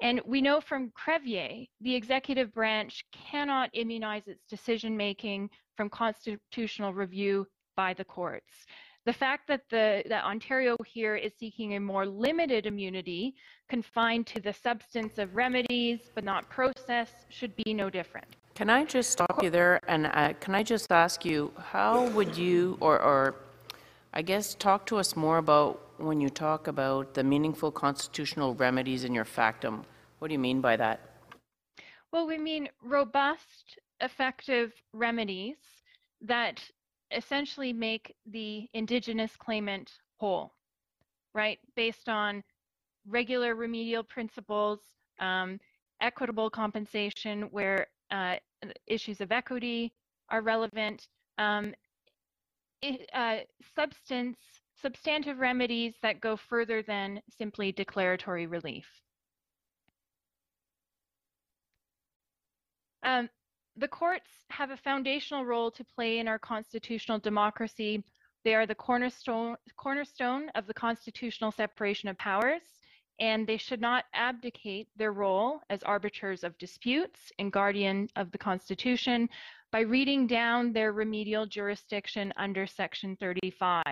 And 0.00 0.20
we 0.24 0.42
know 0.42 0.60
from 0.60 0.90
Crevier, 0.90 1.68
the 1.80 1.94
executive 1.94 2.52
branch 2.52 3.04
cannot 3.12 3.70
immunize 3.72 4.26
its 4.26 4.44
decision 4.46 4.96
making 4.96 5.48
from 5.76 5.88
constitutional 5.88 6.92
review 6.92 7.46
by 7.76 7.94
the 7.94 8.04
courts. 8.04 8.66
The 9.04 9.12
fact 9.12 9.48
that 9.48 9.62
the 9.68 10.04
that 10.08 10.24
Ontario 10.24 10.76
here 10.86 11.16
is 11.16 11.32
seeking 11.36 11.74
a 11.74 11.80
more 11.80 12.06
limited 12.06 12.66
immunity 12.66 13.34
confined 13.68 14.28
to 14.28 14.40
the 14.40 14.52
substance 14.52 15.18
of 15.18 15.34
remedies 15.34 16.10
but 16.14 16.22
not 16.22 16.48
process 16.48 17.10
should 17.28 17.54
be 17.56 17.74
no 17.74 17.90
different. 17.90 18.36
Can 18.54 18.70
I 18.70 18.84
just 18.84 19.10
stop 19.10 19.42
you 19.42 19.50
there 19.50 19.80
and 19.88 20.06
uh, 20.06 20.34
can 20.34 20.54
I 20.54 20.62
just 20.62 20.92
ask 20.92 21.24
you, 21.24 21.50
how 21.58 22.08
would 22.10 22.36
you, 22.36 22.76
or, 22.80 23.00
or 23.00 23.34
I 24.12 24.22
guess 24.22 24.54
talk 24.54 24.86
to 24.86 24.98
us 24.98 25.16
more 25.16 25.38
about 25.38 25.80
when 25.96 26.20
you 26.20 26.28
talk 26.28 26.68
about 26.68 27.14
the 27.14 27.24
meaningful 27.24 27.72
constitutional 27.72 28.54
remedies 28.54 29.02
in 29.02 29.14
your 29.14 29.24
factum? 29.24 29.84
What 30.20 30.28
do 30.28 30.34
you 30.34 30.38
mean 30.38 30.60
by 30.60 30.76
that? 30.76 31.00
Well, 32.12 32.26
we 32.26 32.38
mean 32.38 32.68
robust, 32.84 33.80
effective 34.00 34.72
remedies 34.92 35.56
that 36.20 36.60
essentially 37.16 37.72
make 37.72 38.14
the 38.26 38.68
Indigenous 38.74 39.36
claimant 39.36 39.90
whole, 40.18 40.54
right? 41.34 41.58
Based 41.76 42.08
on 42.08 42.42
regular 43.06 43.54
remedial 43.54 44.02
principles, 44.02 44.80
um, 45.20 45.58
equitable 46.00 46.50
compensation 46.50 47.42
where 47.50 47.86
uh, 48.10 48.36
issues 48.86 49.20
of 49.20 49.32
equity 49.32 49.92
are 50.30 50.42
relevant, 50.42 51.08
um, 51.38 51.74
it, 52.82 53.08
uh, 53.14 53.38
substance, 53.74 54.38
substantive 54.80 55.38
remedies 55.38 55.94
that 56.02 56.20
go 56.20 56.36
further 56.36 56.82
than 56.82 57.20
simply 57.38 57.72
declaratory 57.72 58.46
relief. 58.46 58.86
Um, 63.04 63.28
the 63.76 63.88
courts 63.88 64.28
have 64.50 64.70
a 64.70 64.76
foundational 64.76 65.46
role 65.46 65.70
to 65.70 65.84
play 65.84 66.18
in 66.18 66.28
our 66.28 66.38
constitutional 66.38 67.18
democracy. 67.18 68.04
They 68.44 68.54
are 68.54 68.66
the 68.66 68.74
cornerstone, 68.74 69.56
cornerstone 69.76 70.50
of 70.54 70.66
the 70.66 70.74
constitutional 70.74 71.52
separation 71.52 72.08
of 72.08 72.18
powers, 72.18 72.62
and 73.18 73.46
they 73.46 73.56
should 73.56 73.80
not 73.80 74.04
abdicate 74.14 74.88
their 74.96 75.12
role 75.12 75.60
as 75.70 75.82
arbiters 75.84 76.44
of 76.44 76.58
disputes 76.58 77.32
and 77.38 77.52
guardian 77.52 78.08
of 78.16 78.30
the 78.30 78.38
Constitution 78.38 79.28
by 79.70 79.80
reading 79.80 80.26
down 80.26 80.72
their 80.72 80.92
remedial 80.92 81.46
jurisdiction 81.46 82.32
under 82.36 82.66
Section 82.66 83.16
35. 83.16 83.84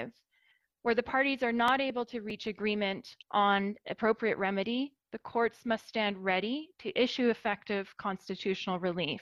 Where 0.82 0.94
the 0.94 1.02
parties 1.02 1.42
are 1.42 1.52
not 1.52 1.80
able 1.80 2.04
to 2.06 2.20
reach 2.20 2.46
agreement 2.46 3.16
on 3.30 3.76
appropriate 3.88 4.36
remedy, 4.36 4.92
the 5.12 5.18
courts 5.20 5.64
must 5.64 5.88
stand 5.88 6.22
ready 6.22 6.70
to 6.80 7.00
issue 7.00 7.30
effective 7.30 7.94
constitutional 7.98 8.78
relief. 8.78 9.20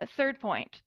A 0.00 0.06
third 0.06 0.40
point, 0.40 0.80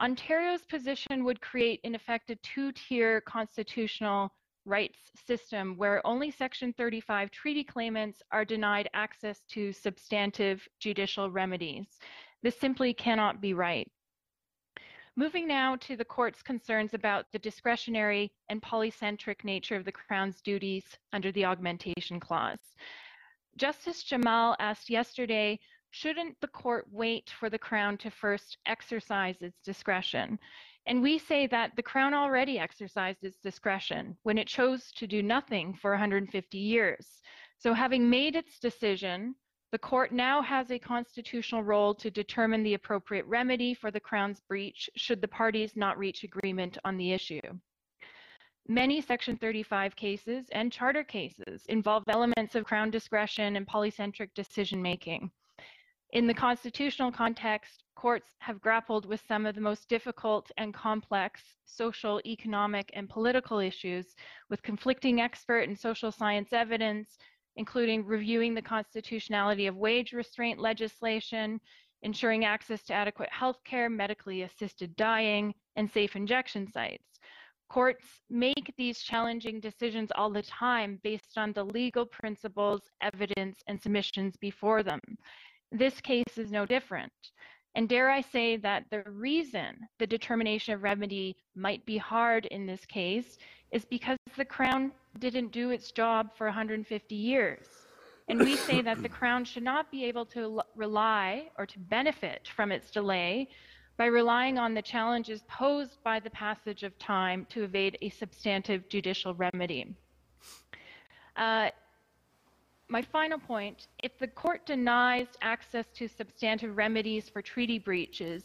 Ontario's 0.00 0.64
position 0.64 1.24
would 1.24 1.40
create, 1.40 1.80
in 1.84 1.94
effect, 1.94 2.30
a 2.30 2.36
two-tier 2.36 3.20
constitutional 3.22 4.32
rights 4.64 4.98
system 5.26 5.76
where 5.76 6.06
only 6.06 6.30
Section 6.30 6.72
35 6.72 7.30
treaty 7.30 7.62
claimants 7.62 8.22
are 8.32 8.44
denied 8.44 8.90
access 8.92 9.44
to 9.50 9.72
substantive 9.72 10.66
judicial 10.80 11.30
remedies. 11.30 11.86
This 12.42 12.58
simply 12.58 12.92
cannot 12.92 13.40
be 13.40 13.54
right. 13.54 13.90
Moving 15.14 15.48
now 15.48 15.76
to 15.76 15.96
the 15.96 16.04
court's 16.04 16.42
concerns 16.42 16.92
about 16.92 17.24
the 17.32 17.38
discretionary 17.38 18.32
and 18.50 18.60
polycentric 18.60 19.44
nature 19.44 19.76
of 19.76 19.86
the 19.86 19.92
Crown's 19.92 20.42
duties 20.42 20.84
under 21.12 21.32
the 21.32 21.46
Augmentation 21.46 22.20
Clause. 22.20 22.74
Justice 23.56 24.02
Jamal 24.02 24.54
asked 24.58 24.90
yesterday 24.90 25.58
shouldn't 25.98 26.38
the 26.42 26.48
court 26.48 26.86
wait 26.92 27.30
for 27.30 27.48
the 27.48 27.58
Crown 27.58 27.96
to 27.96 28.10
first 28.10 28.58
exercise 28.66 29.40
its 29.40 29.62
discretion? 29.62 30.38
And 30.84 31.00
we 31.00 31.16
say 31.16 31.46
that 31.46 31.74
the 31.74 31.82
Crown 31.82 32.12
already 32.12 32.58
exercised 32.58 33.24
its 33.24 33.38
discretion 33.40 34.14
when 34.22 34.36
it 34.36 34.46
chose 34.46 34.92
to 34.92 35.06
do 35.06 35.22
nothing 35.22 35.72
for 35.72 35.92
150 35.92 36.58
years. 36.58 37.22
So, 37.56 37.72
having 37.72 38.10
made 38.10 38.36
its 38.36 38.58
decision, 38.58 39.36
the 39.72 39.78
court 39.78 40.12
now 40.12 40.42
has 40.42 40.70
a 40.70 40.78
constitutional 40.78 41.62
role 41.62 41.94
to 41.94 42.10
determine 42.10 42.62
the 42.62 42.74
appropriate 42.74 43.24
remedy 43.24 43.72
for 43.72 43.90
the 43.90 43.98
Crown's 43.98 44.40
breach 44.40 44.90
should 44.96 45.22
the 45.22 45.28
parties 45.28 45.76
not 45.76 45.96
reach 45.96 46.24
agreement 46.24 46.76
on 46.84 46.98
the 46.98 47.12
issue. 47.12 47.40
Many 48.68 49.00
Section 49.00 49.38
35 49.38 49.96
cases 49.96 50.44
and 50.52 50.70
charter 50.70 51.04
cases 51.04 51.64
involve 51.70 52.04
elements 52.08 52.54
of 52.54 52.66
Crown 52.66 52.90
discretion 52.90 53.56
and 53.56 53.66
polycentric 53.66 54.34
decision 54.34 54.82
making. 54.82 55.30
In 56.12 56.26
the 56.26 56.34
constitutional 56.34 57.10
context, 57.10 57.82
courts 57.96 58.36
have 58.38 58.60
grappled 58.60 59.06
with 59.06 59.20
some 59.26 59.44
of 59.44 59.54
the 59.54 59.60
most 59.60 59.88
difficult 59.88 60.50
and 60.56 60.72
complex 60.72 61.42
social, 61.64 62.20
economic, 62.24 62.90
and 62.94 63.08
political 63.08 63.58
issues 63.58 64.14
with 64.48 64.62
conflicting 64.62 65.20
expert 65.20 65.68
and 65.68 65.78
social 65.78 66.12
science 66.12 66.52
evidence, 66.52 67.18
including 67.56 68.04
reviewing 68.04 68.54
the 68.54 68.62
constitutionality 68.62 69.66
of 69.66 69.76
wage 69.76 70.12
restraint 70.12 70.60
legislation, 70.60 71.60
ensuring 72.02 72.44
access 72.44 72.84
to 72.84 72.94
adequate 72.94 73.32
health 73.32 73.58
care, 73.64 73.90
medically 73.90 74.42
assisted 74.42 74.94
dying, 74.96 75.52
and 75.74 75.90
safe 75.90 76.14
injection 76.14 76.70
sites. 76.70 77.18
Courts 77.68 78.22
make 78.30 78.72
these 78.76 79.00
challenging 79.00 79.58
decisions 79.58 80.12
all 80.14 80.30
the 80.30 80.42
time 80.42 81.00
based 81.02 81.36
on 81.36 81.52
the 81.52 81.64
legal 81.64 82.06
principles, 82.06 82.82
evidence, 83.00 83.60
and 83.66 83.80
submissions 83.82 84.36
before 84.36 84.84
them. 84.84 85.00
This 85.72 86.00
case 86.00 86.38
is 86.38 86.50
no 86.50 86.64
different. 86.64 87.12
And 87.74 87.88
dare 87.88 88.10
I 88.10 88.22
say 88.22 88.56
that 88.58 88.84
the 88.90 89.02
reason 89.02 89.86
the 89.98 90.06
determination 90.06 90.72
of 90.72 90.82
remedy 90.82 91.36
might 91.54 91.84
be 91.84 91.98
hard 91.98 92.46
in 92.46 92.66
this 92.66 92.86
case 92.86 93.36
is 93.70 93.84
because 93.84 94.16
the 94.36 94.44
Crown 94.44 94.92
didn't 95.18 95.52
do 95.52 95.70
its 95.70 95.92
job 95.92 96.30
for 96.36 96.46
150 96.46 97.14
years. 97.14 97.66
And 98.28 98.40
we 98.40 98.56
say 98.56 98.80
that 98.80 99.02
the 99.02 99.08
Crown 99.08 99.44
should 99.44 99.62
not 99.62 99.90
be 99.90 100.04
able 100.04 100.24
to 100.26 100.62
rely 100.74 101.48
or 101.58 101.66
to 101.66 101.78
benefit 101.78 102.48
from 102.56 102.72
its 102.72 102.90
delay 102.90 103.48
by 103.96 104.06
relying 104.06 104.58
on 104.58 104.74
the 104.74 104.82
challenges 104.82 105.42
posed 105.48 106.02
by 106.02 106.20
the 106.20 106.30
passage 106.30 106.82
of 106.82 106.98
time 106.98 107.46
to 107.50 107.62
evade 107.62 107.98
a 108.02 108.08
substantive 108.08 108.88
judicial 108.88 109.34
remedy. 109.34 109.94
Uh, 111.36 111.70
my 112.88 113.02
final 113.02 113.38
point, 113.38 113.88
if 114.02 114.18
the 114.18 114.28
court 114.28 114.64
denies 114.64 115.26
access 115.42 115.86
to 115.94 116.08
substantive 116.08 116.76
remedies 116.76 117.28
for 117.28 117.42
treaty 117.42 117.78
breaches, 117.78 118.44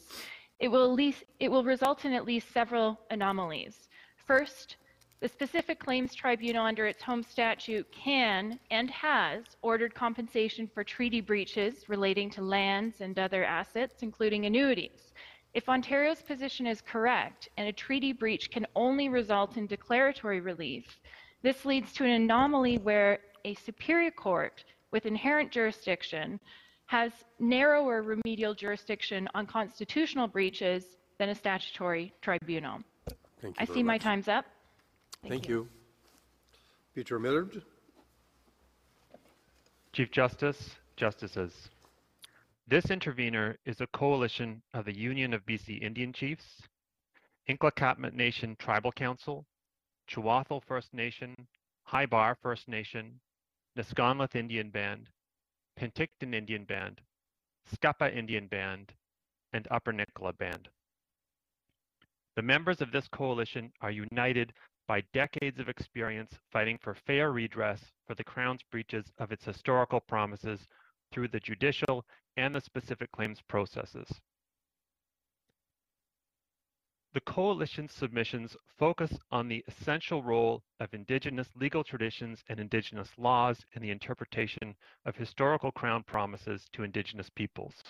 it 0.59 0.67
will, 0.67 0.93
least, 0.93 1.23
it 1.39 1.49
will 1.51 1.63
result 1.63 2.05
in 2.05 2.13
at 2.13 2.25
least 2.25 2.51
several 2.51 2.99
anomalies. 3.11 3.89
First, 4.25 4.77
the 5.19 5.27
specific 5.27 5.79
claims 5.79 6.15
tribunal 6.15 6.65
under 6.65 6.87
its 6.87 7.03
home 7.03 7.21
statute 7.21 7.91
can 7.91 8.59
and 8.71 8.89
has 8.89 9.43
ordered 9.61 9.93
compensation 9.93 10.67
for 10.67 10.83
treaty 10.83 11.21
breaches 11.21 11.87
relating 11.87 12.29
to 12.31 12.41
lands 12.41 13.01
and 13.01 13.19
other 13.19 13.43
assets, 13.43 14.01
including 14.01 14.45
annuities. 14.45 15.13
If 15.53 15.69
Ontario's 15.69 16.23
position 16.23 16.65
is 16.65 16.81
correct 16.81 17.49
and 17.57 17.67
a 17.67 17.73
treaty 17.73 18.13
breach 18.13 18.49
can 18.49 18.65
only 18.75 19.09
result 19.09 19.57
in 19.57 19.67
declaratory 19.67 20.39
relief, 20.39 20.99
this 21.43 21.65
leads 21.65 21.93
to 21.93 22.05
an 22.05 22.11
anomaly 22.11 22.77
where 22.79 23.19
a 23.45 23.55
superior 23.55 24.11
court 24.11 24.63
with 24.91 25.05
inherent 25.05 25.51
jurisdiction 25.51 26.39
has 26.85 27.11
narrower 27.39 28.01
remedial 28.01 28.53
jurisdiction 28.53 29.27
on 29.33 29.45
constitutional 29.45 30.27
breaches 30.27 30.83
than 31.17 31.29
a 31.29 31.35
statutory 31.35 32.13
tribunal. 32.21 32.79
Thank 33.41 33.55
you 33.55 33.63
I 33.63 33.65
very 33.65 33.77
see 33.77 33.83
my 33.83 33.97
time's 33.97 34.27
up. 34.27 34.45
Thank 35.27 35.47
you. 35.47 35.67
Peter 36.93 37.19
Millard? 37.19 37.61
Chief 39.93 40.11
Justice, 40.11 40.75
Justices. 40.97 41.53
This 42.67 42.91
intervener 42.91 43.57
is 43.65 43.81
a 43.81 43.87
coalition 43.87 44.61
of 44.73 44.85
the 44.85 44.97
Union 44.97 45.33
of 45.33 45.45
BC 45.45 45.81
Indian 45.81 46.13
Chiefs, 46.13 46.61
Nlaka'pamux 47.49 48.13
Nation 48.13 48.55
Tribal 48.59 48.91
Council, 48.91 49.45
Chihuahua 50.07 50.59
First 50.67 50.93
Nation, 50.93 51.35
High 51.83 52.05
Bar 52.05 52.37
First 52.41 52.67
Nation, 52.67 53.19
Niskonlith 53.77 54.35
Indian 54.35 54.69
Band, 54.69 55.07
Penticton 55.79 56.33
Indian 56.33 56.65
Band, 56.65 57.01
Scapa 57.71 58.13
Indian 58.13 58.47
Band, 58.47 58.93
and 59.53 59.67
Upper 59.71 59.93
Nicola 59.93 60.33
Band. 60.33 60.69
The 62.35 62.41
members 62.41 62.81
of 62.81 62.91
this 62.91 63.07
coalition 63.07 63.71
are 63.81 63.91
united 63.91 64.53
by 64.87 65.03
decades 65.13 65.59
of 65.59 65.69
experience 65.69 66.37
fighting 66.51 66.77
for 66.77 66.95
fair 66.95 67.31
redress 67.31 67.81
for 68.07 68.15
the 68.15 68.23
Crown's 68.23 68.63
breaches 68.71 69.05
of 69.19 69.31
its 69.31 69.45
historical 69.45 70.01
promises 70.01 70.67
through 71.11 71.29
the 71.29 71.39
judicial 71.39 72.05
and 72.37 72.53
the 72.53 72.61
specific 72.61 73.11
claims 73.11 73.41
processes. 73.47 74.21
The 77.13 77.21
coalition's 77.21 77.91
submissions 77.91 78.55
focus 78.77 79.19
on 79.31 79.49
the 79.49 79.65
essential 79.67 80.23
role 80.23 80.63
of 80.79 80.93
Indigenous 80.93 81.49
legal 81.57 81.83
traditions 81.83 82.41
and 82.47 82.57
Indigenous 82.57 83.17
laws 83.17 83.65
in 83.73 83.81
the 83.81 83.89
interpretation 83.89 84.75
of 85.03 85.17
historical 85.17 85.73
Crown 85.73 86.03
promises 86.03 86.69
to 86.71 86.83
Indigenous 86.83 87.29
peoples. 87.29 87.83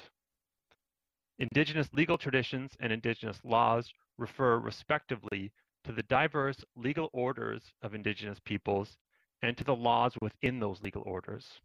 Indigenous 1.38 1.93
legal 1.93 2.18
traditions 2.18 2.76
and 2.80 2.91
Indigenous 2.91 3.39
laws 3.43 3.93
refer 4.18 4.57
respectively 4.57 5.52
to 5.84 5.91
the 5.91 6.03
diverse 6.03 6.65
legal 6.76 7.11
orders 7.14 7.73
of 7.84 7.93
Indigenous 7.93 8.39
peoples 8.39 8.98
and 9.43 9.56
to 9.56 9.64
the 9.64 9.76
laws 9.76 10.18
within 10.19 10.60
those 10.60 10.81
legal 10.81 11.03
orders. 11.03 11.61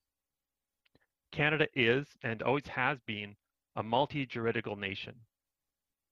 Canada 1.33 1.69
is 1.75 2.07
and 2.23 2.43
always 2.43 2.67
has 2.67 2.99
been 3.07 3.35
a 3.77 3.83
multi-juridical 3.83 4.77
nation. 4.77 5.15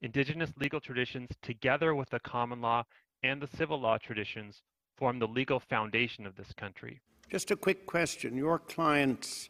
Indigenous 0.03 0.51
legal 0.59 0.81
traditions, 0.81 1.31
together 1.43 1.95
with 1.95 2.11
the 2.11 2.21
common 2.21 2.61
law 2.61 2.85
and 3.23 3.41
the 3.41 3.49
civil 3.57 3.81
law 3.81 3.97
traditions, 3.97 4.62
form 4.97 5.19
the 5.19 5.27
legal 5.27 5.59
foundation 5.59 6.27
of 6.27 6.37
this 6.37 6.53
country. 6.53 7.01
Just 7.31 7.51
a 7.51 7.57
quick 7.57 7.87
question. 7.87 8.37
Your 8.37 8.59
clients, 8.59 9.49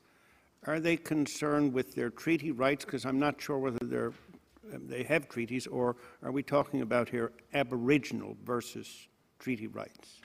are 0.67 0.81
they 0.81 0.97
concerned 0.97 1.73
with 1.73 1.95
their 1.95 2.11
treaty 2.11 2.53
rights? 2.53 2.85
Because 2.85 3.05
I'm 3.05 3.19
not 3.19 3.41
sure 3.41 3.59
whether 3.59 3.85
they're, 3.85 4.13
um, 4.73 4.87
they 4.87 5.03
have 5.03 5.29
treaties, 5.29 5.67
or 5.67 5.97
are 6.23 6.33
we 6.33 6.43
talking 6.43 6.83
about 6.83 7.09
here 7.09 7.33
Aboriginal 7.53 8.37
versus 8.45 9.09
treaty 9.39 9.67
rights? 9.67 10.21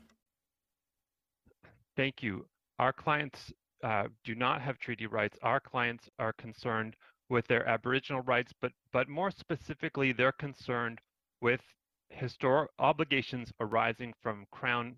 Thank 1.97 2.23
you. 2.23 2.45
Our 2.77 2.93
clients 2.93 3.51
uh, 3.83 4.05
do 4.23 4.35
not 4.35 4.61
have 4.61 4.79
treaty 4.79 5.07
rights. 5.07 5.37
Our 5.41 5.59
clients 5.59 6.09
are 6.19 6.33
concerned 6.33 6.95
with 7.29 7.47
their 7.47 7.67
Aboriginal 7.67 8.21
rights, 8.21 8.51
but, 8.61 8.71
but 8.91 9.07
more 9.07 9.31
specifically, 9.31 10.11
they're 10.11 10.31
concerned 10.31 10.99
with 11.41 11.61
historic 12.09 12.69
obligations 12.79 13.51
arising 13.59 14.13
from 14.21 14.45
Crown 14.51 14.95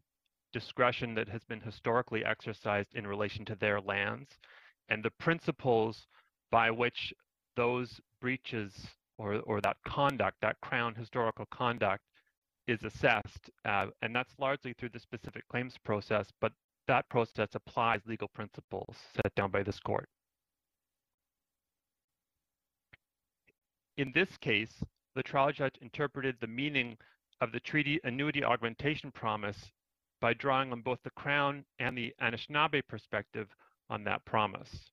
discretion 0.53 1.13
that 1.15 1.27
has 1.27 1.43
been 1.43 1.61
historically 1.61 2.25
exercised 2.25 2.95
in 2.95 3.05
relation 3.05 3.45
to 3.45 3.55
their 3.55 3.79
lands 3.81 4.29
and 4.89 5.03
the 5.03 5.11
principles 5.11 6.07
by 6.51 6.69
which 6.69 7.13
those 7.55 7.99
breaches 8.19 8.73
or, 9.17 9.35
or 9.41 9.61
that 9.61 9.77
conduct, 9.85 10.37
that 10.41 10.59
Crown 10.61 10.95
historical 10.95 11.45
conduct, 11.51 12.03
is 12.67 12.83
assessed. 12.83 13.49
Uh, 13.65 13.87
and 14.01 14.15
that's 14.15 14.33
largely 14.39 14.73
through 14.73 14.89
the 14.89 14.99
specific 14.99 15.47
claims 15.49 15.75
process, 15.83 16.27
but 16.39 16.51
that 16.87 17.07
process 17.09 17.49
applies 17.53 18.01
legal 18.05 18.27
principles 18.29 18.95
set 19.15 19.33
down 19.35 19.51
by 19.51 19.63
this 19.63 19.79
court. 19.79 20.07
In 24.01 24.11
this 24.13 24.35
case, 24.37 24.83
the 25.13 25.21
trial 25.21 25.51
judge 25.51 25.77
interpreted 25.79 26.35
the 26.39 26.47
meaning 26.47 26.97
of 27.39 27.51
the 27.51 27.59
treaty 27.59 27.99
annuity 28.03 28.43
augmentation 28.43 29.11
promise 29.11 29.71
by 30.19 30.33
drawing 30.33 30.71
on 30.71 30.81
both 30.81 30.97
the 31.03 31.11
Crown 31.11 31.63
and 31.77 31.95
the 31.95 32.11
Anishinaabe 32.19 32.81
perspective 32.87 33.55
on 33.91 34.03
that 34.05 34.25
promise. 34.25 34.91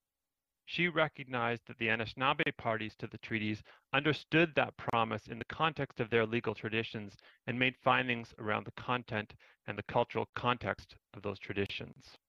She 0.67 0.89
recognized 0.89 1.63
that 1.65 1.79
the 1.79 1.87
Anishinaabe 1.87 2.55
parties 2.57 2.95
to 2.99 3.07
the 3.07 3.17
treaties 3.17 3.63
understood 3.93 4.53
that 4.53 4.77
promise 4.77 5.27
in 5.27 5.39
the 5.39 5.45
context 5.45 5.99
of 5.99 6.11
their 6.11 6.27
legal 6.27 6.53
traditions 6.53 7.17
and 7.47 7.57
made 7.57 7.77
findings 7.83 8.35
around 8.37 8.67
the 8.67 8.83
content 8.83 9.33
and 9.65 9.75
the 9.75 9.91
cultural 9.91 10.29
context 10.35 10.97
of 11.15 11.23
those 11.23 11.39
traditions. 11.39 12.19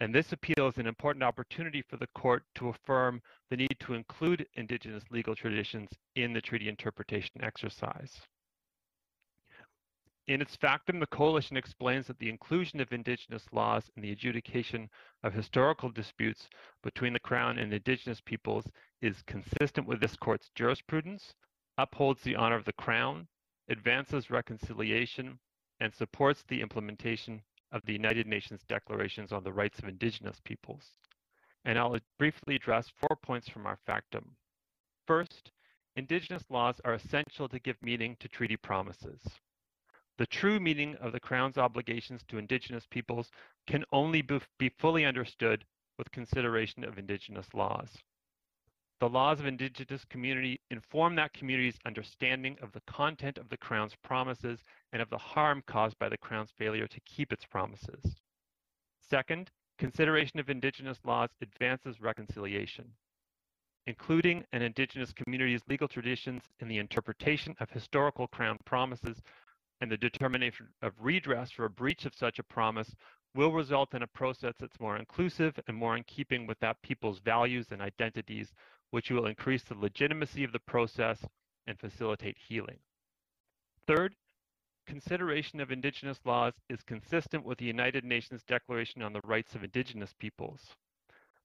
And 0.00 0.14
this 0.14 0.32
appeal 0.32 0.66
is 0.66 0.78
an 0.78 0.86
important 0.86 1.22
opportunity 1.22 1.82
for 1.82 1.98
the 1.98 2.06
court 2.08 2.42
to 2.54 2.68
affirm 2.70 3.20
the 3.50 3.56
need 3.58 3.76
to 3.80 3.92
include 3.92 4.48
Indigenous 4.54 5.04
legal 5.10 5.34
traditions 5.34 5.90
in 6.16 6.32
the 6.32 6.40
treaty 6.40 6.70
interpretation 6.70 7.44
exercise. 7.44 8.18
In 10.26 10.40
its 10.40 10.56
factum, 10.56 11.00
the 11.00 11.06
coalition 11.06 11.58
explains 11.58 12.06
that 12.06 12.18
the 12.18 12.30
inclusion 12.30 12.80
of 12.80 12.92
Indigenous 12.94 13.44
laws 13.52 13.90
in 13.94 14.02
the 14.02 14.12
adjudication 14.12 14.88
of 15.22 15.34
historical 15.34 15.90
disputes 15.90 16.48
between 16.82 17.12
the 17.12 17.20
Crown 17.20 17.58
and 17.58 17.74
Indigenous 17.74 18.22
peoples 18.22 18.70
is 19.02 19.22
consistent 19.26 19.86
with 19.86 20.00
this 20.00 20.16
court's 20.16 20.50
jurisprudence, 20.54 21.34
upholds 21.76 22.22
the 22.22 22.36
honor 22.36 22.56
of 22.56 22.64
the 22.64 22.72
Crown, 22.72 23.28
advances 23.68 24.30
reconciliation, 24.30 25.38
and 25.80 25.92
supports 25.92 26.42
the 26.48 26.62
implementation 26.62 27.42
of 27.72 27.82
the 27.84 27.92
United 27.92 28.26
Nations 28.26 28.62
Declarations 28.68 29.32
on 29.32 29.44
the 29.44 29.52
Rights 29.52 29.78
of 29.78 29.88
Indigenous 29.88 30.40
Peoples. 30.44 30.94
And 31.64 31.78
I'll 31.78 31.98
briefly 32.18 32.56
address 32.56 32.88
four 32.88 33.16
points 33.22 33.48
from 33.48 33.66
our 33.66 33.78
factum. 33.86 34.36
First, 35.06 35.52
Indigenous 35.96 36.44
laws 36.50 36.80
are 36.84 36.94
essential 36.94 37.48
to 37.48 37.58
give 37.58 37.76
meaning 37.82 38.16
to 38.20 38.28
treaty 38.28 38.56
promises. 38.56 39.20
The 40.18 40.26
true 40.26 40.60
meaning 40.60 40.96
of 40.96 41.12
the 41.12 41.20
Crown's 41.20 41.58
obligations 41.58 42.22
to 42.28 42.38
Indigenous 42.38 42.86
peoples 42.90 43.30
can 43.66 43.84
only 43.92 44.22
be 44.22 44.68
fully 44.78 45.04
understood 45.04 45.64
with 45.98 46.10
consideration 46.12 46.84
of 46.84 46.98
Indigenous 46.98 47.52
laws. 47.54 47.88
The 49.00 49.08
laws 49.08 49.40
of 49.40 49.46
Indigenous 49.46 50.04
community 50.04 50.60
inform 50.70 51.14
that 51.14 51.32
community's 51.32 51.78
understanding 51.86 52.58
of 52.60 52.70
the 52.72 52.82
content 52.82 53.38
of 53.38 53.48
the 53.48 53.56
Crown's 53.56 53.96
promises 54.04 54.62
and 54.92 55.00
of 55.00 55.08
the 55.08 55.16
harm 55.16 55.62
caused 55.66 55.98
by 55.98 56.10
the 56.10 56.18
Crown's 56.18 56.50
failure 56.58 56.86
to 56.86 57.00
keep 57.00 57.32
its 57.32 57.46
promises. 57.46 58.20
Second, 59.00 59.50
consideration 59.78 60.38
of 60.38 60.50
Indigenous 60.50 60.98
laws 61.06 61.30
advances 61.40 62.02
reconciliation. 62.02 62.92
Including 63.86 64.44
an 64.52 64.60
Indigenous 64.60 65.14
community's 65.14 65.66
legal 65.66 65.88
traditions 65.88 66.42
in 66.58 66.68
the 66.68 66.76
interpretation 66.76 67.56
of 67.58 67.70
historical 67.70 68.28
Crown 68.28 68.58
promises 68.66 69.22
and 69.80 69.90
the 69.90 69.96
determination 69.96 70.68
of 70.82 70.92
redress 71.00 71.50
for 71.50 71.64
a 71.64 71.70
breach 71.70 72.04
of 72.04 72.14
such 72.14 72.38
a 72.38 72.42
promise 72.42 72.94
will 73.34 73.52
result 73.52 73.94
in 73.94 74.02
a 74.02 74.06
process 74.08 74.54
that's 74.60 74.78
more 74.78 74.98
inclusive 74.98 75.58
and 75.68 75.76
more 75.76 75.96
in 75.96 76.02
keeping 76.04 76.46
with 76.46 76.58
that 76.60 76.82
people's 76.82 77.20
values 77.20 77.68
and 77.70 77.80
identities 77.80 78.52
which 78.90 79.10
will 79.10 79.26
increase 79.26 79.62
the 79.62 79.74
legitimacy 79.74 80.44
of 80.44 80.52
the 80.52 80.58
process 80.58 81.24
and 81.66 81.78
facilitate 81.78 82.36
healing. 82.48 82.78
Third, 83.86 84.14
consideration 84.86 85.60
of 85.60 85.70
Indigenous 85.70 86.18
laws 86.24 86.54
is 86.68 86.82
consistent 86.82 87.44
with 87.44 87.58
the 87.58 87.64
United 87.64 88.04
Nations 88.04 88.42
Declaration 88.42 89.02
on 89.02 89.12
the 89.12 89.20
Rights 89.24 89.54
of 89.54 89.62
Indigenous 89.62 90.14
Peoples. 90.18 90.60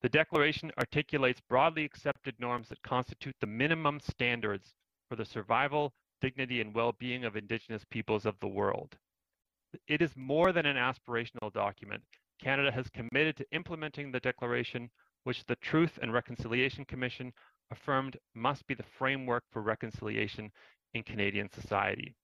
The 0.02 0.10
Declaration 0.10 0.72
articulates 0.78 1.42
broadly 1.42 1.86
accepted 1.86 2.36
norms 2.40 2.70
that 2.70 2.82
constitute 2.84 3.36
the 3.40 3.48
minimum 3.48 4.00
standards 4.00 4.74
for 5.10 5.16
the 5.16 5.26
survival, 5.26 5.94
dignity, 6.22 6.62
and 6.62 6.74
well-being 6.74 7.26
of 7.26 7.36
Indigenous 7.36 7.86
peoples 7.90 8.26
of 8.26 8.40
the 8.40 8.48
world. 8.48 8.98
It 9.88 10.02
is 10.02 10.16
more 10.16 10.52
than 10.52 10.66
an 10.66 10.78
aspirational 10.78 11.52
document. 11.54 12.02
Canada 12.42 12.72
has 12.72 12.90
committed 12.90 13.38
to 13.38 13.52
implementing 13.52 14.12
the 14.12 14.20
Declaration 14.20 14.90
which 15.26 15.44
the 15.46 15.56
Truth 15.58 16.00
and 16.02 16.14
Reconciliation 16.14 16.86
Commission 16.86 17.34
affirmed 17.72 18.16
must 18.36 18.66
be 18.68 18.76
the 18.76 18.86
framework 18.98 19.44
for 19.52 19.62
reconciliation 19.62 20.52
in 20.94 21.04
Canadian 21.04 21.50
society. 21.52 22.16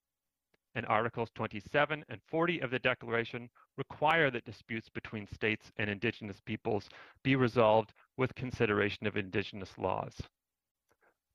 And 0.76 0.86
Articles 0.86 1.30
27 1.36 2.06
and 2.08 2.22
40 2.30 2.60
of 2.60 2.72
the 2.72 2.80
Declaration 2.80 3.50
require 3.76 4.32
that 4.32 4.46
disputes 4.46 4.88
between 4.88 5.28
states 5.34 5.72
and 5.78 5.90
Indigenous 5.90 6.40
peoples 6.46 6.88
be 7.24 7.36
resolved 7.36 7.92
with 8.18 8.36
consideration 8.36 9.08
of 9.08 9.18
Indigenous 9.18 9.78
laws. 9.78 10.14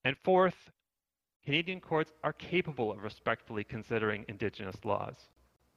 And 0.04 0.16
fourth, 0.24 0.70
Canadian 1.44 1.80
courts 1.80 2.12
are 2.22 2.32
capable 2.32 2.92
of 2.92 3.02
respectfully 3.02 3.64
considering 3.64 4.24
Indigenous 4.28 4.76
laws. 4.84 5.16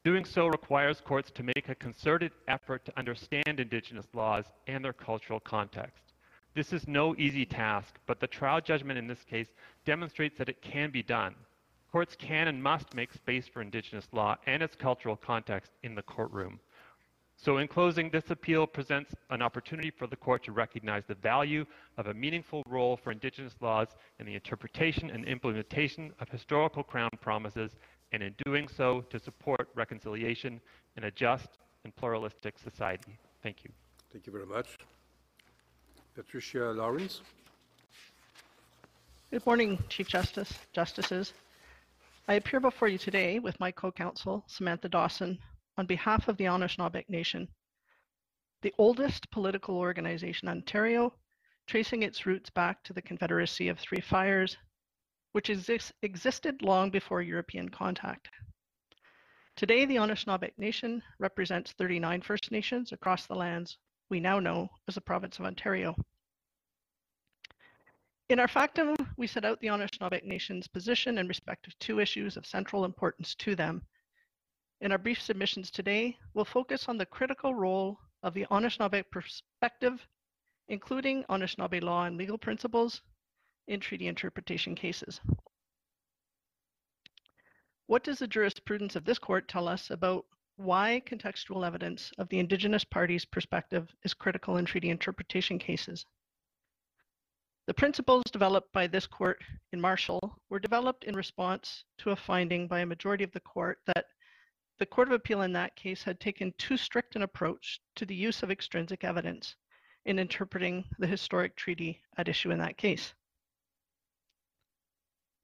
Doing 0.06 0.24
so 0.24 0.48
requires 0.48 1.02
courts 1.02 1.30
to 1.32 1.44
make 1.44 1.68
a 1.68 1.76
concerted 1.76 2.32
effort 2.48 2.86
to 2.86 2.98
understand 2.98 3.60
Indigenous 3.60 4.08
laws 4.14 4.46
and 4.66 4.84
their 4.84 4.94
cultural 4.94 5.42
context. 5.42 6.14
This 6.54 6.72
is 6.72 6.88
no 6.88 7.16
easy 7.18 7.46
task, 7.46 8.00
but 8.06 8.22
the 8.22 8.28
trial 8.28 8.62
judgment 8.62 8.98
in 8.98 9.08
this 9.08 9.24
case 9.26 9.48
demonstrates 9.86 10.38
that 10.38 10.48
it 10.48 10.62
can 10.62 10.90
be 10.90 11.04
done. 11.04 11.36
Courts 11.92 12.16
can 12.16 12.48
and 12.48 12.64
must 12.64 12.94
make 12.94 13.12
space 13.12 13.48
for 13.48 13.62
Indigenous 13.62 14.08
law 14.14 14.38
and 14.48 14.64
its 14.64 14.76
cultural 14.76 15.18
context 15.18 15.74
in 15.84 15.96
the 15.96 16.02
courtroom. 16.02 16.62
So 17.36 17.58
in 17.58 17.68
closing, 17.68 18.10
this 18.10 18.30
appeal 18.32 18.68
presents 18.68 19.14
an 19.30 19.42
opportunity 19.42 19.90
for 19.90 20.08
the 20.08 20.16
court 20.16 20.44
to 20.44 20.52
recognize 20.52 21.04
the 21.08 21.16
value 21.16 21.66
of 21.98 22.08
a 22.08 22.14
meaningful 22.14 22.64
role 22.68 22.96
for 22.96 23.12
Indigenous 23.12 23.56
laws 23.62 23.90
in 24.20 24.26
the 24.26 24.36
interpretation 24.36 25.10
and 25.10 25.26
implementation 25.26 26.14
of 26.20 26.30
historical 26.30 26.84
Crown 26.84 27.10
promises 27.22 27.78
and 28.12 28.24
in 28.24 28.34
doing 28.46 28.68
so 28.68 29.02
to 29.10 29.20
support 29.20 29.70
reconciliation 29.76 30.60
in 30.98 31.06
a 31.06 31.12
just 31.12 31.50
and 31.84 31.96
pluralistic 31.96 32.58
society. 32.58 33.18
Thank 33.44 33.64
you. 33.64 33.72
Thank 34.12 34.26
you 34.26 34.34
very 34.34 34.46
much. 34.46 34.68
Patricia 36.16 36.72
Lawrence. 36.76 37.22
Good 39.32 39.46
morning, 39.46 39.78
Chief 39.90 40.08
Justice, 40.08 40.52
Justices. 40.74 41.34
I 42.28 42.34
appear 42.34 42.60
before 42.60 42.88
you 42.88 42.98
today 42.98 43.40
with 43.40 43.60
my 43.60 43.72
co-counsel, 43.72 44.44
Samantha 44.48 44.90
Dawson, 44.90 45.38
on 45.78 45.86
behalf 45.86 46.28
of 46.28 46.38
the 46.38 46.46
Anishinaabeg 46.46 47.08
Nation, 47.10 47.48
the 48.62 48.74
oldest 48.78 49.30
political 49.32 49.78
organization 49.78 50.48
in 50.48 50.58
Ontario, 50.58 51.14
tracing 51.68 52.04
its 52.04 52.26
roots 52.26 52.50
back 52.50 52.84
to 52.84 52.94
the 52.94 53.02
Confederacy 53.02 53.70
of 53.70 53.80
Three 53.80 54.02
Fires, 54.02 54.58
which 55.32 55.50
exist, 55.50 55.94
existed 56.02 56.62
long 56.62 56.90
before 56.90 57.22
European 57.22 57.70
contact. 57.70 58.30
Today, 59.56 59.86
the 59.86 59.98
Anishinaabe 59.98 60.52
Nation 60.58 61.04
represents 61.20 61.74
39 61.74 62.22
First 62.22 62.52
Nations 62.52 62.92
across 62.92 63.26
the 63.26 63.36
lands 63.36 63.78
we 64.10 64.20
now 64.20 64.40
know 64.40 64.70
as 64.88 64.96
the 64.96 65.02
province 65.02 65.38
of 65.38 65.46
Ontario. 65.46 65.96
In 68.30 68.40
our 68.40 68.48
factum, 68.48 68.96
we 69.18 69.28
set 69.28 69.44
out 69.44 69.60
the 69.60 69.68
Anishinaabe 69.68 70.24
Nation's 70.24 70.68
position 70.68 71.18
in 71.18 71.28
respect 71.28 71.68
of 71.68 71.78
two 71.80 72.00
issues 72.00 72.38
of 72.38 72.46
central 72.46 72.86
importance 72.86 73.36
to 73.36 73.56
them. 73.56 73.82
In 74.82 74.92
our 74.92 74.98
brief 74.98 75.22
submissions 75.22 75.72
today, 75.72 76.18
we'll 76.34 76.46
focus 76.46 76.88
on 76.88 76.98
the 76.98 77.06
critical 77.06 77.54
role 77.54 78.00
of 78.24 78.34
the 78.34 78.46
Anishinaabe 78.52 79.04
perspective, 79.12 80.08
including 80.68 81.24
Anishinaabe 81.24 81.82
law 81.82 82.06
and 82.06 82.18
legal 82.18 82.38
principles 82.38 83.02
in 83.70 83.80
treaty 83.80 84.08
interpretation 84.08 84.76
cases. 84.76 85.22
What 87.86 88.04
does 88.04 88.20
the 88.20 88.28
jurisprudence 88.28 88.96
of 88.96 89.06
this 89.06 89.20
court 89.20 89.48
tell 89.48 89.68
us 89.68 89.92
about 89.92 90.26
why 90.58 91.02
contextual 91.06 91.66
evidence 91.66 92.12
of 92.18 92.28
the 92.30 92.40
Indigenous 92.40 92.84
party's 92.84 93.26
perspective 93.26 93.88
is 94.04 94.14
critical 94.14 94.58
in 94.58 94.66
treaty 94.66 94.90
interpretation 94.90 95.58
cases? 95.58 96.06
The 97.68 97.74
principles 97.76 98.24
developed 98.32 98.74
by 98.74 98.88
this 98.88 99.06
court 99.06 99.44
in 99.72 99.80
Marshall 99.80 100.36
were 100.50 100.60
developed 100.60 101.04
in 101.04 101.16
response 101.16 101.84
to 102.00 102.10
a 102.10 102.16
finding 102.16 102.68
by 102.68 102.80
a 102.80 102.86
majority 102.86 103.24
of 103.24 103.32
the 103.32 103.40
court 103.40 103.78
that 103.86 104.06
the 104.80 104.86
Court 104.86 105.10
of 105.10 105.14
Appeal 105.14 105.42
in 105.44 105.54
that 105.54 105.76
case 105.76 106.02
had 106.02 106.20
taken 106.20 106.54
too 106.58 106.78
strict 106.78 107.16
an 107.16 107.22
approach 107.22 107.82
to 107.96 108.06
the 108.06 108.16
use 108.16 108.42
of 108.42 108.50
extrinsic 108.50 109.04
evidence 109.04 109.56
in 110.06 110.18
interpreting 110.18 110.86
the 110.98 111.08
historic 111.08 111.56
treaty 111.56 112.02
at 112.18 112.28
issue 112.28 112.52
in 112.52 112.60
that 112.60 112.78
case. 112.78 113.14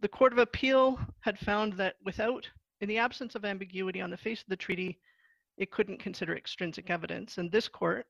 The 0.06 0.10
Court 0.10 0.34
of 0.34 0.38
Appeal 0.38 1.00
had 1.22 1.40
found 1.40 1.74
that 1.78 1.96
without, 2.04 2.48
in 2.80 2.88
the 2.88 3.00
absence 3.00 3.34
of 3.34 3.44
ambiguity 3.44 4.02
on 4.02 4.12
the 4.12 4.18
face 4.18 4.40
of 4.40 4.48
the 4.50 4.56
treaty, 4.56 5.00
it 5.58 5.72
couldn't 5.72 5.98
consider 5.98 6.38
extrinsic 6.38 6.92
evidence. 6.92 7.40
And 7.40 7.52
this 7.52 7.68
court, 7.68 8.06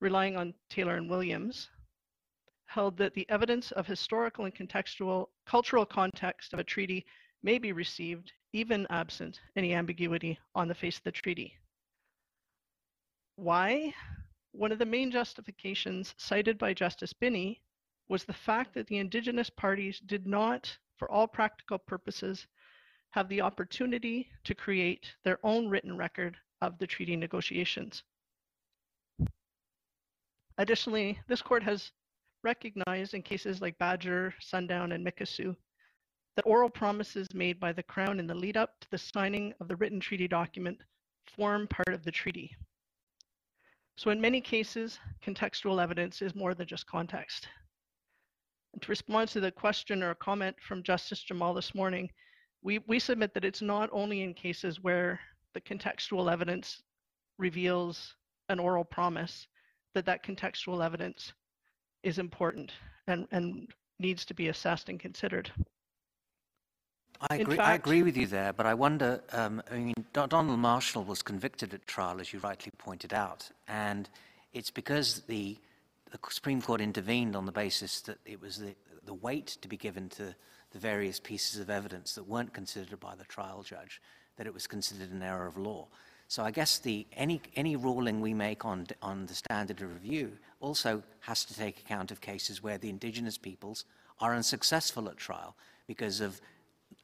relying 0.00 0.36
on 0.36 0.54
Taylor 0.70 0.96
and 0.96 1.08
Williams, 1.08 1.70
held 2.64 2.96
that 2.96 3.14
the 3.14 3.30
evidence 3.30 3.70
of 3.70 3.86
historical 3.86 4.44
and 4.44 4.52
contextual 4.52 5.28
cultural 5.46 5.86
context 5.86 6.52
of 6.52 6.58
a 6.58 6.64
treaty 6.64 7.06
may 7.44 7.58
be 7.58 7.70
received 7.70 8.32
even 8.52 8.84
absent 8.90 9.40
any 9.54 9.72
ambiguity 9.72 10.36
on 10.56 10.66
the 10.66 10.74
face 10.74 10.96
of 10.96 11.04
the 11.04 11.12
treaty. 11.12 11.56
Why? 13.36 13.94
One 14.50 14.72
of 14.72 14.80
the 14.80 14.84
main 14.84 15.12
justifications 15.12 16.12
cited 16.18 16.58
by 16.58 16.74
Justice 16.74 17.12
Binnie 17.12 17.62
was 18.08 18.24
the 18.24 18.32
fact 18.32 18.74
that 18.74 18.88
the 18.88 18.98
Indigenous 18.98 19.48
parties 19.48 20.00
did 20.00 20.26
not, 20.26 20.76
for 21.00 21.10
all 21.10 21.26
practical 21.26 21.78
purposes, 21.78 22.46
have 23.12 23.26
the 23.30 23.40
opportunity 23.40 24.28
to 24.44 24.54
create 24.54 25.06
their 25.24 25.38
own 25.42 25.66
written 25.66 25.96
record 25.96 26.36
of 26.60 26.78
the 26.78 26.86
treaty 26.86 27.16
negotiations. 27.16 28.02
Additionally, 30.58 31.18
this 31.26 31.40
court 31.40 31.62
has 31.62 31.90
recognized 32.44 33.14
in 33.14 33.22
cases 33.22 33.62
like 33.62 33.78
Badger, 33.78 34.34
Sundown, 34.40 34.92
and 34.92 35.04
Mikisew 35.04 35.56
that 36.36 36.46
oral 36.46 36.68
promises 36.68 37.26
made 37.32 37.58
by 37.58 37.72
the 37.72 37.82
Crown 37.82 38.20
in 38.20 38.26
the 38.26 38.34
lead 38.34 38.58
up 38.58 38.78
to 38.80 38.90
the 38.90 38.98
signing 38.98 39.54
of 39.58 39.68
the 39.68 39.76
written 39.76 40.00
treaty 40.00 40.28
document 40.28 40.78
form 41.34 41.66
part 41.66 41.94
of 41.94 42.04
the 42.04 42.12
treaty. 42.12 42.54
So 43.96 44.10
in 44.10 44.20
many 44.20 44.42
cases, 44.42 44.98
contextual 45.24 45.82
evidence 45.82 46.20
is 46.20 46.34
more 46.34 46.54
than 46.54 46.66
just 46.66 46.86
context. 46.86 47.48
And 48.72 48.82
to 48.82 48.88
respond 48.88 49.28
to 49.30 49.40
the 49.40 49.50
question 49.50 50.02
or 50.02 50.14
comment 50.14 50.56
from 50.60 50.82
Justice 50.82 51.22
Jamal 51.22 51.54
this 51.54 51.74
morning, 51.74 52.10
we, 52.62 52.78
we 52.86 52.98
submit 52.98 53.34
that 53.34 53.44
it's 53.44 53.62
not 53.62 53.88
only 53.92 54.22
in 54.22 54.34
cases 54.34 54.82
where 54.82 55.18
the 55.54 55.60
contextual 55.60 56.30
evidence 56.30 56.82
reveals 57.38 58.14
an 58.48 58.58
oral 58.58 58.84
promise 58.84 59.46
that 59.94 60.06
that 60.06 60.24
contextual 60.24 60.84
evidence 60.84 61.32
is 62.02 62.18
important 62.18 62.72
and, 63.06 63.26
and 63.32 63.68
needs 63.98 64.24
to 64.24 64.34
be 64.34 64.48
assessed 64.48 64.88
and 64.88 65.00
considered. 65.00 65.50
I 67.28 67.36
agree, 67.36 67.58
I 67.58 67.74
agree 67.74 68.02
with 68.02 68.16
you 68.16 68.26
there, 68.26 68.52
but 68.52 68.64
I 68.64 68.72
wonder. 68.72 69.20
Um, 69.32 69.62
I 69.70 69.76
mean, 69.76 69.94
Don- 70.14 70.28
Donald 70.30 70.58
Marshall 70.58 71.04
was 71.04 71.20
convicted 71.20 71.74
at 71.74 71.86
trial, 71.86 72.18
as 72.18 72.32
you 72.32 72.38
rightly 72.38 72.72
pointed 72.78 73.12
out, 73.12 73.50
and 73.68 74.08
it's 74.54 74.70
because 74.70 75.20
the 75.26 75.58
the 76.10 76.18
Supreme 76.28 76.62
Court 76.62 76.80
intervened 76.80 77.36
on 77.36 77.46
the 77.46 77.52
basis 77.52 78.00
that 78.02 78.18
it 78.24 78.40
was 78.40 78.58
the 78.58 78.74
the 79.04 79.14
weight 79.14 79.58
to 79.60 79.68
be 79.68 79.76
given 79.76 80.08
to 80.08 80.34
the 80.72 80.78
various 80.78 81.18
pieces 81.18 81.60
of 81.60 81.70
evidence 81.70 82.14
that 82.14 82.28
weren't 82.28 82.52
considered 82.52 83.00
by 83.00 83.14
the 83.14 83.24
trial 83.24 83.62
judge 83.62 84.00
that 84.36 84.46
it 84.46 84.54
was 84.54 84.66
considered 84.66 85.10
an 85.10 85.22
error 85.22 85.46
of 85.46 85.56
law. 85.56 85.88
So 86.28 86.44
I 86.44 86.50
guess 86.50 86.78
the 86.78 87.06
any 87.14 87.40
any 87.56 87.76
ruling 87.76 88.20
we 88.20 88.34
make 88.34 88.64
on 88.64 88.86
on 89.02 89.26
the 89.26 89.34
standard 89.34 89.82
of 89.82 89.92
review 89.92 90.38
also 90.60 91.02
has 91.20 91.44
to 91.46 91.54
take 91.54 91.80
account 91.80 92.10
of 92.10 92.20
cases 92.20 92.62
where 92.62 92.78
the 92.78 92.88
indigenous 92.88 93.36
peoples 93.36 93.84
are 94.20 94.34
unsuccessful 94.34 95.08
at 95.08 95.16
trial 95.16 95.56
because 95.86 96.20
of 96.20 96.40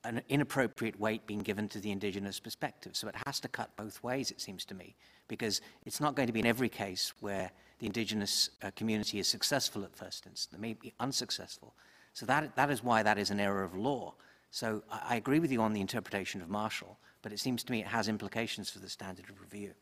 an 0.05 0.23
inappropriate 0.29 1.01
weight 1.01 1.27
being 1.27 1.41
given 1.41 1.69
to 1.69 1.81
the 1.81 1.91
indigenous 1.91 2.39
perspective. 2.39 2.95
So 2.95 3.09
it 3.09 3.17
has 3.27 3.41
to 3.41 3.49
cut 3.49 3.75
both 3.77 4.03
ways, 4.03 4.31
it 4.31 4.41
seems 4.41 4.65
to 4.67 4.75
me, 4.75 4.95
because 5.27 5.61
it's 5.85 6.01
not 6.01 6.15
going 6.15 6.29
to 6.29 6.33
be 6.33 6.41
in 6.41 6.47
every 6.47 6.69
case 6.69 7.13
where 7.21 7.51
the 7.79 7.87
indigenous 7.87 8.51
uh, 8.63 8.71
community 8.77 9.19
is 9.19 9.29
successful 9.29 9.85
at 9.85 9.95
first 9.95 10.27
instance. 10.27 10.47
They 10.51 10.59
may 10.59 10.75
be 10.75 10.93
unsuccessful. 11.01 11.75
So 12.13 12.25
that, 12.27 12.57
that 12.57 12.71
is 12.71 12.83
why 12.83 13.03
that 13.03 13.19
is 13.19 13.31
an 13.31 13.41
error 13.41 13.63
of 13.63 13.75
law. 13.75 14.15
So 14.51 14.83
I, 14.91 15.01
I 15.11 15.17
agree 15.17 15.41
with 15.41 15.53
you 15.53 15.61
on 15.61 15.73
the 15.73 15.81
interpretation 15.81 16.41
of 16.41 16.49
Marshall, 16.49 16.99
but 17.23 17.33
it 17.33 17.41
seems 17.41 17.63
to 17.65 17.73
me 17.73 17.81
it 17.81 17.87
has 17.87 18.09
implications 18.09 18.71
for 18.71 18.79
the 18.79 18.89
standard 18.89 19.29
of 19.29 19.41
review. 19.41 19.73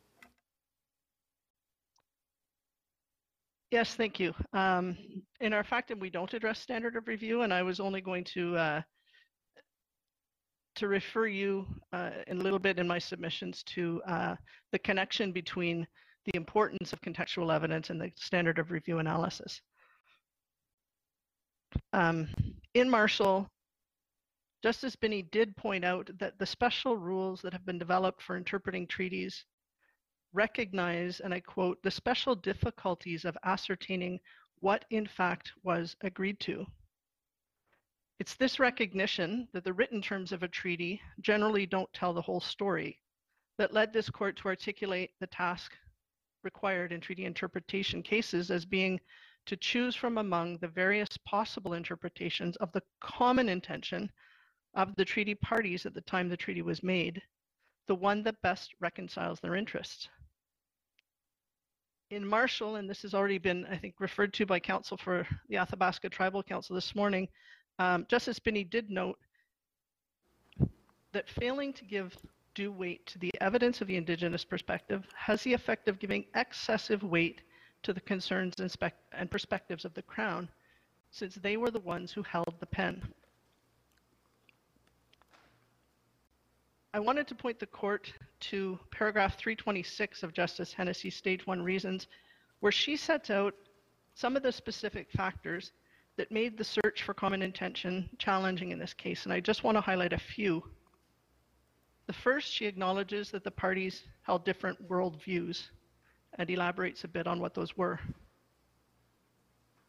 Yes, 3.71 3.95
thank 3.95 4.21
you. 4.21 4.33
Um, 4.53 4.97
in 5.41 5.53
our 5.53 5.65
factum, 5.65 5.99
we 5.99 6.11
don't 6.11 6.33
address 6.33 6.61
standard 6.61 6.95
of 6.95 7.09
review, 7.09 7.43
and 7.43 7.53
I 7.53 7.62
was 7.62 7.81
only 7.81 8.01
going 8.01 8.23
to 8.25 8.57
uh, 8.57 8.83
to 10.77 10.89
refer 10.89 11.27
you 11.27 11.66
uh, 11.93 12.11
in 12.27 12.39
a 12.39 12.43
little 12.43 12.59
bit 12.59 12.79
in 12.79 12.87
my 12.87 12.99
submissions 12.99 13.62
to 13.62 14.03
uh, 14.07 14.37
the 14.73 14.79
connection 14.79 15.33
between 15.33 15.87
the 16.25 16.37
importance 16.37 16.93
of 16.93 17.01
contextual 17.01 17.55
evidence 17.55 17.91
and 17.91 18.01
the 18.01 18.11
standard 18.17 18.59
of 18.59 18.71
review 18.71 18.99
analysis. 18.99 19.61
Um, 21.93 22.29
in 22.75 22.89
Marshall, 22.89 23.49
Justice 24.63 24.97
Binnie 24.97 25.29
did 25.31 25.57
point 25.57 25.85
out 25.85 26.11
that 26.19 26.39
the 26.39 26.47
special 26.47 26.97
rules 26.97 27.43
that 27.43 27.53
have 27.53 27.67
been 27.67 27.79
developed 27.79 28.23
for 28.23 28.37
interpreting 28.37 28.87
treaties 28.87 29.45
recognize, 30.33 31.21
and 31.21 31.35
I 31.35 31.41
quote, 31.41 31.83
the 31.83 31.91
special 31.91 32.35
difficulties 32.35 33.25
of 33.25 33.37
ascertaining 33.45 34.21
what 34.61 34.85
in 34.91 35.07
fact 35.07 35.53
was 35.63 35.95
agreed 36.01 36.41
to. 36.41 36.67
It's 38.19 38.37
this 38.37 38.59
recognition 38.59 39.49
that 39.53 39.65
the 39.65 39.73
written 39.73 40.01
terms 40.01 40.33
of 40.33 40.43
a 40.43 40.49
treaty 40.49 41.01
generally 41.21 41.67
don't 41.67 41.93
tell 41.93 42.15
the 42.15 42.23
whole 42.23 42.41
story 42.41 42.99
that 43.59 43.75
led 43.75 43.93
this 43.93 44.09
court 44.09 44.37
to 44.39 44.49
articulate 44.49 45.11
the 45.21 45.27
task 45.27 45.73
required 46.45 46.93
in 46.93 47.01
treaty 47.01 47.25
interpretation 47.25 48.03
cases 48.03 48.51
as 48.51 48.65
being 48.65 49.01
to 49.47 49.57
choose 49.57 49.95
from 49.95 50.19
among 50.19 50.59
the 50.59 50.69
various 50.69 51.09
possible 51.25 51.75
interpretations 51.75 52.57
of 52.57 52.73
the 52.73 52.83
common 53.01 53.49
intention 53.49 54.11
of 54.75 54.95
the 54.97 55.05
treaty 55.05 55.35
parties 55.35 55.87
at 55.87 55.95
the 55.95 56.01
time 56.03 56.29
the 56.29 56.37
treaty 56.37 56.62
was 56.62 56.83
made, 56.83 57.21
the 57.87 57.95
one 57.95 58.23
that 58.23 58.41
best 58.43 58.73
reconciles 58.81 59.41
their 59.41 59.55
interests. 59.55 60.09
In 62.11 62.27
Marshall, 62.27 62.77
and 62.77 62.89
this 62.89 63.03
has 63.03 63.15
already 63.15 63.39
been, 63.39 63.66
I 63.66 63.77
think, 63.77 63.95
referred 63.99 64.33
to 64.35 64.47
by 64.47 64.61
counsel 64.61 64.97
for 64.97 65.27
the 65.49 65.57
Athabasca 65.57 66.09
Tribal 66.09 66.43
Council 66.43 66.75
this 66.75 66.95
morning, 66.95 67.29
um, 67.79 68.07
Justice 68.09 68.39
Binnie 68.39 68.65
did 68.65 68.91
note 68.91 69.19
that 71.12 71.29
failing 71.29 71.73
to 71.73 71.85
give 71.85 72.16
due 72.55 72.72
weight 72.72 73.05
to 73.06 73.18
the 73.18 73.32
evidence 73.40 73.81
of 73.81 73.89
the 73.89 73.97
Indigenous 73.97 74.44
perspective 74.44 75.06
has 75.14 75.43
the 75.43 75.52
effect 75.52 75.89
of 75.89 75.98
giving 75.98 76.24
excessive 76.35 77.02
weight 77.02 77.43
to 77.82 77.93
the 77.93 78.01
concerns 78.01 78.55
and, 78.59 78.74
and 79.12 79.31
perspectives 79.31 79.85
of 79.85 79.94
the 79.94 80.02
Crown, 80.02 80.48
since 81.10 81.35
they 81.36 81.56
were 81.56 81.70
the 81.70 81.81
ones 81.81 82.12
who 82.12 82.22
held 82.22 82.55
the 82.60 82.66
pen. 82.66 83.02
I 86.94 87.01
wanted 87.01 87.26
to 87.26 87.35
point 87.35 87.59
the 87.59 87.66
court 87.66 88.12
to 88.40 88.78
paragraph 88.93 89.36
326 89.36 90.22
of 90.22 90.32
Justice 90.32 90.72
Hennessy's 90.72 91.16
Stage 91.16 91.44
1 91.44 91.60
Reasons, 91.60 92.06
where 92.60 92.70
she 92.70 92.97
sets 92.97 93.31
out 93.31 93.55
some 94.14 94.36
of 94.36 94.44
the 94.44 94.52
specific 94.52 95.10
factors 95.10 95.72
that 96.16 96.31
made 96.31 96.56
the 96.56 96.64
search 96.64 97.02
for 97.02 97.12
common 97.12 97.43
intention 97.43 98.09
challenging 98.18 98.70
in 98.70 98.78
this 98.78 98.94
case. 98.94 99.24
And 99.24 99.32
I 99.32 99.40
just 99.40 99.64
want 99.64 99.76
to 99.76 99.81
highlight 99.81 100.12
a 100.12 100.18
few. 100.18 100.62
The 102.06 102.12
first, 102.12 102.52
she 102.52 102.66
acknowledges 102.66 103.31
that 103.31 103.44
the 103.44 103.51
parties 103.51 104.02
held 104.22 104.44
different 104.44 104.89
worldviews 104.89 105.68
and 106.39 106.51
elaborates 106.51 107.05
a 107.05 107.09
bit 107.09 107.26
on 107.26 107.40
what 107.40 107.55
those 107.55 107.76
were. 107.76 107.98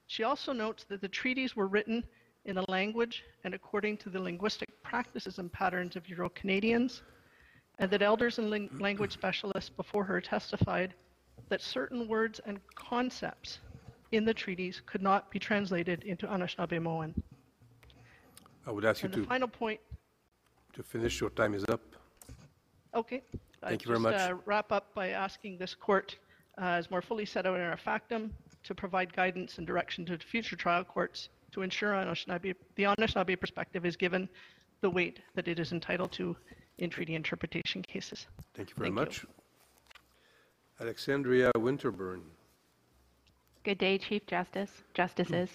She 0.08 0.24
also 0.24 0.54
notes 0.54 0.86
that 0.90 1.02
the 1.02 1.10
treaties 1.10 1.56
were 1.56 1.68
written 1.68 2.04
in 2.46 2.58
a 2.58 2.64
language 2.70 3.24
and 3.44 3.54
according 3.54 3.98
to 3.98 4.10
the 4.10 4.20
linguistic 4.20 4.70
practices 4.84 5.40
and 5.40 5.52
patterns 5.52 5.96
of 5.96 6.08
Euro 6.08 6.30
Canadians, 6.30 7.02
and 7.80 7.90
that 7.92 8.02
elders 8.02 8.40
and 8.40 8.50
ling- 8.50 8.70
language 8.80 9.12
specialists 9.12 9.70
before 9.70 10.06
her 10.06 10.22
testified 10.22 10.94
that 11.50 11.62
certain 11.62 12.08
words 12.08 12.40
and 12.46 12.60
concepts 12.76 13.60
in 14.12 14.24
the 14.24 14.34
treaties 14.34 14.82
could 14.86 15.02
not 15.02 15.30
be 15.32 15.40
translated 15.40 16.04
into 16.04 16.28
Anishinaabemowin. 16.28 17.14
I 18.66 18.72
would 18.72 18.86
ask 18.86 19.02
you 19.02 19.08
And 19.08 19.14
the 19.16 19.22
to, 19.22 19.28
final 19.28 19.48
point, 19.48 19.80
to 20.74 20.84
finish. 20.84 21.20
Your 21.20 21.30
time 21.32 21.54
is 21.54 21.66
up. 21.66 21.82
Okay. 22.96 23.22
I'd 23.64 23.70
Thank 23.70 23.84
you 23.84 23.88
very 23.88 23.98
just, 23.98 24.04
much. 24.04 24.32
uh, 24.32 24.36
wrap 24.46 24.72
up 24.72 24.94
by 24.94 25.10
asking 25.10 25.58
this 25.58 25.74
court, 25.74 26.16
uh, 26.60 26.66
as 26.66 26.90
more 26.92 27.02
fully 27.02 27.26
set 27.26 27.46
out 27.46 27.56
in 27.56 27.62
our 27.62 27.78
factum, 27.78 28.34
to 28.64 28.76
provide 28.76 29.14
guidance 29.14 29.58
and 29.58 29.68
direction 29.68 30.06
to 30.06 30.18
future 30.18 30.56
trial 30.56 30.84
courts 30.84 31.30
to 31.52 31.62
ensure 31.62 31.94
Anishinaabe, 31.94 32.56
the 32.76 32.84
Anishinaabe 32.84 33.40
perspective 33.40 33.86
is 33.86 33.96
given 33.96 34.28
the 34.82 34.90
weight 34.90 35.20
that 35.36 35.48
it 35.48 35.60
is 35.60 35.72
entitled 35.72 36.12
to 36.14 36.36
in 36.78 36.90
treaty 36.90 37.16
interpretation 37.16 37.82
cases. 37.82 38.28
Thank 38.54 38.70
you 38.70 38.76
very 38.76 38.90
Thank 38.90 39.00
you. 39.00 39.06
much. 39.06 39.26
Alexandria 40.82 41.52
Winterburn. 41.56 42.22
Good 43.64 43.78
day, 43.78 43.98
Chief 43.98 44.26
Justice, 44.28 44.84
Justices. 44.94 45.50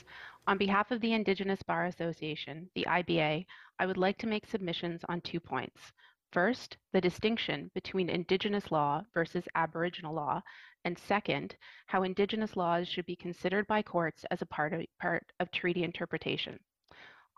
On 0.46 0.56
behalf 0.56 0.90
of 0.90 1.00
the 1.00 1.12
Indigenous 1.12 1.62
Bar 1.62 1.84
Association, 1.84 2.68
the 2.74 2.86
IBA, 2.88 3.44
I 3.78 3.86
would 3.86 3.98
like 3.98 4.18
to 4.18 4.26
make 4.26 4.46
submissions 4.46 5.02
on 5.08 5.20
two 5.20 5.38
points. 5.38 5.92
First, 6.32 6.76
the 6.92 7.00
distinction 7.00 7.72
between 7.74 8.08
Indigenous 8.08 8.70
law 8.70 9.02
versus 9.12 9.48
Aboriginal 9.56 10.14
law, 10.14 10.40
and 10.84 10.96
second, 10.96 11.56
how 11.86 12.04
Indigenous 12.04 12.56
laws 12.56 12.86
should 12.86 13.06
be 13.06 13.16
considered 13.16 13.66
by 13.66 13.82
courts 13.82 14.24
as 14.30 14.40
a 14.40 14.46
part 14.46 14.72
of, 14.72 14.86
part 15.00 15.26
of 15.40 15.50
treaty 15.50 15.82
interpretation. 15.82 16.60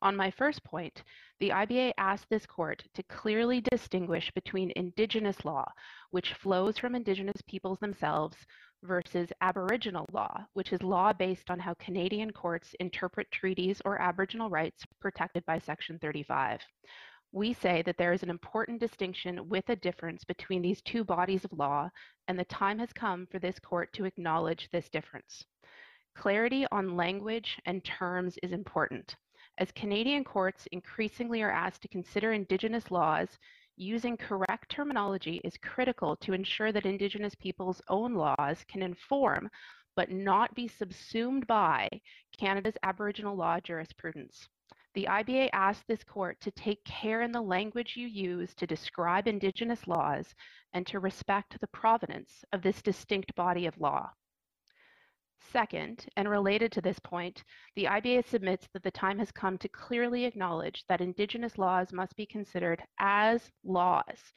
On 0.02 0.14
my 0.16 0.30
first 0.30 0.62
point, 0.64 1.04
the 1.38 1.50
IBA 1.50 1.92
asked 1.96 2.28
this 2.28 2.44
court 2.44 2.82
to 2.92 3.02
clearly 3.04 3.62
distinguish 3.62 4.30
between 4.32 4.72
Indigenous 4.76 5.44
law, 5.44 5.64
which 6.10 6.34
flows 6.34 6.76
from 6.76 6.94
Indigenous 6.94 7.40
peoples 7.46 7.78
themselves, 7.78 8.36
versus 8.82 9.32
Aboriginal 9.40 10.06
law, 10.12 10.44
which 10.54 10.72
is 10.72 10.82
law 10.82 11.12
based 11.12 11.50
on 11.50 11.60
how 11.60 11.72
Canadian 11.74 12.32
courts 12.32 12.74
interpret 12.80 13.30
treaties 13.30 13.80
or 13.84 14.00
Aboriginal 14.00 14.50
rights 14.50 14.84
protected 15.00 15.46
by 15.46 15.58
Section 15.58 15.98
35. 16.00 16.60
We 17.34 17.54
say 17.54 17.80
that 17.82 17.96
there 17.96 18.12
is 18.12 18.22
an 18.22 18.28
important 18.28 18.78
distinction 18.78 19.48
with 19.48 19.66
a 19.70 19.76
difference 19.76 20.22
between 20.22 20.60
these 20.60 20.82
two 20.82 21.02
bodies 21.02 21.46
of 21.46 21.52
law, 21.54 21.88
and 22.28 22.38
the 22.38 22.44
time 22.44 22.78
has 22.78 22.92
come 22.92 23.26
for 23.26 23.38
this 23.38 23.58
court 23.58 23.90
to 23.94 24.04
acknowledge 24.04 24.68
this 24.70 24.90
difference. 24.90 25.46
Clarity 26.14 26.66
on 26.70 26.94
language 26.94 27.58
and 27.64 27.82
terms 27.84 28.36
is 28.42 28.52
important. 28.52 29.16
As 29.56 29.72
Canadian 29.72 30.24
courts 30.24 30.68
increasingly 30.72 31.42
are 31.42 31.50
asked 31.50 31.80
to 31.82 31.88
consider 31.88 32.32
Indigenous 32.32 32.90
laws, 32.90 33.38
using 33.76 34.18
correct 34.18 34.70
terminology 34.70 35.40
is 35.42 35.56
critical 35.56 36.16
to 36.16 36.34
ensure 36.34 36.70
that 36.70 36.84
Indigenous 36.84 37.34
peoples' 37.34 37.80
own 37.88 38.12
laws 38.12 38.62
can 38.68 38.82
inform 38.82 39.48
but 39.96 40.10
not 40.10 40.54
be 40.54 40.68
subsumed 40.68 41.46
by 41.46 41.88
Canada's 42.38 42.76
Aboriginal 42.82 43.36
law 43.36 43.58
jurisprudence. 43.58 44.48
The 44.94 45.06
IBA 45.06 45.48
asked 45.54 45.86
this 45.86 46.04
court 46.04 46.38
to 46.40 46.50
take 46.50 46.84
care 46.84 47.22
in 47.22 47.32
the 47.32 47.40
language 47.40 47.96
you 47.96 48.06
use 48.06 48.54
to 48.56 48.66
describe 48.66 49.26
Indigenous 49.26 49.88
laws 49.88 50.34
and 50.74 50.86
to 50.86 51.00
respect 51.00 51.58
the 51.58 51.66
provenance 51.68 52.44
of 52.52 52.60
this 52.60 52.82
distinct 52.82 53.34
body 53.34 53.64
of 53.64 53.80
law. 53.80 54.10
Second, 55.40 56.06
and 56.16 56.28
related 56.28 56.72
to 56.72 56.80
this 56.82 56.98
point, 56.98 57.42
the 57.74 57.84
IBA 57.84 58.24
submits 58.26 58.68
that 58.72 58.82
the 58.82 58.90
time 58.90 59.18
has 59.18 59.32
come 59.32 59.56
to 59.58 59.68
clearly 59.68 60.24
acknowledge 60.26 60.84
that 60.88 61.00
Indigenous 61.00 61.56
laws 61.56 61.92
must 61.92 62.14
be 62.16 62.26
considered 62.26 62.82
as 62.98 63.50
laws, 63.64 64.32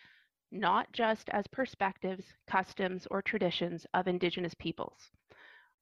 not 0.51 0.91
just 0.93 1.29
as 1.29 1.47
perspectives, 1.47 2.33
customs, 2.47 3.07
or 3.11 3.21
traditions 3.21 3.85
of 3.93 4.07
Indigenous 4.07 4.53
peoples. 4.53 5.11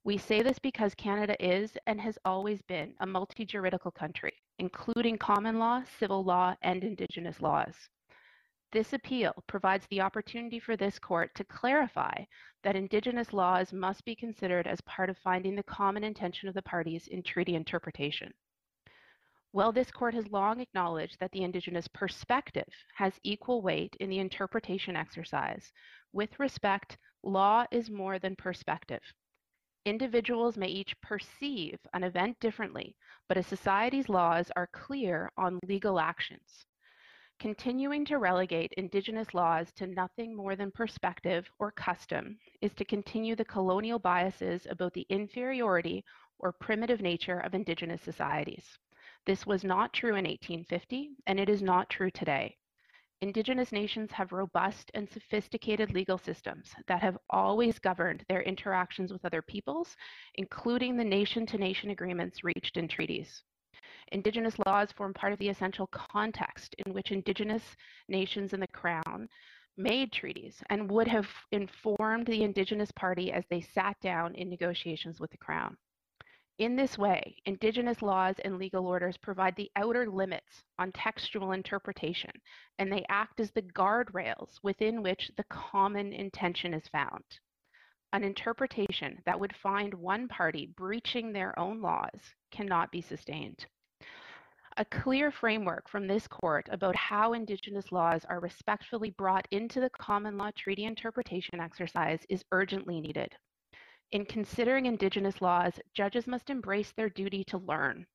We 0.05 0.17
say 0.17 0.41
this 0.41 0.59
because 0.59 0.93
Canada 0.95 1.33
is 1.39 1.77
and 1.87 2.01
has 2.01 2.17
always 2.25 2.61
been 2.63 2.93
a 2.99 3.05
multi 3.05 3.45
juridical 3.45 3.89
country, 3.89 4.33
including 4.59 5.17
common 5.17 5.59
law, 5.59 5.83
civil 5.97 6.25
law, 6.25 6.55
and 6.61 6.83
Indigenous 6.83 7.39
laws. 7.39 7.73
This 8.73 8.91
appeal 8.91 9.33
provides 9.47 9.87
the 9.87 10.01
opportunity 10.01 10.59
for 10.59 10.75
this 10.75 10.99
court 10.99 11.33
to 11.35 11.45
clarify 11.45 12.25
that 12.63 12.75
Indigenous 12.75 13.31
laws 13.31 13.71
must 13.71 14.03
be 14.03 14.13
considered 14.13 14.67
as 14.67 14.81
part 14.81 15.09
of 15.09 15.17
finding 15.19 15.55
the 15.55 15.63
common 15.63 16.03
intention 16.03 16.49
of 16.49 16.55
the 16.55 16.61
parties 16.63 17.07
in 17.07 17.23
treaty 17.23 17.55
interpretation. 17.55 18.33
While 19.51 19.71
this 19.71 19.89
court 19.89 20.15
has 20.15 20.27
long 20.27 20.59
acknowledged 20.59 21.17
that 21.21 21.31
the 21.31 21.43
Indigenous 21.43 21.87
perspective 21.87 22.67
has 22.95 23.21
equal 23.23 23.61
weight 23.61 23.95
in 24.01 24.09
the 24.09 24.19
interpretation 24.19 24.97
exercise, 24.97 25.71
with 26.11 26.37
respect, 26.39 26.97
law 27.21 27.65
is 27.71 27.89
more 27.89 28.19
than 28.19 28.35
perspective. 28.35 29.01
Individuals 29.85 30.55
may 30.55 30.67
each 30.67 30.99
perceive 31.01 31.77
an 31.93 32.05
event 32.05 32.39
differently, 32.39 32.95
but 33.27 33.37
a 33.37 33.43
society's 33.43 34.07
laws 34.07 34.49
are 34.55 34.67
clear 34.67 35.29
on 35.35 35.59
legal 35.67 35.99
actions. 35.99 36.65
Continuing 37.37 38.05
to 38.05 38.17
relegate 38.17 38.71
Indigenous 38.77 39.33
laws 39.33 39.73
to 39.73 39.87
nothing 39.87 40.33
more 40.33 40.55
than 40.55 40.71
perspective 40.71 41.51
or 41.59 41.71
custom 41.71 42.39
is 42.61 42.73
to 42.75 42.85
continue 42.85 43.35
the 43.35 43.43
colonial 43.43 43.99
biases 43.99 44.65
about 44.69 44.93
the 44.93 45.05
inferiority 45.09 46.05
or 46.39 46.53
primitive 46.53 47.01
nature 47.01 47.39
of 47.39 47.53
Indigenous 47.53 48.01
societies. 48.01 48.79
This 49.25 49.45
was 49.45 49.65
not 49.65 49.91
true 49.91 50.15
in 50.15 50.23
1850, 50.23 51.11
and 51.27 51.41
it 51.41 51.49
is 51.49 51.61
not 51.61 51.89
true 51.89 52.11
today. 52.11 52.55
Indigenous 53.23 53.71
nations 53.71 54.11
have 54.11 54.33
robust 54.33 54.91
and 54.95 55.09
sophisticated 55.09 55.93
legal 55.93 56.17
systems 56.17 56.75
that 56.87 57.01
have 57.01 57.17
always 57.29 57.79
governed 57.79 58.25
their 58.27 58.41
interactions 58.41 59.13
with 59.13 59.23
other 59.23 59.41
peoples, 59.41 59.95
including 60.35 60.97
the 60.97 61.05
nation 61.05 61.45
to 61.45 61.57
nation 61.57 61.91
agreements 61.91 62.43
reached 62.43 62.75
in 62.75 62.85
treaties. 62.85 63.41
Indigenous 64.11 64.59
laws 64.65 64.91
form 64.91 65.13
part 65.13 65.31
of 65.31 65.39
the 65.39 65.47
essential 65.47 65.87
context 65.87 66.75
in 66.85 66.93
which 66.93 67.13
Indigenous 67.13 67.77
nations 68.09 68.51
and 68.51 68.61
the 68.61 68.67
Crown 68.67 69.29
made 69.77 70.11
treaties 70.11 70.61
and 70.69 70.91
would 70.91 71.07
have 71.07 71.29
informed 71.53 72.25
the 72.25 72.43
Indigenous 72.43 72.91
party 72.91 73.31
as 73.31 73.45
they 73.49 73.61
sat 73.61 73.97
down 74.01 74.35
in 74.35 74.49
negotiations 74.49 75.21
with 75.21 75.31
the 75.31 75.37
Crown. 75.37 75.77
In 76.59 76.75
this 76.75 76.99
way, 76.99 77.35
Indigenous 77.45 78.03
laws 78.03 78.37
and 78.39 78.59
legal 78.59 78.85
orders 78.85 79.17
provide 79.17 79.55
the 79.55 79.71
outer 79.75 80.07
limits 80.07 80.63
on 80.77 80.91
textual 80.91 81.51
interpretation, 81.51 82.29
and 82.77 82.91
they 82.91 83.03
act 83.09 83.39
as 83.39 83.51
the 83.51 83.63
guardrails 83.63 84.59
within 84.61 85.01
which 85.01 85.31
the 85.35 85.45
common 85.45 86.13
intention 86.13 86.75
is 86.75 86.87
found. 86.89 87.23
An 88.11 88.23
interpretation 88.23 89.19
that 89.25 89.39
would 89.39 89.55
find 89.55 89.95
one 89.95 90.27
party 90.27 90.67
breaching 90.67 91.33
their 91.33 91.57
own 91.57 91.81
laws 91.81 92.35
cannot 92.51 92.91
be 92.91 93.01
sustained. 93.01 93.65
A 94.77 94.85
clear 94.85 95.31
framework 95.31 95.89
from 95.89 96.05
this 96.05 96.27
court 96.27 96.67
about 96.71 96.95
how 96.95 97.33
Indigenous 97.33 97.91
laws 97.91 98.25
are 98.25 98.39
respectfully 98.39 99.09
brought 99.09 99.47
into 99.49 99.79
the 99.79 99.89
common 99.89 100.37
law 100.37 100.51
treaty 100.55 100.85
interpretation 100.85 101.59
exercise 101.59 102.23
is 102.29 102.45
urgently 102.51 103.01
needed. 103.01 103.35
In 104.13 104.25
considering 104.25 104.85
Indigenous 104.85 105.41
laws, 105.41 105.79
judges 105.95 106.27
must 106.27 106.51
embrace 106.51 106.91
their 106.91 107.09
duty 107.09 107.43
to 107.45 107.57
learn, 107.57 108.05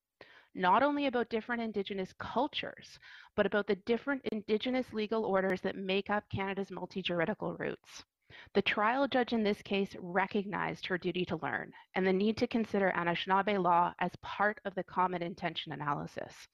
not 0.55 0.81
only 0.81 1.07
about 1.07 1.27
different 1.27 1.61
Indigenous 1.61 2.13
cultures, 2.13 2.97
but 3.35 3.45
about 3.45 3.67
the 3.67 3.75
different 3.75 4.25
Indigenous 4.31 4.93
legal 4.93 5.25
orders 5.25 5.59
that 5.59 5.75
make 5.75 6.09
up 6.09 6.23
Canada's 6.29 6.71
multi 6.71 7.01
juridical 7.01 7.53
roots. 7.57 8.05
The 8.53 8.61
trial 8.61 9.09
judge 9.09 9.33
in 9.33 9.43
this 9.43 9.61
case 9.61 9.93
recognized 9.99 10.85
her 10.85 10.97
duty 10.97 11.25
to 11.25 11.35
learn 11.35 11.73
and 11.95 12.07
the 12.07 12.13
need 12.13 12.37
to 12.37 12.47
consider 12.47 12.93
Anishinaabe 12.95 13.61
law 13.61 13.93
as 13.99 14.15
part 14.21 14.61
of 14.63 14.73
the 14.75 14.85
common 14.85 15.21
intention 15.21 15.73
analysis. 15.73 16.47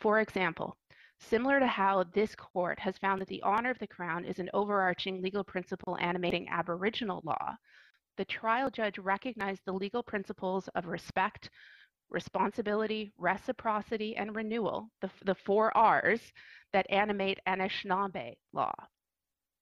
For 0.00 0.20
example, 0.20 0.76
similar 1.18 1.58
to 1.58 1.66
how 1.66 2.04
this 2.12 2.34
court 2.34 2.78
has 2.80 2.98
found 2.98 3.22
that 3.22 3.28
the 3.28 3.42
honor 3.44 3.70
of 3.70 3.78
the 3.78 3.86
crown 3.86 4.26
is 4.26 4.40
an 4.40 4.50
overarching 4.52 5.22
legal 5.22 5.42
principle 5.42 5.96
animating 6.02 6.50
Aboriginal 6.50 7.22
law, 7.24 7.56
the 8.16 8.24
trial 8.24 8.70
judge 8.70 8.98
recognized 8.98 9.62
the 9.64 9.72
legal 9.72 10.02
principles 10.02 10.68
of 10.74 10.86
respect, 10.86 11.50
responsibility, 12.10 13.12
reciprocity, 13.18 14.16
and 14.16 14.36
renewal, 14.36 14.90
the, 15.00 15.10
the 15.24 15.34
four 15.34 15.76
R's 15.76 16.32
that 16.72 16.86
animate 16.90 17.40
Anishinaabe 17.46 18.36
law. 18.52 18.72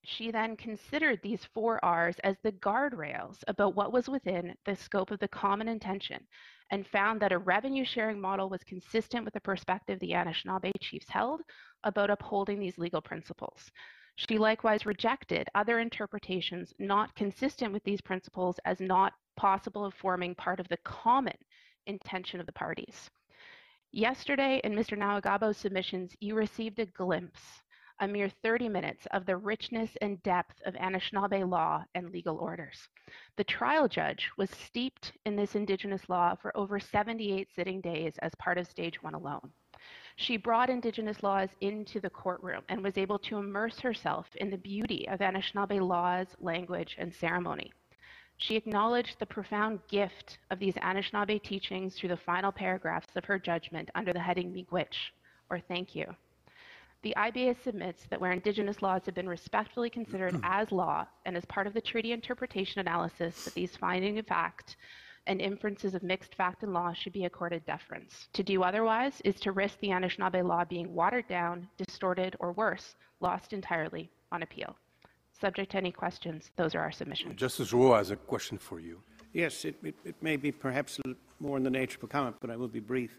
She 0.05 0.33
then 0.33 0.57
considered 0.57 1.21
these 1.23 1.45
four 1.55 1.83
R's 1.85 2.19
as 2.25 2.37
the 2.43 2.53
guardrails 2.53 3.39
about 3.47 3.77
what 3.77 3.93
was 3.93 4.09
within 4.09 4.57
the 4.65 4.75
scope 4.75 5.13
of 5.13 5.21
the 5.21 5.29
common 5.29 5.69
intention 5.69 6.27
and 6.71 6.87
found 6.89 7.21
that 7.21 7.33
a 7.33 7.39
revenue 7.39 7.85
sharing 7.85 8.21
model 8.21 8.49
was 8.49 8.65
consistent 8.65 9.25
with 9.25 9.35
the 9.35 9.41
perspective 9.41 10.01
the 10.01 10.11
Anishinaabe 10.11 10.73
chiefs 10.81 11.09
held 11.09 11.43
about 11.85 12.11
upholding 12.11 12.59
these 12.59 12.79
legal 12.79 13.01
principles. 13.01 13.71
She 14.17 14.39
likewise 14.39 14.85
rejected 14.85 15.49
other 15.55 15.79
interpretations 15.79 16.75
not 16.79 17.15
consistent 17.15 17.73
with 17.73 17.83
these 17.85 18.01
principles 18.01 18.59
as 18.65 18.81
not 18.81 19.15
possible 19.37 19.85
of 19.85 19.95
forming 19.95 20.35
part 20.35 20.61
of 20.61 20.69
the 20.69 20.77
common 20.79 21.37
intention 21.87 22.39
of 22.39 22.47
the 22.47 22.53
parties. 22.53 23.11
Yesterday, 23.91 24.61
in 24.65 24.75
Mr. 24.75 24.97
Nahwegahbow's 24.97 25.57
submissions, 25.57 26.15
you 26.21 26.35
received 26.35 26.79
a 26.79 26.87
glimpse, 26.87 27.63
a 28.01 28.09
mere 28.09 28.29
30 28.29 28.69
minutes, 28.69 29.07
of 29.13 29.27
the 29.27 29.37
richness 29.37 29.97
and 30.01 30.23
depth 30.23 30.61
of 30.67 30.75
Anishinaabe 30.75 31.49
law 31.49 31.85
and 31.95 32.11
legal 32.11 32.39
orders. 32.39 32.89
The 33.37 33.45
trial 33.45 33.89
judge 33.89 34.31
was 34.37 34.51
steeped 34.51 35.13
in 35.25 35.37
this 35.37 35.55
Indigenous 35.55 36.09
law 36.09 36.35
for 36.35 36.57
over 36.57 36.81
78 36.81 37.49
sitting 37.55 37.81
days 37.81 38.17
as 38.19 38.35
part 38.37 38.59
of 38.59 38.67
Stage 38.67 39.03
1 39.03 39.15
alone. 39.15 39.53
She 40.17 40.37
brought 40.37 40.71
Indigenous 40.71 41.23
laws 41.23 41.49
into 41.61 42.01
the 42.01 42.11
courtroom 42.11 42.63
and 42.69 42.83
was 42.83 42.99
able 42.99 43.19
to 43.21 43.39
immerse 43.39 43.81
herself 43.81 44.27
in 44.37 44.51
the 44.51 44.59
beauty 44.59 45.09
of 45.09 45.21
Anishinaabe 45.21 45.81
laws, 45.81 46.37
language, 46.41 46.97
and 46.99 47.13
ceremony. 47.15 47.73
She 48.37 48.57
acknowledged 48.57 49.19
the 49.19 49.27
profound 49.27 49.81
gift 49.89 50.39
of 50.51 50.59
these 50.59 50.75
Anishinaabe 50.75 51.43
teachings 51.43 51.97
through 51.97 52.11
the 52.11 52.17
final 52.17 52.53
paragraphs 52.53 53.15
of 53.17 53.25
her 53.25 53.39
judgment 53.39 53.91
under 53.95 54.13
the 54.13 54.21
heading 54.21 54.53
Miigwech, 54.53 55.13
or 55.49 55.61
thank 55.61 55.95
you. 55.95 56.15
The 57.03 57.15
IBA 57.17 57.63
submits 57.63 58.05
that 58.07 58.21
where 58.21 58.33
Indigenous 58.33 58.81
laws 58.83 59.07
have 59.07 59.15
been 59.15 59.29
respectfully 59.29 59.91
considered 59.91 60.39
as 60.43 60.71
law 60.71 61.07
and 61.25 61.37
as 61.37 61.45
part 61.47 61.67
of 61.67 61.75
the 61.75 61.81
treaty 61.81 62.13
interpretation 62.13 62.81
analysis, 62.81 63.41
that 63.45 63.55
these 63.55 63.77
findings 63.77 64.19
of 64.19 64.27
fact 64.27 64.77
and 65.27 65.41
inferences 65.41 65.95
of 65.95 66.03
mixed 66.03 66.35
fact 66.35 66.63
and 66.63 66.73
law 66.73 66.93
should 66.93 67.13
be 67.13 67.25
accorded 67.25 67.65
deference. 67.65 68.29
To 68.33 68.43
do 68.43 68.63
otherwise 68.63 69.21
is 69.25 69.37
to 69.41 69.53
risk 69.53 69.79
the 69.81 69.89
Anishinaabe 69.89 70.45
law 70.47 70.65
being 70.65 70.93
watered 70.95 71.29
down, 71.29 71.69
distorted, 71.77 72.37
or 72.41 72.53
worse, 72.53 72.97
lost 73.21 73.53
entirely 73.53 74.11
on 74.31 74.43
appeal. 74.43 74.77
Subject 75.41 75.73
to 75.73 75.79
any 75.79 75.93
questions, 75.93 76.51
those 76.57 76.75
are 76.75 76.81
our 76.81 76.93
submissions. 76.93 77.37
Justice 77.37 77.73
Rowe 77.73 77.95
has 77.95 78.11
a 78.11 78.17
question 78.17 78.59
for 78.59 78.81
you. 78.81 79.03
Yes, 79.33 79.65
it, 79.65 79.77
it, 79.83 79.95
it 80.05 80.15
may 80.23 80.37
be 80.37 80.53
perhaps 80.53 81.01
more 81.41 81.57
in 81.57 81.63
the 81.63 81.71
nature 81.71 81.99
of 81.99 82.05
a 82.05 82.07
comment, 82.07 82.37
but 82.41 82.51
I 82.51 82.57
will 82.57 82.69
be 82.69 82.81
brief. 82.81 83.19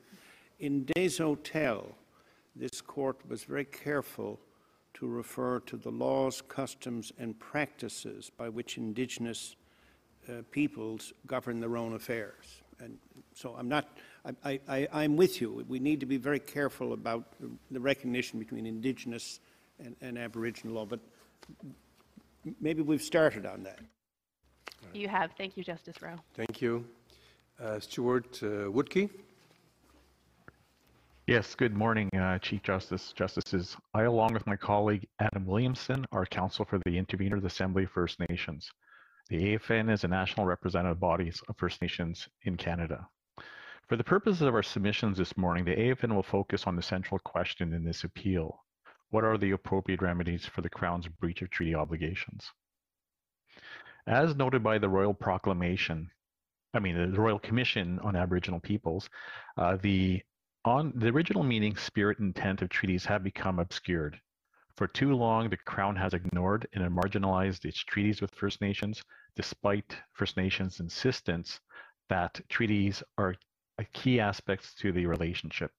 In 0.59 0.85
Desautel, 0.85 1.85
this 2.55 2.81
court 2.81 3.17
was 3.27 3.43
very 3.43 3.65
careful 3.65 4.39
to 4.93 5.07
refer 5.07 5.59
to 5.61 5.75
the 5.75 5.89
laws, 5.89 6.41
customs, 6.47 7.11
and 7.17 7.37
practices 7.39 8.29
by 8.37 8.47
which 8.47 8.77
Indigenous 8.77 9.55
uh, 10.29 10.41
peoples 10.51 11.13
govern 11.27 11.59
their 11.59 11.77
own 11.77 11.93
affairs. 11.93 12.61
And 12.79 12.97
so 13.33 13.55
I'm 13.57 13.69
not, 13.69 13.97
I, 14.43 14.59
I, 14.67 14.87
I'm 14.91 15.15
with 15.15 15.41
you. 15.41 15.65
We 15.67 15.79
need 15.79 15.99
to 15.99 16.05
be 16.05 16.17
very 16.17 16.39
careful 16.39 16.93
about 16.93 17.33
the 17.71 17.79
recognition 17.79 18.39
between 18.39 18.65
Indigenous 18.65 19.39
and, 19.79 19.95
and 20.01 20.17
Aboriginal 20.17 20.75
law, 20.75 20.85
but 20.85 20.99
maybe 22.59 22.81
we've 22.81 23.01
started 23.01 23.45
on 23.45 23.63
that. 23.63 23.79
You 24.93 25.07
have. 25.07 25.31
Thank 25.37 25.57
you, 25.57 25.63
Justice 25.63 26.01
Rowe. 26.01 26.19
Thank 26.35 26.61
you. 26.61 26.85
Uh, 27.61 27.79
Stuart 27.79 28.39
uh, 28.43 28.69
Wuttke. 28.69 29.09
Yes, 31.25 31.55
good 31.55 31.73
morning, 31.73 32.09
uh, 32.17 32.37
Chief 32.39 32.61
Justice, 32.63 33.13
Justices. 33.15 33.77
I, 33.93 34.03
along 34.03 34.33
with 34.33 34.45
my 34.45 34.57
colleague 34.57 35.07
Adam 35.21 35.45
Williamson, 35.45 36.05
are 36.11 36.25
counsel 36.25 36.65
for 36.65 36.79
the 36.79 36.97
Intervenor 36.97 37.39
the 37.39 37.47
Assembly 37.47 37.85
of 37.85 37.91
First 37.91 38.19
Nations. 38.29 38.69
The 39.29 39.55
AFN 39.55 39.89
is 39.89 40.03
a 40.03 40.07
national 40.09 40.45
representative 40.45 40.99
body 40.99 41.31
of 41.47 41.57
First 41.57 41.81
Nations 41.81 42.27
in 42.41 42.57
Canada. 42.57 43.07
For 43.87 43.95
the 43.95 44.03
purposes 44.03 44.41
of 44.41 44.53
our 44.53 44.63
submissions 44.63 45.17
this 45.17 45.37
morning, 45.37 45.65
the 45.65 45.75
AFN 45.75 46.13
will 46.13 46.23
focus 46.23 46.67
on 46.67 46.75
the 46.75 46.81
central 46.81 47.19
question 47.19 47.73
in 47.73 47.83
this 47.83 48.03
appeal. 48.03 48.63
What 49.11 49.23
are 49.23 49.37
the 49.37 49.51
appropriate 49.51 50.01
remedies 50.01 50.45
for 50.45 50.61
the 50.61 50.69
Crown's 50.69 51.07
breach 51.07 51.41
of 51.41 51.49
treaty 51.49 51.73
obligations? 51.73 52.51
As 54.07 54.35
noted 54.35 54.63
by 54.63 54.77
the 54.77 54.89
Royal 54.89 55.13
Proclamation, 55.13 56.11
I 56.73 56.79
mean, 56.79 57.11
the 57.11 57.21
Royal 57.21 57.39
Commission 57.39 57.99
on 57.99 58.15
Aboriginal 58.15 58.59
Peoples, 58.59 59.09
uh, 59.57 59.77
the 59.77 60.21
on 60.65 60.91
the 60.95 61.09
original 61.09 61.43
meaning, 61.43 61.75
spirit, 61.75 62.19
and 62.19 62.35
intent 62.35 62.61
of 62.61 62.69
treaties 62.69 63.05
have 63.05 63.23
become 63.23 63.59
obscured. 63.59 64.19
For 64.75 64.87
too 64.87 65.13
long, 65.13 65.49
the 65.49 65.57
Crown 65.57 65.95
has 65.97 66.15
ignored 66.15 66.67
and 66.73 66.83
marginalized 66.91 67.63
its 67.63 67.79
treaties 67.83 68.21
with 68.21 68.33
First 68.33 68.59
Nations, 68.59 69.03
despite 69.35 70.01
First 70.13 70.35
Nations' 70.35 70.79
insistence 70.79 71.59
that 72.09 72.41
treaties 72.49 73.03
are 73.17 73.35
key 73.93 74.19
aspects 74.19 74.73
to 74.75 74.91
the 74.91 75.05
relationship. 75.05 75.71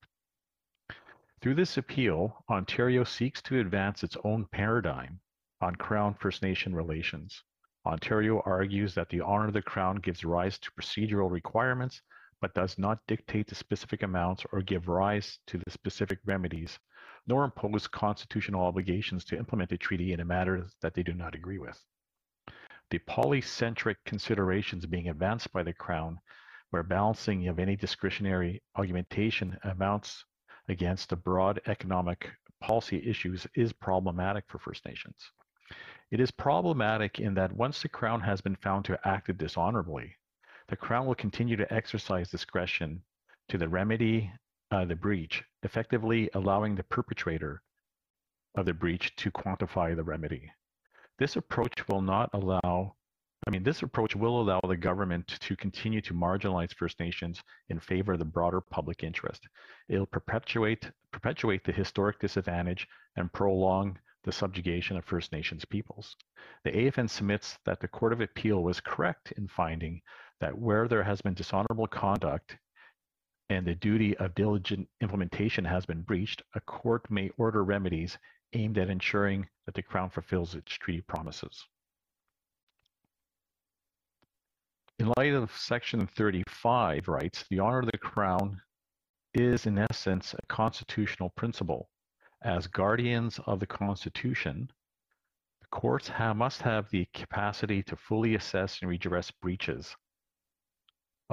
Through 1.40 1.56
this 1.56 1.76
appeal, 1.76 2.44
Ontario 2.48 3.02
seeks 3.02 3.42
to 3.42 3.58
advance 3.58 4.04
its 4.04 4.16
own 4.22 4.46
paradigm 4.46 5.20
on 5.60 5.74
Crown 5.74 6.14
First 6.14 6.42
Nation 6.42 6.74
relations. 6.74 7.42
Ontario 7.84 8.42
argues 8.46 8.94
that 8.94 9.08
the 9.08 9.20
honor 9.20 9.48
of 9.48 9.54
the 9.54 9.62
Crown 9.62 9.96
gives 9.96 10.24
rise 10.24 10.58
to 10.60 10.70
procedural 10.70 11.30
requirements 11.30 12.00
but 12.40 12.54
does 12.54 12.78
not 12.78 13.04
dictate 13.08 13.48
the 13.48 13.54
specific 13.54 14.02
amounts 14.02 14.44
or 14.52 14.62
give 14.62 14.86
rise 14.86 15.38
to 15.46 15.58
the 15.58 15.70
specific 15.70 16.18
remedies, 16.24 16.78
nor 17.26 17.44
impose 17.44 17.86
constitutional 17.86 18.66
obligations 18.66 19.24
to 19.24 19.38
implement 19.38 19.72
a 19.72 19.78
treaty 19.78 20.12
in 20.12 20.20
a 20.20 20.24
matter 20.24 20.66
that 20.82 20.94
they 20.94 21.02
do 21.02 21.14
not 21.14 21.34
agree 21.34 21.58
with. 21.58 21.82
The 22.90 22.98
polycentric 23.00 23.96
considerations 24.04 24.86
being 24.86 25.08
advanced 25.08 25.52
by 25.52 25.62
the 25.62 25.72
Crown, 25.72 26.18
where 26.70 26.82
balancing 26.82 27.48
of 27.48 27.58
any 27.58 27.76
discretionary 27.76 28.62
augmentation 28.76 29.58
amounts 29.64 30.24
against 30.68 31.08
the 31.08 31.16
broad 31.16 31.60
economic 31.66 32.30
policy 32.60 33.02
issues, 33.08 33.46
is 33.54 33.72
problematic 33.72 34.44
for 34.48 34.58
First 34.58 34.84
Nations. 34.84 35.16
It 36.10 36.20
is 36.20 36.30
problematic 36.30 37.20
in 37.20 37.34
that 37.34 37.52
once 37.52 37.80
the 37.80 37.88
Crown 37.88 38.20
has 38.20 38.40
been 38.40 38.56
found 38.56 38.84
to 38.84 38.92
have 38.92 39.00
acted 39.04 39.38
dishonorably, 39.38 40.14
the 40.68 40.76
Crown 40.76 41.06
will 41.06 41.14
continue 41.14 41.56
to 41.56 41.72
exercise 41.72 42.30
discretion 42.30 43.02
to 43.48 43.58
the 43.58 43.68
remedy 43.68 44.30
Uh, 44.70 44.84
the 44.84 44.96
breach, 44.96 45.44
effectively 45.62 46.28
allowing 46.34 46.74
the 46.74 46.82
perpetrator 46.82 47.62
of 48.56 48.66
the 48.66 48.74
breach 48.74 49.14
to 49.16 49.30
quantify 49.30 49.94
the 49.94 50.02
remedy. 50.02 50.50
This 51.18 51.36
approach 51.36 51.86
will 51.88 52.00
not 52.00 52.30
allow, 52.32 52.96
I 53.46 53.50
mean, 53.50 53.62
this 53.62 53.82
approach 53.82 54.16
will 54.16 54.40
allow 54.40 54.60
the 54.66 54.76
government 54.76 55.28
to 55.28 55.56
continue 55.56 56.00
to 56.02 56.14
marginalize 56.14 56.74
First 56.74 56.98
Nations 56.98 57.42
in 57.68 57.78
favor 57.78 58.14
of 58.14 58.18
the 58.18 58.24
broader 58.24 58.60
public 58.60 59.04
interest. 59.04 59.46
It'll 59.88 60.06
perpetuate, 60.06 60.90
perpetuate 61.12 61.62
the 61.64 61.72
historic 61.72 62.18
disadvantage 62.18 62.88
and 63.16 63.32
prolong 63.32 63.98
the 64.24 64.32
subjugation 64.32 64.96
of 64.96 65.04
First 65.04 65.30
Nations 65.30 65.64
peoples. 65.64 66.16
The 66.64 66.72
AFN 66.72 67.08
submits 67.08 67.58
that 67.64 67.80
the 67.80 67.88
Court 67.88 68.12
of 68.12 68.20
Appeal 68.20 68.62
was 68.62 68.80
correct 68.80 69.32
in 69.32 69.46
finding 69.46 70.00
that 70.40 70.58
where 70.58 70.88
there 70.88 71.04
has 71.04 71.20
been 71.20 71.34
dishonorable 71.34 71.86
conduct 71.86 72.56
and 73.50 73.66
the 73.66 73.74
duty 73.74 74.16
of 74.16 74.34
diligent 74.34 74.88
implementation 75.00 75.64
has 75.64 75.84
been 75.84 76.02
breached, 76.02 76.42
a 76.54 76.60
court 76.60 77.10
may 77.10 77.30
order 77.36 77.62
remedies 77.62 78.16
aimed 78.54 78.78
at 78.78 78.88
ensuring 78.88 79.46
that 79.66 79.74
the 79.74 79.82
Crown 79.82 80.08
fulfills 80.08 80.54
its 80.54 80.72
treaty 80.72 81.02
promises. 81.02 81.66
In 84.98 85.12
light 85.16 85.34
of 85.34 85.54
Section 85.56 86.06
35 86.06 87.08
rights, 87.08 87.44
the 87.50 87.58
honor 87.58 87.80
of 87.80 87.86
the 87.86 87.98
Crown 87.98 88.60
is 89.34 89.66
in 89.66 89.78
essence 89.78 90.34
a 90.34 90.46
constitutional 90.46 91.30
principle. 91.30 91.90
As 92.42 92.66
guardians 92.66 93.40
of 93.46 93.58
the 93.58 93.66
Constitution, 93.66 94.70
the 95.60 95.66
courts 95.68 96.08
have, 96.08 96.36
must 96.36 96.62
have 96.62 96.88
the 96.90 97.06
capacity 97.12 97.82
to 97.82 97.96
fully 97.96 98.36
assess 98.36 98.80
and 98.80 98.88
redress 98.88 99.30
breaches 99.30 99.96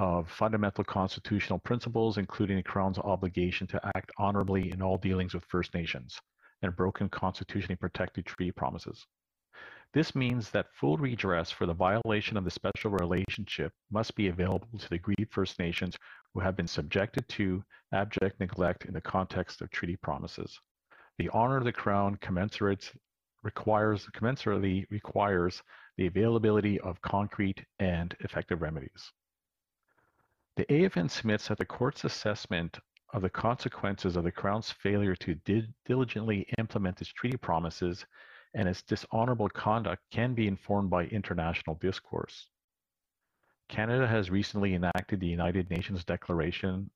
of 0.02 0.28
fundamental 0.28 0.82
constitutional 0.82 1.60
principles, 1.60 2.18
including 2.18 2.56
the 2.56 2.62
Crown's 2.64 2.98
obligation 2.98 3.68
to 3.68 3.80
act 3.94 4.10
honorably 4.18 4.72
in 4.72 4.82
all 4.82 4.98
dealings 4.98 5.32
with 5.32 5.44
First 5.44 5.74
Nations 5.74 6.20
and 6.62 6.74
broken 6.74 7.08
constitutionally 7.08 7.76
protected 7.76 8.26
treaty 8.26 8.50
promises. 8.50 9.06
This 9.94 10.16
means 10.16 10.50
that 10.50 10.74
full 10.74 10.96
redress 10.96 11.52
for 11.52 11.66
the 11.66 11.72
violation 11.72 12.36
of 12.36 12.42
the 12.42 12.50
special 12.50 12.90
relationship 12.90 13.72
must 13.92 14.16
be 14.16 14.26
available 14.26 14.66
to 14.76 14.88
the 14.88 14.96
aggrieved 14.96 15.32
First 15.32 15.60
Nations 15.60 15.96
who 16.34 16.40
have 16.40 16.56
been 16.56 16.66
subjected 16.66 17.28
to 17.28 17.62
abject 17.92 18.40
neglect 18.40 18.86
in 18.86 18.94
the 18.94 19.00
context 19.00 19.62
of 19.62 19.70
treaty 19.70 19.94
promises. 19.94 20.58
The 21.18 21.28
honor 21.28 21.58
of 21.58 21.64
the 21.64 21.72
Crown 21.72 22.16
commensurates 22.16 22.90
requires 23.44 24.08
commensurately 24.12 24.84
requires 24.90 25.62
the 25.96 26.08
availability 26.08 26.80
of 26.80 27.00
concrete 27.02 27.64
and 27.78 28.16
effective 28.18 28.62
remedies. 28.62 29.12
The 30.56 30.66
AFN 30.66 31.10
submits 31.10 31.48
that 31.48 31.56
the 31.56 31.64
court's 31.64 32.04
assessment 32.04 32.78
of 33.14 33.22
the 33.22 33.30
consequences 33.30 34.16
of 34.16 34.24
the 34.24 34.32
Crown's 34.32 34.70
failure 34.70 35.16
to 35.16 35.34
di- 35.34 35.66
diligently 35.86 36.46
implement 36.58 37.00
its 37.00 37.10
treaty 37.10 37.38
promises 37.38 38.04
and 38.52 38.68
its 38.68 38.82
dishonorable 38.82 39.48
conduct 39.48 40.02
can 40.10 40.34
be 40.34 40.46
informed 40.46 40.90
by 40.90 41.06
international 41.06 41.76
discourse. 41.76 42.50
Canada 43.70 44.06
has 44.06 44.30
recently 44.30 44.74
enacted 44.74 45.20
the 45.20 45.26
United 45.26 45.70
Nations 45.70 46.04
Declaration 46.04 46.90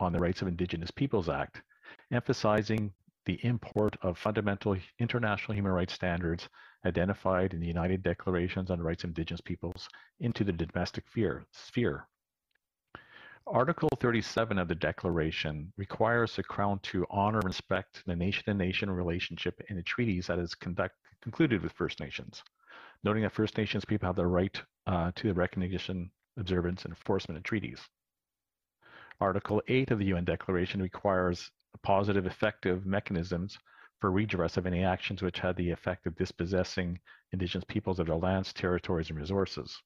on 0.00 0.12
the 0.12 0.18
Rights 0.18 0.42
of 0.42 0.48
Indigenous 0.48 0.90
Peoples 0.90 1.28
Act, 1.28 1.62
emphasizing 2.10 2.92
the 3.24 3.38
import 3.44 3.96
of 4.02 4.18
fundamental 4.18 4.76
international 4.98 5.56
human 5.56 5.70
rights 5.70 5.92
standards 5.92 6.48
identified 6.84 7.54
in 7.54 7.60
the 7.60 7.68
United 7.68 8.02
Declarations 8.02 8.68
on 8.68 8.78
the 8.78 8.84
Rights 8.84 9.04
of 9.04 9.10
Indigenous 9.10 9.40
Peoples 9.40 9.88
into 10.18 10.42
the 10.42 10.52
domestic 10.52 11.04
sphere. 11.52 12.08
Article 13.48 13.88
37 14.00 14.58
of 14.58 14.66
the 14.66 14.74
Declaration 14.74 15.72
requires 15.76 16.34
the 16.34 16.42
Crown 16.42 16.80
to 16.80 17.06
honor 17.10 17.38
and 17.38 17.46
respect 17.46 18.02
the 18.04 18.16
nation-to-nation 18.16 18.90
relationship 18.90 19.62
in 19.68 19.76
the 19.76 19.84
treaties 19.84 20.26
that 20.26 20.40
is 20.40 20.56
conduct, 20.56 20.96
concluded 21.22 21.62
with 21.62 21.70
First 21.70 22.00
Nations, 22.00 22.42
noting 23.04 23.22
that 23.22 23.30
First 23.30 23.56
Nations 23.56 23.84
people 23.84 24.08
have 24.08 24.16
the 24.16 24.26
right 24.26 24.60
uh, 24.88 25.12
to 25.14 25.28
the 25.28 25.34
recognition, 25.34 26.10
observance, 26.36 26.84
and 26.84 26.92
enforcement 26.92 27.38
of 27.38 27.44
treaties. 27.44 27.80
Article 29.20 29.62
8 29.68 29.92
of 29.92 30.00
the 30.00 30.06
UN 30.06 30.24
Declaration 30.24 30.82
requires 30.82 31.52
positive, 31.84 32.26
effective 32.26 32.84
mechanisms 32.84 33.56
for 34.00 34.10
redress 34.10 34.56
of 34.56 34.66
any 34.66 34.82
actions 34.82 35.22
which 35.22 35.38
had 35.38 35.54
the 35.54 35.70
effect 35.70 36.04
of 36.08 36.16
dispossessing 36.16 36.98
Indigenous 37.30 37.64
peoples 37.68 38.00
of 38.00 38.08
their 38.08 38.16
lands, 38.16 38.52
territories, 38.52 39.08
and 39.10 39.20
resources. 39.20 39.80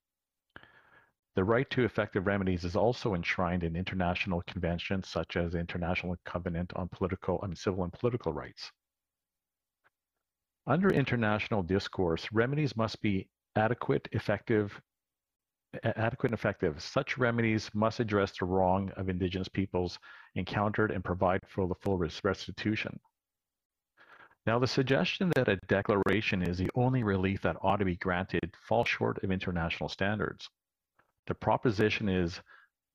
The 1.36 1.44
right 1.44 1.68
to 1.70 1.84
effective 1.84 2.26
remedies 2.26 2.64
is 2.64 2.74
also 2.74 3.14
enshrined 3.14 3.62
in 3.62 3.76
international 3.76 4.42
conventions 4.48 5.08
such 5.08 5.36
as 5.36 5.52
the 5.52 5.60
International 5.60 6.16
Covenant 6.24 6.72
on 6.74 6.88
Political, 6.88 7.40
I 7.42 7.46
mean, 7.46 7.56
Civil 7.56 7.84
and 7.84 7.92
Political 7.92 8.32
Rights. 8.32 8.72
Under 10.66 10.88
international 10.90 11.62
discourse, 11.62 12.30
remedies 12.32 12.76
must 12.76 13.00
be 13.00 13.28
adequate, 13.56 14.08
effective, 14.12 14.80
adequate 15.84 16.30
and 16.30 16.38
effective. 16.38 16.82
Such 16.82 17.16
remedies 17.16 17.70
must 17.74 18.00
address 18.00 18.36
the 18.36 18.44
wrong 18.44 18.90
of 18.96 19.08
Indigenous 19.08 19.48
peoples 19.48 19.98
encountered 20.34 20.90
and 20.90 21.04
provide 21.04 21.40
for 21.48 21.68
the 21.68 21.76
full 21.76 21.98
restitution. 22.24 22.98
Now, 24.46 24.58
the 24.58 24.66
suggestion 24.66 25.30
that 25.36 25.48
a 25.48 25.56
declaration 25.68 26.42
is 26.42 26.58
the 26.58 26.70
only 26.74 27.04
relief 27.04 27.42
that 27.42 27.56
ought 27.62 27.76
to 27.76 27.84
be 27.84 27.96
granted 27.96 28.54
falls 28.66 28.88
short 28.88 29.22
of 29.22 29.30
international 29.30 29.88
standards. 29.88 30.50
The 31.26 31.34
proposition 31.34 32.08
is 32.08 32.40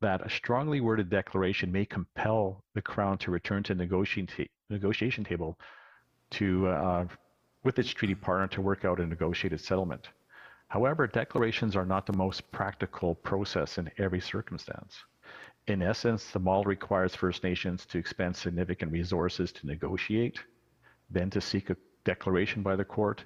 that 0.01 0.25
a 0.25 0.29
strongly 0.29 0.81
worded 0.81 1.09
declaration 1.09 1.71
may 1.71 1.85
compel 1.85 2.63
the 2.73 2.81
Crown 2.81 3.17
to 3.19 3.31
return 3.31 3.63
to 3.63 3.75
negotiation, 3.75 4.47
negotiation 4.69 5.23
table 5.23 5.57
to, 6.31 6.67
uh, 6.67 7.07
with 7.63 7.79
its 7.79 7.91
treaty 7.91 8.15
partner 8.15 8.47
to 8.47 8.61
work 8.61 8.85
out 8.85 8.99
a 8.99 9.05
negotiated 9.05 9.61
settlement. 9.61 10.09
However, 10.67 11.07
declarations 11.07 11.75
are 11.75 11.85
not 11.85 12.05
the 12.05 12.17
most 12.17 12.51
practical 12.51 13.15
process 13.15 13.77
in 13.77 13.89
every 13.97 14.19
circumstance. 14.19 15.03
In 15.67 15.81
essence, 15.81 16.31
the 16.31 16.39
model 16.39 16.65
requires 16.65 17.15
First 17.15 17.43
Nations 17.43 17.85
to 17.87 17.97
expend 17.97 18.35
significant 18.35 18.91
resources 18.91 19.51
to 19.53 19.67
negotiate, 19.67 20.39
then 21.09 21.29
to 21.31 21.41
seek 21.41 21.69
a 21.69 21.77
declaration 22.03 22.61
by 22.61 22.75
the 22.75 22.85
court, 22.85 23.25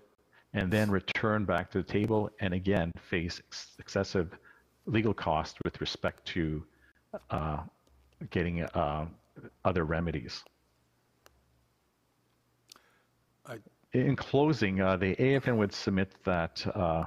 and 0.53 0.71
then 0.71 0.89
return 0.89 1.45
back 1.45 1.69
to 1.71 1.79
the 1.79 1.83
table 1.83 2.29
and 2.39 2.53
again 2.53 2.91
face 2.97 3.41
ex- 3.45 3.75
excessive 3.79 4.37
legal 4.89 5.13
costs 5.13 5.57
with 5.63 5.79
respect 5.81 6.25
to 6.25 6.63
uh, 7.29 7.59
getting 8.29 8.63
uh, 8.63 9.05
other 9.63 9.85
remedies. 9.85 10.43
I, 13.45 13.57
In 13.93 14.15
closing, 14.15 14.81
uh, 14.81 14.97
the 14.97 15.15
AFN 15.15 15.57
would 15.57 15.73
submit 15.73 16.11
that 16.25 16.65
uh, 16.75 17.05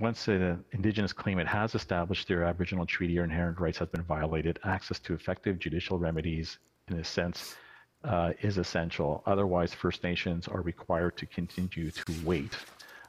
once 0.00 0.28
an 0.28 0.64
Indigenous 0.72 1.12
claimant 1.12 1.48
has 1.48 1.74
established 1.74 2.28
their 2.28 2.44
Aboriginal 2.44 2.86
treaty 2.86 3.18
or 3.18 3.24
inherent 3.24 3.58
rights 3.60 3.78
has 3.78 3.88
been 3.88 4.02
violated, 4.02 4.58
access 4.64 4.98
to 5.00 5.14
effective 5.14 5.58
judicial 5.58 5.98
remedies, 5.98 6.58
in 6.88 6.98
a 6.98 7.04
sense, 7.04 7.56
uh, 8.04 8.32
is 8.42 8.58
essential. 8.58 9.22
Otherwise, 9.26 9.72
First 9.72 10.02
Nations 10.02 10.48
are 10.48 10.60
required 10.60 11.16
to 11.16 11.26
continue 11.26 11.90
to 11.90 12.14
wait 12.24 12.56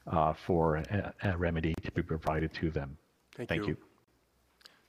uh, 0.07 0.34
for 0.34 0.77
a, 0.77 1.14
a 1.23 1.38
remedy 1.38 1.73
to 1.84 1.91
be 1.91 2.02
provided 2.02 2.53
to 2.53 2.69
them. 2.69 2.98
Thank, 3.36 3.49
Thank 3.49 3.68
you. 3.68 3.77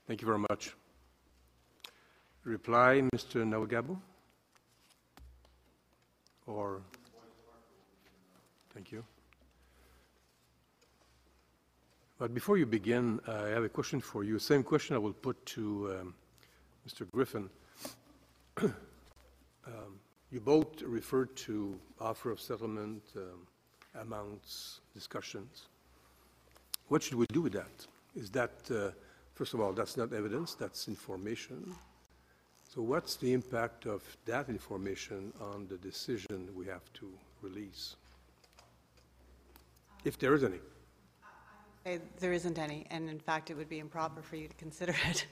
Thank 0.07 0.21
you 0.21 0.25
very 0.25 0.39
much. 0.49 0.73
Reply, 2.45 3.01
Mr. 3.13 3.43
Nahwegahbow? 3.43 3.99
Or, 6.45 6.81
thank 8.73 8.93
you. 8.93 9.03
But 12.17 12.33
before 12.33 12.57
you 12.57 12.65
begin, 12.65 13.19
I 13.27 13.49
have 13.49 13.65
a 13.65 13.69
question 13.69 13.99
for 13.99 14.23
you. 14.23 14.39
Same 14.39 14.63
question 14.63 14.95
I 14.95 14.99
will 14.99 15.11
put 15.11 15.45
to 15.47 15.99
um, 15.99 16.15
Mr. 16.87 17.05
Griffin. 17.11 17.49
um, 18.63 18.71
you 20.31 20.39
both 20.39 20.81
referred 20.83 21.35
to 21.35 21.77
offer 21.99 22.31
of 22.31 22.39
settlement, 22.39 23.03
um, 23.17 23.45
amounts, 24.01 24.79
discussions. 24.93 25.67
What 26.87 27.03
should 27.03 27.15
we 27.15 27.25
do 27.33 27.41
with 27.41 27.53
that? 27.53 27.85
Is 28.15 28.31
that, 28.31 28.53
uh, 28.71 28.91
first 29.37 29.53
of 29.53 29.61
all, 29.61 29.71
that's 29.71 29.95
not 29.95 30.11
evidence, 30.13 30.55
that's 30.55 30.87
information. 30.87 31.75
So 32.73 32.81
what's 32.81 33.15
the 33.17 33.33
impact 33.33 33.85
of 33.85 34.01
that 34.25 34.49
information 34.49 35.31
on 35.39 35.67
the 35.67 35.77
decision 35.77 36.49
we 36.55 36.65
have 36.65 36.91
to 36.93 37.07
release? 37.41 37.95
If 40.03 40.17
there 40.17 40.33
is 40.33 40.43
any. 40.43 40.59
There 42.19 42.33
isn't 42.33 42.57
any, 42.57 42.85
and 42.89 43.09
in 43.09 43.19
fact, 43.19 43.49
it 43.49 43.55
would 43.55 43.69
be 43.69 43.79
improper 43.79 44.21
for 44.21 44.35
you 44.35 44.47
to 44.47 44.55
consider 44.55 44.95
it. 45.07 45.27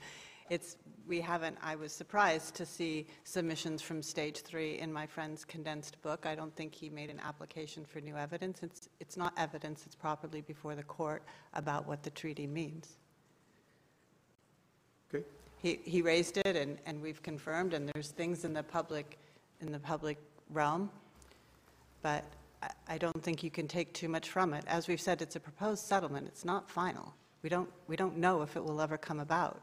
It's, 0.48 0.76
we 1.08 1.20
haven't, 1.20 1.58
I 1.60 1.74
was 1.74 1.92
surprised 1.92 2.54
to 2.54 2.64
see 2.64 3.08
submissions 3.24 3.82
from 3.82 4.00
stage 4.00 4.42
three 4.42 4.78
in 4.78 4.92
my 4.92 5.06
friend's 5.06 5.44
condensed 5.44 6.00
book. 6.00 6.24
I 6.24 6.36
don't 6.36 6.54
think 6.54 6.74
he 6.74 6.88
made 6.88 7.10
an 7.10 7.20
application 7.20 7.84
for 7.84 8.00
new 8.00 8.16
evidence. 8.16 8.62
It's, 8.62 8.88
it's 9.00 9.16
not 9.16 9.34
evidence, 9.36 9.84
it's 9.84 9.96
properly 9.96 10.42
before 10.42 10.76
the 10.76 10.84
court 10.84 11.24
about 11.54 11.88
what 11.88 12.04
the 12.04 12.10
treaty 12.10 12.46
means. 12.46 12.96
Okay. 15.14 15.24
He, 15.58 15.80
he 15.84 16.02
raised 16.02 16.36
it, 16.36 16.56
and, 16.56 16.78
and 16.86 17.00
we've 17.00 17.22
confirmed, 17.22 17.74
and 17.74 17.88
there's 17.94 18.08
things 18.08 18.44
in 18.44 18.52
the 18.52 18.62
public, 18.62 19.18
in 19.60 19.72
the 19.72 19.78
public 19.78 20.18
realm, 20.50 20.90
but 22.02 22.24
I, 22.62 22.70
I 22.88 22.98
don't 22.98 23.22
think 23.22 23.42
you 23.42 23.50
can 23.50 23.66
take 23.68 23.92
too 23.92 24.08
much 24.08 24.28
from 24.28 24.54
it. 24.54 24.64
As 24.66 24.88
we've 24.88 25.00
said, 25.00 25.22
it's 25.22 25.36
a 25.36 25.40
proposed 25.40 25.84
settlement, 25.84 26.26
it's 26.26 26.44
not 26.44 26.70
final. 26.70 27.14
We 27.42 27.48
don't, 27.48 27.70
we 27.86 27.96
don't 27.96 28.18
know 28.18 28.42
if 28.42 28.56
it 28.56 28.64
will 28.64 28.80
ever 28.80 28.98
come 28.98 29.20
about. 29.20 29.60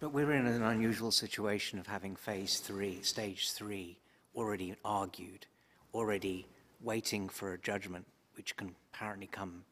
But 0.00 0.12
we're 0.12 0.32
in 0.32 0.46
an 0.46 0.62
unusual 0.62 1.10
situation 1.10 1.78
of 1.78 1.86
having 1.86 2.16
phase 2.16 2.58
three, 2.58 3.00
stage 3.02 3.52
three, 3.52 3.98
already 4.34 4.74
argued, 4.84 5.46
already 5.94 6.46
waiting 6.82 7.28
for 7.28 7.52
a 7.52 7.58
judgment, 7.58 8.04
which 8.36 8.56
can 8.56 8.74
apparently 8.92 9.26
come 9.26 9.64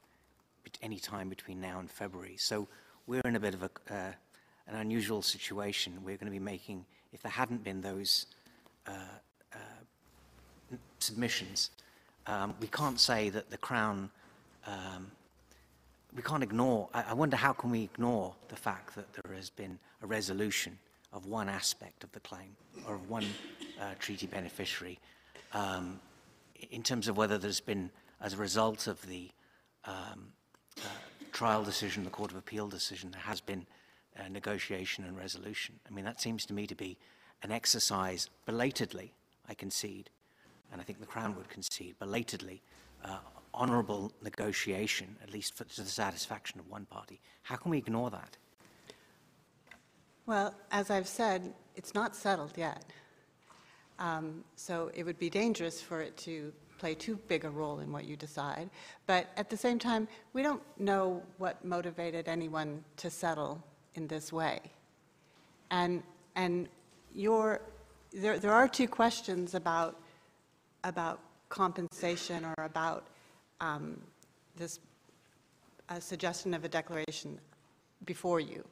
at 0.65 0.79
any 0.81 0.99
time 0.99 1.29
between 1.29 1.61
now 1.61 1.81
and 1.81 1.91
February. 1.91 2.37
So 2.39 2.69
we're 3.07 3.21
in 3.25 3.37
a 3.37 3.41
bit 3.41 3.55
of 3.55 3.63
a, 3.63 3.71
uh, 3.93 4.13
an 4.67 4.77
unusual 4.77 5.23
situation. 5.23 5.95
We're 6.05 6.17
going 6.17 6.27
to 6.27 6.33
be 6.33 6.39
making, 6.39 6.85
if 7.13 7.23
there 7.23 7.33
hadn't 7.33 7.65
been 7.65 7.81
those 7.81 8.27
uh, 8.87 8.93
uh, 9.53 10.77
submissions, 10.99 11.71
um, 12.27 12.55
we 12.61 12.69
can't 12.69 13.01
say 13.01 13.29
that 13.31 13.51
the 13.51 13.59
Crown 13.59 14.11
um, 14.67 15.11
we 16.15 16.23
can't 16.23 16.43
ignore, 16.43 16.89
I, 16.93 17.05
I 17.11 17.15
wonder 17.15 17.37
how 17.37 17.53
can 17.53 17.71
we 17.71 17.83
ignore 17.85 18.35
the 18.49 18.57
fact 18.57 18.95
that 18.95 19.13
there 19.15 19.35
has 19.35 19.51
been 19.51 19.79
a 20.03 20.07
resolution 20.07 20.79
of 21.13 21.27
one 21.27 21.49
aspect 21.49 22.05
of 22.05 22.13
the 22.13 22.21
claim 22.21 22.57
or 22.87 22.95
of 22.95 23.09
one 23.09 23.27
uh, 23.81 23.95
treaty 23.99 24.27
beneficiary 24.27 24.99
um, 25.53 26.01
in 26.71 26.83
terms 26.83 27.09
of 27.09 27.17
whether 27.17 27.39
there's 27.39 27.61
been, 27.61 27.91
as 28.21 28.35
a 28.35 28.37
result 28.37 28.87
of 28.87 29.05
the 29.09 29.31
um, 29.85 30.33
uh, 30.79 30.89
trial 31.33 31.65
decision, 31.65 32.05
the 32.05 32.11
Court 32.11 32.31
of 32.31 32.37
Appeal 32.37 32.69
decision, 32.69 33.11
there 33.11 33.21
has 33.21 33.41
been 33.41 33.67
uh, 34.19 34.29
negotiation 34.29 35.05
and 35.05 35.17
resolution. 35.17 35.79
I 35.89 35.93
mean, 35.93 36.05
that 36.05 36.21
seems 36.21 36.45
to 36.47 36.55
me 36.55 36.67
to 36.67 36.75
be 36.75 36.97
an 37.43 37.51
exercise 37.51 38.31
belatedly, 38.47 39.13
I 39.49 39.55
concede, 39.55 40.11
and 40.71 40.81
I 40.81 40.85
think 40.85 41.01
the 41.01 41.07
Crown 41.07 41.35
would 41.37 41.49
concede, 41.49 41.99
belatedly, 41.99 42.63
uh, 43.05 43.19
honourable 43.55 44.13
negotiation, 44.23 45.17
at 45.23 45.33
least 45.33 45.55
for, 45.55 45.65
to 45.65 45.83
the 45.83 45.89
satisfaction 45.89 46.61
of 46.61 46.71
one 46.71 46.87
party. 46.87 47.21
How 47.43 47.57
can 47.57 47.71
we 47.71 47.79
ignore 47.79 48.11
that? 48.11 48.37
Well, 50.27 50.55
as 50.71 50.91
I've 50.91 51.09
said, 51.09 51.53
it's 51.75 51.95
not 51.95 52.15
settled 52.15 52.53
yet. 52.57 52.85
Um, 53.99 54.45
So 54.57 54.91
it 54.95 55.05
would 55.05 55.19
be 55.19 55.29
dangerous 55.29 55.81
for 55.81 56.01
it 56.01 56.17
to 56.19 56.53
play 56.79 56.95
too 56.95 57.17
big 57.29 57.45
a 57.45 57.51
role 57.51 57.81
in 57.81 57.93
what 57.93 58.05
you 58.05 58.17
decide. 58.17 58.71
But 59.07 59.27
at 59.37 59.49
the 59.51 59.57
same 59.57 59.79
time, 59.79 60.09
we 60.33 60.43
don't 60.43 60.63
know 60.79 61.23
what 61.39 61.65
motivated 61.65 62.29
anyone 62.29 62.85
to 62.97 63.11
settle 63.11 63.63
in 63.95 64.07
this 64.07 64.33
way. 64.33 64.61
And, 65.71 66.03
and 66.37 66.69
your, 67.15 67.61
there, 68.13 68.39
there 68.39 68.53
are 68.53 68.69
two 68.69 68.89
questions 68.89 69.55
about, 69.55 70.01
about 70.85 71.21
compensation 71.49 72.45
or 72.45 72.65
about 72.65 73.07
um, 73.61 74.01
this 74.57 74.81
uh, 75.89 76.01
suggestion 76.01 76.55
of 76.55 76.65
a 76.65 76.69
declaration 76.69 77.39
before 78.05 78.41
you. 78.41 78.65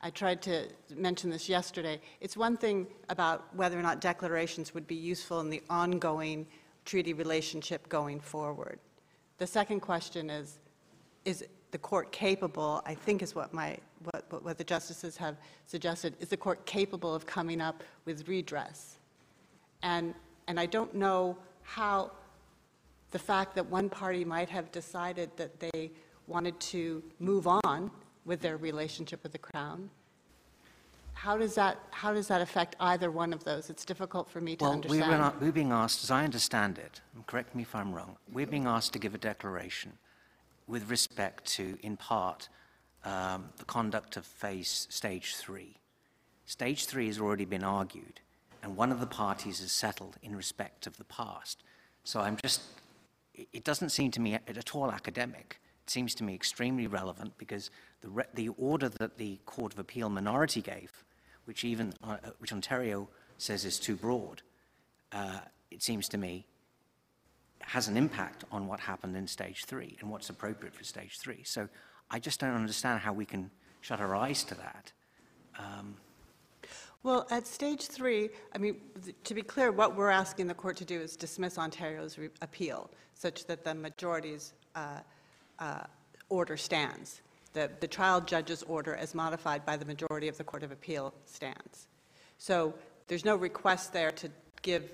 I 0.00 0.10
tried 0.10 0.42
to 0.42 0.68
mention 0.94 1.30
this 1.30 1.48
yesterday. 1.48 2.00
It's 2.20 2.36
one 2.36 2.56
thing 2.56 2.86
about 3.08 3.52
whether 3.56 3.78
or 3.78 3.82
not 3.82 4.00
declarations 4.00 4.72
would 4.72 4.86
be 4.86 4.94
useful 4.94 5.40
in 5.40 5.50
the 5.50 5.62
ongoing 5.68 6.46
treaty 6.84 7.12
relationship 7.12 7.88
going 7.88 8.20
forward. 8.20 8.78
The 9.38 9.46
second 9.46 9.80
question 9.80 10.30
is, 10.30 10.58
is 11.24 11.44
the 11.70 11.78
court 11.78 12.10
capable, 12.12 12.82
I 12.86 12.94
think 12.94 13.22
is 13.22 13.34
what 13.34 13.52
my, 13.52 13.76
what, 14.04 14.24
what- 14.30 14.44
what 14.44 14.58
the 14.58 14.64
justices 14.64 15.16
have 15.16 15.36
suggested, 15.66 16.14
is 16.20 16.28
the 16.28 16.36
court 16.36 16.64
capable 16.66 17.14
of 17.14 17.26
coming 17.26 17.60
up 17.60 17.82
with 18.04 18.26
redress? 18.28 18.98
And, 19.82 20.14
and 20.46 20.58
I 20.58 20.66
don't 20.66 20.94
know 20.94 21.36
how 21.62 22.10
the 23.10 23.18
fact 23.18 23.54
that 23.54 23.66
one 23.66 23.88
party 23.88 24.24
might 24.24 24.48
have 24.48 24.70
decided 24.72 25.30
that 25.36 25.60
they 25.60 25.90
wanted 26.26 26.58
to 26.60 27.02
move 27.20 27.46
on 27.46 27.90
with 28.24 28.40
their 28.40 28.56
relationship 28.58 29.22
with 29.22 29.32
the 29.32 29.38
Crown, 29.38 29.88
how 31.14 31.36
does 31.36 31.54
that, 31.56 31.78
how 31.90 32.12
does 32.12 32.28
that 32.28 32.40
affect 32.40 32.76
either 32.80 33.10
one 33.10 33.32
of 33.32 33.42
those? 33.44 33.70
It's 33.70 33.84
difficult 33.84 34.28
for 34.30 34.40
me 34.40 34.54
to 34.56 34.64
Well, 34.64 34.72
we 34.72 34.76
understand. 34.76 35.10
were, 35.10 35.18
not, 35.18 35.40
we're 35.40 35.52
being 35.52 35.72
asked, 35.72 36.04
as 36.04 36.10
I 36.10 36.22
understand 36.24 36.78
it, 36.78 37.00
and 37.14 37.26
correct 37.26 37.54
me 37.56 37.62
if 37.62 37.74
I'm 37.74 37.92
wrong, 37.92 38.16
we're 38.32 38.46
being 38.46 38.66
asked 38.66 38.92
to 38.92 38.98
give 38.98 39.14
a 39.14 39.18
declaration 39.18 39.92
with 40.68 40.90
respect 40.90 41.46
to, 41.46 41.78
in 41.82 41.96
part, 41.96 42.48
um, 43.04 43.48
the 43.56 43.64
conduct 43.64 44.16
of 44.16 44.26
phase 44.26 44.86
stage 44.90 45.34
three. 45.36 45.76
Stage 46.46 46.84
three 46.86 47.06
has 47.06 47.18
already 47.18 47.44
been 47.44 47.64
argued, 47.64 48.20
and 48.62 48.76
one 48.76 48.92
of 48.92 49.00
the 49.00 49.06
parties 49.06 49.60
is 49.60 49.72
settled 49.72 50.16
in 50.22 50.36
respect 50.36 50.86
of 50.86 50.96
the 50.98 51.04
past. 51.04 51.62
So 52.04 52.20
I'm 52.20 52.36
just, 52.36 52.60
it- 53.34 53.64
doesn't 53.64 53.90
seem 53.90 54.10
to 54.12 54.20
me 54.20 54.34
at 54.34 54.74
all 54.74 54.90
academic. 54.90 55.60
It 55.84 55.90
seems 55.90 56.14
to 56.16 56.24
me 56.24 56.34
extremely 56.34 56.86
relevant 56.86 57.36
because 57.38 57.70
the, 58.02 58.26
the 58.34 58.48
order 58.58 58.88
that 58.88 59.16
the 59.16 59.38
Court 59.46 59.72
of 59.72 59.78
Appeal 59.78 60.08
minority 60.10 60.60
gave, 60.60 60.92
which 61.46 61.64
even, 61.64 61.94
uh, 62.02 62.16
which 62.38 62.52
Ontario 62.52 63.08
says 63.38 63.64
is 63.64 63.78
too 63.78 63.96
broad, 63.96 64.42
uh, 65.12 65.40
it 65.70 65.82
seems 65.82 66.08
to 66.08 66.18
me, 66.18 66.46
has 67.60 67.88
an 67.88 67.96
impact 67.96 68.44
on 68.50 68.66
what 68.66 68.80
happened 68.80 69.16
in 69.16 69.26
stage 69.26 69.64
three 69.64 69.96
and 70.00 70.10
what's 70.10 70.30
appropriate 70.30 70.74
for 70.74 70.84
stage 70.84 71.18
three. 71.18 71.42
So 71.44 71.68
I 72.10 72.18
just 72.18 72.40
don't 72.40 72.54
understand 72.54 73.00
how 73.00 73.12
we 73.12 73.24
can 73.24 73.50
shut 73.80 74.00
our 74.00 74.14
eyes 74.16 74.44
to 74.44 74.54
that. 74.54 74.92
Um, 75.58 75.96
Well, 77.02 77.26
at 77.30 77.46
stage 77.46 77.86
three, 77.86 78.30
I 78.54 78.58
mean, 78.58 78.76
to 79.24 79.34
be 79.34 79.42
clear, 79.42 79.70
what 79.70 79.96
we're 79.96 80.10
asking 80.10 80.46
the 80.48 80.54
court 80.54 80.76
to 80.78 80.84
do 80.84 81.00
is 81.00 81.16
dismiss 81.16 81.58
Ontario's 81.58 82.18
appeal 82.42 82.90
such 83.14 83.46
that 83.46 83.64
the 83.64 83.74
majority's 83.74 84.52
uh, 84.74 85.00
uh, 85.58 85.82
order 86.28 86.56
stands. 86.56 87.22
The, 87.52 87.70
the 87.80 87.88
trial 87.88 88.20
judge's 88.20 88.62
order 88.64 88.94
as 88.94 89.14
modified 89.14 89.64
by 89.64 89.76
the 89.76 89.84
majority 89.84 90.28
of 90.28 90.36
the 90.36 90.44
Court 90.44 90.62
of 90.62 90.70
Appeal 90.70 91.14
stands. 91.24 91.88
So 92.38 92.74
there's 93.06 93.24
no 93.24 93.36
request 93.36 93.92
there 93.92 94.12
to 94.12 94.30
give 94.62 94.92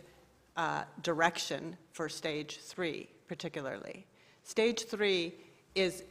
uh, 0.56 0.84
direction 1.02 1.76
for 1.92 2.08
stage 2.08 2.58
three 2.58 3.08
particularly. 3.26 4.06
Stage 4.42 4.84
three 4.84 5.34
is 5.74 6.04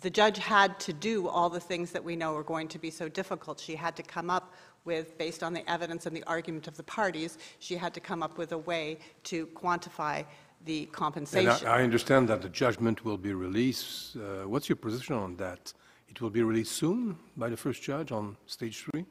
the 0.00 0.10
judge 0.10 0.38
had 0.38 0.78
to 0.80 0.92
do 0.92 1.26
all 1.26 1.50
the 1.50 1.60
things 1.60 1.90
that 1.90 2.02
we 2.02 2.14
know 2.14 2.34
are 2.36 2.44
going 2.44 2.68
to 2.68 2.78
be 2.78 2.90
so 2.90 3.08
difficult. 3.08 3.58
She 3.58 3.74
had 3.74 3.96
to 3.96 4.02
come 4.02 4.30
up 4.30 4.54
with, 4.84 5.18
based 5.18 5.42
on 5.42 5.52
the 5.52 5.68
evidence 5.68 6.06
and 6.06 6.16
the 6.16 6.22
argument 6.24 6.68
of 6.68 6.76
the 6.76 6.82
parties, 6.84 7.38
she 7.58 7.74
had 7.74 7.92
to 7.94 8.00
come 8.00 8.22
up 8.22 8.38
with 8.38 8.52
a 8.52 8.58
way 8.58 8.98
to 9.24 9.46
quantify 9.48 10.24
the 10.64 10.82
And 10.84 10.92
compensation. 10.92 11.66
I 11.66 11.78
I 11.78 11.82
understand 11.82 12.28
that 12.28 12.40
the 12.42 12.48
judgment 12.48 13.04
will 13.04 13.18
be 13.18 13.32
released. 13.32 14.16
Uh, 14.16 14.48
What's 14.48 14.68
your 14.68 14.76
position 14.76 15.14
on 15.14 15.36
that? 15.36 15.72
It 16.08 16.20
will 16.20 16.30
be 16.30 16.42
released 16.42 16.72
soon 16.72 17.16
by 17.36 17.48
the 17.48 17.56
first 17.56 17.82
judge 17.82 18.12
on 18.12 18.36
stage 18.46 18.84
three? 18.84 19.04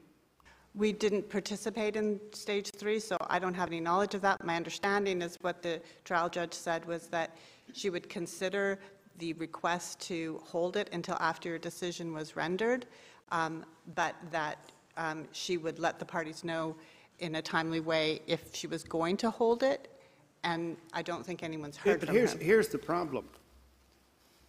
We 0.78 0.92
didn't 0.92 1.28
participate 1.28 1.96
in 1.96 2.20
stage 2.32 2.70
three, 2.70 3.00
so 3.00 3.16
I 3.28 3.40
don't 3.40 3.54
have 3.54 3.66
any 3.66 3.80
knowledge 3.80 4.14
of 4.14 4.20
that. 4.20 4.44
My 4.44 4.54
understanding 4.54 5.22
is 5.22 5.36
what 5.40 5.60
the 5.60 5.82
trial 6.04 6.28
judge 6.28 6.54
said 6.54 6.84
was 6.84 7.08
that 7.08 7.36
she 7.72 7.90
would 7.90 8.08
consider 8.08 8.78
the 9.18 9.32
request 9.32 9.98
to 10.02 10.40
hold 10.44 10.76
it 10.76 10.88
until 10.92 11.16
after 11.18 11.48
your 11.48 11.58
decision 11.58 12.12
was 12.12 12.36
rendered, 12.36 12.86
um, 13.32 13.66
but 13.96 14.14
that 14.30 14.70
um, 14.96 15.26
she 15.32 15.56
would 15.56 15.80
let 15.80 15.98
the 15.98 16.04
parties 16.04 16.44
know 16.44 16.76
in 17.18 17.34
a 17.34 17.42
timely 17.42 17.80
way 17.80 18.20
if 18.28 18.54
she 18.54 18.68
was 18.68 18.84
going 18.84 19.16
to 19.16 19.30
hold 19.30 19.64
it, 19.64 19.88
and 20.44 20.76
I 20.92 21.02
don't 21.02 21.26
think 21.26 21.42
anyone's 21.42 21.76
heard 21.76 21.98
But 21.98 22.06
from 22.06 22.14
here's, 22.14 22.34
him. 22.34 22.40
here's 22.40 22.68
the 22.68 22.78
problem. 22.78 23.28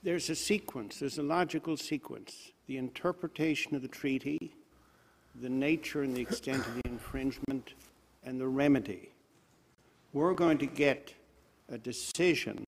There's 0.04 0.30
a 0.30 0.36
sequence, 0.36 1.00
there's 1.00 1.18
a 1.18 1.24
logical 1.24 1.76
sequence. 1.76 2.52
The 2.68 2.78
interpretation 2.78 3.74
of 3.76 3.82
the 3.82 3.88
treaty, 3.88 4.54
the 5.42 5.50
nature 5.50 6.04
and 6.04 6.16
the 6.16 6.22
extent 6.22 6.66
of 6.66 6.76
the 6.76 6.90
infringement, 6.90 7.74
and 8.24 8.40
the 8.40 8.48
remedy. 8.48 9.10
We're 10.12 10.34
going 10.34 10.58
to 10.58 10.66
get 10.66 11.14
a 11.70 11.78
decision 11.78 12.66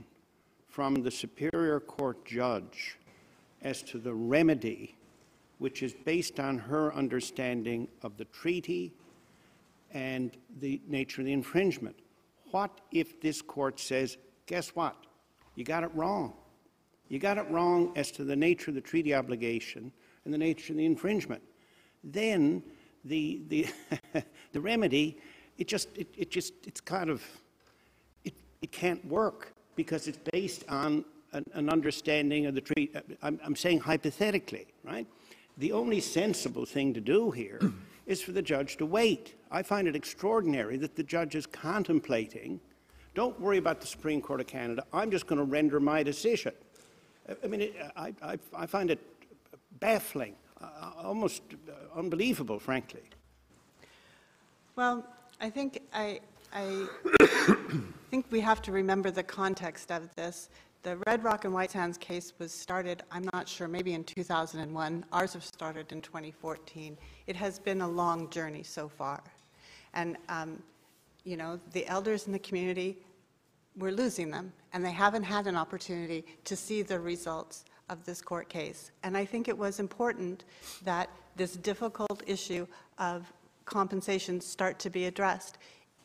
from 0.68 1.04
the 1.04 1.12
Superior 1.12 1.80
Court 1.80 2.24
judge 2.26 2.98
as 3.62 3.82
to 3.84 3.98
the 3.98 4.14
remedy, 4.14 4.96
which 5.58 5.84
is 5.84 5.94
based 5.94 6.40
on 6.40 6.58
her 6.58 6.94
understanding 6.96 7.88
of 8.02 8.18
the 8.18 8.26
treaty 8.26 8.94
and 9.92 10.32
the 10.60 10.82
nature 10.88 11.22
of 11.22 11.26
the 11.26 11.34
infringement. 11.34 11.98
What 12.52 12.82
if 12.92 13.20
this 13.20 13.42
court 13.42 13.80
says, 13.80 14.18
guess 14.46 14.70
what? 14.70 14.96
You 15.56 15.66
got 15.66 15.84
it 15.84 15.92
wrong. 15.94 16.34
You 17.10 17.20
got 17.20 17.38
it 17.38 17.50
wrong 17.50 17.92
as 17.98 18.12
to 18.12 18.24
the 18.24 18.36
nature 18.36 18.72
of 18.72 18.76
the 18.76 18.82
treaty 18.82 19.14
obligation 19.14 19.92
and 20.24 20.34
the 20.34 20.38
nature 20.38 20.72
of 20.72 20.78
the 20.78 20.86
infringement. 20.86 21.42
Then 22.04 22.64
the, 23.06 23.42
the, 23.48 23.68
the 24.52 24.62
remedy, 24.62 25.18
it 25.58 25.68
just, 25.68 25.90
it, 25.96 26.08
it 26.18 26.32
just, 26.32 26.54
it's 26.66 26.82
kind 26.82 27.10
of, 27.10 27.24
it, 28.24 28.34
it 28.62 28.72
can't 28.72 29.04
work 29.06 29.54
because 29.76 30.08
it's 30.08 30.20
based 30.32 30.64
on 30.70 31.06
an, 31.34 31.46
an 31.54 31.70
understanding 31.70 32.46
of 32.46 32.56
the 32.56 32.62
treaty. 32.62 32.92
I'm, 33.22 33.40
I'm 33.44 33.56
saying 33.56 33.80
hypothetically, 33.80 34.68
right? 34.84 35.08
The 35.58 35.72
only 35.72 36.00
sensible 36.00 36.66
thing 36.66 36.94
to 36.94 37.02
do 37.02 37.32
here 37.32 37.60
is 38.06 38.22
for 38.22 38.32
the 38.32 38.42
judge 38.42 38.78
to 38.78 38.86
wait. 38.86 39.36
I 39.52 39.64
find 39.64 39.88
it 39.88 39.96
extraordinary 39.96 40.78
that 40.78 40.96
the 40.96 41.04
judge 41.04 41.36
is 41.36 41.46
contemplating, 41.46 42.60
don't 43.14 43.40
worry 43.40 43.58
about 43.58 43.82
the 43.82 43.88
Supreme 43.88 44.22
Court 44.22 44.40
of 44.40 44.48
Canada, 44.48 44.86
I'm 44.94 45.12
just 45.12 45.28
going 45.28 45.38
to 45.38 45.46
render 45.46 45.80
my 45.80 46.04
decision. 46.04 46.54
I- 47.44 47.48
mean, 47.48 47.62
it, 47.62 47.76
I, 47.96 48.14
I, 48.22 48.38
I 48.56 48.66
find 48.66 48.92
it 48.92 49.00
baffling, 49.80 50.34
uh, 50.34 50.38
almost 51.04 51.42
uh, 51.68 52.00
unbelievable, 52.00 52.60
frankly. 52.60 53.02
Well, 54.76 55.06
I 55.40 55.50
think 55.50 55.82
I, 55.94 56.20
I 56.54 56.88
think 58.10 58.26
we 58.30 58.40
have 58.40 58.62
to 58.64 58.72
remember 58.72 59.12
the 59.12 59.24
context 59.24 59.92
of 59.92 60.14
this. 60.16 60.50
The 60.84 60.98
Red 61.06 61.24
Rock 61.24 61.46
and 61.46 61.54
White 61.54 61.72
Sands 61.72 61.98
case 61.98 62.34
was 62.40 62.52
started, 62.52 63.04
I'm 63.12 63.28
not 63.34 63.48
sure, 63.48 63.68
maybe 63.68 63.94
in 63.94 64.04
2001. 64.04 65.06
Ours 65.12 65.34
have 65.34 65.44
started 65.44 65.92
in 65.92 66.02
2014. 66.02 66.98
It 67.28 67.36
has 67.36 67.60
been 67.60 67.82
a 67.82 67.88
long 67.88 68.30
journey 68.32 68.64
so 68.64 68.88
far. 68.88 69.22
And, 69.94 70.18
um, 70.28 70.64
you 71.24 71.38
know, 71.38 71.60
the 71.74 71.86
elders 71.86 72.26
in 72.26 72.34
the 72.34 72.40
community, 72.40 72.98
we're 73.78 73.92
losing 73.92 74.32
them, 74.32 74.52
and 74.74 74.84
they 74.84 74.92
haven't 74.92 75.24
had 75.24 75.46
an 75.46 75.56
opportunity 75.56 76.26
to 76.46 76.56
see 76.56 76.82
the 76.82 77.00
results 77.00 77.66
of 77.92 78.04
this 78.06 78.22
court 78.22 78.50
case. 78.50 78.90
And 79.04 79.16
I 79.16 79.26
think 79.26 79.48
it 79.48 79.58
was 79.58 79.80
important 79.80 80.46
that 80.84 81.10
this 81.36 81.56
difficult 81.58 82.24
issue 82.26 82.66
of 82.98 83.32
compensation 83.66 84.42
start 84.42 84.80
to 84.80 84.90
be 84.90 85.06
addressed. 85.06 85.58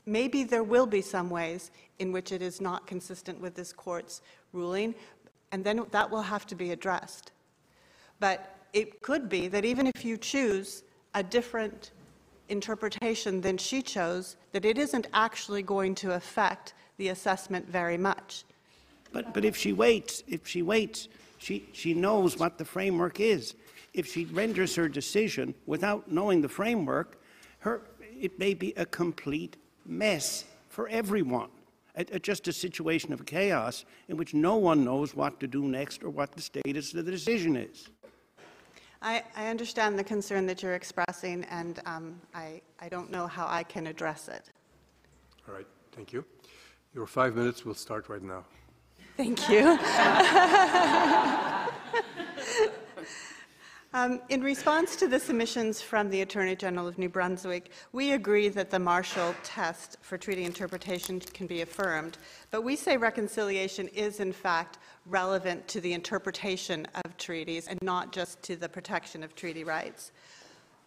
Maybe 0.04 0.44
there 0.44 0.62
will 0.62 0.86
be 0.86 1.00
some 1.00 1.30
ways 1.30 1.70
in 1.98 2.12
which 2.12 2.32
it 2.32 2.42
is 2.42 2.60
not 2.60 2.86
consistent 2.86 3.40
with 3.40 3.54
this 3.54 3.72
court's 3.72 4.20
ruling, 4.52 4.94
and 5.52 5.64
then 5.64 5.86
that 5.92 6.10
will 6.10 6.22
have 6.22 6.46
to 6.48 6.54
be 6.54 6.72
addressed. 6.72 7.32
But 8.20 8.56
it 8.72 9.00
could 9.00 9.28
be 9.28 9.48
that 9.48 9.64
even 9.64 9.86
if 9.86 10.04
you 10.04 10.16
choose 10.16 10.82
a 11.14 11.22
different 11.22 11.92
interpretation 12.48 13.40
than 13.40 13.56
she 13.58 13.80
chose, 13.80 14.36
that 14.52 14.64
it 14.64 14.76
isn't 14.76 15.06
actually 15.12 15.62
going 15.62 15.94
to 15.96 16.12
affect 16.12 16.74
the 16.98 17.08
assessment 17.08 17.68
very 17.68 17.98
much. 17.98 18.44
But, 19.12 19.32
but 19.32 19.44
if 19.44 19.56
she 19.56 19.72
waits, 19.72 20.22
if 20.28 20.46
she 20.46 20.62
waits, 20.62 21.08
she, 21.46 21.64
she 21.72 21.94
knows 21.94 22.36
what 22.38 22.58
the 22.58 22.64
framework 22.64 23.20
is. 23.20 23.54
If 23.94 24.08
she 24.08 24.24
renders 24.24 24.74
her 24.74 24.88
decision 24.88 25.54
without 25.64 26.10
knowing 26.10 26.40
the 26.40 26.48
framework, 26.48 27.22
her, 27.60 27.82
it 28.20 28.36
may 28.36 28.52
be 28.52 28.72
a 28.76 28.84
complete 28.84 29.56
mess 29.84 30.44
for 30.68 30.88
everyone. 30.88 31.50
A- 31.94 32.04
a- 32.10 32.18
just 32.18 32.48
a 32.48 32.52
situation 32.52 33.12
of 33.12 33.24
chaos 33.26 33.84
in 34.08 34.16
which 34.16 34.34
no 34.34 34.56
one 34.56 34.84
knows 34.84 35.14
what 35.14 35.38
to 35.38 35.46
do 35.46 35.62
next 35.62 36.02
or 36.02 36.10
what 36.10 36.32
the 36.32 36.42
status 36.42 36.92
of 36.94 37.04
the 37.04 37.12
decision 37.12 37.54
is. 37.54 37.90
I, 39.00 39.22
I 39.36 39.46
understand 39.46 39.96
the 39.96 40.04
concern 40.04 40.46
that 40.46 40.64
you're 40.64 40.74
expressing, 40.74 41.44
and 41.44 41.80
um, 41.86 42.20
I, 42.34 42.60
I 42.80 42.88
don't 42.88 43.08
know 43.08 43.28
how 43.28 43.46
I 43.46 43.62
can 43.62 43.86
address 43.86 44.26
it. 44.26 44.50
All 45.46 45.54
right, 45.54 45.66
thank 45.92 46.12
you. 46.12 46.24
Your 46.92 47.06
five 47.06 47.36
minutes 47.36 47.64
will 47.64 47.74
start 47.74 48.08
right 48.08 48.22
now. 48.22 48.44
Thank 49.16 49.48
you. 49.48 49.78
Um, 53.96 54.20
in 54.28 54.42
response 54.42 54.94
to 54.96 55.08
the 55.08 55.18
submissions 55.18 55.80
from 55.80 56.10
the 56.10 56.20
Attorney 56.20 56.54
General 56.54 56.86
of 56.86 56.98
New 56.98 57.08
Brunswick, 57.08 57.70
we 57.92 58.12
agree 58.12 58.50
that 58.50 58.68
the 58.68 58.78
Marshall 58.78 59.34
test 59.42 59.96
for 60.02 60.18
treaty 60.18 60.44
interpretation 60.44 61.18
can 61.18 61.46
be 61.46 61.62
affirmed, 61.62 62.18
but 62.50 62.60
we 62.60 62.76
say 62.76 62.98
reconciliation 62.98 63.88
is, 63.88 64.20
in 64.20 64.34
fact, 64.34 64.76
relevant 65.06 65.66
to 65.68 65.80
the 65.80 65.94
interpretation 65.94 66.86
of 67.06 67.16
treaties 67.16 67.68
and 67.68 67.80
not 67.80 68.12
just 68.12 68.42
to 68.42 68.54
the 68.54 68.68
protection 68.68 69.22
of 69.22 69.34
treaty 69.34 69.64
rights. 69.64 70.12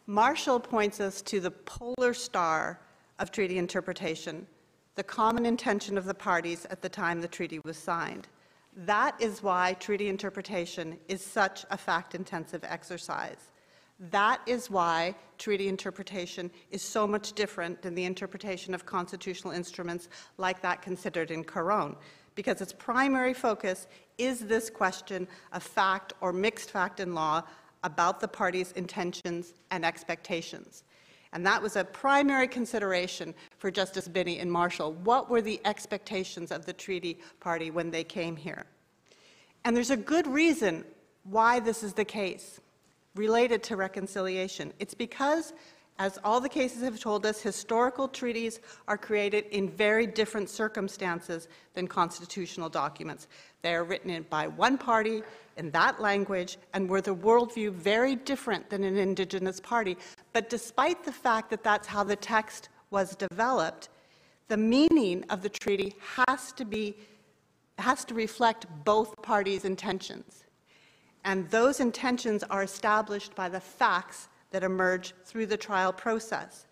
Marshall 0.05 0.59
points 0.59 0.99
us 0.99 1.23
to 1.23 1.39
the 1.39 1.49
polar 1.49 2.13
star 2.13 2.79
of 3.17 3.31
treaty 3.31 3.57
interpretation, 3.57 4.45
the 4.99 5.03
common 5.03 5.45
intention 5.45 5.97
of 5.97 6.03
the 6.03 6.13
parties 6.13 6.65
at 6.69 6.81
the 6.81 6.89
time 6.89 7.21
the 7.21 7.27
treaty 7.29 7.59
was 7.59 7.77
signed. 7.77 8.27
That 8.75 9.15
is 9.21 9.41
why 9.41 9.77
treaty 9.79 10.09
interpretation 10.09 10.99
is 11.07 11.23
such 11.23 11.65
a 11.71 11.77
fact-intensive 11.77 12.65
exercise. 12.65 13.49
That 14.11 14.41
is 14.45 14.69
why 14.69 15.15
treaty 15.37 15.69
interpretation 15.69 16.51
is 16.71 16.81
so 16.81 17.07
much 17.07 17.31
different 17.31 17.81
than 17.81 17.95
the 17.95 18.03
interpretation 18.03 18.73
of 18.73 18.85
constitutional 18.85 19.53
instruments 19.53 20.09
like 20.37 20.61
that 20.63 20.81
considered 20.81 21.31
in 21.31 21.45
Caron, 21.45 21.95
because 22.35 22.59
its 22.59 22.73
primary 22.73 23.33
focus 23.33 23.87
is 24.17 24.41
this 24.41 24.69
question 24.69 25.29
of 25.53 25.63
fact 25.63 26.11
or 26.19 26.33
mixed 26.33 26.71
fact 26.71 26.99
in 26.99 27.15
law 27.15 27.41
about 27.85 28.19
the 28.19 28.27
parties' 28.27 28.73
intentions 28.73 29.53
and 29.71 29.85
expectations. 29.85 30.83
And 31.31 31.45
that 31.45 31.61
was 31.61 31.75
a 31.75 31.83
primary 31.83 32.47
consideration 32.47 33.35
for 33.57 33.69
Justice 33.69 34.07
Binnie 34.07 34.39
and 34.39 34.51
Marshall. 34.51 34.93
What 34.93 35.29
were 35.29 35.41
the 35.41 35.61
expectations 35.63 36.51
of 36.51 36.65
the 36.65 36.73
treaty 36.73 37.19
party 37.39 37.69
when 37.69 37.91
they 37.91 38.03
came 38.03 38.35
here? 38.35 38.65
And 39.63 39.75
there's 39.75 39.91
a 39.91 39.97
good 39.97 40.25
reason 40.25 40.85
why 41.23 41.59
this 41.59 41.83
is 41.83 41.93
the 41.93 42.05
case 42.05 42.59
related 43.15 43.61
to 43.63 43.75
reconciliation. 43.75 44.73
It's 44.79 44.93
because, 44.93 45.53
as 45.99 46.17
all 46.23 46.39
the 46.39 46.49
cases 46.49 46.81
have 46.81 46.97
told 46.97 47.25
us, 47.25 47.41
historical 47.41 48.07
treaties 48.07 48.61
are 48.87 48.97
created 48.97 49.45
in 49.51 49.69
very 49.69 50.07
different 50.07 50.49
circumstances 50.49 51.49
than 51.73 51.87
constitutional 51.87 52.69
documents. 52.69 53.27
They 53.61 53.75
are 53.75 53.83
written 53.83 54.09
in 54.09 54.23
by 54.23 54.47
one 54.47 54.77
party 54.77 55.21
in 55.57 55.71
that 55.71 56.01
language 56.01 56.57
and 56.73 56.89
with 56.89 57.09
a 57.09 57.13
worldview 57.13 57.73
very 57.73 58.15
different 58.15 58.69
than 58.69 58.85
an 58.85 58.95
Indigenous 58.95 59.59
party. 59.59 59.97
But 60.31 60.49
despite 60.49 61.03
the 61.03 61.11
fact 61.11 61.49
that 61.49 61.65
that's 61.65 61.87
how 61.87 62.05
the 62.05 62.15
text 62.15 62.69
was 62.91 63.13
developed, 63.17 63.89
the 64.47 64.57
meaning 64.57 65.25
of 65.29 65.41
the 65.41 65.49
treaty 65.49 65.95
has 66.15 66.53
to 66.53 66.65
be 66.65 66.95
has 67.77 68.03
to 68.03 68.13
reflect 68.13 68.65
both 68.83 69.21
parties' 69.21 69.63
intentions. 69.63 70.43
And 71.23 71.49
those 71.49 71.79
intentions 71.79 72.43
are 72.43 72.61
established 72.63 73.35
by 73.35 73.47
the 73.47 73.61
facts 73.61 74.27
that 74.51 74.63
emerge 74.63 75.13
through 75.25 75.45
the 75.45 75.57
trial 75.57 75.93
process. 75.93 76.65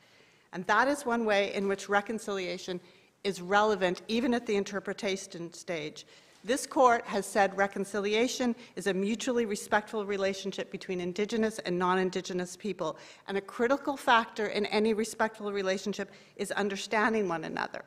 And 0.53 0.65
that 0.67 0.87
is 0.87 1.05
one 1.05 1.25
way 1.25 1.53
in 1.53 1.67
which 1.67 1.89
reconciliation 1.89 2.79
is 3.23 3.41
relevant 3.41 4.01
even 4.07 4.33
at 4.33 4.45
the 4.45 4.55
interpretation 4.55 5.53
stage. 5.53 6.05
This 6.43 6.65
court 6.65 7.05
has 7.05 7.25
said 7.25 7.57
reconciliation 7.57 8.55
is 8.75 8.87
a 8.87 8.93
mutually 8.93 9.45
respectful 9.45 10.05
relationship 10.05 10.71
between 10.71 11.01
Indigenous 11.01 11.59
and 11.59 11.77
non 11.77 11.99
Indigenous 11.99 12.55
people, 12.55 12.97
and 13.27 13.37
a 13.37 13.41
critical 13.41 13.97
factor 13.97 14.45
in 14.45 14.65
any 14.67 14.93
respectful 14.93 15.51
relationship 15.51 16.09
is 16.37 16.51
understanding 16.51 17.27
one 17.27 17.43
another. 17.43 17.83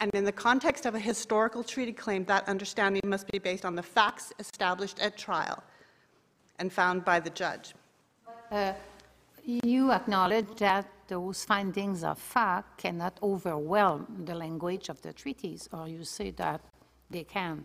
And 0.00 0.10
in 0.14 0.24
the 0.24 0.32
context 0.32 0.86
of 0.86 0.94
a 0.94 0.98
historical 0.98 1.64
treaty 1.64 1.92
claim, 1.92 2.24
that 2.26 2.48
understanding 2.48 3.02
must 3.04 3.30
be 3.30 3.38
based 3.38 3.64
on 3.64 3.74
the 3.74 3.82
facts 3.82 4.32
established 4.38 5.00
at 5.00 5.18
trial 5.18 5.62
and 6.60 6.72
found 6.72 7.04
by 7.04 7.18
the 7.20 7.30
judge. 7.30 7.74
Uh, 8.50 8.72
you 9.48 9.92
acknowledge 9.92 10.56
that 10.58 10.86
those 11.08 11.44
findings 11.44 12.04
of 12.04 12.18
fact 12.18 12.78
cannot 12.78 13.18
overwhelm 13.22 14.24
the 14.26 14.34
language 14.34 14.90
of 14.90 15.00
the 15.00 15.12
treaties, 15.12 15.68
or 15.72 15.88
you 15.88 16.04
say 16.04 16.30
that 16.32 16.60
they 17.08 17.24
can? 17.24 17.64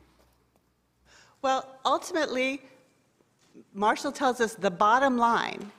Well, 1.41 1.67
ultimately, 1.83 2.61
Marshall 3.73 4.13
tells 4.13 4.39
us 4.39 4.55
the 4.55 4.71
bottom 4.71 5.17
line 5.17 5.71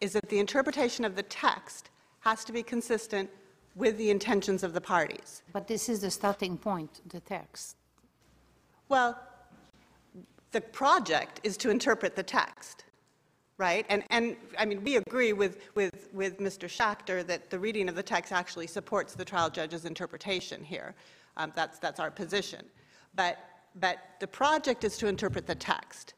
is 0.00 0.12
that 0.12 0.28
the 0.28 0.38
interpretation 0.38 1.04
of 1.04 1.16
the 1.16 1.24
text 1.24 1.90
has 2.20 2.44
to 2.44 2.52
be 2.52 2.62
consistent 2.62 3.28
with 3.74 3.98
the 3.98 4.10
intentions 4.10 4.62
of 4.62 4.74
the 4.74 4.80
parties. 4.80 5.42
But 5.52 5.66
this 5.66 5.88
is 5.88 6.00
the 6.00 6.10
starting 6.10 6.56
point, 6.56 7.00
the 7.08 7.20
text. 7.20 7.76
Well, 8.88 9.18
the 10.52 10.60
project 10.60 11.40
is 11.42 11.56
to 11.58 11.70
interpret 11.70 12.14
the 12.14 12.22
text, 12.22 12.84
right? 13.58 13.84
And, 13.88 14.04
and 14.10 14.36
I 14.58 14.64
mean, 14.64 14.82
we 14.82 14.96
agree 14.96 15.32
with, 15.32 15.58
with, 15.74 16.08
with 16.12 16.38
Mr. 16.38 16.68
Schachter 16.68 17.26
that 17.26 17.50
the 17.50 17.58
reading 17.58 17.88
of 17.88 17.94
the 17.94 18.02
text 18.02 18.32
actually 18.32 18.68
supports 18.68 19.14
the 19.14 19.24
trial 19.24 19.50
judge's 19.50 19.84
interpretation 19.84 20.64
here. 20.64 20.94
Um, 21.36 21.52
that's, 21.54 21.78
that's 21.78 22.00
our 22.00 22.10
position. 22.10 22.64
But 23.14 23.38
but 23.80 23.98
the 24.20 24.26
project 24.26 24.84
is 24.84 24.96
to 24.98 25.06
interpret 25.06 25.46
the 25.46 25.54
text. 25.54 26.14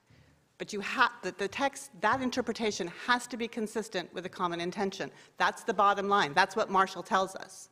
But 0.59 0.73
you 0.73 0.81
have 0.81 1.11
that 1.23 1.39
the 1.39 1.49
text, 1.49 1.91
that 2.01 2.21
interpretation 2.21 2.91
has 3.07 3.27
to 3.29 3.37
be 3.37 3.49
consistent 3.49 4.13
with 4.15 4.27
a 4.27 4.29
common 4.29 4.61
intention. 4.61 5.11
That's 5.39 5.65
the 5.65 5.75
bottom 5.75 6.09
line. 6.09 6.33
That's 6.35 6.55
what 6.55 6.71
Marshall 6.71 7.03
tells 7.03 7.35
us. 7.37 7.69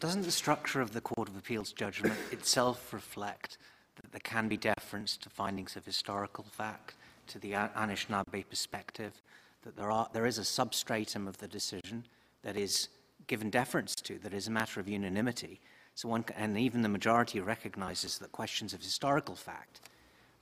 Doesn't 0.00 0.22
the 0.22 0.30
structure 0.30 0.80
of 0.80 0.92
the 0.92 1.00
Court 1.00 1.28
of 1.28 1.36
Appeals 1.36 1.72
judgment 1.72 2.14
itself 2.30 2.92
reflect 2.92 3.58
that 3.96 4.10
there 4.12 4.20
can 4.22 4.48
be 4.48 4.56
deference 4.56 5.16
to 5.18 5.30
findings 5.30 5.76
of 5.76 5.86
historical 5.86 6.44
fact, 6.44 6.94
to 7.28 7.38
the 7.38 7.52
Anishinaabe 7.52 8.44
perspective, 8.48 9.20
that 9.62 9.76
there, 9.76 9.90
are, 9.90 10.08
there 10.12 10.26
is 10.26 10.38
a 10.38 10.44
substratum 10.44 11.28
of 11.28 11.38
the 11.38 11.48
decision 11.48 12.04
that 12.42 12.56
is 12.56 12.88
given 13.26 13.50
deference 13.50 13.94
to, 13.94 14.18
that 14.18 14.34
is 14.34 14.48
a 14.48 14.50
matter 14.50 14.80
of 14.80 14.88
unanimity, 14.88 15.60
so 15.94 16.08
one, 16.08 16.24
and 16.36 16.58
even 16.58 16.82
the 16.82 16.88
majority 16.88 17.40
recognizes 17.40 18.18
that 18.18 18.32
questions 18.32 18.72
of 18.72 18.80
historical 18.80 19.34
fact 19.34 19.80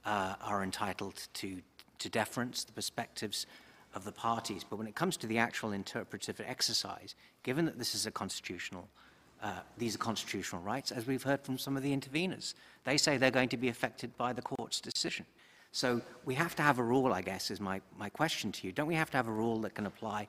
uh, 0.05 0.35
are 0.43 0.63
entitled 0.63 1.27
to, 1.35 1.61
to 1.99 2.09
deference, 2.09 2.65
the 2.65 2.73
perspectives 2.73 3.47
of 3.95 4.05
the 4.05 4.13
parties. 4.13 4.65
But 4.69 4.77
when 4.77 4.87
it 4.87 4.95
comes 4.95 5.17
to 5.19 5.27
the 5.27 5.39
actual 5.39 5.73
interpretive 5.73 6.41
exercise, 6.45 7.15
given 7.43 7.65
that 7.65 7.79
this 7.79 7.95
is 7.95 8.07
a 8.07 8.11
constitutional, 8.11 8.89
uh, 9.43 9.61
these 9.77 9.97
are 9.97 9.99
constitutional 9.99 10.63
rights, 10.63 10.93
as 10.93 11.07
we've 11.07 11.23
heard 11.23 11.43
from 11.43 11.59
some 11.59 11.77
of 11.77 11.83
the 11.83 11.97
interveners, 11.97 12.55
they 12.85 12.97
say 12.97 13.17
they're 13.17 13.31
going 13.31 13.49
to 13.49 13.57
be 13.57 13.69
affected 13.69 14.17
by 14.17 14.33
the 14.33 14.43
court's 14.43 14.81
decision. 14.81 15.27
So 15.73 16.01
we 16.25 16.35
have 16.35 16.57
to 16.57 16.63
have 16.63 16.79
a 16.79 16.83
rule, 16.83 17.13
I 17.13 17.23
guess, 17.23 17.51
is 17.51 17.61
my, 17.61 17.81
my 17.97 18.09
question 18.09 18.51
to 18.53 18.67
you. 18.67 18.73
Don't 18.73 18.89
we 18.89 18.95
have 18.95 19.11
to 19.11 19.17
have 19.17 19.29
a 19.29 19.33
rule 19.33 19.61
that 19.61 19.75
can 19.75 19.87
apply 19.87 20.29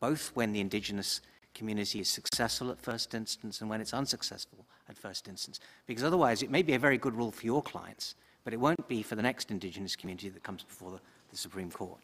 both 0.00 0.32
when 0.34 0.52
the 0.52 0.60
Indigenous 0.60 1.20
community 1.54 2.00
is 2.00 2.08
successful 2.08 2.70
at 2.70 2.80
first 2.80 3.14
instance 3.14 3.60
and 3.60 3.70
when 3.70 3.80
it's 3.80 3.94
unsuccessful 3.94 4.64
at 4.88 4.96
first 4.96 5.28
instance. 5.28 5.60
Because 5.86 6.04
otherwise, 6.04 6.42
it 6.42 6.50
may 6.50 6.62
be 6.62 6.74
a 6.74 6.78
very 6.78 6.98
good 6.98 7.14
rule 7.14 7.30
for 7.30 7.46
your 7.46 7.62
clients, 7.62 8.14
but 8.44 8.52
it 8.52 8.58
won't 8.58 8.88
be 8.88 9.02
for 9.02 9.14
the 9.14 9.22
next 9.22 9.50
Indigenous 9.50 9.94
community 9.94 10.28
that 10.28 10.42
comes 10.42 10.64
before 10.64 10.92
the, 10.92 11.00
the 11.30 11.36
Supreme 11.36 11.70
Court. 11.70 12.00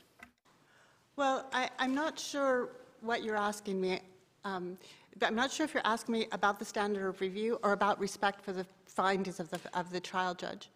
Well, 1.16 1.46
I, 1.52 1.70
am 1.78 1.94
not 1.94 2.18
sure 2.18 2.68
what 3.00 3.24
you're 3.24 3.36
asking 3.36 3.80
me. 3.80 4.00
Um, 4.44 4.78
I'm 5.22 5.34
not 5.34 5.50
sure 5.50 5.64
if 5.64 5.74
you're 5.74 5.86
asking 5.86 6.12
me 6.12 6.26
about 6.32 6.58
the 6.58 6.64
standard 6.64 7.08
of 7.08 7.20
review 7.20 7.58
or 7.62 7.72
about 7.72 7.98
respect 7.98 8.44
for 8.44 8.52
the 8.52 8.66
findings 8.84 9.40
of 9.40 9.50
the, 9.50 9.58
of 9.74 9.90
the 9.90 9.98
trial 9.98 10.34
judge. 10.34 10.68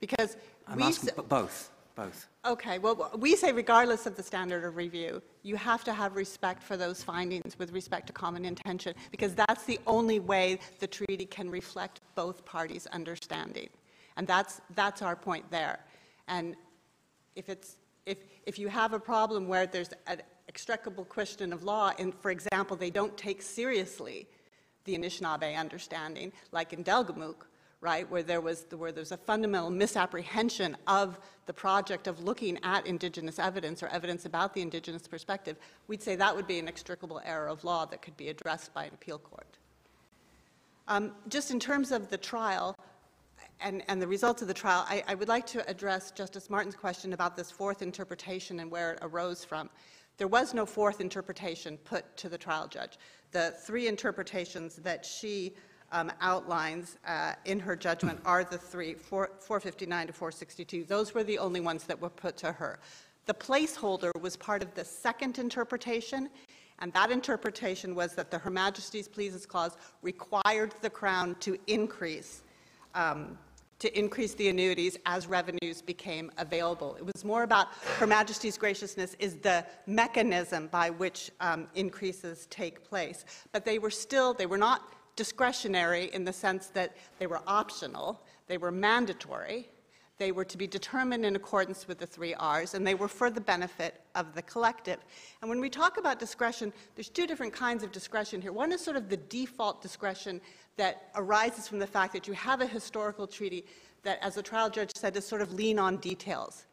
Because 0.00 0.36
I'm 0.66 0.78
we 0.78 0.84
asking 0.84 1.10
both 1.28 1.70
both. 2.00 2.28
Okay, 2.46 2.78
well, 2.78 3.10
we 3.18 3.36
say 3.36 3.52
regardless 3.52 4.06
of 4.06 4.16
the 4.16 4.22
standard 4.22 4.64
of 4.64 4.76
review, 4.76 5.22
you 5.42 5.56
have 5.56 5.84
to 5.84 5.92
have 5.92 6.16
respect 6.16 6.62
for 6.62 6.76
those 6.76 7.02
findings 7.02 7.58
with 7.58 7.72
respect 7.72 8.06
to 8.06 8.12
common 8.12 8.44
intention, 8.44 8.94
because 9.10 9.34
that's 9.34 9.64
the 9.64 9.78
only 9.86 10.18
way 10.18 10.58
the 10.78 10.86
treaty 10.86 11.26
can 11.26 11.50
reflect 11.50 12.00
both 12.14 12.44
parties' 12.44 12.86
understanding. 12.86 13.68
And 14.16 14.26
that's, 14.26 14.60
that's 14.74 15.02
our 15.02 15.16
point 15.16 15.44
there. 15.50 15.80
And 16.28 16.56
if, 17.36 17.48
it's, 17.48 17.76
if, 18.06 18.18
if 18.46 18.58
you 18.58 18.68
have 18.68 18.92
a 18.94 19.00
problem 19.00 19.46
where 19.46 19.66
there's 19.66 19.90
an 20.06 20.22
extricable 20.48 21.04
question 21.04 21.52
of 21.52 21.62
law, 21.64 21.92
and 21.98 22.14
for 22.14 22.30
example, 22.30 22.76
they 22.76 22.90
don't 22.90 23.16
take 23.16 23.42
seriously 23.42 24.26
the 24.84 24.96
Anishinaabe 24.96 25.56
understanding, 25.56 26.32
like 26.52 26.72
in 26.72 26.82
Delgamuukw, 26.82 27.44
right, 27.80 28.08
where 28.10 28.22
there 28.22 28.40
was 28.40 28.66
where 28.76 28.92
there's 28.92 29.12
a 29.12 29.16
fundamental 29.16 29.70
misapprehension 29.70 30.76
of 30.86 31.18
the 31.46 31.52
project 31.52 32.06
of 32.06 32.22
looking 32.22 32.58
at 32.62 32.86
indigenous 32.86 33.38
evidence 33.38 33.82
or 33.82 33.88
evidence 33.88 34.26
about 34.26 34.52
the 34.54 34.60
indigenous 34.60 35.08
perspective, 35.08 35.56
we'd 35.88 36.02
say 36.02 36.14
that 36.16 36.34
would 36.34 36.46
be 36.46 36.58
an 36.58 36.68
extricable 36.68 37.20
error 37.24 37.48
of 37.48 37.64
law 37.64 37.86
that 37.86 38.02
could 38.02 38.16
be 38.16 38.28
addressed 38.28 38.72
by 38.74 38.84
an 38.84 38.90
appeal 38.94 39.18
court. 39.18 39.56
Um, 40.88 41.12
just 41.28 41.50
in 41.50 41.58
terms 41.58 41.92
of 41.92 42.10
the 42.10 42.18
trial 42.18 42.76
and, 43.60 43.82
and 43.88 44.00
the 44.00 44.06
results 44.06 44.42
of 44.42 44.48
the 44.48 44.54
trial, 44.54 44.84
I, 44.88 45.02
I 45.08 45.14
would 45.14 45.28
like 45.28 45.46
to 45.46 45.66
address 45.68 46.10
Justice 46.10 46.50
Martin's 46.50 46.76
question 46.76 47.12
about 47.12 47.36
this 47.36 47.50
fourth 47.50 47.80
interpretation 47.80 48.60
and 48.60 48.70
where 48.70 48.92
it 48.92 48.98
arose 49.02 49.44
from. 49.44 49.70
There 50.18 50.28
was 50.28 50.52
no 50.52 50.66
fourth 50.66 51.00
interpretation 51.00 51.78
put 51.78 52.16
to 52.18 52.28
the 52.28 52.36
trial 52.36 52.68
judge. 52.68 52.98
The 53.32 53.54
three 53.62 53.88
interpretations 53.88 54.76
that 54.76 55.06
she 55.06 55.54
um, 55.92 56.12
outlines 56.20 56.98
uh, 57.06 57.34
in 57.44 57.60
her 57.60 57.76
judgment 57.76 58.20
are 58.24 58.44
the 58.44 58.58
three, 58.58 58.94
four, 58.94 59.30
459 59.40 60.08
to 60.08 60.12
462. 60.12 60.84
Those 60.84 61.14
were 61.14 61.24
the 61.24 61.38
only 61.38 61.60
ones 61.60 61.84
that 61.84 62.00
were 62.00 62.10
put 62.10 62.36
to 62.38 62.52
her. 62.52 62.78
The 63.26 63.34
placeholder 63.34 64.10
was 64.20 64.36
part 64.36 64.62
of 64.62 64.74
the 64.74 64.84
second 64.84 65.38
interpretation, 65.38 66.30
and 66.80 66.92
that 66.94 67.10
interpretation 67.10 67.94
was 67.94 68.14
that 68.14 68.30
the 68.30 68.38
Her 68.38 68.50
Majesty's 68.50 69.08
Pleases 69.08 69.46
Clause 69.46 69.76
required 70.02 70.74
the 70.80 70.90
Crown 70.90 71.36
to 71.40 71.58
increase 71.66 72.42
um, 72.94 73.38
to 73.80 73.98
increase 73.98 74.34
the 74.34 74.48
annuities 74.48 74.98
as 75.06 75.26
revenues 75.26 75.80
became 75.80 76.30
available. 76.36 76.96
It 76.96 77.04
was 77.04 77.24
more 77.24 77.42
about 77.42 77.68
Her 77.98 78.06
Majesty's 78.06 78.58
graciousness 78.58 79.16
is 79.18 79.36
the 79.36 79.64
mechanism 79.86 80.68
by 80.68 80.90
which 80.90 81.30
um, 81.40 81.66
increases 81.74 82.46
take 82.50 82.84
place. 82.84 83.24
But 83.52 83.64
they 83.64 83.78
were 83.78 83.90
still, 83.90 84.34
they 84.34 84.44
were 84.46 84.58
not 84.58 84.82
discretionary 85.16 86.10
in 86.12 86.24
the 86.24 86.32
sense 86.32 86.68
that 86.68 86.96
they 87.18 87.26
were 87.26 87.40
optional, 87.46 88.20
they 88.46 88.58
were 88.58 88.70
mandatory. 88.70 89.68
They 90.18 90.32
were 90.32 90.44
to 90.44 90.58
be 90.58 90.66
determined 90.66 91.24
in 91.24 91.34
accordance 91.34 91.88
with 91.88 91.98
the 91.98 92.06
three 92.06 92.34
R's, 92.34 92.74
and 92.74 92.86
they 92.86 92.94
were 92.94 93.08
for 93.08 93.30
the 93.30 93.40
benefit 93.40 94.02
of 94.14 94.34
the 94.34 94.42
collective. 94.42 94.98
And 95.40 95.48
when 95.48 95.60
we 95.60 95.70
talk 95.70 95.96
about 95.96 96.18
discretion, 96.18 96.74
there's 96.94 97.08
two 97.08 97.26
different 97.26 97.54
kinds 97.54 97.82
of 97.82 97.90
discretion 97.90 98.42
here. 98.42 98.52
One 98.52 98.70
is 98.70 98.82
sort 98.84 98.98
of 98.98 99.08
the 99.08 99.16
default 99.16 99.80
discretion 99.80 100.42
that 100.76 101.08
arises 101.14 101.66
from 101.66 101.78
the 101.78 101.86
fact 101.86 102.12
that 102.12 102.28
you 102.28 102.34
have 102.34 102.60
a 102.60 102.66
historical 102.66 103.26
treaty 103.26 103.64
that, 104.02 104.18
as 104.20 104.34
the 104.34 104.42
trial 104.42 104.68
judge 104.68 104.94
said, 104.94 105.16
is 105.16 105.26
sort 105.26 105.40
of 105.40 105.54
lean 105.54 105.78
on 105.78 105.96
details. 105.96 106.66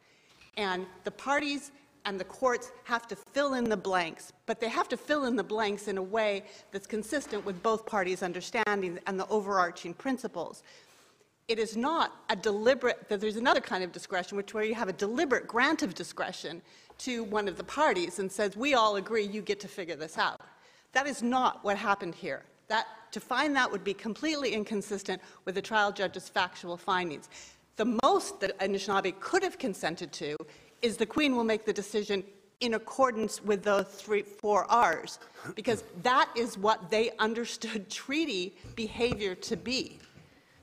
And 0.58 0.84
the 1.04 1.10
parties 1.10 1.72
and 2.08 2.18
the 2.18 2.24
courts 2.24 2.72
have 2.84 3.06
to 3.06 3.14
fill 3.14 3.54
in 3.54 3.64
the 3.68 3.76
blanks, 3.76 4.32
but 4.46 4.58
they 4.58 4.68
have 4.68 4.88
to 4.88 4.96
fill 4.96 5.26
in 5.26 5.36
the 5.36 5.44
blanks 5.44 5.86
in 5.86 5.98
a 5.98 6.02
way 6.02 6.42
that's 6.72 6.86
consistent 6.86 7.44
with 7.44 7.62
both 7.62 7.86
parties' 7.86 8.22
understanding 8.22 8.98
and 9.06 9.20
the 9.20 9.28
overarching 9.28 9.94
principles 9.94 10.62
it 11.48 11.58
is 11.58 11.76
not 11.76 12.12
a 12.28 12.36
deliberate, 12.36 13.08
that 13.08 13.20
there's 13.20 13.36
another 13.36 13.60
kind 13.60 13.82
of 13.82 13.90
discretion, 13.90 14.36
which 14.36 14.52
where 14.52 14.64
you 14.64 14.74
have 14.74 14.88
a 14.88 14.92
deliberate 14.92 15.48
grant 15.48 15.82
of 15.82 15.94
discretion 15.94 16.60
to 16.98 17.24
one 17.24 17.48
of 17.48 17.56
the 17.56 17.64
parties 17.64 18.18
and 18.18 18.30
says, 18.30 18.54
we 18.54 18.74
all 18.74 18.96
agree 18.96 19.24
you 19.24 19.40
get 19.40 19.58
to 19.60 19.68
figure 19.68 19.96
this 19.96 20.18
out. 20.18 20.42
That 20.92 21.06
is 21.06 21.22
not 21.22 21.64
what 21.64 21.78
happened 21.78 22.14
here. 22.14 22.44
That, 22.68 22.86
to 23.12 23.20
find 23.20 23.56
that 23.56 23.70
would 23.72 23.82
be 23.82 23.94
completely 23.94 24.52
inconsistent 24.52 25.22
with 25.46 25.54
the 25.54 25.62
trial 25.62 25.90
judge's 25.90 26.28
factual 26.28 26.76
findings. 26.76 27.30
The 27.76 27.98
most 28.02 28.40
that 28.40 28.58
Anishinaabe 28.58 29.18
could 29.18 29.42
have 29.42 29.58
consented 29.58 30.12
to 30.14 30.36
is 30.82 30.96
the 30.96 31.06
Queen 31.06 31.36
will 31.36 31.44
make 31.44 31.64
the 31.64 31.72
decision 31.72 32.24
in 32.60 32.74
accordance 32.74 33.42
with 33.42 33.62
the 33.62 33.84
three, 33.84 34.22
four 34.22 34.64
R's, 34.70 35.18
because 35.54 35.84
that 36.02 36.28
is 36.36 36.58
what 36.58 36.90
they 36.90 37.12
understood 37.18 37.90
treaty 37.90 38.54
behavior 38.74 39.34
to 39.34 39.56
be. 39.56 39.98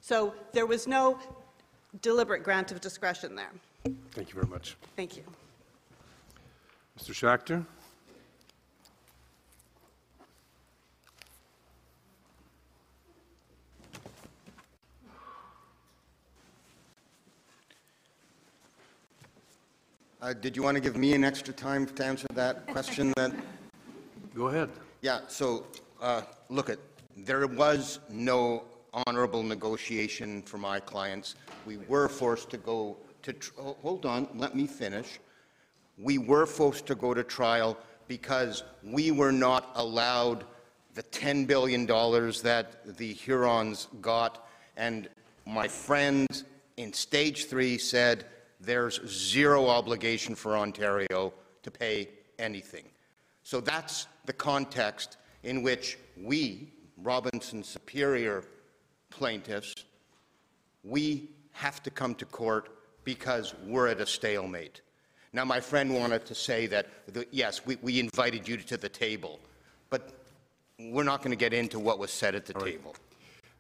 So 0.02 0.34
there 0.52 0.66
was 0.66 0.88
no 0.88 1.18
deliberate 2.02 2.44
grant 2.44 2.72
of 2.72 2.82
discretion 2.82 3.36
there. 3.36 3.52
Thank 4.12 4.30
you 4.30 4.36
very 4.36 4.48
much. 4.48 4.76
Thank 4.96 5.18
you. 5.18 5.24
Mr. 7.00 7.12
Schachter? 7.14 7.66
Uh, 20.26 20.34
Did 20.34 20.58
you 20.58 20.64
want 20.64 20.74
to 20.74 20.82
give 20.82 20.98
me 20.98 21.14
an 21.14 21.24
extra 21.24 21.54
time 21.54 21.86
to 21.86 22.04
answer 22.04 22.26
that 22.34 22.66
question 22.66 23.14
then? 23.16 23.40
Go 24.34 24.48
ahead. 24.48 24.72
Yeah, 25.04 25.20
so, 25.28 25.68
uh, 26.02 26.24
look 26.50 26.68
at, 26.68 26.80
there 27.16 27.46
was 27.46 28.00
no 28.10 28.64
honorable 29.06 29.44
negotiation 29.44 30.42
for 30.42 30.58
my 30.58 30.80
clients. 30.80 31.36
We 31.68 31.78
were 31.78 32.10
forced 32.10 32.50
to 32.50 32.58
go 32.58 32.98
to, 33.22 33.34
tr- 33.34 33.52
oh, 33.60 33.78
hold 33.84 34.08
on, 34.08 34.28
let 34.34 34.56
me 34.56 34.66
finish. 34.66 35.20
We 36.00 36.18
were 36.18 36.48
forced 36.48 36.88
to 36.88 36.96
go 36.96 37.14
to 37.14 37.24
trial 37.24 37.78
because 38.08 38.64
we 38.84 39.12
were 39.12 39.32
not 39.32 39.74
allowed 39.76 40.44
the 40.96 41.04
$10 41.04 41.46
billion 41.46 41.86
that 41.86 42.98
the 42.98 43.14
Hurons 43.14 43.90
got. 44.02 44.48
And 44.76 45.08
my 45.46 45.68
friends 45.68 46.46
in 46.78 46.94
stage 46.94 47.46
three 47.46 47.78
said 47.78 48.26
there's 48.66 49.00
zero 49.08 49.68
obligation 49.68 50.36
for 50.36 50.58
Ontario 50.58 51.34
to 51.64 51.72
pay 51.72 52.10
anything. 52.40 52.86
So 53.44 53.62
that's 53.62 54.08
the 54.26 54.34
context 54.34 55.18
in 55.44 55.62
which 55.62 55.98
we, 56.18 56.72
Robinson 56.98 57.64
Superior 57.64 58.44
plaintiffs, 59.10 59.74
we 60.84 61.30
have 61.52 61.82
to 61.84 61.90
come 61.90 62.16
to 62.16 62.26
court 62.26 62.70
because 63.04 63.54
we're 63.66 63.88
at 63.88 64.02
a 64.02 64.06
stalemate. 64.06 64.82
Now, 65.32 65.46
my 65.46 65.60
friend 65.60 65.94
wanted 65.94 66.26
to 66.26 66.36
say 66.36 66.66
that, 66.68 66.88
the, 67.14 67.28
yes, 67.32 67.66
we, 67.66 67.78
we, 67.82 68.00
invited 68.00 68.48
you 68.48 68.58
to 68.58 68.78
the 68.78 68.90
table, 68.90 69.40
but 69.90 70.14
we're 70.80 71.04
not 71.04 71.20
going 71.20 71.32
to 71.32 71.38
get 71.38 71.54
into 71.54 71.78
what 71.78 72.00
was 72.00 72.10
said 72.10 72.36
at 72.36 72.46
the 72.46 72.54
table. 72.54 72.96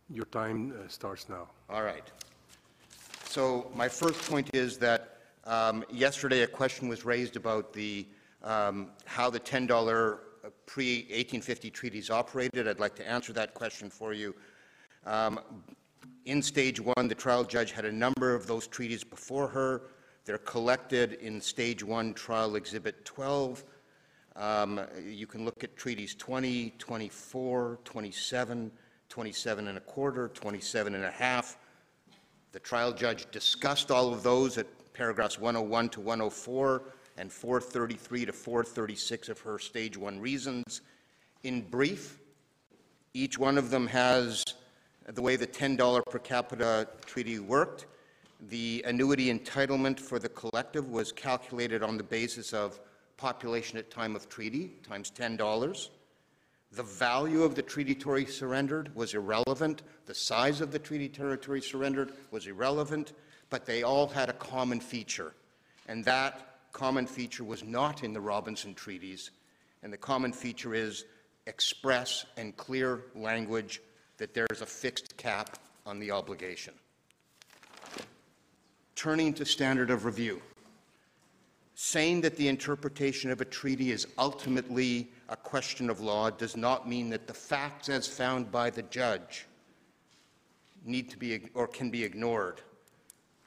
Your 0.10 0.26
time 0.26 0.74
uh, 0.74 0.88
starts 0.88 1.28
now. 1.28 1.50
All 1.70 1.84
right. 1.84 2.10
So 3.36 3.70
my 3.76 3.90
first 3.90 4.22
point 4.32 4.52
is 4.54 4.78
that 4.78 5.18
um, 5.44 5.84
yesterday 5.92 6.44
a 6.44 6.48
question 6.48 6.88
was 6.88 7.04
raised 7.04 7.36
about 7.36 7.74
the 7.74 8.08
um, 8.42 8.92
how 9.04 9.30
the 9.30 9.42
$10 9.42 9.68
pre-1850 10.66 11.74
treaties 11.74 12.10
operated. 12.10 12.66
I'd 12.66 12.80
like 12.80 12.96
to 12.96 13.06
answer 13.06 13.34
that 13.34 13.54
question 13.54 13.90
for 13.90 14.14
you. 14.14 14.34
Um, 15.06 15.42
in 16.24 16.42
stage 16.42 16.80
one, 16.80 17.10
the 17.10 17.16
trial 17.16 17.44
judge 17.44 17.74
had 17.74 17.84
a 17.84 17.92
number 17.92 18.34
of 18.34 18.48
those 18.48 18.68
treaties 18.68 19.04
before 19.04 19.50
her. 19.50 19.82
They're 20.24 20.38
collected 20.38 21.16
in 21.16 21.42
stage 21.42 21.84
one, 21.84 22.14
trial 22.14 22.56
exhibit 22.56 23.04
12. 23.04 23.66
Um, 24.38 24.80
you 25.06 25.28
can 25.28 25.44
look 25.44 25.62
at 25.62 25.76
treaties 25.76 26.16
20, 26.16 26.70
24, 26.78 27.80
27, 27.84 28.72
27 29.10 29.68
and 29.68 29.78
a 29.78 29.82
quarter, 29.82 30.30
27 30.30 30.96
and 30.96 31.04
a 31.04 31.12
half. 31.12 31.58
The 32.56 32.62
trial 32.62 32.94
judge 32.94 33.30
discussed 33.32 33.92
all 33.92 34.14
of 34.14 34.24
those 34.24 34.58
at 34.58 34.66
paragraphs 34.94 35.38
101 35.38 35.90
to 35.90 36.00
104 36.00 36.84
and 37.18 37.30
433 37.30 38.28
to 38.28 38.32
436 38.32 39.28
of 39.28 39.40
her 39.42 39.60
stage 39.60 39.98
one 39.98 40.22
reasons. 40.22 40.80
In 41.44 41.64
brief, 41.64 42.18
each 43.14 43.38
one 43.38 43.58
of 43.58 43.72
them 43.72 43.88
has 43.88 44.42
the 45.06 45.22
way 45.22 45.36
the 45.36 45.46
$10 45.46 46.02
per 46.10 46.18
capita 46.20 46.88
treaty 47.06 47.40
worked. 47.40 47.88
The 48.48 48.86
annuity 48.88 49.38
entitlement 49.38 50.00
for 50.00 50.18
the 50.18 50.30
collective 50.30 50.90
was 50.90 51.12
calculated 51.12 51.84
on 51.84 51.98
the 51.98 52.04
basis 52.04 52.54
of 52.54 52.80
population 53.18 53.78
at 53.78 53.92
time 53.92 54.16
of 54.16 54.30
treaty 54.30 54.72
times 54.82 55.12
$10. 55.12 55.90
The 56.76 56.84
value 56.84 57.44
of 57.44 57.56
the 57.56 57.62
treaty 57.62 57.96
territory 57.96 58.26
surrendered 58.26 58.94
was 58.94 59.14
irrelevant. 59.14 59.84
The 60.08 60.14
size 60.14 60.60
of 60.60 60.72
the 60.72 60.80
treaty 60.80 61.08
territory 61.08 61.62
surrendered 61.62 62.12
was 62.32 62.48
irrelevant, 62.48 63.14
but 63.50 63.66
they 63.66 63.84
all 63.84 64.08
had 64.08 64.30
a 64.30 64.34
common 64.34 64.82
feature. 64.82 65.34
And 65.88 66.04
that 66.04 66.60
common 66.74 67.08
feature 67.08 67.46
was 67.46 67.64
not 67.64 68.04
in 68.04 68.12
the 68.12 68.20
Robinson 68.20 68.74
treaties. 68.74 69.32
And 69.84 69.94
the 69.94 69.98
common 69.98 70.34
feature 70.34 70.74
is 70.74 71.06
express 71.48 72.26
and 72.36 72.58
clear 72.58 73.04
language 73.16 73.82
that 74.18 74.34
there's 74.34 74.62
a 74.62 74.66
fixed 74.66 75.16
cap 75.16 75.58
on 75.86 75.98
the 75.98 76.12
obligation. 76.12 76.74
Turning 78.96 79.34
to 79.36 79.46
standard 79.46 79.92
of 79.92 80.04
review, 80.04 80.42
saying 81.76 82.20
that 82.20 82.36
the 82.36 82.50
interpretation 82.50 83.32
of 83.32 83.40
a 83.40 83.46
treaty 83.46 83.92
is 83.92 84.08
ultimately 84.18 85.10
a 85.30 85.36
question 85.36 85.90
of 85.90 86.00
law 86.00 86.30
does 86.30 86.56
not 86.56 86.88
mean 86.88 87.10
that 87.10 87.28
the 87.28 87.34
facts 87.34 87.90
as 87.90 88.08
found 88.08 88.52
by 88.52 88.70
the 88.70 88.84
judge 88.84 89.46
need 90.86 91.10
to 91.10 91.18
be 91.18 91.50
or 91.54 91.68
can 91.68 91.90
be 91.90 92.04
ignored. 92.04 92.62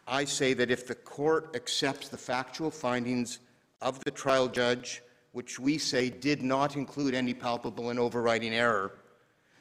I 0.07 0.25
say 0.25 0.55
that 0.55 0.71
if 0.71 0.87
the 0.87 0.95
court 0.95 1.55
accepts 1.55 2.09
the 2.09 2.17
factual 2.17 2.71
findings 2.71 3.39
of 3.81 4.03
the 4.05 4.11
trial 4.11 4.49
judge, 4.49 5.03
which 5.33 5.59
we 5.59 5.79
say 5.79 6.11
did 6.11 6.43
not 6.43 6.77
include 6.77 7.15
any 7.15 7.35
palpable 7.35 7.91
and 7.91 7.99
overriding 7.99 8.55
error, 8.55 8.93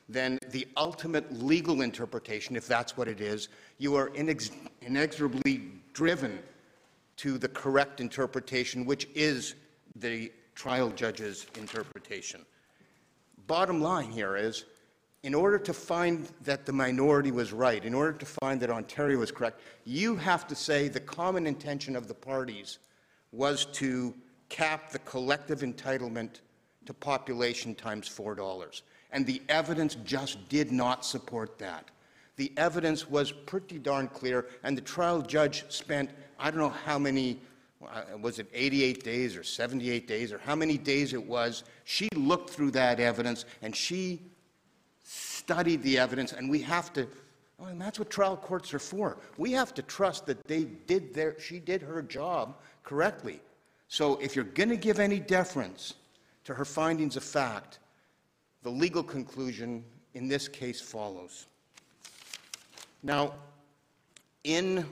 then 0.10 0.40
the 0.52 0.68
ultimate 0.78 1.32
legal 1.44 1.82
interpretation, 1.82 2.56
if 2.56 2.66
that's 2.66 2.96
what 2.96 3.08
it 3.08 3.20
is, 3.20 3.50
you 3.78 3.96
are 3.96 4.10
inex 4.12 4.52
inexorably 4.82 5.64
driven 5.94 6.40
to 7.18 7.38
the 7.38 7.50
correct 7.50 8.00
interpretation, 8.00 8.86
which 8.86 9.08
is 9.14 9.56
the 9.96 10.32
trial 10.58 10.90
judge's 10.90 11.46
interpretation. 11.58 12.42
Bottom 13.46 13.80
line 13.80 14.12
here 14.12 14.36
is, 14.36 14.66
in 15.24 15.34
order 15.34 15.60
to 15.60 15.74
find 15.74 16.28
that 16.42 16.66
the 16.66 16.74
minority 16.74 17.32
was 17.32 17.54
right, 17.54 17.86
in 17.86 17.94
order 17.94 18.14
to 18.18 18.26
find 18.26 18.60
that 18.62 18.70
Ontario 18.70 19.20
was 19.20 19.32
correct, 19.32 19.62
you 19.86 20.16
have 20.16 20.48
to 20.48 20.56
say 20.56 20.88
the 20.88 21.00
common 21.00 21.48
intention 21.48 21.96
of 21.96 22.08
the 22.08 22.14
parties 22.14 22.80
was 23.32 23.66
to 23.66 24.14
cap 24.50 24.92
the 24.92 25.00
collective 25.00 25.60
entitlement 25.60 26.42
to 26.86 26.94
population 26.94 27.76
times 27.76 28.10
$4 28.10 28.82
and 29.12 29.26
the 29.26 29.42
evidence 29.50 29.96
just 30.04 30.48
did 30.50 30.72
not 30.72 31.06
support 31.06 31.58
that. 31.60 31.90
The 32.36 32.52
evidence 32.58 33.10
was 33.10 33.32
pretty 33.32 33.80
darn 33.80 34.08
clear, 34.10 34.48
and 34.64 34.78
the 34.78 34.82
trial 34.82 35.22
judge 35.22 35.66
spent 35.70 36.12
I 36.40 36.52
don't 36.52 36.60
know 36.60 36.70
how 36.70 37.00
many 37.00 37.40
Uh, 37.86 38.18
was 38.20 38.40
it 38.40 38.48
88 38.54 39.04
days 39.04 39.36
or 39.36 39.44
78 39.44 40.08
days 40.08 40.34
or 40.34 40.40
how 40.40 40.56
many 40.56 40.78
days 40.78 41.14
it 41.14 41.24
was, 41.24 41.64
she 41.84 42.10
looked 42.16 42.50
through 42.50 42.72
that 42.72 43.00
evidence 43.00 43.46
and 43.62 43.76
she 43.76 44.22
studied 45.04 45.82
the 45.84 45.98
evidence, 45.98 46.34
and 46.34 46.50
we 46.50 46.60
have 46.60 46.92
to, 46.92 47.08
oh, 47.60 47.66
and 47.66 47.80
that's 47.80 47.98
what 48.00 48.10
trial 48.10 48.36
courts 48.36 48.74
are 48.74 48.80
for. 48.80 49.18
We 49.38 49.54
have 49.54 49.74
to 49.76 49.82
trust 49.82 50.26
that 50.26 50.46
they 50.48 50.66
did 50.66 51.14
their, 51.14 51.40
she 51.40 51.60
did 51.60 51.82
her 51.82 52.02
job 52.02 52.58
correctly. 52.84 53.40
So 53.88 54.18
if 54.18 54.36
you're 54.36 54.44
going 54.44 54.70
to 54.70 54.78
give 54.78 55.00
any 55.00 55.20
deference 55.20 55.94
to 56.44 56.54
her 56.54 56.66
findings 56.66 57.16
of 57.16 57.24
fact, 57.24 57.80
the 58.64 58.70
legal 58.70 59.04
conclusion 59.04 59.84
in 60.14 60.28
this 60.28 60.48
case 60.48 60.82
follows. 60.82 61.46
Now, 63.04 63.36
in 64.44 64.86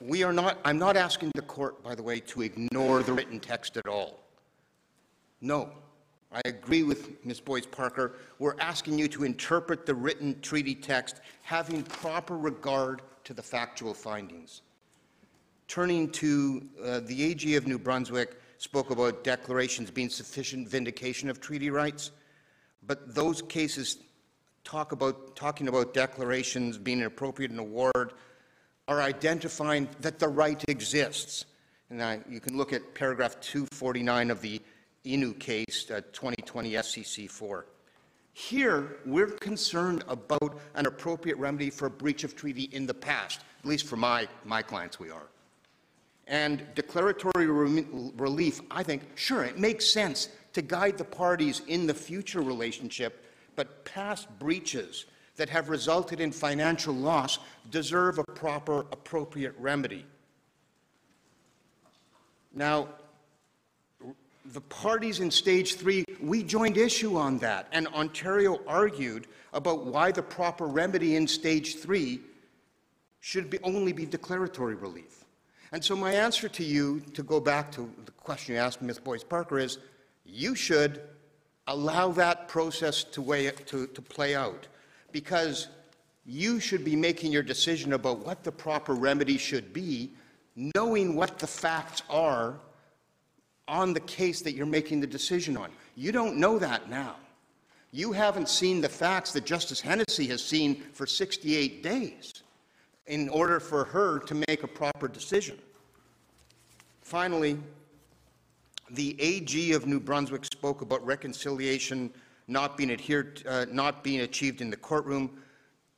we 0.00 0.22
are 0.22 0.32
not, 0.32 0.58
I'm 0.64 0.78
not 0.78 0.96
asking 0.96 1.32
the 1.34 1.42
court, 1.42 1.82
by 1.82 1.94
the 1.94 2.02
way, 2.02 2.20
to 2.20 2.42
ignore 2.42 3.02
the 3.02 3.12
written 3.12 3.38
text 3.38 3.76
at 3.76 3.86
all. 3.86 4.20
No, 5.40 5.70
I 6.32 6.40
agree 6.44 6.82
with 6.82 7.24
Ms. 7.24 7.40
Boyce 7.40 7.66
Parker. 7.66 8.14
We're 8.38 8.58
asking 8.60 8.98
you 8.98 9.08
to 9.08 9.24
interpret 9.24 9.84
the 9.84 9.94
written 9.94 10.40
treaty 10.40 10.74
text 10.74 11.20
having 11.42 11.82
proper 11.82 12.38
regard 12.38 13.02
to 13.24 13.34
the 13.34 13.42
factual 13.42 13.94
findings. 13.94 14.62
Turning 15.68 16.10
to 16.10 16.62
uh, 16.84 17.00
the 17.00 17.22
AG 17.22 17.54
of 17.54 17.66
New 17.66 17.78
Brunswick 17.78 18.40
spoke 18.58 18.90
about 18.90 19.24
declarations 19.24 19.90
being 19.90 20.08
sufficient 20.08 20.68
vindication 20.68 21.30
of 21.30 21.40
treaty 21.40 21.70
rights, 21.70 22.10
but 22.86 23.14
those 23.14 23.42
cases 23.42 23.98
talk 24.64 24.92
about 24.92 25.34
talking 25.36 25.68
about 25.68 25.94
declarations 25.94 26.76
being 26.76 27.00
an 27.00 27.06
appropriate 27.06 27.56
award 27.58 28.12
are 28.90 29.00
identifying 29.00 29.88
that 30.00 30.18
the 30.18 30.28
right 30.28 30.62
exists. 30.68 31.44
And 31.90 32.02
I, 32.02 32.20
you 32.28 32.40
can 32.40 32.56
look 32.56 32.72
at 32.72 32.94
paragraph 32.94 33.40
249 33.40 34.30
of 34.30 34.42
the 34.42 34.60
Innu 35.06 35.38
case, 35.38 35.88
uh, 35.90 36.00
2020 36.12 36.72
SCC 36.72 37.30
4. 37.30 37.66
Here, 38.32 38.96
we're 39.06 39.28
concerned 39.28 40.02
about 40.08 40.60
an 40.74 40.86
appropriate 40.86 41.38
remedy 41.38 41.70
for 41.70 41.88
breach 41.88 42.24
of 42.24 42.34
treaty 42.34 42.64
in 42.72 42.84
the 42.84 42.94
past, 42.94 43.40
at 43.60 43.66
least 43.66 43.86
for 43.86 43.96
my, 43.96 44.26
my 44.44 44.60
clients, 44.60 44.98
we 44.98 45.10
are. 45.10 45.28
And 46.26 46.64
declaratory 46.74 47.46
re 47.46 47.86
relief, 48.16 48.60
I 48.70 48.82
think, 48.82 49.02
sure, 49.14 49.44
it 49.44 49.58
makes 49.58 49.86
sense 49.86 50.28
to 50.52 50.62
guide 50.62 50.98
the 50.98 51.04
parties 51.04 51.62
in 51.68 51.86
the 51.86 51.94
future 51.94 52.40
relationship, 52.40 53.24
but 53.54 53.84
past 53.84 54.28
breaches 54.38 55.06
that 55.40 55.48
have 55.48 55.70
resulted 55.70 56.20
in 56.20 56.30
financial 56.30 56.92
loss 56.92 57.38
deserve 57.70 58.18
a 58.18 58.24
proper, 58.24 58.80
appropriate 58.92 59.54
remedy. 59.58 60.04
Now, 62.52 62.88
the 64.44 64.60
parties 64.60 65.20
in 65.20 65.30
stage 65.30 65.76
three, 65.76 66.04
we 66.20 66.42
joined 66.42 66.76
issue 66.76 67.16
on 67.16 67.38
that, 67.38 67.68
and 67.72 67.88
Ontario 67.88 68.60
argued 68.66 69.28
about 69.54 69.86
why 69.86 70.12
the 70.12 70.22
proper 70.22 70.66
remedy 70.66 71.16
in 71.16 71.26
stage 71.26 71.76
three 71.76 72.20
should 73.20 73.48
be, 73.48 73.58
only 73.62 73.94
be 73.94 74.04
declaratory 74.04 74.74
relief. 74.74 75.24
And 75.72 75.82
so 75.82 75.96
my 75.96 76.12
answer 76.12 76.50
to 76.50 76.62
you, 76.62 77.00
to 77.14 77.22
go 77.22 77.40
back 77.40 77.72
to 77.72 77.90
the 78.04 78.12
question 78.12 78.56
you 78.56 78.60
asked 78.60 78.82
Ms. 78.82 78.98
Boyce 78.98 79.24
Parker, 79.24 79.58
is 79.58 79.78
you 80.26 80.54
should 80.54 81.00
allow 81.66 82.08
that 82.12 82.46
process 82.46 83.04
to, 83.04 83.22
weigh, 83.22 83.50
to, 83.50 83.86
to 83.86 84.02
play 84.02 84.34
out 84.34 84.66
because 85.12 85.68
you 86.24 86.60
should 86.60 86.84
be 86.84 86.96
making 86.96 87.32
your 87.32 87.42
decision 87.42 87.92
about 87.94 88.24
what 88.24 88.44
the 88.44 88.52
proper 88.52 88.94
remedy 88.94 89.38
should 89.38 89.72
be, 89.72 90.10
knowing 90.56 91.16
what 91.16 91.38
the 91.38 91.46
facts 91.46 92.02
are 92.08 92.60
on 93.66 93.92
the 93.92 94.00
case 94.00 94.42
that 94.42 94.52
you're 94.52 94.66
making 94.66 95.00
the 95.00 95.06
decision 95.06 95.56
on. 95.56 95.70
You 95.96 96.12
don't 96.12 96.36
know 96.36 96.58
that 96.58 96.90
now. 96.90 97.16
You 97.92 98.12
haven't 98.12 98.48
seen 98.48 98.80
the 98.80 98.88
facts 98.88 99.32
that 99.32 99.44
Justice 99.44 99.80
Hennessy 99.80 100.26
has 100.28 100.44
seen 100.44 100.82
for 100.92 101.06
68 101.06 101.82
days 101.82 102.32
in 103.06 103.28
order 103.28 103.58
for 103.58 103.84
her 103.84 104.20
to 104.20 104.34
make 104.48 104.62
a 104.62 104.68
proper 104.68 105.08
decision. 105.08 105.58
Finally, 107.00 107.58
the 108.90 109.20
AG 109.20 109.72
of 109.72 109.86
New 109.86 109.98
Brunswick 109.98 110.44
spoke 110.44 110.82
about 110.82 111.04
reconciliation 111.04 112.12
not 112.50 112.76
being 112.76 112.90
adhered, 112.90 113.42
uh, 113.48 113.64
not 113.70 114.02
being 114.02 114.20
achieved 114.20 114.60
in 114.60 114.70
the 114.70 114.76
courtroom. 114.76 115.30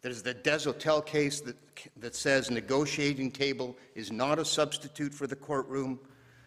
There's 0.02 0.22
the 0.22 0.34
Desautel 0.34 1.04
case 1.04 1.40
that, 1.40 1.56
that 1.96 2.14
says 2.14 2.50
negotiating 2.50 3.30
table 3.30 3.76
is 3.94 4.12
not 4.12 4.38
a 4.38 4.44
substitute 4.44 5.14
for 5.14 5.26
the 5.26 5.34
courtroom. 5.34 5.98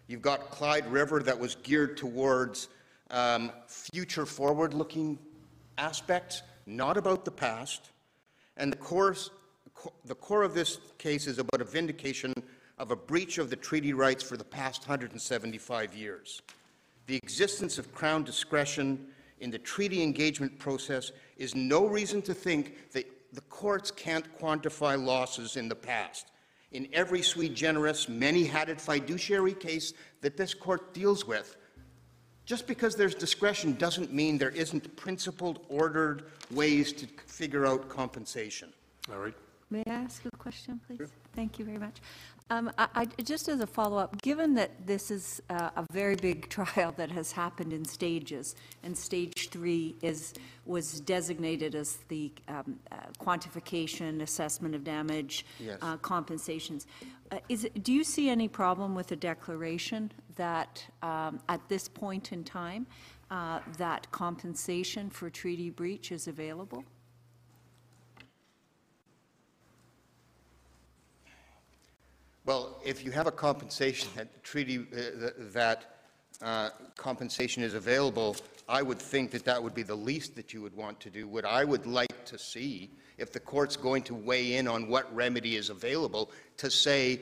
You've 0.07 0.21
got 0.21 0.51
Clyde 0.51 0.85
River 0.91 1.23
that 1.23 1.37
was 1.37 1.55
geared 1.55 1.97
towards 1.97 2.69
um, 3.09 3.51
future 3.67 4.27
forward-looking 4.27 5.17
aspects, 5.79 6.43
not 6.67 6.97
about 6.97 7.25
the 7.25 7.31
past. 7.31 7.89
And 8.57 8.71
the, 8.71 8.77
course, 8.77 9.31
the 10.05 10.15
core 10.15 10.43
of 10.43 10.53
this 10.53 10.79
case 10.99 11.25
is 11.25 11.39
about 11.39 11.61
a 11.61 11.65
vindication 11.65 12.33
of 12.77 12.91
a 12.91 12.95
breach 12.95 13.39
of 13.39 13.49
the 13.49 13.55
treaty 13.55 13.93
rights 13.93 14.21
for 14.21 14.37
the 14.37 14.43
past 14.43 14.81
175 14.87 15.95
years. 15.95 16.43
The 17.07 17.15
existence 17.15 17.79
of 17.79 17.91
Crown 17.93 18.23
discretion 18.23 19.07
in 19.39 19.51
the 19.51 19.59
treaty 19.59 20.01
engagement 20.01 20.57
process 20.59 21.11
is 21.37 21.55
no 21.55 21.85
reason 21.85 22.21
to 22.23 22.33
think 22.33 22.91
that 22.91 23.05
the 23.33 23.41
courts 23.41 23.91
can't 23.91 24.25
quantify 24.39 25.01
losses 25.01 25.57
in 25.57 25.67
the 25.67 25.75
past. 25.75 26.31
In 26.71 26.87
every 26.93 27.21
sui 27.21 27.49
generis, 27.49 28.09
many-hatted 28.09 28.81
fiduciary 28.81 29.53
case 29.53 29.93
that 30.21 30.37
this 30.37 30.53
court 30.53 30.93
deals 30.93 31.25
with, 31.25 31.57
just 32.45 32.67
because 32.67 32.95
there's 32.95 33.15
discretion 33.15 33.73
doesn't 33.73 34.13
mean 34.13 34.37
there 34.37 34.49
isn't 34.51 34.95
principled, 34.95 35.65
ordered 35.69 36.25
ways 36.51 36.93
to 36.93 37.07
figure 37.27 37.65
out 37.65 37.89
compensation. 37.89 38.71
All 39.11 39.19
right. 39.19 39.33
May 39.71 39.83
I 39.87 39.89
ask 39.89 40.23
a 40.25 40.37
question, 40.37 40.79
please? 40.85 40.97
Sure. 40.97 41.09
Thank 41.35 41.59
you 41.59 41.65
very 41.65 41.79
much. 41.79 41.95
Um, 42.51 42.71
I, 42.77 42.87
I, 42.93 43.05
just 43.23 43.47
as 43.47 43.59
a 43.59 43.65
follow-up, 43.65 44.21
given 44.21 44.53
that 44.53 44.85
this 44.85 45.09
is 45.09 45.41
uh, 45.49 45.71
a 45.75 45.85
very 45.91 46.15
big 46.15 46.47
trial 46.49 46.93
that 46.95 47.09
has 47.09 47.31
happened 47.31 47.73
in 47.73 47.83
stages, 47.83 48.55
and 48.83 48.95
stage 48.95 49.49
three 49.49 49.95
is 50.03 50.33
was 50.65 50.99
designated 51.01 51.73
as 51.73 51.97
the 52.07 52.31
um, 52.47 52.79
uh, 52.91 52.97
quantification, 53.19 54.21
assessment 54.21 54.75
of 54.75 54.83
damage, 54.83 55.45
yes. 55.59 55.77
uh, 55.81 55.97
compensations, 55.97 56.87
uh, 57.31 57.39
is 57.49 57.65
it, 57.65 57.83
do 57.83 57.91
you 57.91 58.03
see 58.03 58.29
any 58.29 58.47
problem 58.47 58.93
with 58.93 59.11
a 59.11 59.15
declaration 59.15 60.11
that 60.35 60.85
um, 61.01 61.39
at 61.49 61.67
this 61.69 61.87
point 61.87 62.31
in 62.31 62.43
time 62.43 62.85
uh, 63.31 63.59
that 63.77 64.09
compensation 64.11 65.09
for 65.09 65.29
treaty 65.29 65.69
breach 65.69 66.11
is 66.11 66.27
available? 66.27 66.83
Well, 72.45 72.79
if 72.85 73.03
you 73.03 73.09
have 73.09 73.25
a 73.25 73.31
compensation 73.31 74.07
that 74.15 74.43
treaty 74.43 74.77
uh, 74.77 75.31
that 75.51 75.95
uh, 76.43 76.69
compensation 76.95 77.63
is 77.63 77.73
available, 77.73 78.35
I 78.69 78.83
would 78.83 78.99
think 78.99 79.31
that 79.31 79.45
that 79.45 79.61
would 79.61 79.73
be 79.73 79.81
the 79.81 79.95
least 79.95 80.35
that 80.35 80.53
you 80.53 80.61
would 80.61 80.75
want 80.75 80.99
to 80.99 81.09
do. 81.09 81.27
What 81.27 81.43
I 81.43 81.63
would 81.63 81.87
like 81.87 82.23
to 82.25 82.37
see, 82.37 82.91
if 83.17 83.31
the 83.31 83.39
court's 83.39 83.75
going 83.75 84.03
to 84.03 84.13
weigh 84.13 84.57
in 84.57 84.67
on 84.67 84.87
what 84.87 85.13
remedy 85.15 85.55
is 85.55 85.71
available, 85.71 86.29
to 86.57 86.69
say 86.69 87.21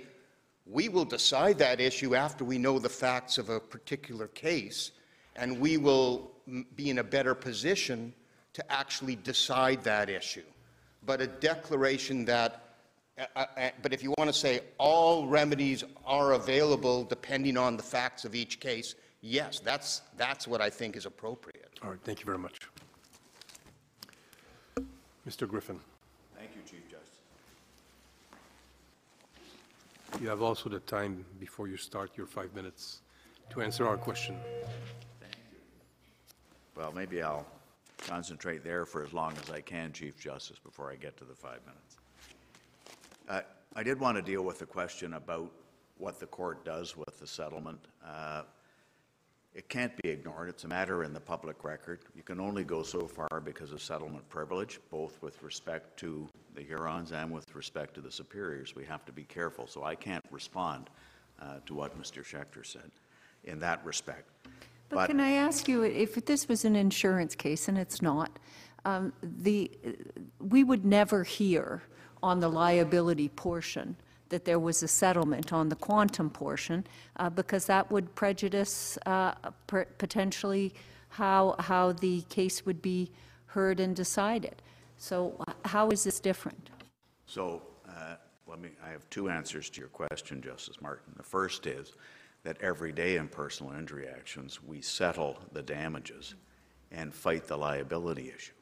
we 0.65 0.89
will 0.89 1.05
decide 1.05 1.57
that 1.59 1.79
issue 1.79 2.15
after 2.15 2.43
we 2.43 2.57
know 2.57 2.77
the 2.77 2.89
facts 2.89 3.37
of 3.37 3.47
a 3.49 3.61
particular 3.61 4.27
case, 4.27 4.91
and 5.37 5.57
we 5.57 5.77
will 5.77 6.31
be 6.75 6.89
in 6.89 6.99
a 6.99 7.03
better 7.03 7.33
position 7.33 8.13
to 8.51 8.71
actually 8.71 9.15
decide 9.15 9.85
that 9.85 10.09
issue. 10.09 10.43
But 11.05 11.21
a 11.21 11.27
declaration 11.27 12.25
that 12.25 12.62
uh, 13.17 13.25
uh, 13.35 13.45
uh, 13.57 13.69
but 13.81 13.93
if 13.93 14.01
you 14.01 14.13
want 14.17 14.27
to 14.27 14.33
say 14.33 14.61
all 14.77 15.27
remedies 15.27 15.83
are 16.05 16.33
available 16.33 17.03
depending 17.03 17.57
on 17.57 17.77
the 17.77 17.83
facts 17.83 18.25
of 18.25 18.33
each 18.33 18.59
case, 18.59 18.95
yes, 19.21 19.59
that's, 19.59 20.01
that's 20.17 20.47
what 20.47 20.61
I 20.61 20.69
think 20.69 20.95
is 20.95 21.05
appropriate. 21.05 21.79
All 21.83 21.91
right, 21.91 21.99
thank 22.03 22.19
you 22.19 22.25
very 22.25 22.39
much. 22.39 22.59
Mr. 25.27 25.47
Griffin. 25.47 25.79
Thank 26.35 26.49
you, 26.55 26.61
Chief 26.69 26.81
Justice. 26.89 27.19
You 30.21 30.27
have 30.29 30.41
also 30.41 30.69
the 30.69 30.79
time 30.79 31.23
before 31.39 31.67
you 31.67 31.77
start 31.77 32.11
your 32.17 32.25
five 32.25 32.53
minutes 32.55 33.01
to 33.51 33.61
answer 33.61 33.87
our 33.87 33.97
question. 33.97 34.35
Thank 35.21 35.35
you. 35.51 35.59
Well, 36.75 36.91
maybe 36.91 37.21
I'll 37.21 37.45
concentrate 37.99 38.63
there 38.63 38.85
for 38.85 39.03
as 39.03 39.13
long 39.13 39.33
as 39.43 39.51
I 39.51 39.61
can, 39.61 39.93
Chief 39.93 40.19
Justice, 40.19 40.57
before 40.59 40.91
I 40.91 40.95
get 40.95 41.15
to 41.17 41.25
the 41.25 41.35
five 41.35 41.59
minutes. 41.65 41.92
Uh, 43.27 43.41
I 43.75 43.83
did 43.83 43.99
want 43.99 44.17
to 44.17 44.21
deal 44.21 44.43
with 44.43 44.59
the 44.59 44.65
question 44.65 45.13
about 45.13 45.51
what 45.97 46.19
the 46.19 46.25
court 46.25 46.65
does 46.65 46.97
with 46.97 47.19
the 47.19 47.27
settlement. 47.27 47.79
Uh, 48.05 48.43
It 49.55 49.69
can't 49.69 49.95
be 50.01 50.09
ignored. 50.09 50.49
It's 50.49 50.63
a 50.63 50.67
matter 50.67 51.03
in 51.03 51.13
the 51.13 51.19
public 51.19 51.63
record. 51.63 51.99
You 52.15 52.23
can 52.23 52.39
only 52.39 52.63
go 52.63 52.81
so 52.81 53.07
far 53.07 53.39
because 53.39 53.71
of 53.71 53.83
settlement 53.83 54.27
privilege, 54.27 54.79
both 54.89 55.21
with 55.21 55.43
respect 55.43 55.95
to 55.99 56.27
the 56.55 56.63
Hurons 56.63 57.11
and 57.11 57.31
with 57.31 57.53
respect 57.53 57.93
to 57.93 58.01
the 58.01 58.11
Superiors. 58.11 58.75
We 58.75 58.83
have 58.85 59.05
to 59.05 59.11
be 59.11 59.23
careful. 59.23 59.67
So 59.67 59.83
I 59.83 59.93
can't 59.93 60.25
respond 60.31 60.89
uh, 61.39 61.59
to 61.67 61.75
what 61.75 61.95
Mr. 62.01 62.23
Schachter 62.23 62.65
said 62.65 62.89
in 63.43 63.59
that 63.59 63.85
respect. 63.85 64.27
But 64.89 65.07
can 65.09 65.19
I 65.19 65.33
ask 65.33 65.67
you, 65.67 65.83
if 65.83 66.25
this 66.25 66.47
was 66.47 66.65
an 66.65 66.75
insurance 66.75 67.35
case, 67.35 67.67
and 67.67 67.77
it's 67.77 68.01
not, 68.01 68.31
um, 68.85 69.13
the, 69.21 69.69
we 70.39 70.63
would 70.63 70.83
never 70.83 71.23
hear 71.23 71.83
on 72.23 72.39
the 72.39 72.49
liability 72.49 73.29
portion 73.29 73.95
that 74.29 74.45
there 74.45 74.57
was 74.57 74.81
a 74.81 74.87
settlement 74.87 75.53
on 75.53 75.69
the 75.69 75.75
quantum 75.75 76.29
portion, 76.29 76.83
uh, 77.17 77.29
because 77.29 77.67
that 77.67 77.91
would 77.91 78.15
prejudice 78.15 78.97
uh, 79.05 79.33
per- 79.67 79.85
potentially 79.99 80.73
how, 81.09 81.55
how 81.59 81.91
the 81.91 82.21
case 82.29 82.65
would 82.65 82.81
be 82.81 83.11
heard 83.45 83.79
and 83.79 83.95
decided. 83.95 84.61
So 84.97 85.35
uh, 85.47 85.53
how 85.65 85.89
is 85.91 86.03
this 86.03 86.19
different? 86.19 86.71
So 87.27 87.61
uh, 87.87 88.15
let 88.47 88.59
me, 88.59 88.69
I 88.83 88.89
have 88.89 89.07
two 89.11 89.29
answers 89.29 89.69
to 89.71 89.79
your 89.79 89.89
question, 89.89 90.41
Justice 90.41 90.81
Martin. 90.81 91.13
The 91.15 91.23
first 91.23 91.67
is 91.67 91.93
that 92.43 92.59
every 92.61 92.91
day 92.91 93.17
in 93.17 93.27
personal 93.27 93.73
injury 93.73 94.07
actions, 94.07 94.63
we 94.63 94.81
settle 94.81 95.37
the 95.51 95.61
damages 95.61 96.33
and 96.91 97.13
fight 97.13 97.47
the 97.47 97.57
liability 97.57 98.33
issue. 98.35 98.53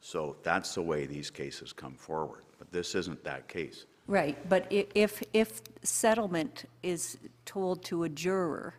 So 0.00 0.36
that's 0.44 0.74
the 0.74 0.82
way 0.82 1.06
these 1.06 1.30
cases 1.30 1.72
come 1.72 1.96
forward. 1.96 2.45
But 2.58 2.72
this 2.72 2.94
isn't 2.94 3.22
that 3.24 3.48
case. 3.48 3.86
Right, 4.06 4.36
but 4.48 4.66
i- 4.72 4.86
if, 4.94 5.22
if 5.32 5.60
settlement 5.82 6.64
is 6.82 7.18
told 7.44 7.84
to 7.86 8.04
a 8.04 8.08
juror, 8.08 8.74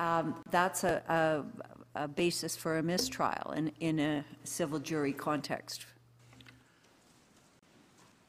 um, 0.00 0.42
that's 0.50 0.84
a, 0.84 1.02
a, 1.94 2.04
a 2.04 2.08
basis 2.08 2.56
for 2.56 2.78
a 2.78 2.82
mistrial 2.82 3.52
in, 3.52 3.72
in 3.80 3.98
a 4.00 4.24
civil 4.44 4.78
jury 4.78 5.12
context. 5.12 5.86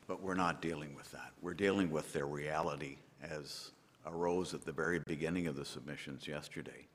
But 0.08 0.22
we're 0.22 0.34
not 0.36 0.62
dealing 0.62 0.96
with 0.96 1.12
that. 1.12 1.32
We're 1.41 1.54
dealing 1.54 1.91
with 1.91 2.12
their 2.14 2.26
reality 2.26 2.98
as 3.24 3.72
arose 4.06 4.54
at 4.54 4.66
the 4.66 4.72
very 4.72 5.00
beginning 5.00 5.48
of 5.48 5.56
the 5.56 5.64
submissions 5.66 6.28
yesterday, 6.28 6.88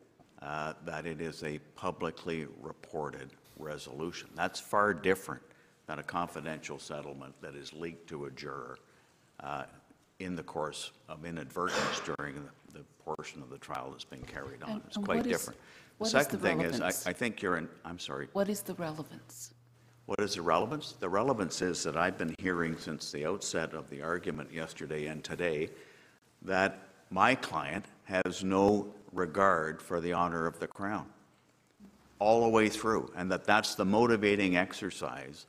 uh, 0.42 0.74
that 0.84 1.06
it 1.06 1.20
is 1.20 1.42
a 1.44 1.58
publicly 1.76 2.46
reported 2.60 3.30
resolution. 3.58 4.28
That's 4.34 4.58
far 4.58 4.92
different 4.92 5.42
than 5.86 5.98
a 5.98 6.02
confidential 6.02 6.78
settlement 6.78 7.34
that 7.42 7.54
is 7.54 7.72
leaked 7.72 8.08
to 8.08 8.26
a 8.26 8.30
juror 8.30 8.78
uh, 9.40 9.64
in 10.20 10.34
the 10.36 10.42
course 10.42 10.92
of 11.08 11.24
inadvertence 11.24 12.00
during 12.16 12.34
the, 12.36 12.78
the 12.78 12.84
portion 13.04 13.42
of 13.42 13.50
the 13.50 13.58
trial 13.58 13.90
that's 13.90 14.04
being 14.04 14.22
carried 14.22 14.62
on. 14.62 14.70
And- 14.72 14.82
It's 14.86 14.96
and 14.96 15.04
quite 15.04 15.26
is- 15.26 15.32
different. 15.32 15.60
what 15.98 16.10
The 16.10 16.18
is 16.18 16.24
second 16.24 16.40
the 16.40 16.48
thing 16.48 16.60
is, 16.62 16.80
I. 16.80 17.10
I 17.10 17.12
think 17.12 17.42
you're 17.42 17.56
in, 17.56 17.68
I'm 17.84 17.98
sorry. 17.98 18.28
What 18.32 18.48
is 18.48 18.62
the 18.62 18.74
relevance? 18.74 19.52
What 20.06 20.20
is 20.20 20.34
the 20.34 20.42
relevance? 20.42 20.92
The 21.00 21.08
relevance 21.08 21.62
is 21.62 21.82
that 21.84 21.96
I've 21.96 22.18
been 22.18 22.34
hearing 22.38 22.76
since 22.78 23.10
the 23.10 23.24
outset 23.26 23.72
of 23.72 23.88
the 23.90 24.02
argument 24.02 24.52
yesterday 24.52 25.06
and 25.06 25.24
today 25.24 25.70
that 26.42 26.78
my 27.10 27.34
client 27.34 27.86
has 28.04 28.44
no 28.44 28.92
regard 29.12 29.80
for 29.80 30.00
the 30.00 30.12
honor 30.12 30.46
of 30.46 30.58
the 30.60 30.66
crown 30.66 31.06
all 32.18 32.42
the 32.42 32.48
way 32.48 32.68
through, 32.68 33.10
and 33.16 33.30
that 33.30 33.44
that's 33.44 33.74
the 33.74 33.84
motivating 33.84 34.56
exercise 34.56 35.46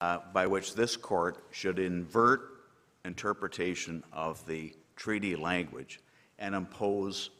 uh, 0.00 0.18
by 0.32 0.46
which 0.46 0.74
this 0.74 0.96
court 0.96 1.44
should 1.50 1.78
invert 1.78 2.42
interpretation 3.04 4.02
of 4.12 4.44
the 4.46 4.72
treaty 4.96 5.34
language 5.34 6.00
and 6.38 6.54
impose 6.54 7.30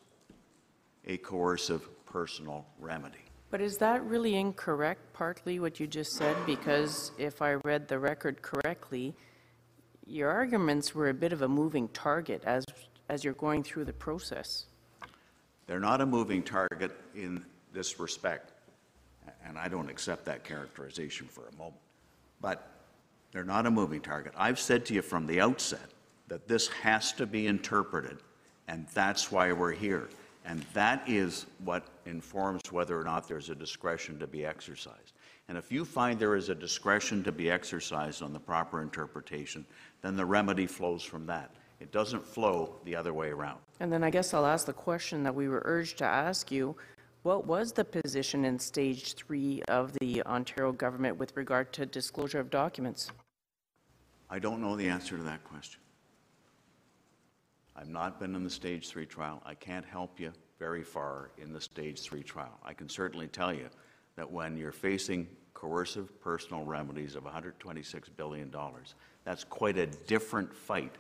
a 1.07 1.17
coercive 1.19 1.89
personal 2.07 2.67
remedy. 2.79 3.19
But 3.51 3.61
is 3.61 3.77
that 3.79 4.05
really 4.05 4.37
incorrect, 4.37 5.13
partly 5.13 5.59
what 5.59 5.81
you 5.81 5.87
just 5.87 6.13
said? 6.13 6.37
Because 6.47 7.13
if 7.19 7.43
I 7.43 7.55
read 7.55 7.89
the 7.89 7.99
record 7.99 8.43
correctly, 8.43 9.15
your 10.07 10.31
arguments 10.31 10.95
were 10.95 11.09
a 11.09 11.15
bit 11.15 11.33
of 11.33 11.43
a 11.43 11.49
moving 11.49 11.89
target 11.89 12.43
as, 12.45 12.65
as 13.09 13.25
you're 13.25 13.35
going 13.35 13.63
through 13.63 13.85
the 13.85 13.93
process. 13.93 14.67
They're 15.67 15.81
not 15.81 16.01
a 16.01 16.07
moving 16.07 16.43
target 16.43 16.93
in 17.15 17.45
this 17.73 17.99
respect, 18.01 18.53
and 19.45 19.59
I 19.59 19.69
don't 19.69 19.89
accept 19.89 20.25
that 20.27 20.45
characterization 20.45 21.27
for 21.27 21.49
a 21.49 21.57
moment. 21.57 21.77
But 22.41 22.67
they're 23.33 23.45
not 23.45 23.67
a 23.67 23.71
moving 23.71 24.01
target. 24.01 24.33
I've 24.37 24.59
said 24.59 24.85
to 24.87 24.95
you 24.95 25.03
from 25.03 25.27
the 25.27 25.41
outset 25.41 25.91
that 26.29 26.49
this 26.49 26.69
has 26.69 27.13
to 27.13 27.27
be 27.27 27.47
interpreted, 27.47 28.19
and 28.69 28.87
that's 28.95 29.31
why 29.31 29.53
we're 29.53 29.73
here. 29.73 30.09
And 30.45 30.65
that 30.73 31.03
is 31.07 31.47
what 31.65 31.87
informs 32.07 32.63
whether 32.71 32.99
or 32.99 33.05
not 33.05 33.29
there's 33.29 33.51
a 33.51 33.55
discretion 33.55 34.19
to 34.19 34.27
be 34.27 34.45
exercised. 34.45 35.13
And 35.49 35.59
if 35.59 35.71
you 35.71 35.85
find 35.85 36.19
there 36.19 36.37
is 36.37 36.49
a 36.49 36.55
discretion 36.55 37.23
to 37.25 37.33
be 37.33 37.51
exercised 37.51 38.23
on 38.23 38.33
the 38.33 38.39
proper 38.39 38.83
interpretation, 38.83 39.67
then 40.01 40.17
the 40.17 40.25
remedy 40.25 40.67
flows 40.67 41.03
from 41.03 41.27
that. 41.27 41.51
It 41.81 41.93
doesn't 41.93 42.25
flow 42.25 42.77
the 42.85 42.95
other 42.95 43.13
way 43.13 43.31
around. 43.31 43.59
And 43.81 43.93
then 43.93 44.05
I 44.05 44.11
guess 44.11 44.33
I'll 44.33 44.47
ask 44.47 44.67
the 44.67 44.73
question 44.73 45.23
that 45.25 45.35
we 45.35 45.49
were 45.49 45.63
urged 45.65 45.99
to 45.99 46.05
ask 46.05 46.51
you. 46.51 46.77
What 47.23 47.47
was 47.47 47.73
the 47.73 47.85
position 47.85 48.47
in 48.47 48.59
stage 48.59 49.13
three 49.13 49.63
of 49.69 49.93
the 50.01 50.23
Ontario 50.25 50.73
government 50.73 51.19
with 51.19 51.37
regard 51.37 51.71
to 51.75 51.85
disclosure 51.85 52.41
of 52.41 52.49
documents? 52.49 53.11
I 54.31 54.39
don't 54.39 54.63
know 54.63 54.75
the 54.75 54.89
answer 54.89 55.19
to 55.19 55.23
that 55.25 55.45
question. 55.45 55.81
I've 57.77 57.91
not 57.91 58.19
been 58.19 58.35
in 58.35 58.43
the 58.43 58.51
stage 58.51 58.89
three 58.89 59.05
trial. 59.05 59.43
I 59.45 59.53
can't 59.55 59.85
help 59.85 60.19
you 60.19 60.33
very 60.59 60.83
far 60.83 61.31
in 61.37 61.53
the 61.53 61.61
stage 61.61 62.01
three 62.01 62.23
trial. 62.23 62.59
I 62.65 62.73
can 62.73 62.89
certainly 62.89 63.27
tell 63.27 63.53
you 63.53 63.69
that 64.17 64.31
when 64.31 64.57
you're 64.57 64.73
facing 64.73 65.29
coercive 65.53 66.23
personal 66.23 66.65
remedies 66.65 67.17
of 67.17 67.25
$126 67.25 68.05
billion, 68.17 68.55
that's 69.25 69.45
quite 69.45 69.77
a 69.77 69.87
different 69.87 70.55
fight 70.55 70.95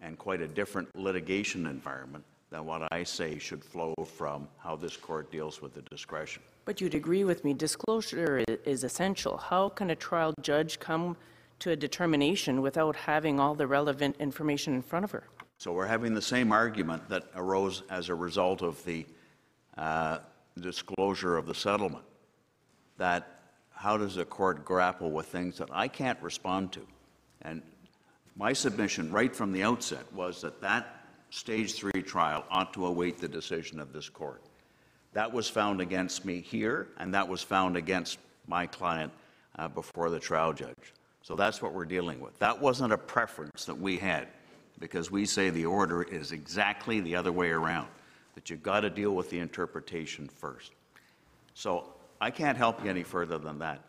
and 0.00 0.16
quite 0.16 0.42
a 0.42 0.48
different 0.48 0.94
litigation 0.94 1.66
environment 1.66 2.24
than 2.50 2.66
what 2.66 2.92
I 2.92 3.04
say 3.04 3.38
should 3.38 3.64
flow 3.64 3.94
from 4.04 4.48
how 4.58 4.76
this 4.76 4.96
court 4.96 5.30
deals 5.30 5.62
with 5.62 5.74
the 5.74 5.82
discretion. 5.82 6.42
But 6.64 6.80
you'd 6.80 6.94
agree 6.94 7.24
with 7.24 7.44
me, 7.44 7.54
disclosure 7.54 8.44
is 8.64 8.84
essential. 8.84 9.36
How 9.36 9.68
can 9.68 9.90
a 9.90 9.96
trial 9.96 10.34
judge 10.42 10.80
come 10.80 11.16
to 11.60 11.70
a 11.70 11.76
determination 11.76 12.60
without 12.60 12.96
having 12.96 13.38
all 13.38 13.54
the 13.54 13.66
relevant 13.66 14.16
information 14.18 14.74
in 14.74 14.82
front 14.82 15.04
of 15.04 15.10
her? 15.12 15.24
So 15.58 15.72
we're 15.72 15.86
having 15.86 16.14
the 16.14 16.22
same 16.22 16.52
argument 16.52 17.08
that 17.08 17.24
arose 17.36 17.82
as 17.90 18.08
a 18.08 18.14
result 18.14 18.62
of 18.62 18.82
the 18.84 19.06
uh, 19.76 20.18
disclosure 20.58 21.36
of 21.36 21.46
the 21.46 21.54
settlement, 21.54 22.04
that 22.98 23.42
how 23.70 23.96
does 23.96 24.16
a 24.16 24.24
court 24.24 24.64
grapple 24.64 25.10
with 25.10 25.26
things 25.26 25.58
that 25.58 25.68
I 25.72 25.86
can't 25.86 26.20
respond 26.22 26.72
to? 26.72 26.86
And 27.42 27.62
my 28.36 28.52
submission 28.52 29.12
right 29.12 29.34
from 29.34 29.52
the 29.52 29.62
outset 29.62 30.10
was 30.12 30.42
that 30.42 30.60
that 30.62 30.99
stage 31.30 31.74
three 31.74 32.02
trial 32.02 32.44
ought 32.50 32.72
to 32.74 32.86
await 32.86 33.18
the 33.18 33.28
decision 33.28 33.80
of 33.80 33.92
this 33.92 34.08
court. 34.08 34.42
That 35.12 35.32
was 35.32 35.48
found 35.48 35.80
against 35.80 36.24
me 36.24 36.40
here, 36.40 36.88
and 36.98 37.14
that 37.14 37.26
was 37.26 37.42
found 37.42 37.76
against 37.76 38.18
my 38.46 38.66
client 38.66 39.12
uh, 39.58 39.68
before 39.68 40.10
the 40.10 40.20
trial 40.20 40.52
judge. 40.52 40.92
So 41.22 41.34
that's 41.34 41.60
what 41.62 41.72
we're 41.72 41.84
dealing 41.84 42.20
with. 42.20 42.38
That 42.38 42.60
wasn't 42.60 42.92
a 42.92 42.98
preference 42.98 43.64
that 43.64 43.78
we 43.78 43.96
had, 43.96 44.28
because 44.78 45.10
we 45.10 45.26
say 45.26 45.50
the 45.50 45.66
order 45.66 46.02
is 46.02 46.32
exactly 46.32 47.00
the 47.00 47.14
other 47.16 47.32
way 47.32 47.50
around, 47.50 47.88
that 48.34 48.50
you've 48.50 48.62
got 48.62 48.80
to 48.80 48.90
deal 48.90 49.12
with 49.14 49.30
the 49.30 49.38
interpretation 49.38 50.28
first. 50.28 50.72
So 51.54 51.92
I 52.20 52.30
can't 52.30 52.56
help 52.56 52.82
you 52.84 52.90
any 52.90 53.02
further 53.02 53.38
than 53.38 53.58
that. 53.58 53.80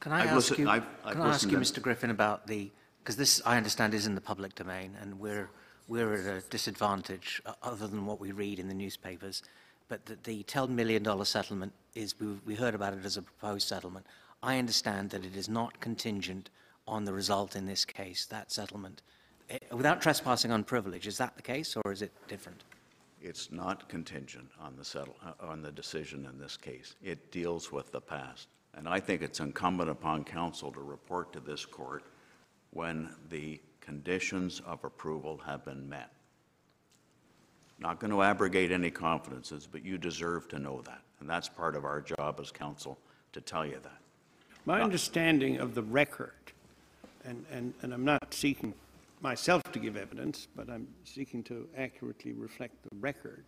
Can 0.00 0.12
I 0.12 0.20
I've 0.20 0.26
ask 0.26 0.34
listened- 0.36 0.58
you, 0.58 0.68
I've- 0.68 0.86
I've 1.04 1.12
can 1.14 1.22
I 1.22 1.28
ask 1.30 1.50
you, 1.50 1.56
Mr. 1.58 1.80
Griffin, 1.80 2.10
about 2.10 2.46
the, 2.46 2.70
because 3.02 3.16
this, 3.16 3.40
I 3.46 3.56
understand, 3.56 3.94
is 3.94 4.06
in 4.06 4.14
the 4.14 4.20
public 4.20 4.54
domain, 4.54 4.96
and 5.00 5.18
we're, 5.18 5.48
we're 5.88 6.14
at 6.14 6.26
a 6.26 6.40
disadvantage, 6.48 7.42
uh, 7.46 7.52
other 7.62 7.86
than 7.86 8.06
what 8.06 8.20
we 8.20 8.32
read 8.32 8.58
in 8.58 8.68
the 8.68 8.74
newspapers, 8.74 9.42
but 9.88 10.06
that 10.06 10.24
the 10.24 10.42
$10 10.44 10.70
million 10.70 11.24
settlement 11.24 11.72
is, 11.94 12.18
we, 12.18 12.28
we 12.46 12.54
heard 12.54 12.74
about 12.74 12.94
it 12.94 13.04
as 13.04 13.16
a 13.16 13.22
proposed 13.22 13.68
settlement. 13.68 14.06
I 14.42 14.58
understand 14.58 15.10
that 15.10 15.24
it 15.24 15.36
is 15.36 15.48
not 15.48 15.80
contingent 15.80 16.50
on 16.86 17.04
the 17.04 17.12
result 17.12 17.56
in 17.56 17.66
this 17.66 17.84
case, 17.84 18.26
that 18.26 18.50
settlement. 18.52 19.02
Eh, 19.50 19.58
Without 19.72 20.00
trespassing 20.00 20.50
on 20.50 20.64
privilege, 20.64 21.06
is 21.06 21.18
that 21.18 21.36
the 21.36 21.42
case, 21.42 21.76
or 21.76 21.92
is 21.92 22.02
it 22.02 22.12
different? 22.28 22.62
It's 23.20 23.50
not 23.50 23.88
contingent 23.88 24.50
on 24.60 24.76
the 24.76 24.84
settle, 24.84 25.16
uh, 25.24 25.46
on 25.46 25.62
the 25.62 25.72
decision 25.72 26.26
in 26.26 26.38
this 26.38 26.56
case. 26.56 26.94
It 27.02 27.30
deals 27.30 27.72
with 27.72 27.90
the 27.90 28.00
past. 28.00 28.48
And 28.74 28.88
I 28.88 29.00
think 29.00 29.22
it's 29.22 29.40
incumbent 29.40 29.88
upon 29.88 30.24
counsel 30.24 30.72
to 30.72 30.80
report 30.80 31.32
to 31.32 31.40
this 31.40 31.64
court 31.64 32.04
when 32.70 33.08
the 33.30 33.60
conditions 33.84 34.60
of 34.66 34.82
approval 34.84 35.40
have 35.44 35.64
been 35.64 35.88
met. 35.88 36.10
Not 37.78 37.98
going 37.98 38.12
to 38.12 38.22
abrogate 38.22 38.70
any 38.70 38.90
confidences, 38.90 39.68
but 39.70 39.84
you 39.84 39.98
deserve 39.98 40.48
to 40.48 40.58
know 40.58 40.82
that. 40.82 41.00
And 41.20 41.28
that's 41.28 41.48
part 41.48 41.76
of 41.76 41.84
our 41.84 42.00
job 42.00 42.38
as 42.40 42.50
counsel, 42.50 42.98
to 43.32 43.40
tell 43.40 43.66
you 43.66 43.78
that. 43.82 43.98
My 44.64 44.80
understanding 44.80 45.58
of 45.58 45.74
the 45.74 45.82
record, 45.82 46.32
and, 47.24 47.44
and, 47.50 47.74
and 47.82 47.92
I'm 47.92 48.04
not 48.04 48.32
seeking 48.32 48.72
myself 49.20 49.62
to 49.72 49.78
give 49.78 49.96
evidence, 49.96 50.48
but 50.54 50.70
I'm 50.70 50.86
seeking 51.04 51.42
to 51.44 51.68
accurately 51.76 52.32
reflect 52.32 52.74
the 52.82 52.96
record, 52.98 53.44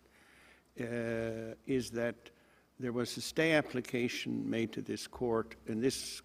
uh, 0.79 1.55
is 1.65 1.89
that 1.91 2.15
there 2.79 2.91
was 2.91 3.17
a 3.17 3.21
stay 3.21 3.53
application 3.53 4.47
made 4.47 4.71
to 4.73 4.81
this 4.81 5.07
court, 5.07 5.55
and 5.67 5.81
this 5.81 6.21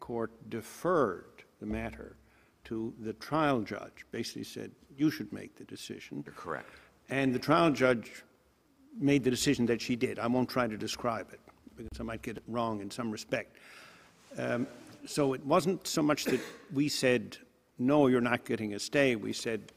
court 0.00 0.32
deferred 0.50 1.44
the 1.60 1.66
matter 1.66 2.16
to 2.64 2.92
the 3.00 3.12
trial 3.14 3.60
judge, 3.60 4.04
basically 4.10 4.44
said, 4.44 4.70
you 4.96 5.10
should 5.10 5.32
make 5.32 5.56
the 5.56 5.64
decision. 5.64 6.22
You're 6.24 6.34
correct. 6.34 6.70
And 7.10 7.34
the 7.34 7.38
trial 7.38 7.70
judge 7.70 8.24
made 8.98 9.24
the 9.24 9.30
decision 9.30 9.66
that 9.66 9.80
she 9.80 9.96
did. 9.96 10.18
I 10.18 10.26
won't 10.26 10.48
try 10.48 10.66
to 10.66 10.76
describe 10.76 11.28
it, 11.32 11.40
because 11.76 12.00
I 12.00 12.02
might 12.04 12.22
get 12.22 12.36
it 12.36 12.42
wrong 12.48 12.80
in 12.80 12.90
some 12.90 13.10
respect. 13.10 13.56
Um, 14.38 14.66
so 15.06 15.34
it 15.34 15.44
wasn't 15.44 15.86
so 15.86 16.02
much 16.02 16.24
that 16.26 16.40
we 16.72 16.88
said, 16.88 17.36
no, 17.78 18.06
you're 18.06 18.20
not 18.20 18.44
getting 18.44 18.74
a 18.74 18.78
stay. 18.78 19.16
We 19.16 19.32
said, 19.32 19.72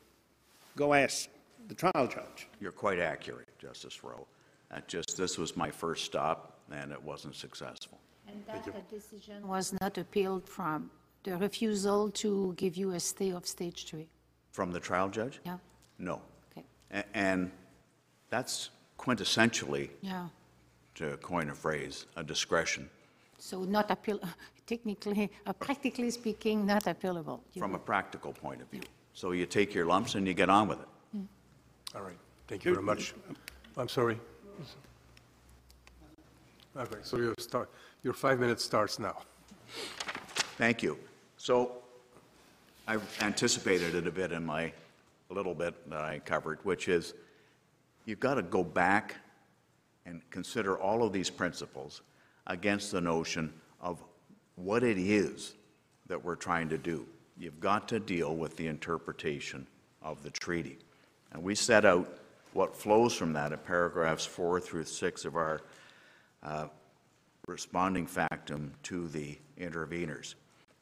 go 0.76 0.94
ask 0.94 1.30
the 1.68 1.76
trial 1.76 2.08
judge. 2.08 2.48
You're 2.62 2.72
quite 2.72 3.00
accurate, 3.00 3.48
Justice 3.60 4.04
Rowe. 4.04 4.28
That 4.72 4.88
just, 4.88 5.18
this 5.18 5.38
was 5.38 5.58
my 5.58 5.72
first 5.72 6.06
stop, 6.06 6.60
and 6.72 6.92
it 6.92 7.02
wasn't 7.02 7.36
successful. 7.36 8.00
And 8.28 8.44
that 8.46 8.64
the 8.66 8.96
decision 8.96 9.48
was 9.48 9.74
not 9.82 9.98
appealed 9.98 10.48
from 10.48 10.92
the 11.28 11.38
refusal 11.38 12.10
to 12.12 12.54
give 12.56 12.78
you 12.78 12.92
a 12.94 13.00
stay 13.00 13.32
of 13.32 13.46
stage 13.46 13.86
three? 13.86 14.08
From 14.52 14.72
the 14.72 14.80
trial 14.80 15.10
judge? 15.10 15.40
Yeah, 15.46 15.58
No. 16.00 16.22
Okay. 16.52 16.66
A- 16.92 17.06
And 17.18 17.52
that's 18.30 18.70
quintessentially, 18.98 19.90
yeah. 20.02 20.28
to 20.96 21.18
coin 21.18 21.50
a 21.50 21.56
phrase, 21.56 22.06
a 22.16 22.24
discretion 22.24 22.90
So 23.40 23.64
not 23.66 23.92
appeal, 23.92 24.20
technically, 24.66 25.30
uh, 25.46 25.54
practically 25.54 26.10
speaking, 26.12 26.66
not 26.66 26.86
appealable. 26.86 27.40
You- 27.54 27.62
from 27.62 27.76
a 27.76 27.80
practical 27.80 28.32
point 28.34 28.62
of 28.62 28.68
view. 28.72 28.82
So 29.14 29.32
you 29.34 29.46
take 29.46 29.74
your 29.76 29.86
lumps 29.86 30.16
and 30.16 30.26
you 30.28 30.34
get 30.34 30.50
on 30.50 30.68
with 30.68 30.80
it. 30.80 30.88
All 31.96 32.02
right, 32.04 32.20
thank 32.48 32.66
you 32.66 32.72
very 32.74 32.84
much. 32.84 33.14
I'm 33.78 33.90
sorry. 33.90 34.18
Okay, 36.76 37.00
so 37.02 37.18
your 37.18 37.34
start, 37.40 37.70
your 38.04 38.14
five 38.14 38.40
minutes 38.40 38.64
starts 38.64 39.00
now. 39.00 39.16
Thank 40.58 40.84
you. 40.84 40.98
So 41.48 41.72
I 42.90 42.98
anticipated 43.22 43.96
it 43.96 44.06
a 44.06 44.12
bit 44.12 44.34
in 44.34 44.46
my 44.46 44.70
little 45.30 45.56
bit 45.56 45.90
that 45.90 46.02
I 46.02 46.20
covered, 46.20 46.60
which 46.64 46.90
is 46.90 47.14
you've 48.04 48.20
got 48.20 48.34
to 48.34 48.42
go 48.42 48.66
back 48.66 49.16
and 50.06 50.22
consider 50.30 50.78
all 50.78 51.04
of 51.04 51.14
these 51.14 51.30
principles 51.30 52.02
against 52.48 52.92
the 52.92 53.00
notion 53.00 53.54
of 53.80 54.04
what 54.58 54.84
it 54.84 54.98
is 54.98 55.54
that 56.08 56.22
we're 56.22 56.36
trying 56.36 56.68
to 56.68 56.78
do. 56.78 57.08
You've 57.40 57.62
got 57.62 57.88
to 57.88 58.00
deal 58.02 58.36
with 58.36 58.58
the 58.58 58.68
interpretation 58.68 59.66
of 60.02 60.24
the 60.24 60.32
treaty. 60.32 60.78
And 61.32 61.42
we 61.42 61.56
set 61.56 61.86
out 61.86 62.20
what 62.52 62.76
flows 62.76 63.14
from 63.14 63.32
that 63.32 63.54
in 63.54 63.60
paragraphs 63.60 64.26
four 64.26 64.60
through 64.60 64.84
six 64.84 65.24
of 65.24 65.38
our 65.38 65.62
uh, 66.44 66.68
responding 67.48 68.06
factum 68.06 68.74
to 68.84 69.08
the 69.08 69.38
interveners. 69.58 70.36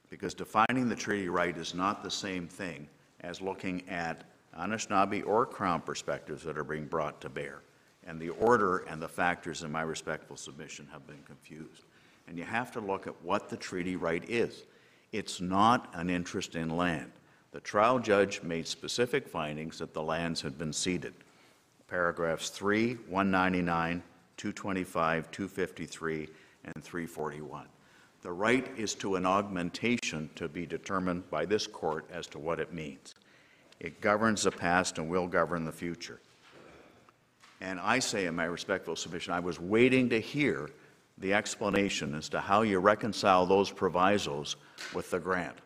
Because 0.09 0.33
defining 0.33 0.87
the 0.87 0.95
treaty 0.95 1.29
right 1.29 1.57
is 1.57 1.73
not 1.73 2.03
the 2.03 2.11
same 2.11 2.47
thing 2.47 2.87
as 3.21 3.41
looking 3.41 3.87
at 3.89 4.23
Anishinaabe 4.57 5.25
or 5.25 5.45
Crown 5.45 5.81
perspectives 5.81 6.43
that 6.43 6.57
are 6.57 6.63
being 6.63 6.85
brought 6.85 7.19
to 7.21 7.29
bear. 7.29 7.61
And 8.07 8.19
the 8.19 8.29
order 8.29 8.79
and 8.89 9.01
the 9.01 9.07
factors 9.07 9.63
in 9.63 9.71
my 9.71 9.81
respectful 9.81 10.37
submission 10.37 10.87
have 10.91 11.07
been 11.07 11.23
confused. 11.25 11.83
And 12.27 12.37
you 12.37 12.43
have 12.43 12.71
to 12.71 12.79
look 12.79 13.07
at 13.07 13.15
what 13.23 13.49
the 13.49 13.57
treaty 13.57 13.95
right 13.95 14.23
is. 14.29 14.63
It's 15.11 15.41
not 15.41 15.89
an 15.93 16.09
interest 16.09 16.55
in 16.55 16.69
land. 16.69 17.11
The 17.51 17.59
trial 17.61 17.99
judge 17.99 18.43
made 18.43 18.67
specific 18.67 19.27
findings 19.27 19.79
that 19.79 19.93
the 19.93 20.03
lands 20.03 20.41
had 20.41 20.57
been 20.57 20.73
ceded. 20.73 21.13
Paragraphs 21.87 22.49
3, 22.49 22.95
199, 23.07 24.03
225, 24.37 25.31
253, 25.31 26.29
and 26.65 26.83
341. 26.83 27.65
The 28.25 28.31
right 28.31 28.67
is 28.75 28.95
to 28.95 29.17
an 29.17 29.25
augmentation 29.27 30.31
to 30.33 30.49
be 30.49 30.65
determined 30.65 31.29
by 31.29 31.45
this 31.45 31.67
court 31.67 32.09
as 32.11 32.25
to 32.29 32.39
what 32.39 32.59
it 32.59 32.73
means. 32.73 33.13
It 33.79 34.01
governs 34.01 34.41
the 34.41 34.51
past 34.51 34.97
and 34.97 35.07
will 35.07 35.27
govern 35.27 35.63
the 35.63 35.71
future. 35.71 36.19
And 37.61 37.79
I 37.79 37.99
say 37.99 38.25
in 38.25 38.35
my 38.35 38.45
respectful 38.45 38.95
submission, 38.95 39.33
I 39.33 39.41
was 39.41 39.59
waiting 39.59 40.09
to 40.09 40.19
hear 40.19 40.71
the 41.19 41.35
explanation 41.35 42.15
as 42.15 42.27
to 42.29 42.39
how 42.39 42.63
you 42.63 42.79
reconcile 42.79 43.45
those 43.45 43.69
provisos 43.69 44.55
with 44.95 45.11
the 45.11 45.19
grant. 45.19 45.59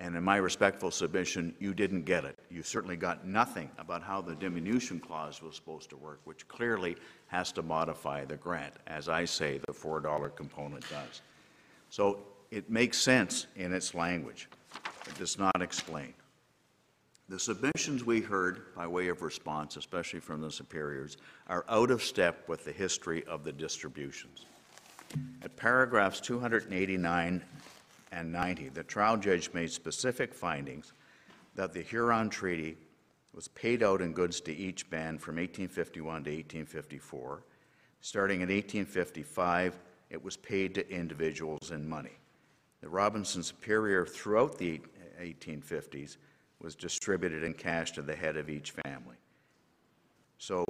And 0.00 0.16
in 0.16 0.24
my 0.24 0.38
respectful 0.38 0.90
submission, 0.90 1.54
you 1.60 1.72
didn't 1.72 2.02
get 2.02 2.24
it. 2.24 2.36
You 2.50 2.64
certainly 2.64 2.96
got 2.96 3.28
nothing 3.28 3.70
about 3.78 4.02
how 4.02 4.20
the 4.20 4.34
diminution 4.34 4.98
clause 4.98 5.40
was 5.40 5.54
supposed 5.54 5.88
to 5.90 5.96
work, 5.96 6.18
which 6.24 6.48
clearly 6.48 6.96
has 7.28 7.52
to 7.52 7.62
modify 7.62 8.24
the 8.24 8.36
grant, 8.38 8.74
as 8.88 9.08
I 9.08 9.24
say 9.24 9.58
the 9.58 9.72
$4 9.72 10.34
component 10.34 10.82
does. 10.90 11.22
So 11.94 12.18
it 12.50 12.68
makes 12.68 12.98
sense 12.98 13.46
in 13.54 13.72
its 13.72 13.94
language. 13.94 14.48
It 15.06 15.16
does 15.16 15.38
not 15.38 15.62
explain. 15.62 16.12
The 17.28 17.38
submissions 17.38 18.02
we 18.02 18.20
heard 18.20 18.74
by 18.74 18.88
way 18.88 19.06
of 19.06 19.22
response, 19.22 19.76
especially 19.76 20.18
from 20.18 20.40
the 20.40 20.50
superiors, 20.50 21.18
are 21.46 21.64
out 21.68 21.92
of 21.92 22.02
step 22.02 22.48
with 22.48 22.64
the 22.64 22.72
history 22.72 23.22
of 23.28 23.44
the 23.44 23.52
distributions. 23.52 24.44
At 25.40 25.54
paragraphs 25.54 26.18
289 26.18 27.40
and 28.10 28.32
90, 28.32 28.70
the 28.70 28.82
trial 28.82 29.16
judge 29.16 29.52
made 29.54 29.70
specific 29.70 30.34
findings 30.34 30.94
that 31.54 31.72
the 31.72 31.82
Huron 31.82 32.28
Treaty 32.28 32.76
was 33.32 33.46
paid 33.46 33.84
out 33.84 34.02
in 34.02 34.14
goods 34.14 34.40
to 34.40 34.52
each 34.52 34.90
band 34.90 35.22
from 35.22 35.36
1851 35.36 36.24
to 36.24 36.30
1854. 36.30 37.44
Starting 38.00 38.40
in 38.40 38.48
1855, 38.48 39.78
it 40.14 40.24
was 40.24 40.36
paid 40.36 40.76
to 40.76 40.88
individuals 40.88 41.72
in 41.72 41.88
money. 41.88 42.16
The 42.80 42.88
Robinson 42.88 43.42
Superior 43.42 44.06
throughout 44.06 44.56
the 44.56 44.80
1850s 45.20 46.18
was 46.60 46.76
distributed 46.76 47.42
in 47.42 47.52
cash 47.52 47.90
to 47.92 48.02
the 48.02 48.14
head 48.14 48.36
of 48.36 48.48
each 48.48 48.70
family. 48.70 49.16
So 50.38 50.64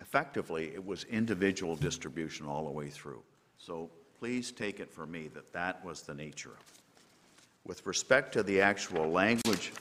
effectively, 0.00 0.72
it 0.74 0.84
was 0.84 1.04
individual 1.04 1.76
distribution 1.76 2.46
all 2.46 2.64
the 2.64 2.70
way 2.70 2.88
through. 2.88 3.22
So 3.58 3.90
please 4.18 4.50
take 4.50 4.80
it 4.80 4.90
from 4.90 5.10
me 5.10 5.28
that 5.34 5.52
that 5.52 5.84
was 5.84 6.00
the 6.00 6.14
nature 6.14 6.50
of 6.50 6.56
it. 6.56 7.02
With 7.66 7.84
respect 7.86 8.32
to 8.32 8.42
the 8.42 8.62
actual 8.62 9.10
language 9.10 9.72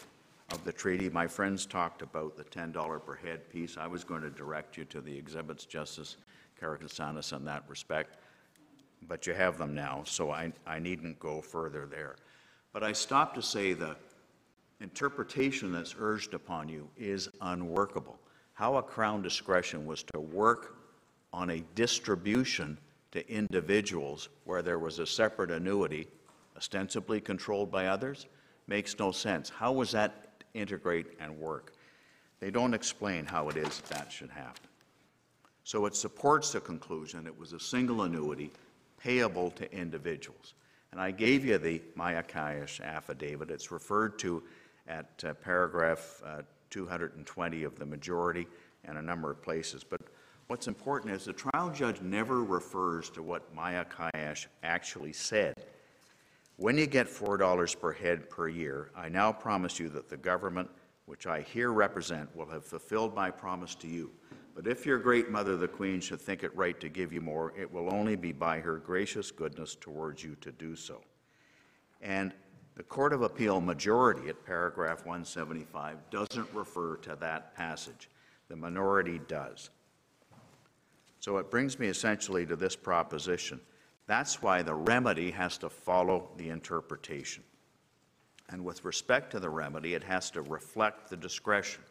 of 0.51 0.61
the 0.65 0.73
treaty, 0.73 1.09
my 1.09 1.27
friends 1.27 1.65
talked 1.65 2.01
about 2.01 2.35
the 2.35 2.43
$10 2.43 3.05
per 3.05 3.15
head 3.15 3.49
piece. 3.49 3.77
I 3.77 3.87
was 3.87 4.03
going 4.03 4.23
to 4.23 4.29
direct 4.29 4.75
you 4.75 4.83
to 4.85 4.99
the 4.99 5.17
exhibits, 5.17 5.63
Justice 5.65 6.17
Karakatsanis, 6.61 7.31
in 7.35 7.45
that 7.45 7.63
respect, 7.69 8.17
but 9.07 9.27
you 9.27 9.33
have 9.33 9.57
them 9.57 9.73
now, 9.73 10.03
so 10.05 10.31
I, 10.31 10.51
I 10.65 10.79
needn't 10.79 11.19
go 11.19 11.41
further 11.41 11.85
there. 11.85 12.15
But 12.71 12.83
I 12.83 12.91
stop 12.91 13.33
to 13.35 13.41
say 13.41 13.73
the 13.73 13.95
interpretation 14.79 15.71
that's 15.71 15.95
urged 15.97 16.33
upon 16.33 16.67
you 16.67 16.89
is 16.97 17.29
unworkable. 17.41 18.19
How 18.53 18.75
a 18.75 18.83
Crown 18.83 19.21
discretion 19.21 19.85
was 19.85 20.03
to 20.13 20.19
work 20.19 20.77
on 21.31 21.49
a 21.49 21.63
distribution 21.75 22.77
to 23.11 23.27
individuals 23.29 24.29
where 24.43 24.61
there 24.61 24.79
was 24.79 24.99
a 24.99 25.07
separate 25.07 25.51
annuity 25.51 26.07
ostensibly 26.55 27.19
controlled 27.21 27.71
by 27.71 27.87
others 27.87 28.27
makes 28.67 28.97
no 28.99 29.11
sense. 29.11 29.49
How 29.49 29.71
was 29.71 29.91
that 29.91 30.43
integrate 30.53 31.07
and 31.19 31.37
work? 31.37 31.73
They 32.39 32.51
don't 32.51 32.73
explain 32.73 33.25
how 33.25 33.49
it 33.49 33.57
is 33.57 33.81
that 33.89 34.11
should 34.11 34.29
happen. 34.29 34.67
So 35.63 35.85
it 35.85 35.95
supports 35.95 36.51
the 36.51 36.59
conclusion 36.59 37.25
it 37.25 37.37
was 37.37 37.53
a 37.53 37.59
single 37.59 38.01
annuity 38.03 38.51
payable 39.03 39.51
to 39.51 39.71
individuals. 39.75 40.53
And 40.91 41.01
I 41.01 41.11
gave 41.11 41.43
you 41.43 41.57
the 41.57 41.81
mayakaiash 41.97 42.81
affidavit. 42.81 43.51
It's 43.51 43.71
referred 43.71 44.17
to 44.19 44.43
at 44.87 45.23
uh, 45.25 45.33
paragraph 45.33 46.21
uh, 46.25 46.41
220 46.69 47.63
of 47.63 47.77
the 47.77 47.85
majority 47.85 48.47
and 48.85 48.97
a 48.97 49.01
number 49.01 49.29
of 49.29 49.41
places. 49.41 49.83
But 49.83 50.01
what's 50.47 50.67
important 50.67 51.13
is 51.13 51.25
the 51.25 51.33
trial 51.33 51.69
judge 51.69 52.01
never 52.01 52.43
refers 52.43 53.09
to 53.11 53.23
what 53.23 53.55
mayakaiash 53.55 54.47
actually 54.63 55.13
said. 55.13 55.53
When 56.57 56.77
you 56.77 56.85
get 56.85 57.07
$4 57.07 57.79
per 57.79 57.91
head 57.91 58.29
per 58.29 58.47
year, 58.47 58.91
I 58.95 59.09
now 59.09 59.31
promise 59.31 59.79
you 59.79 59.89
that 59.89 60.09
the 60.09 60.17
government, 60.17 60.69
which 61.07 61.27
I 61.27 61.41
here 61.41 61.71
represent, 61.71 62.33
will 62.35 62.45
have 62.45 62.65
fulfilled 62.65 63.15
my 63.15 63.31
promise 63.31 63.75
to 63.75 63.87
you. 63.87 64.11
But 64.55 64.67
if 64.67 64.85
your 64.85 64.99
great 64.99 65.31
mother, 65.31 65.57
the 65.57 65.67
Queen, 65.67 65.99
should 65.99 66.21
think 66.21 66.43
it 66.43 66.55
right 66.55 66.79
to 66.79 66.89
give 66.89 67.11
you 67.11 67.21
more, 67.21 67.53
it 67.57 67.71
will 67.71 67.91
only 67.93 68.15
be 68.15 68.31
by 68.31 68.59
her 68.59 68.77
gracious 68.77 69.31
goodness 69.31 69.75
towards 69.75 70.23
you 70.23 70.35
to 70.41 70.51
do 70.51 70.75
so. 70.75 71.01
And 72.01 72.33
the 72.75 72.83
Court 72.83 73.13
of 73.13 73.21
Appeal 73.21 73.61
majority 73.61 74.29
at 74.29 74.45
paragraph 74.45 74.99
175 74.99 75.97
doesn't 76.11 76.53
refer 76.53 76.97
to 76.97 77.15
that 77.19 77.55
passage. 77.55 78.09
The 78.47 78.55
minority 78.55 79.19
does. 79.27 79.69
So 81.19 81.37
it 81.37 81.49
brings 81.49 81.79
me 81.79 81.87
essentially 81.87 82.45
to 82.45 82.55
this 82.55 82.75
proposition. 82.75 83.59
That's 84.07 84.41
why 84.41 84.61
the 84.61 84.75
remedy 84.75 85.31
has 85.31 85.57
to 85.59 85.69
follow 85.69 86.29
the 86.37 86.49
interpretation. 86.49 87.43
And 88.49 88.65
with 88.65 88.83
respect 88.83 89.31
to 89.31 89.39
the 89.39 89.49
remedy, 89.49 89.93
it 89.93 90.03
has 90.03 90.29
to 90.31 90.41
reflect 90.41 91.09
the 91.09 91.17
discretion. 91.17 91.81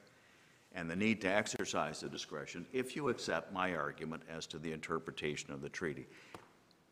And 0.75 0.91
the 0.91 0.97
need 0.97 1.21
to 1.21 1.29
exercise 1.29 2.01
the 2.01 2.09
discretion 2.09 2.67
if 2.73 2.97
you 2.97 3.09
accept 3.09 3.53
my 3.53 3.75
argument 3.75 4.23
as 4.29 4.47
to 4.47 4.59
the 4.59 4.73
interpretation 4.73 5.53
of 5.53 5.61
the 5.61 5.69
treaty. 5.69 6.07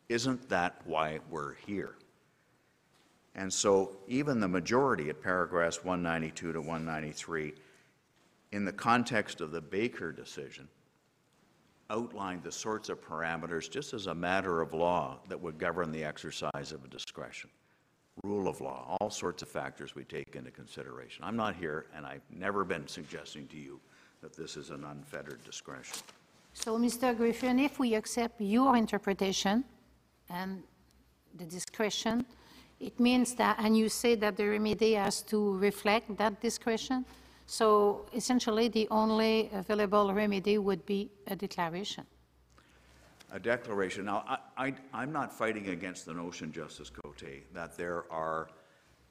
Isn't 0.08 0.48
that 0.48 0.80
why 0.84 1.20
we're 1.30 1.54
here? 1.66 1.94
And 3.34 3.52
so 3.52 3.96
even 4.08 4.40
the 4.40 4.48
majority 4.48 5.08
at 5.08 5.22
paragraphs 5.22 5.84
192 5.84 6.52
to 6.52 6.60
193, 6.60 7.54
in 8.52 8.64
the 8.64 8.72
context 8.72 9.40
of 9.40 9.52
the 9.52 9.60
Baker 9.60 10.10
decision, 10.10 10.68
outlined 11.90 12.42
the 12.42 12.52
sorts 12.52 12.88
of 12.88 13.00
parameters, 13.00 13.70
just 13.70 13.94
as 13.94 14.06
a 14.06 14.14
matter 14.14 14.60
of 14.60 14.74
law, 14.74 15.18
that 15.28 15.40
would 15.40 15.58
govern 15.58 15.92
the 15.92 16.04
exercise 16.04 16.72
of 16.72 16.84
a 16.84 16.88
discretion. 16.88 17.50
Rule 18.24 18.48
of 18.48 18.60
law, 18.60 18.96
all 19.00 19.10
sorts 19.10 19.42
of 19.42 19.48
factors 19.48 19.94
we 19.94 20.04
take 20.04 20.36
into 20.36 20.50
consideration. 20.50 21.24
I'm 21.24 21.36
not 21.36 21.56
here, 21.56 21.86
and 21.96 22.04
I've 22.04 22.22
never 22.30 22.64
been 22.64 22.86
suggesting 22.86 23.46
to 23.48 23.56
you 23.56 23.80
that 24.20 24.36
this 24.36 24.56
is 24.56 24.70
an 24.70 24.84
unfettered 24.84 25.42
discretion. 25.44 25.98
So, 26.52 26.78
Mr. 26.78 27.16
Griffin, 27.16 27.58
if 27.58 27.78
we 27.78 27.94
accept 27.94 28.40
your 28.40 28.76
interpretation 28.76 29.64
and 30.28 30.62
the 31.34 31.44
discretion, 31.44 32.26
it 32.78 32.98
means 33.00 33.34
that, 33.36 33.56
and 33.58 33.76
you 33.76 33.88
say 33.88 34.16
that 34.16 34.36
the 34.36 34.46
remedy 34.46 34.94
has 34.94 35.22
to 35.22 35.56
reflect 35.56 36.16
that 36.18 36.40
discretion, 36.40 37.06
so 37.46 38.06
essentially 38.14 38.68
the 38.68 38.86
only 38.90 39.50
available 39.54 40.12
remedy 40.12 40.58
would 40.58 40.84
be 40.84 41.10
a 41.26 41.36
declaration. 41.36 42.04
A 43.32 43.38
declaration. 43.38 44.06
Now, 44.06 44.24
I, 44.28 44.66
I, 44.66 44.74
I'm 44.92 45.12
not 45.12 45.32
fighting 45.32 45.68
against 45.68 46.04
the 46.04 46.12
notion, 46.12 46.52
Justice 46.52 46.90
Cote, 46.90 47.22
that 47.52 47.76
there 47.76 48.04
are 48.10 48.48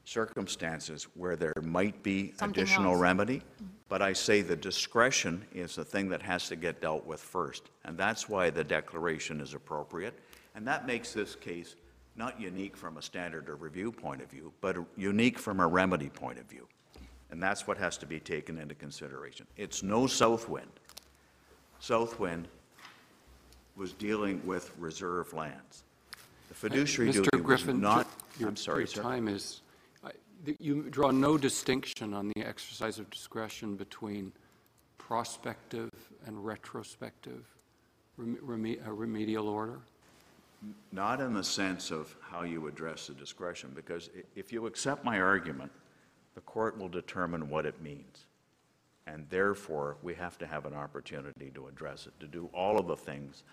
circumstances 0.04 1.08
where 1.14 1.36
there 1.36 1.54
might 1.64 2.02
be 2.04 2.34
Something 2.38 2.62
additional 2.62 2.94
else. 2.94 3.02
remedy, 3.02 3.38
mm-hmm. 3.38 3.66
but 3.88 4.02
I 4.02 4.14
say 4.14 4.42
the 4.42 4.56
discretion 4.56 5.46
is 5.54 5.76
the 5.76 5.86
thing 5.86 6.10
that 6.10 6.22
has 6.22 6.48
to 6.50 6.56
get 6.56 6.82
dealt 6.82 7.06
with 7.06 7.22
first. 7.22 7.70
And 7.86 7.98
that's 7.98 8.28
why 8.28 8.50
the 8.50 8.64
declaration 8.64 9.40
is 9.40 9.54
appropriate. 9.54 10.18
And 10.56 10.68
that 10.68 10.88
makes 10.88 11.14
this 11.14 11.36
case 11.36 11.76
not 12.16 12.40
unique 12.42 12.76
from 12.76 12.98
a 12.98 13.02
standard 13.02 13.48
of 13.50 13.62
review 13.62 13.92
point 13.92 14.22
of 14.22 14.30
view, 14.30 14.52
but 14.62 14.78
unique 14.98 15.40
from 15.40 15.60
a 15.60 15.68
remedy 15.68 16.10
point 16.10 16.40
of 16.40 16.46
view. 16.46 16.68
And 17.32 17.42
that's 17.42 17.68
what 17.68 17.78
has 17.78 17.98
to 18.00 18.06
be 18.06 18.20
taken 18.20 18.58
into 18.58 18.76
consideration. 18.76 19.46
It's 19.56 19.84
no 19.84 20.08
Southwind. 20.08 20.80
Southwind 21.80 22.48
was 23.80 23.94
dealing 23.94 24.46
with 24.46 24.72
reserve 24.78 25.34
lands. 25.34 25.84
The 26.50 26.54
fiduciary 26.54 27.12
duty 27.14 27.30
Mr. 27.30 27.38
was 27.38 27.46
Griffin, 27.46 27.80
not, 27.80 28.08
your- 28.38 28.50
I'm 28.50 28.56
sorry, 28.58 28.80
Your 28.82 28.88
sir. 28.88 29.02
time 29.02 29.28
is, 29.30 29.62
I- 30.04 30.12
th- 30.46 30.58
you 30.60 30.84
draw 30.90 31.12
no 31.12 31.38
distinction 31.38 32.14
on 32.14 32.28
the 32.36 32.44
exercise 32.44 33.00
of 33.00 33.10
discretion 33.10 33.76
between 33.78 34.34
prospective 34.98 35.90
and 36.26 36.46
retrospective 36.46 37.46
rem- 38.18 38.36
reme- 38.44 38.86
uh, 38.86 38.92
remedial 38.92 39.48
order? 39.48 39.80
Not 40.92 41.22
in 41.22 41.34
the 41.34 41.44
sense 41.44 41.90
of 41.90 42.14
how 42.20 42.42
you 42.44 42.68
address 42.68 43.08
the 43.08 43.14
discretion, 43.14 43.72
because 43.74 44.10
i- 44.18 44.24
if 44.36 44.52
you 44.52 44.66
accept 44.66 45.06
my 45.06 45.22
argument, 45.22 45.72
the 46.36 46.42
court 46.42 46.78
will 46.78 46.90
determine 46.90 47.50
what 47.50 47.66
it 47.66 47.82
means. 47.82 48.26
And 49.08 49.26
therefore, 49.30 49.96
we 50.04 50.14
have 50.16 50.38
to 50.40 50.46
have 50.48 50.66
an 50.66 50.74
opportunity 50.74 51.50
to 51.52 51.68
address 51.68 52.08
it, 52.08 52.20
to 52.20 52.28
do 52.28 52.48
all 52.54 52.78
of 52.78 52.88
the 52.88 52.98
things 52.98 53.44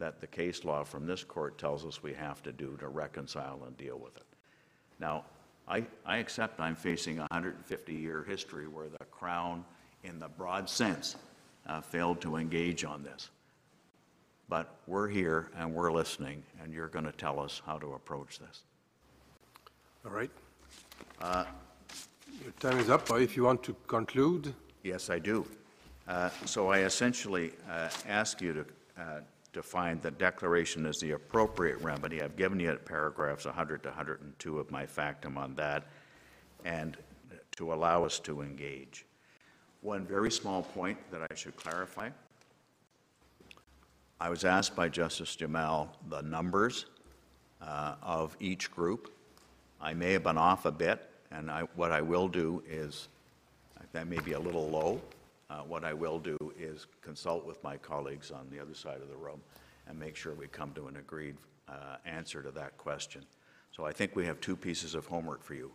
that 0.00 0.20
the 0.20 0.26
case 0.26 0.64
law 0.64 0.82
from 0.82 1.06
this 1.06 1.22
court 1.22 1.58
tells 1.58 1.86
us 1.86 2.02
we 2.02 2.12
have 2.14 2.42
to 2.42 2.52
do 2.52 2.76
to 2.80 2.88
reconcile 2.88 3.62
and 3.66 3.76
deal 3.76 3.98
with 3.98 4.16
it. 4.16 4.24
Now, 4.98 5.24
I, 5.68 5.84
I 6.04 6.16
accept 6.16 6.58
I'm 6.58 6.74
facing 6.74 7.20
a 7.20 7.26
150-year 7.32 8.24
history 8.26 8.66
where 8.66 8.88
the 8.88 9.04
Crown, 9.04 9.64
in 10.02 10.18
the 10.18 10.28
broad 10.28 10.68
sense, 10.68 11.16
uh, 11.66 11.80
failed 11.80 12.20
to 12.22 12.36
engage 12.36 12.84
on 12.84 13.04
this. 13.04 13.30
But 14.48 14.74
we're 14.88 15.06
here 15.06 15.50
and 15.56 15.72
we're 15.72 15.92
listening, 15.92 16.42
and 16.60 16.74
you're 16.74 16.88
going 16.88 17.04
to 17.04 17.12
tell 17.12 17.38
us 17.38 17.62
how 17.64 17.78
to 17.78 17.92
approach 17.92 18.40
this. 18.40 18.62
All 20.04 20.10
right. 20.10 20.30
Uh, 21.20 21.44
Your 22.42 22.52
time 22.58 22.78
is 22.78 22.90
up. 22.90 23.08
If 23.12 23.36
you 23.36 23.44
want 23.44 23.62
to 23.64 23.76
conclude, 23.86 24.52
Yes, 24.82 25.10
I 25.10 25.18
do. 25.18 25.46
Uh, 26.08 26.30
So 26.46 26.68
I 26.68 26.80
essentially 26.80 27.52
uh, 27.70 27.90
ask 28.08 28.40
you 28.40 28.54
to, 28.54 28.64
uh, 28.98 29.20
to 29.52 29.62
find 29.62 30.00
that 30.02 30.18
declaration 30.18 30.86
is 30.86 31.00
the 31.00 31.12
appropriate 31.12 31.80
remedy. 31.80 32.22
I've 32.22 32.36
given 32.36 32.60
you 32.60 32.72
paragraphs 32.84 33.44
100 33.44 33.82
to 33.82 33.88
102 33.88 34.58
of 34.58 34.70
my 34.70 34.86
factum 34.86 35.36
on 35.36 35.54
that, 35.56 35.84
and 36.64 36.96
to 37.56 37.72
allow 37.72 38.04
us 38.04 38.18
to 38.20 38.42
engage. 38.42 39.06
One 39.82 40.06
very 40.06 40.30
small 40.30 40.62
point 40.62 40.98
that 41.10 41.22
I 41.30 41.34
should 41.34 41.56
clarify. 41.56 42.10
I 44.20 44.28
was 44.28 44.44
asked 44.44 44.76
by 44.76 44.88
Justice 44.88 45.34
Jamal 45.34 45.96
the 46.08 46.20
numbers 46.20 46.86
uh, 47.62 47.94
of 48.02 48.36
each 48.38 48.70
group. 48.70 49.12
I 49.80 49.94
may 49.94 50.12
have 50.12 50.24
been 50.24 50.36
off 50.36 50.66
a 50.66 50.70
bit, 50.70 51.08
and 51.30 51.50
I, 51.50 51.62
what 51.74 51.90
I 51.90 52.02
will 52.02 52.28
do 52.28 52.62
is, 52.68 53.08
that 53.92 54.06
may 54.06 54.20
be 54.20 54.32
a 54.32 54.38
little 54.38 54.68
low. 54.68 55.00
Uh, 55.50 55.62
What 55.62 55.84
I 55.84 55.92
will 55.92 56.18
do 56.18 56.38
is 56.58 56.86
consult 57.02 57.44
with 57.44 57.62
my 57.64 57.76
colleagues 57.76 58.30
on 58.30 58.48
the 58.50 58.60
other 58.60 58.74
side 58.74 59.00
of 59.02 59.08
the 59.08 59.16
room 59.16 59.40
and 59.88 59.98
make 59.98 60.14
sure 60.14 60.32
we 60.34 60.46
come 60.46 60.72
to 60.74 60.86
an 60.86 60.96
agreed 60.96 61.36
uh, 61.68 61.96
answer 62.06 62.42
to 62.42 62.52
that 62.52 62.78
question. 62.78 63.24
So 63.72 63.84
I 63.84 63.92
think 63.92 64.14
we 64.14 64.26
have 64.26 64.40
two 64.40 64.56
pieces 64.56 64.94
of 64.94 65.06
homework 65.06 65.42
for 65.42 65.54
you. 65.54 65.72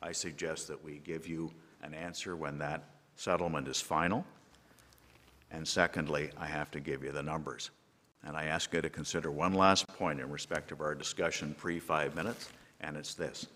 I 0.00 0.12
suggest 0.12 0.68
that 0.68 0.82
we 0.82 0.98
give 1.04 1.26
you 1.26 1.50
an 1.82 1.92
answer 1.92 2.36
when 2.36 2.58
that 2.58 2.84
settlement 3.16 3.68
is 3.68 3.80
final. 3.80 4.24
And 5.50 5.66
secondly, 5.66 6.30
I 6.38 6.46
have 6.46 6.70
to 6.70 6.80
give 6.80 7.02
you 7.02 7.12
the 7.12 7.22
numbers. 7.22 7.70
And 8.24 8.36
I 8.36 8.44
ask 8.44 8.72
you 8.72 8.80
to 8.80 8.90
consider 8.90 9.30
one 9.30 9.54
last 9.54 9.86
point 9.88 10.20
in 10.20 10.30
respect 10.30 10.72
of 10.72 10.80
our 10.80 10.94
discussion 10.94 11.54
pre-five 11.56 12.14
minutes, 12.14 12.48
and 12.80 12.96
it's 12.96 13.14
this. 13.14 13.46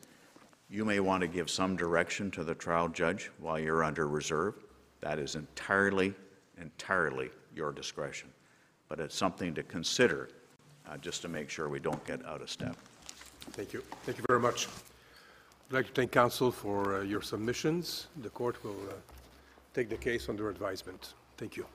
You 0.71 0.85
may 0.85 1.01
want 1.01 1.21
to 1.21 1.29
give 1.29 1.51
some 1.51 1.77
direction 1.77 2.31
to 2.33 2.45
the 2.45 2.55
trial 2.55 2.89
judge 2.89 3.31
while 3.39 3.59
you're 3.59 3.85
under 3.85 4.09
reserve. 4.09 4.55
That 5.03 5.19
is 5.19 5.35
entirely, 5.35 6.15
entirely 6.59 7.31
your 7.55 7.73
discretion. 7.73 8.31
But 8.89 9.01
it's 9.01 9.15
something 9.15 9.53
to 9.55 9.63
consider, 9.63 10.31
uh, 10.89 10.97
just 10.97 11.23
to 11.23 11.29
make 11.29 11.51
sure 11.51 11.69
we 11.69 11.81
don't 11.81 12.05
get 12.07 12.25
out 12.25 12.41
of 12.41 12.49
step. 12.49 12.77
thank 13.53 13.73
you. 13.73 13.83
Thank 14.05 14.19
you 14.19 14.25
very 14.29 14.41
much. 14.41 14.69
I'd 15.69 15.75
like 15.75 15.87
to 15.87 15.93
thank 15.93 16.13
counsel 16.13 16.53
for 16.53 16.99
uh, 16.99 17.03
your 17.03 17.23
submissions. 17.23 18.07
The 18.23 18.31
court 18.31 18.63
will 18.63 18.81
uh, 18.89 18.95
take 19.75 19.89
the 19.89 19.97
case 19.97 20.29
under 20.29 20.49
advisement. 20.49 21.15
Thank 21.37 21.57
you. 21.57 21.67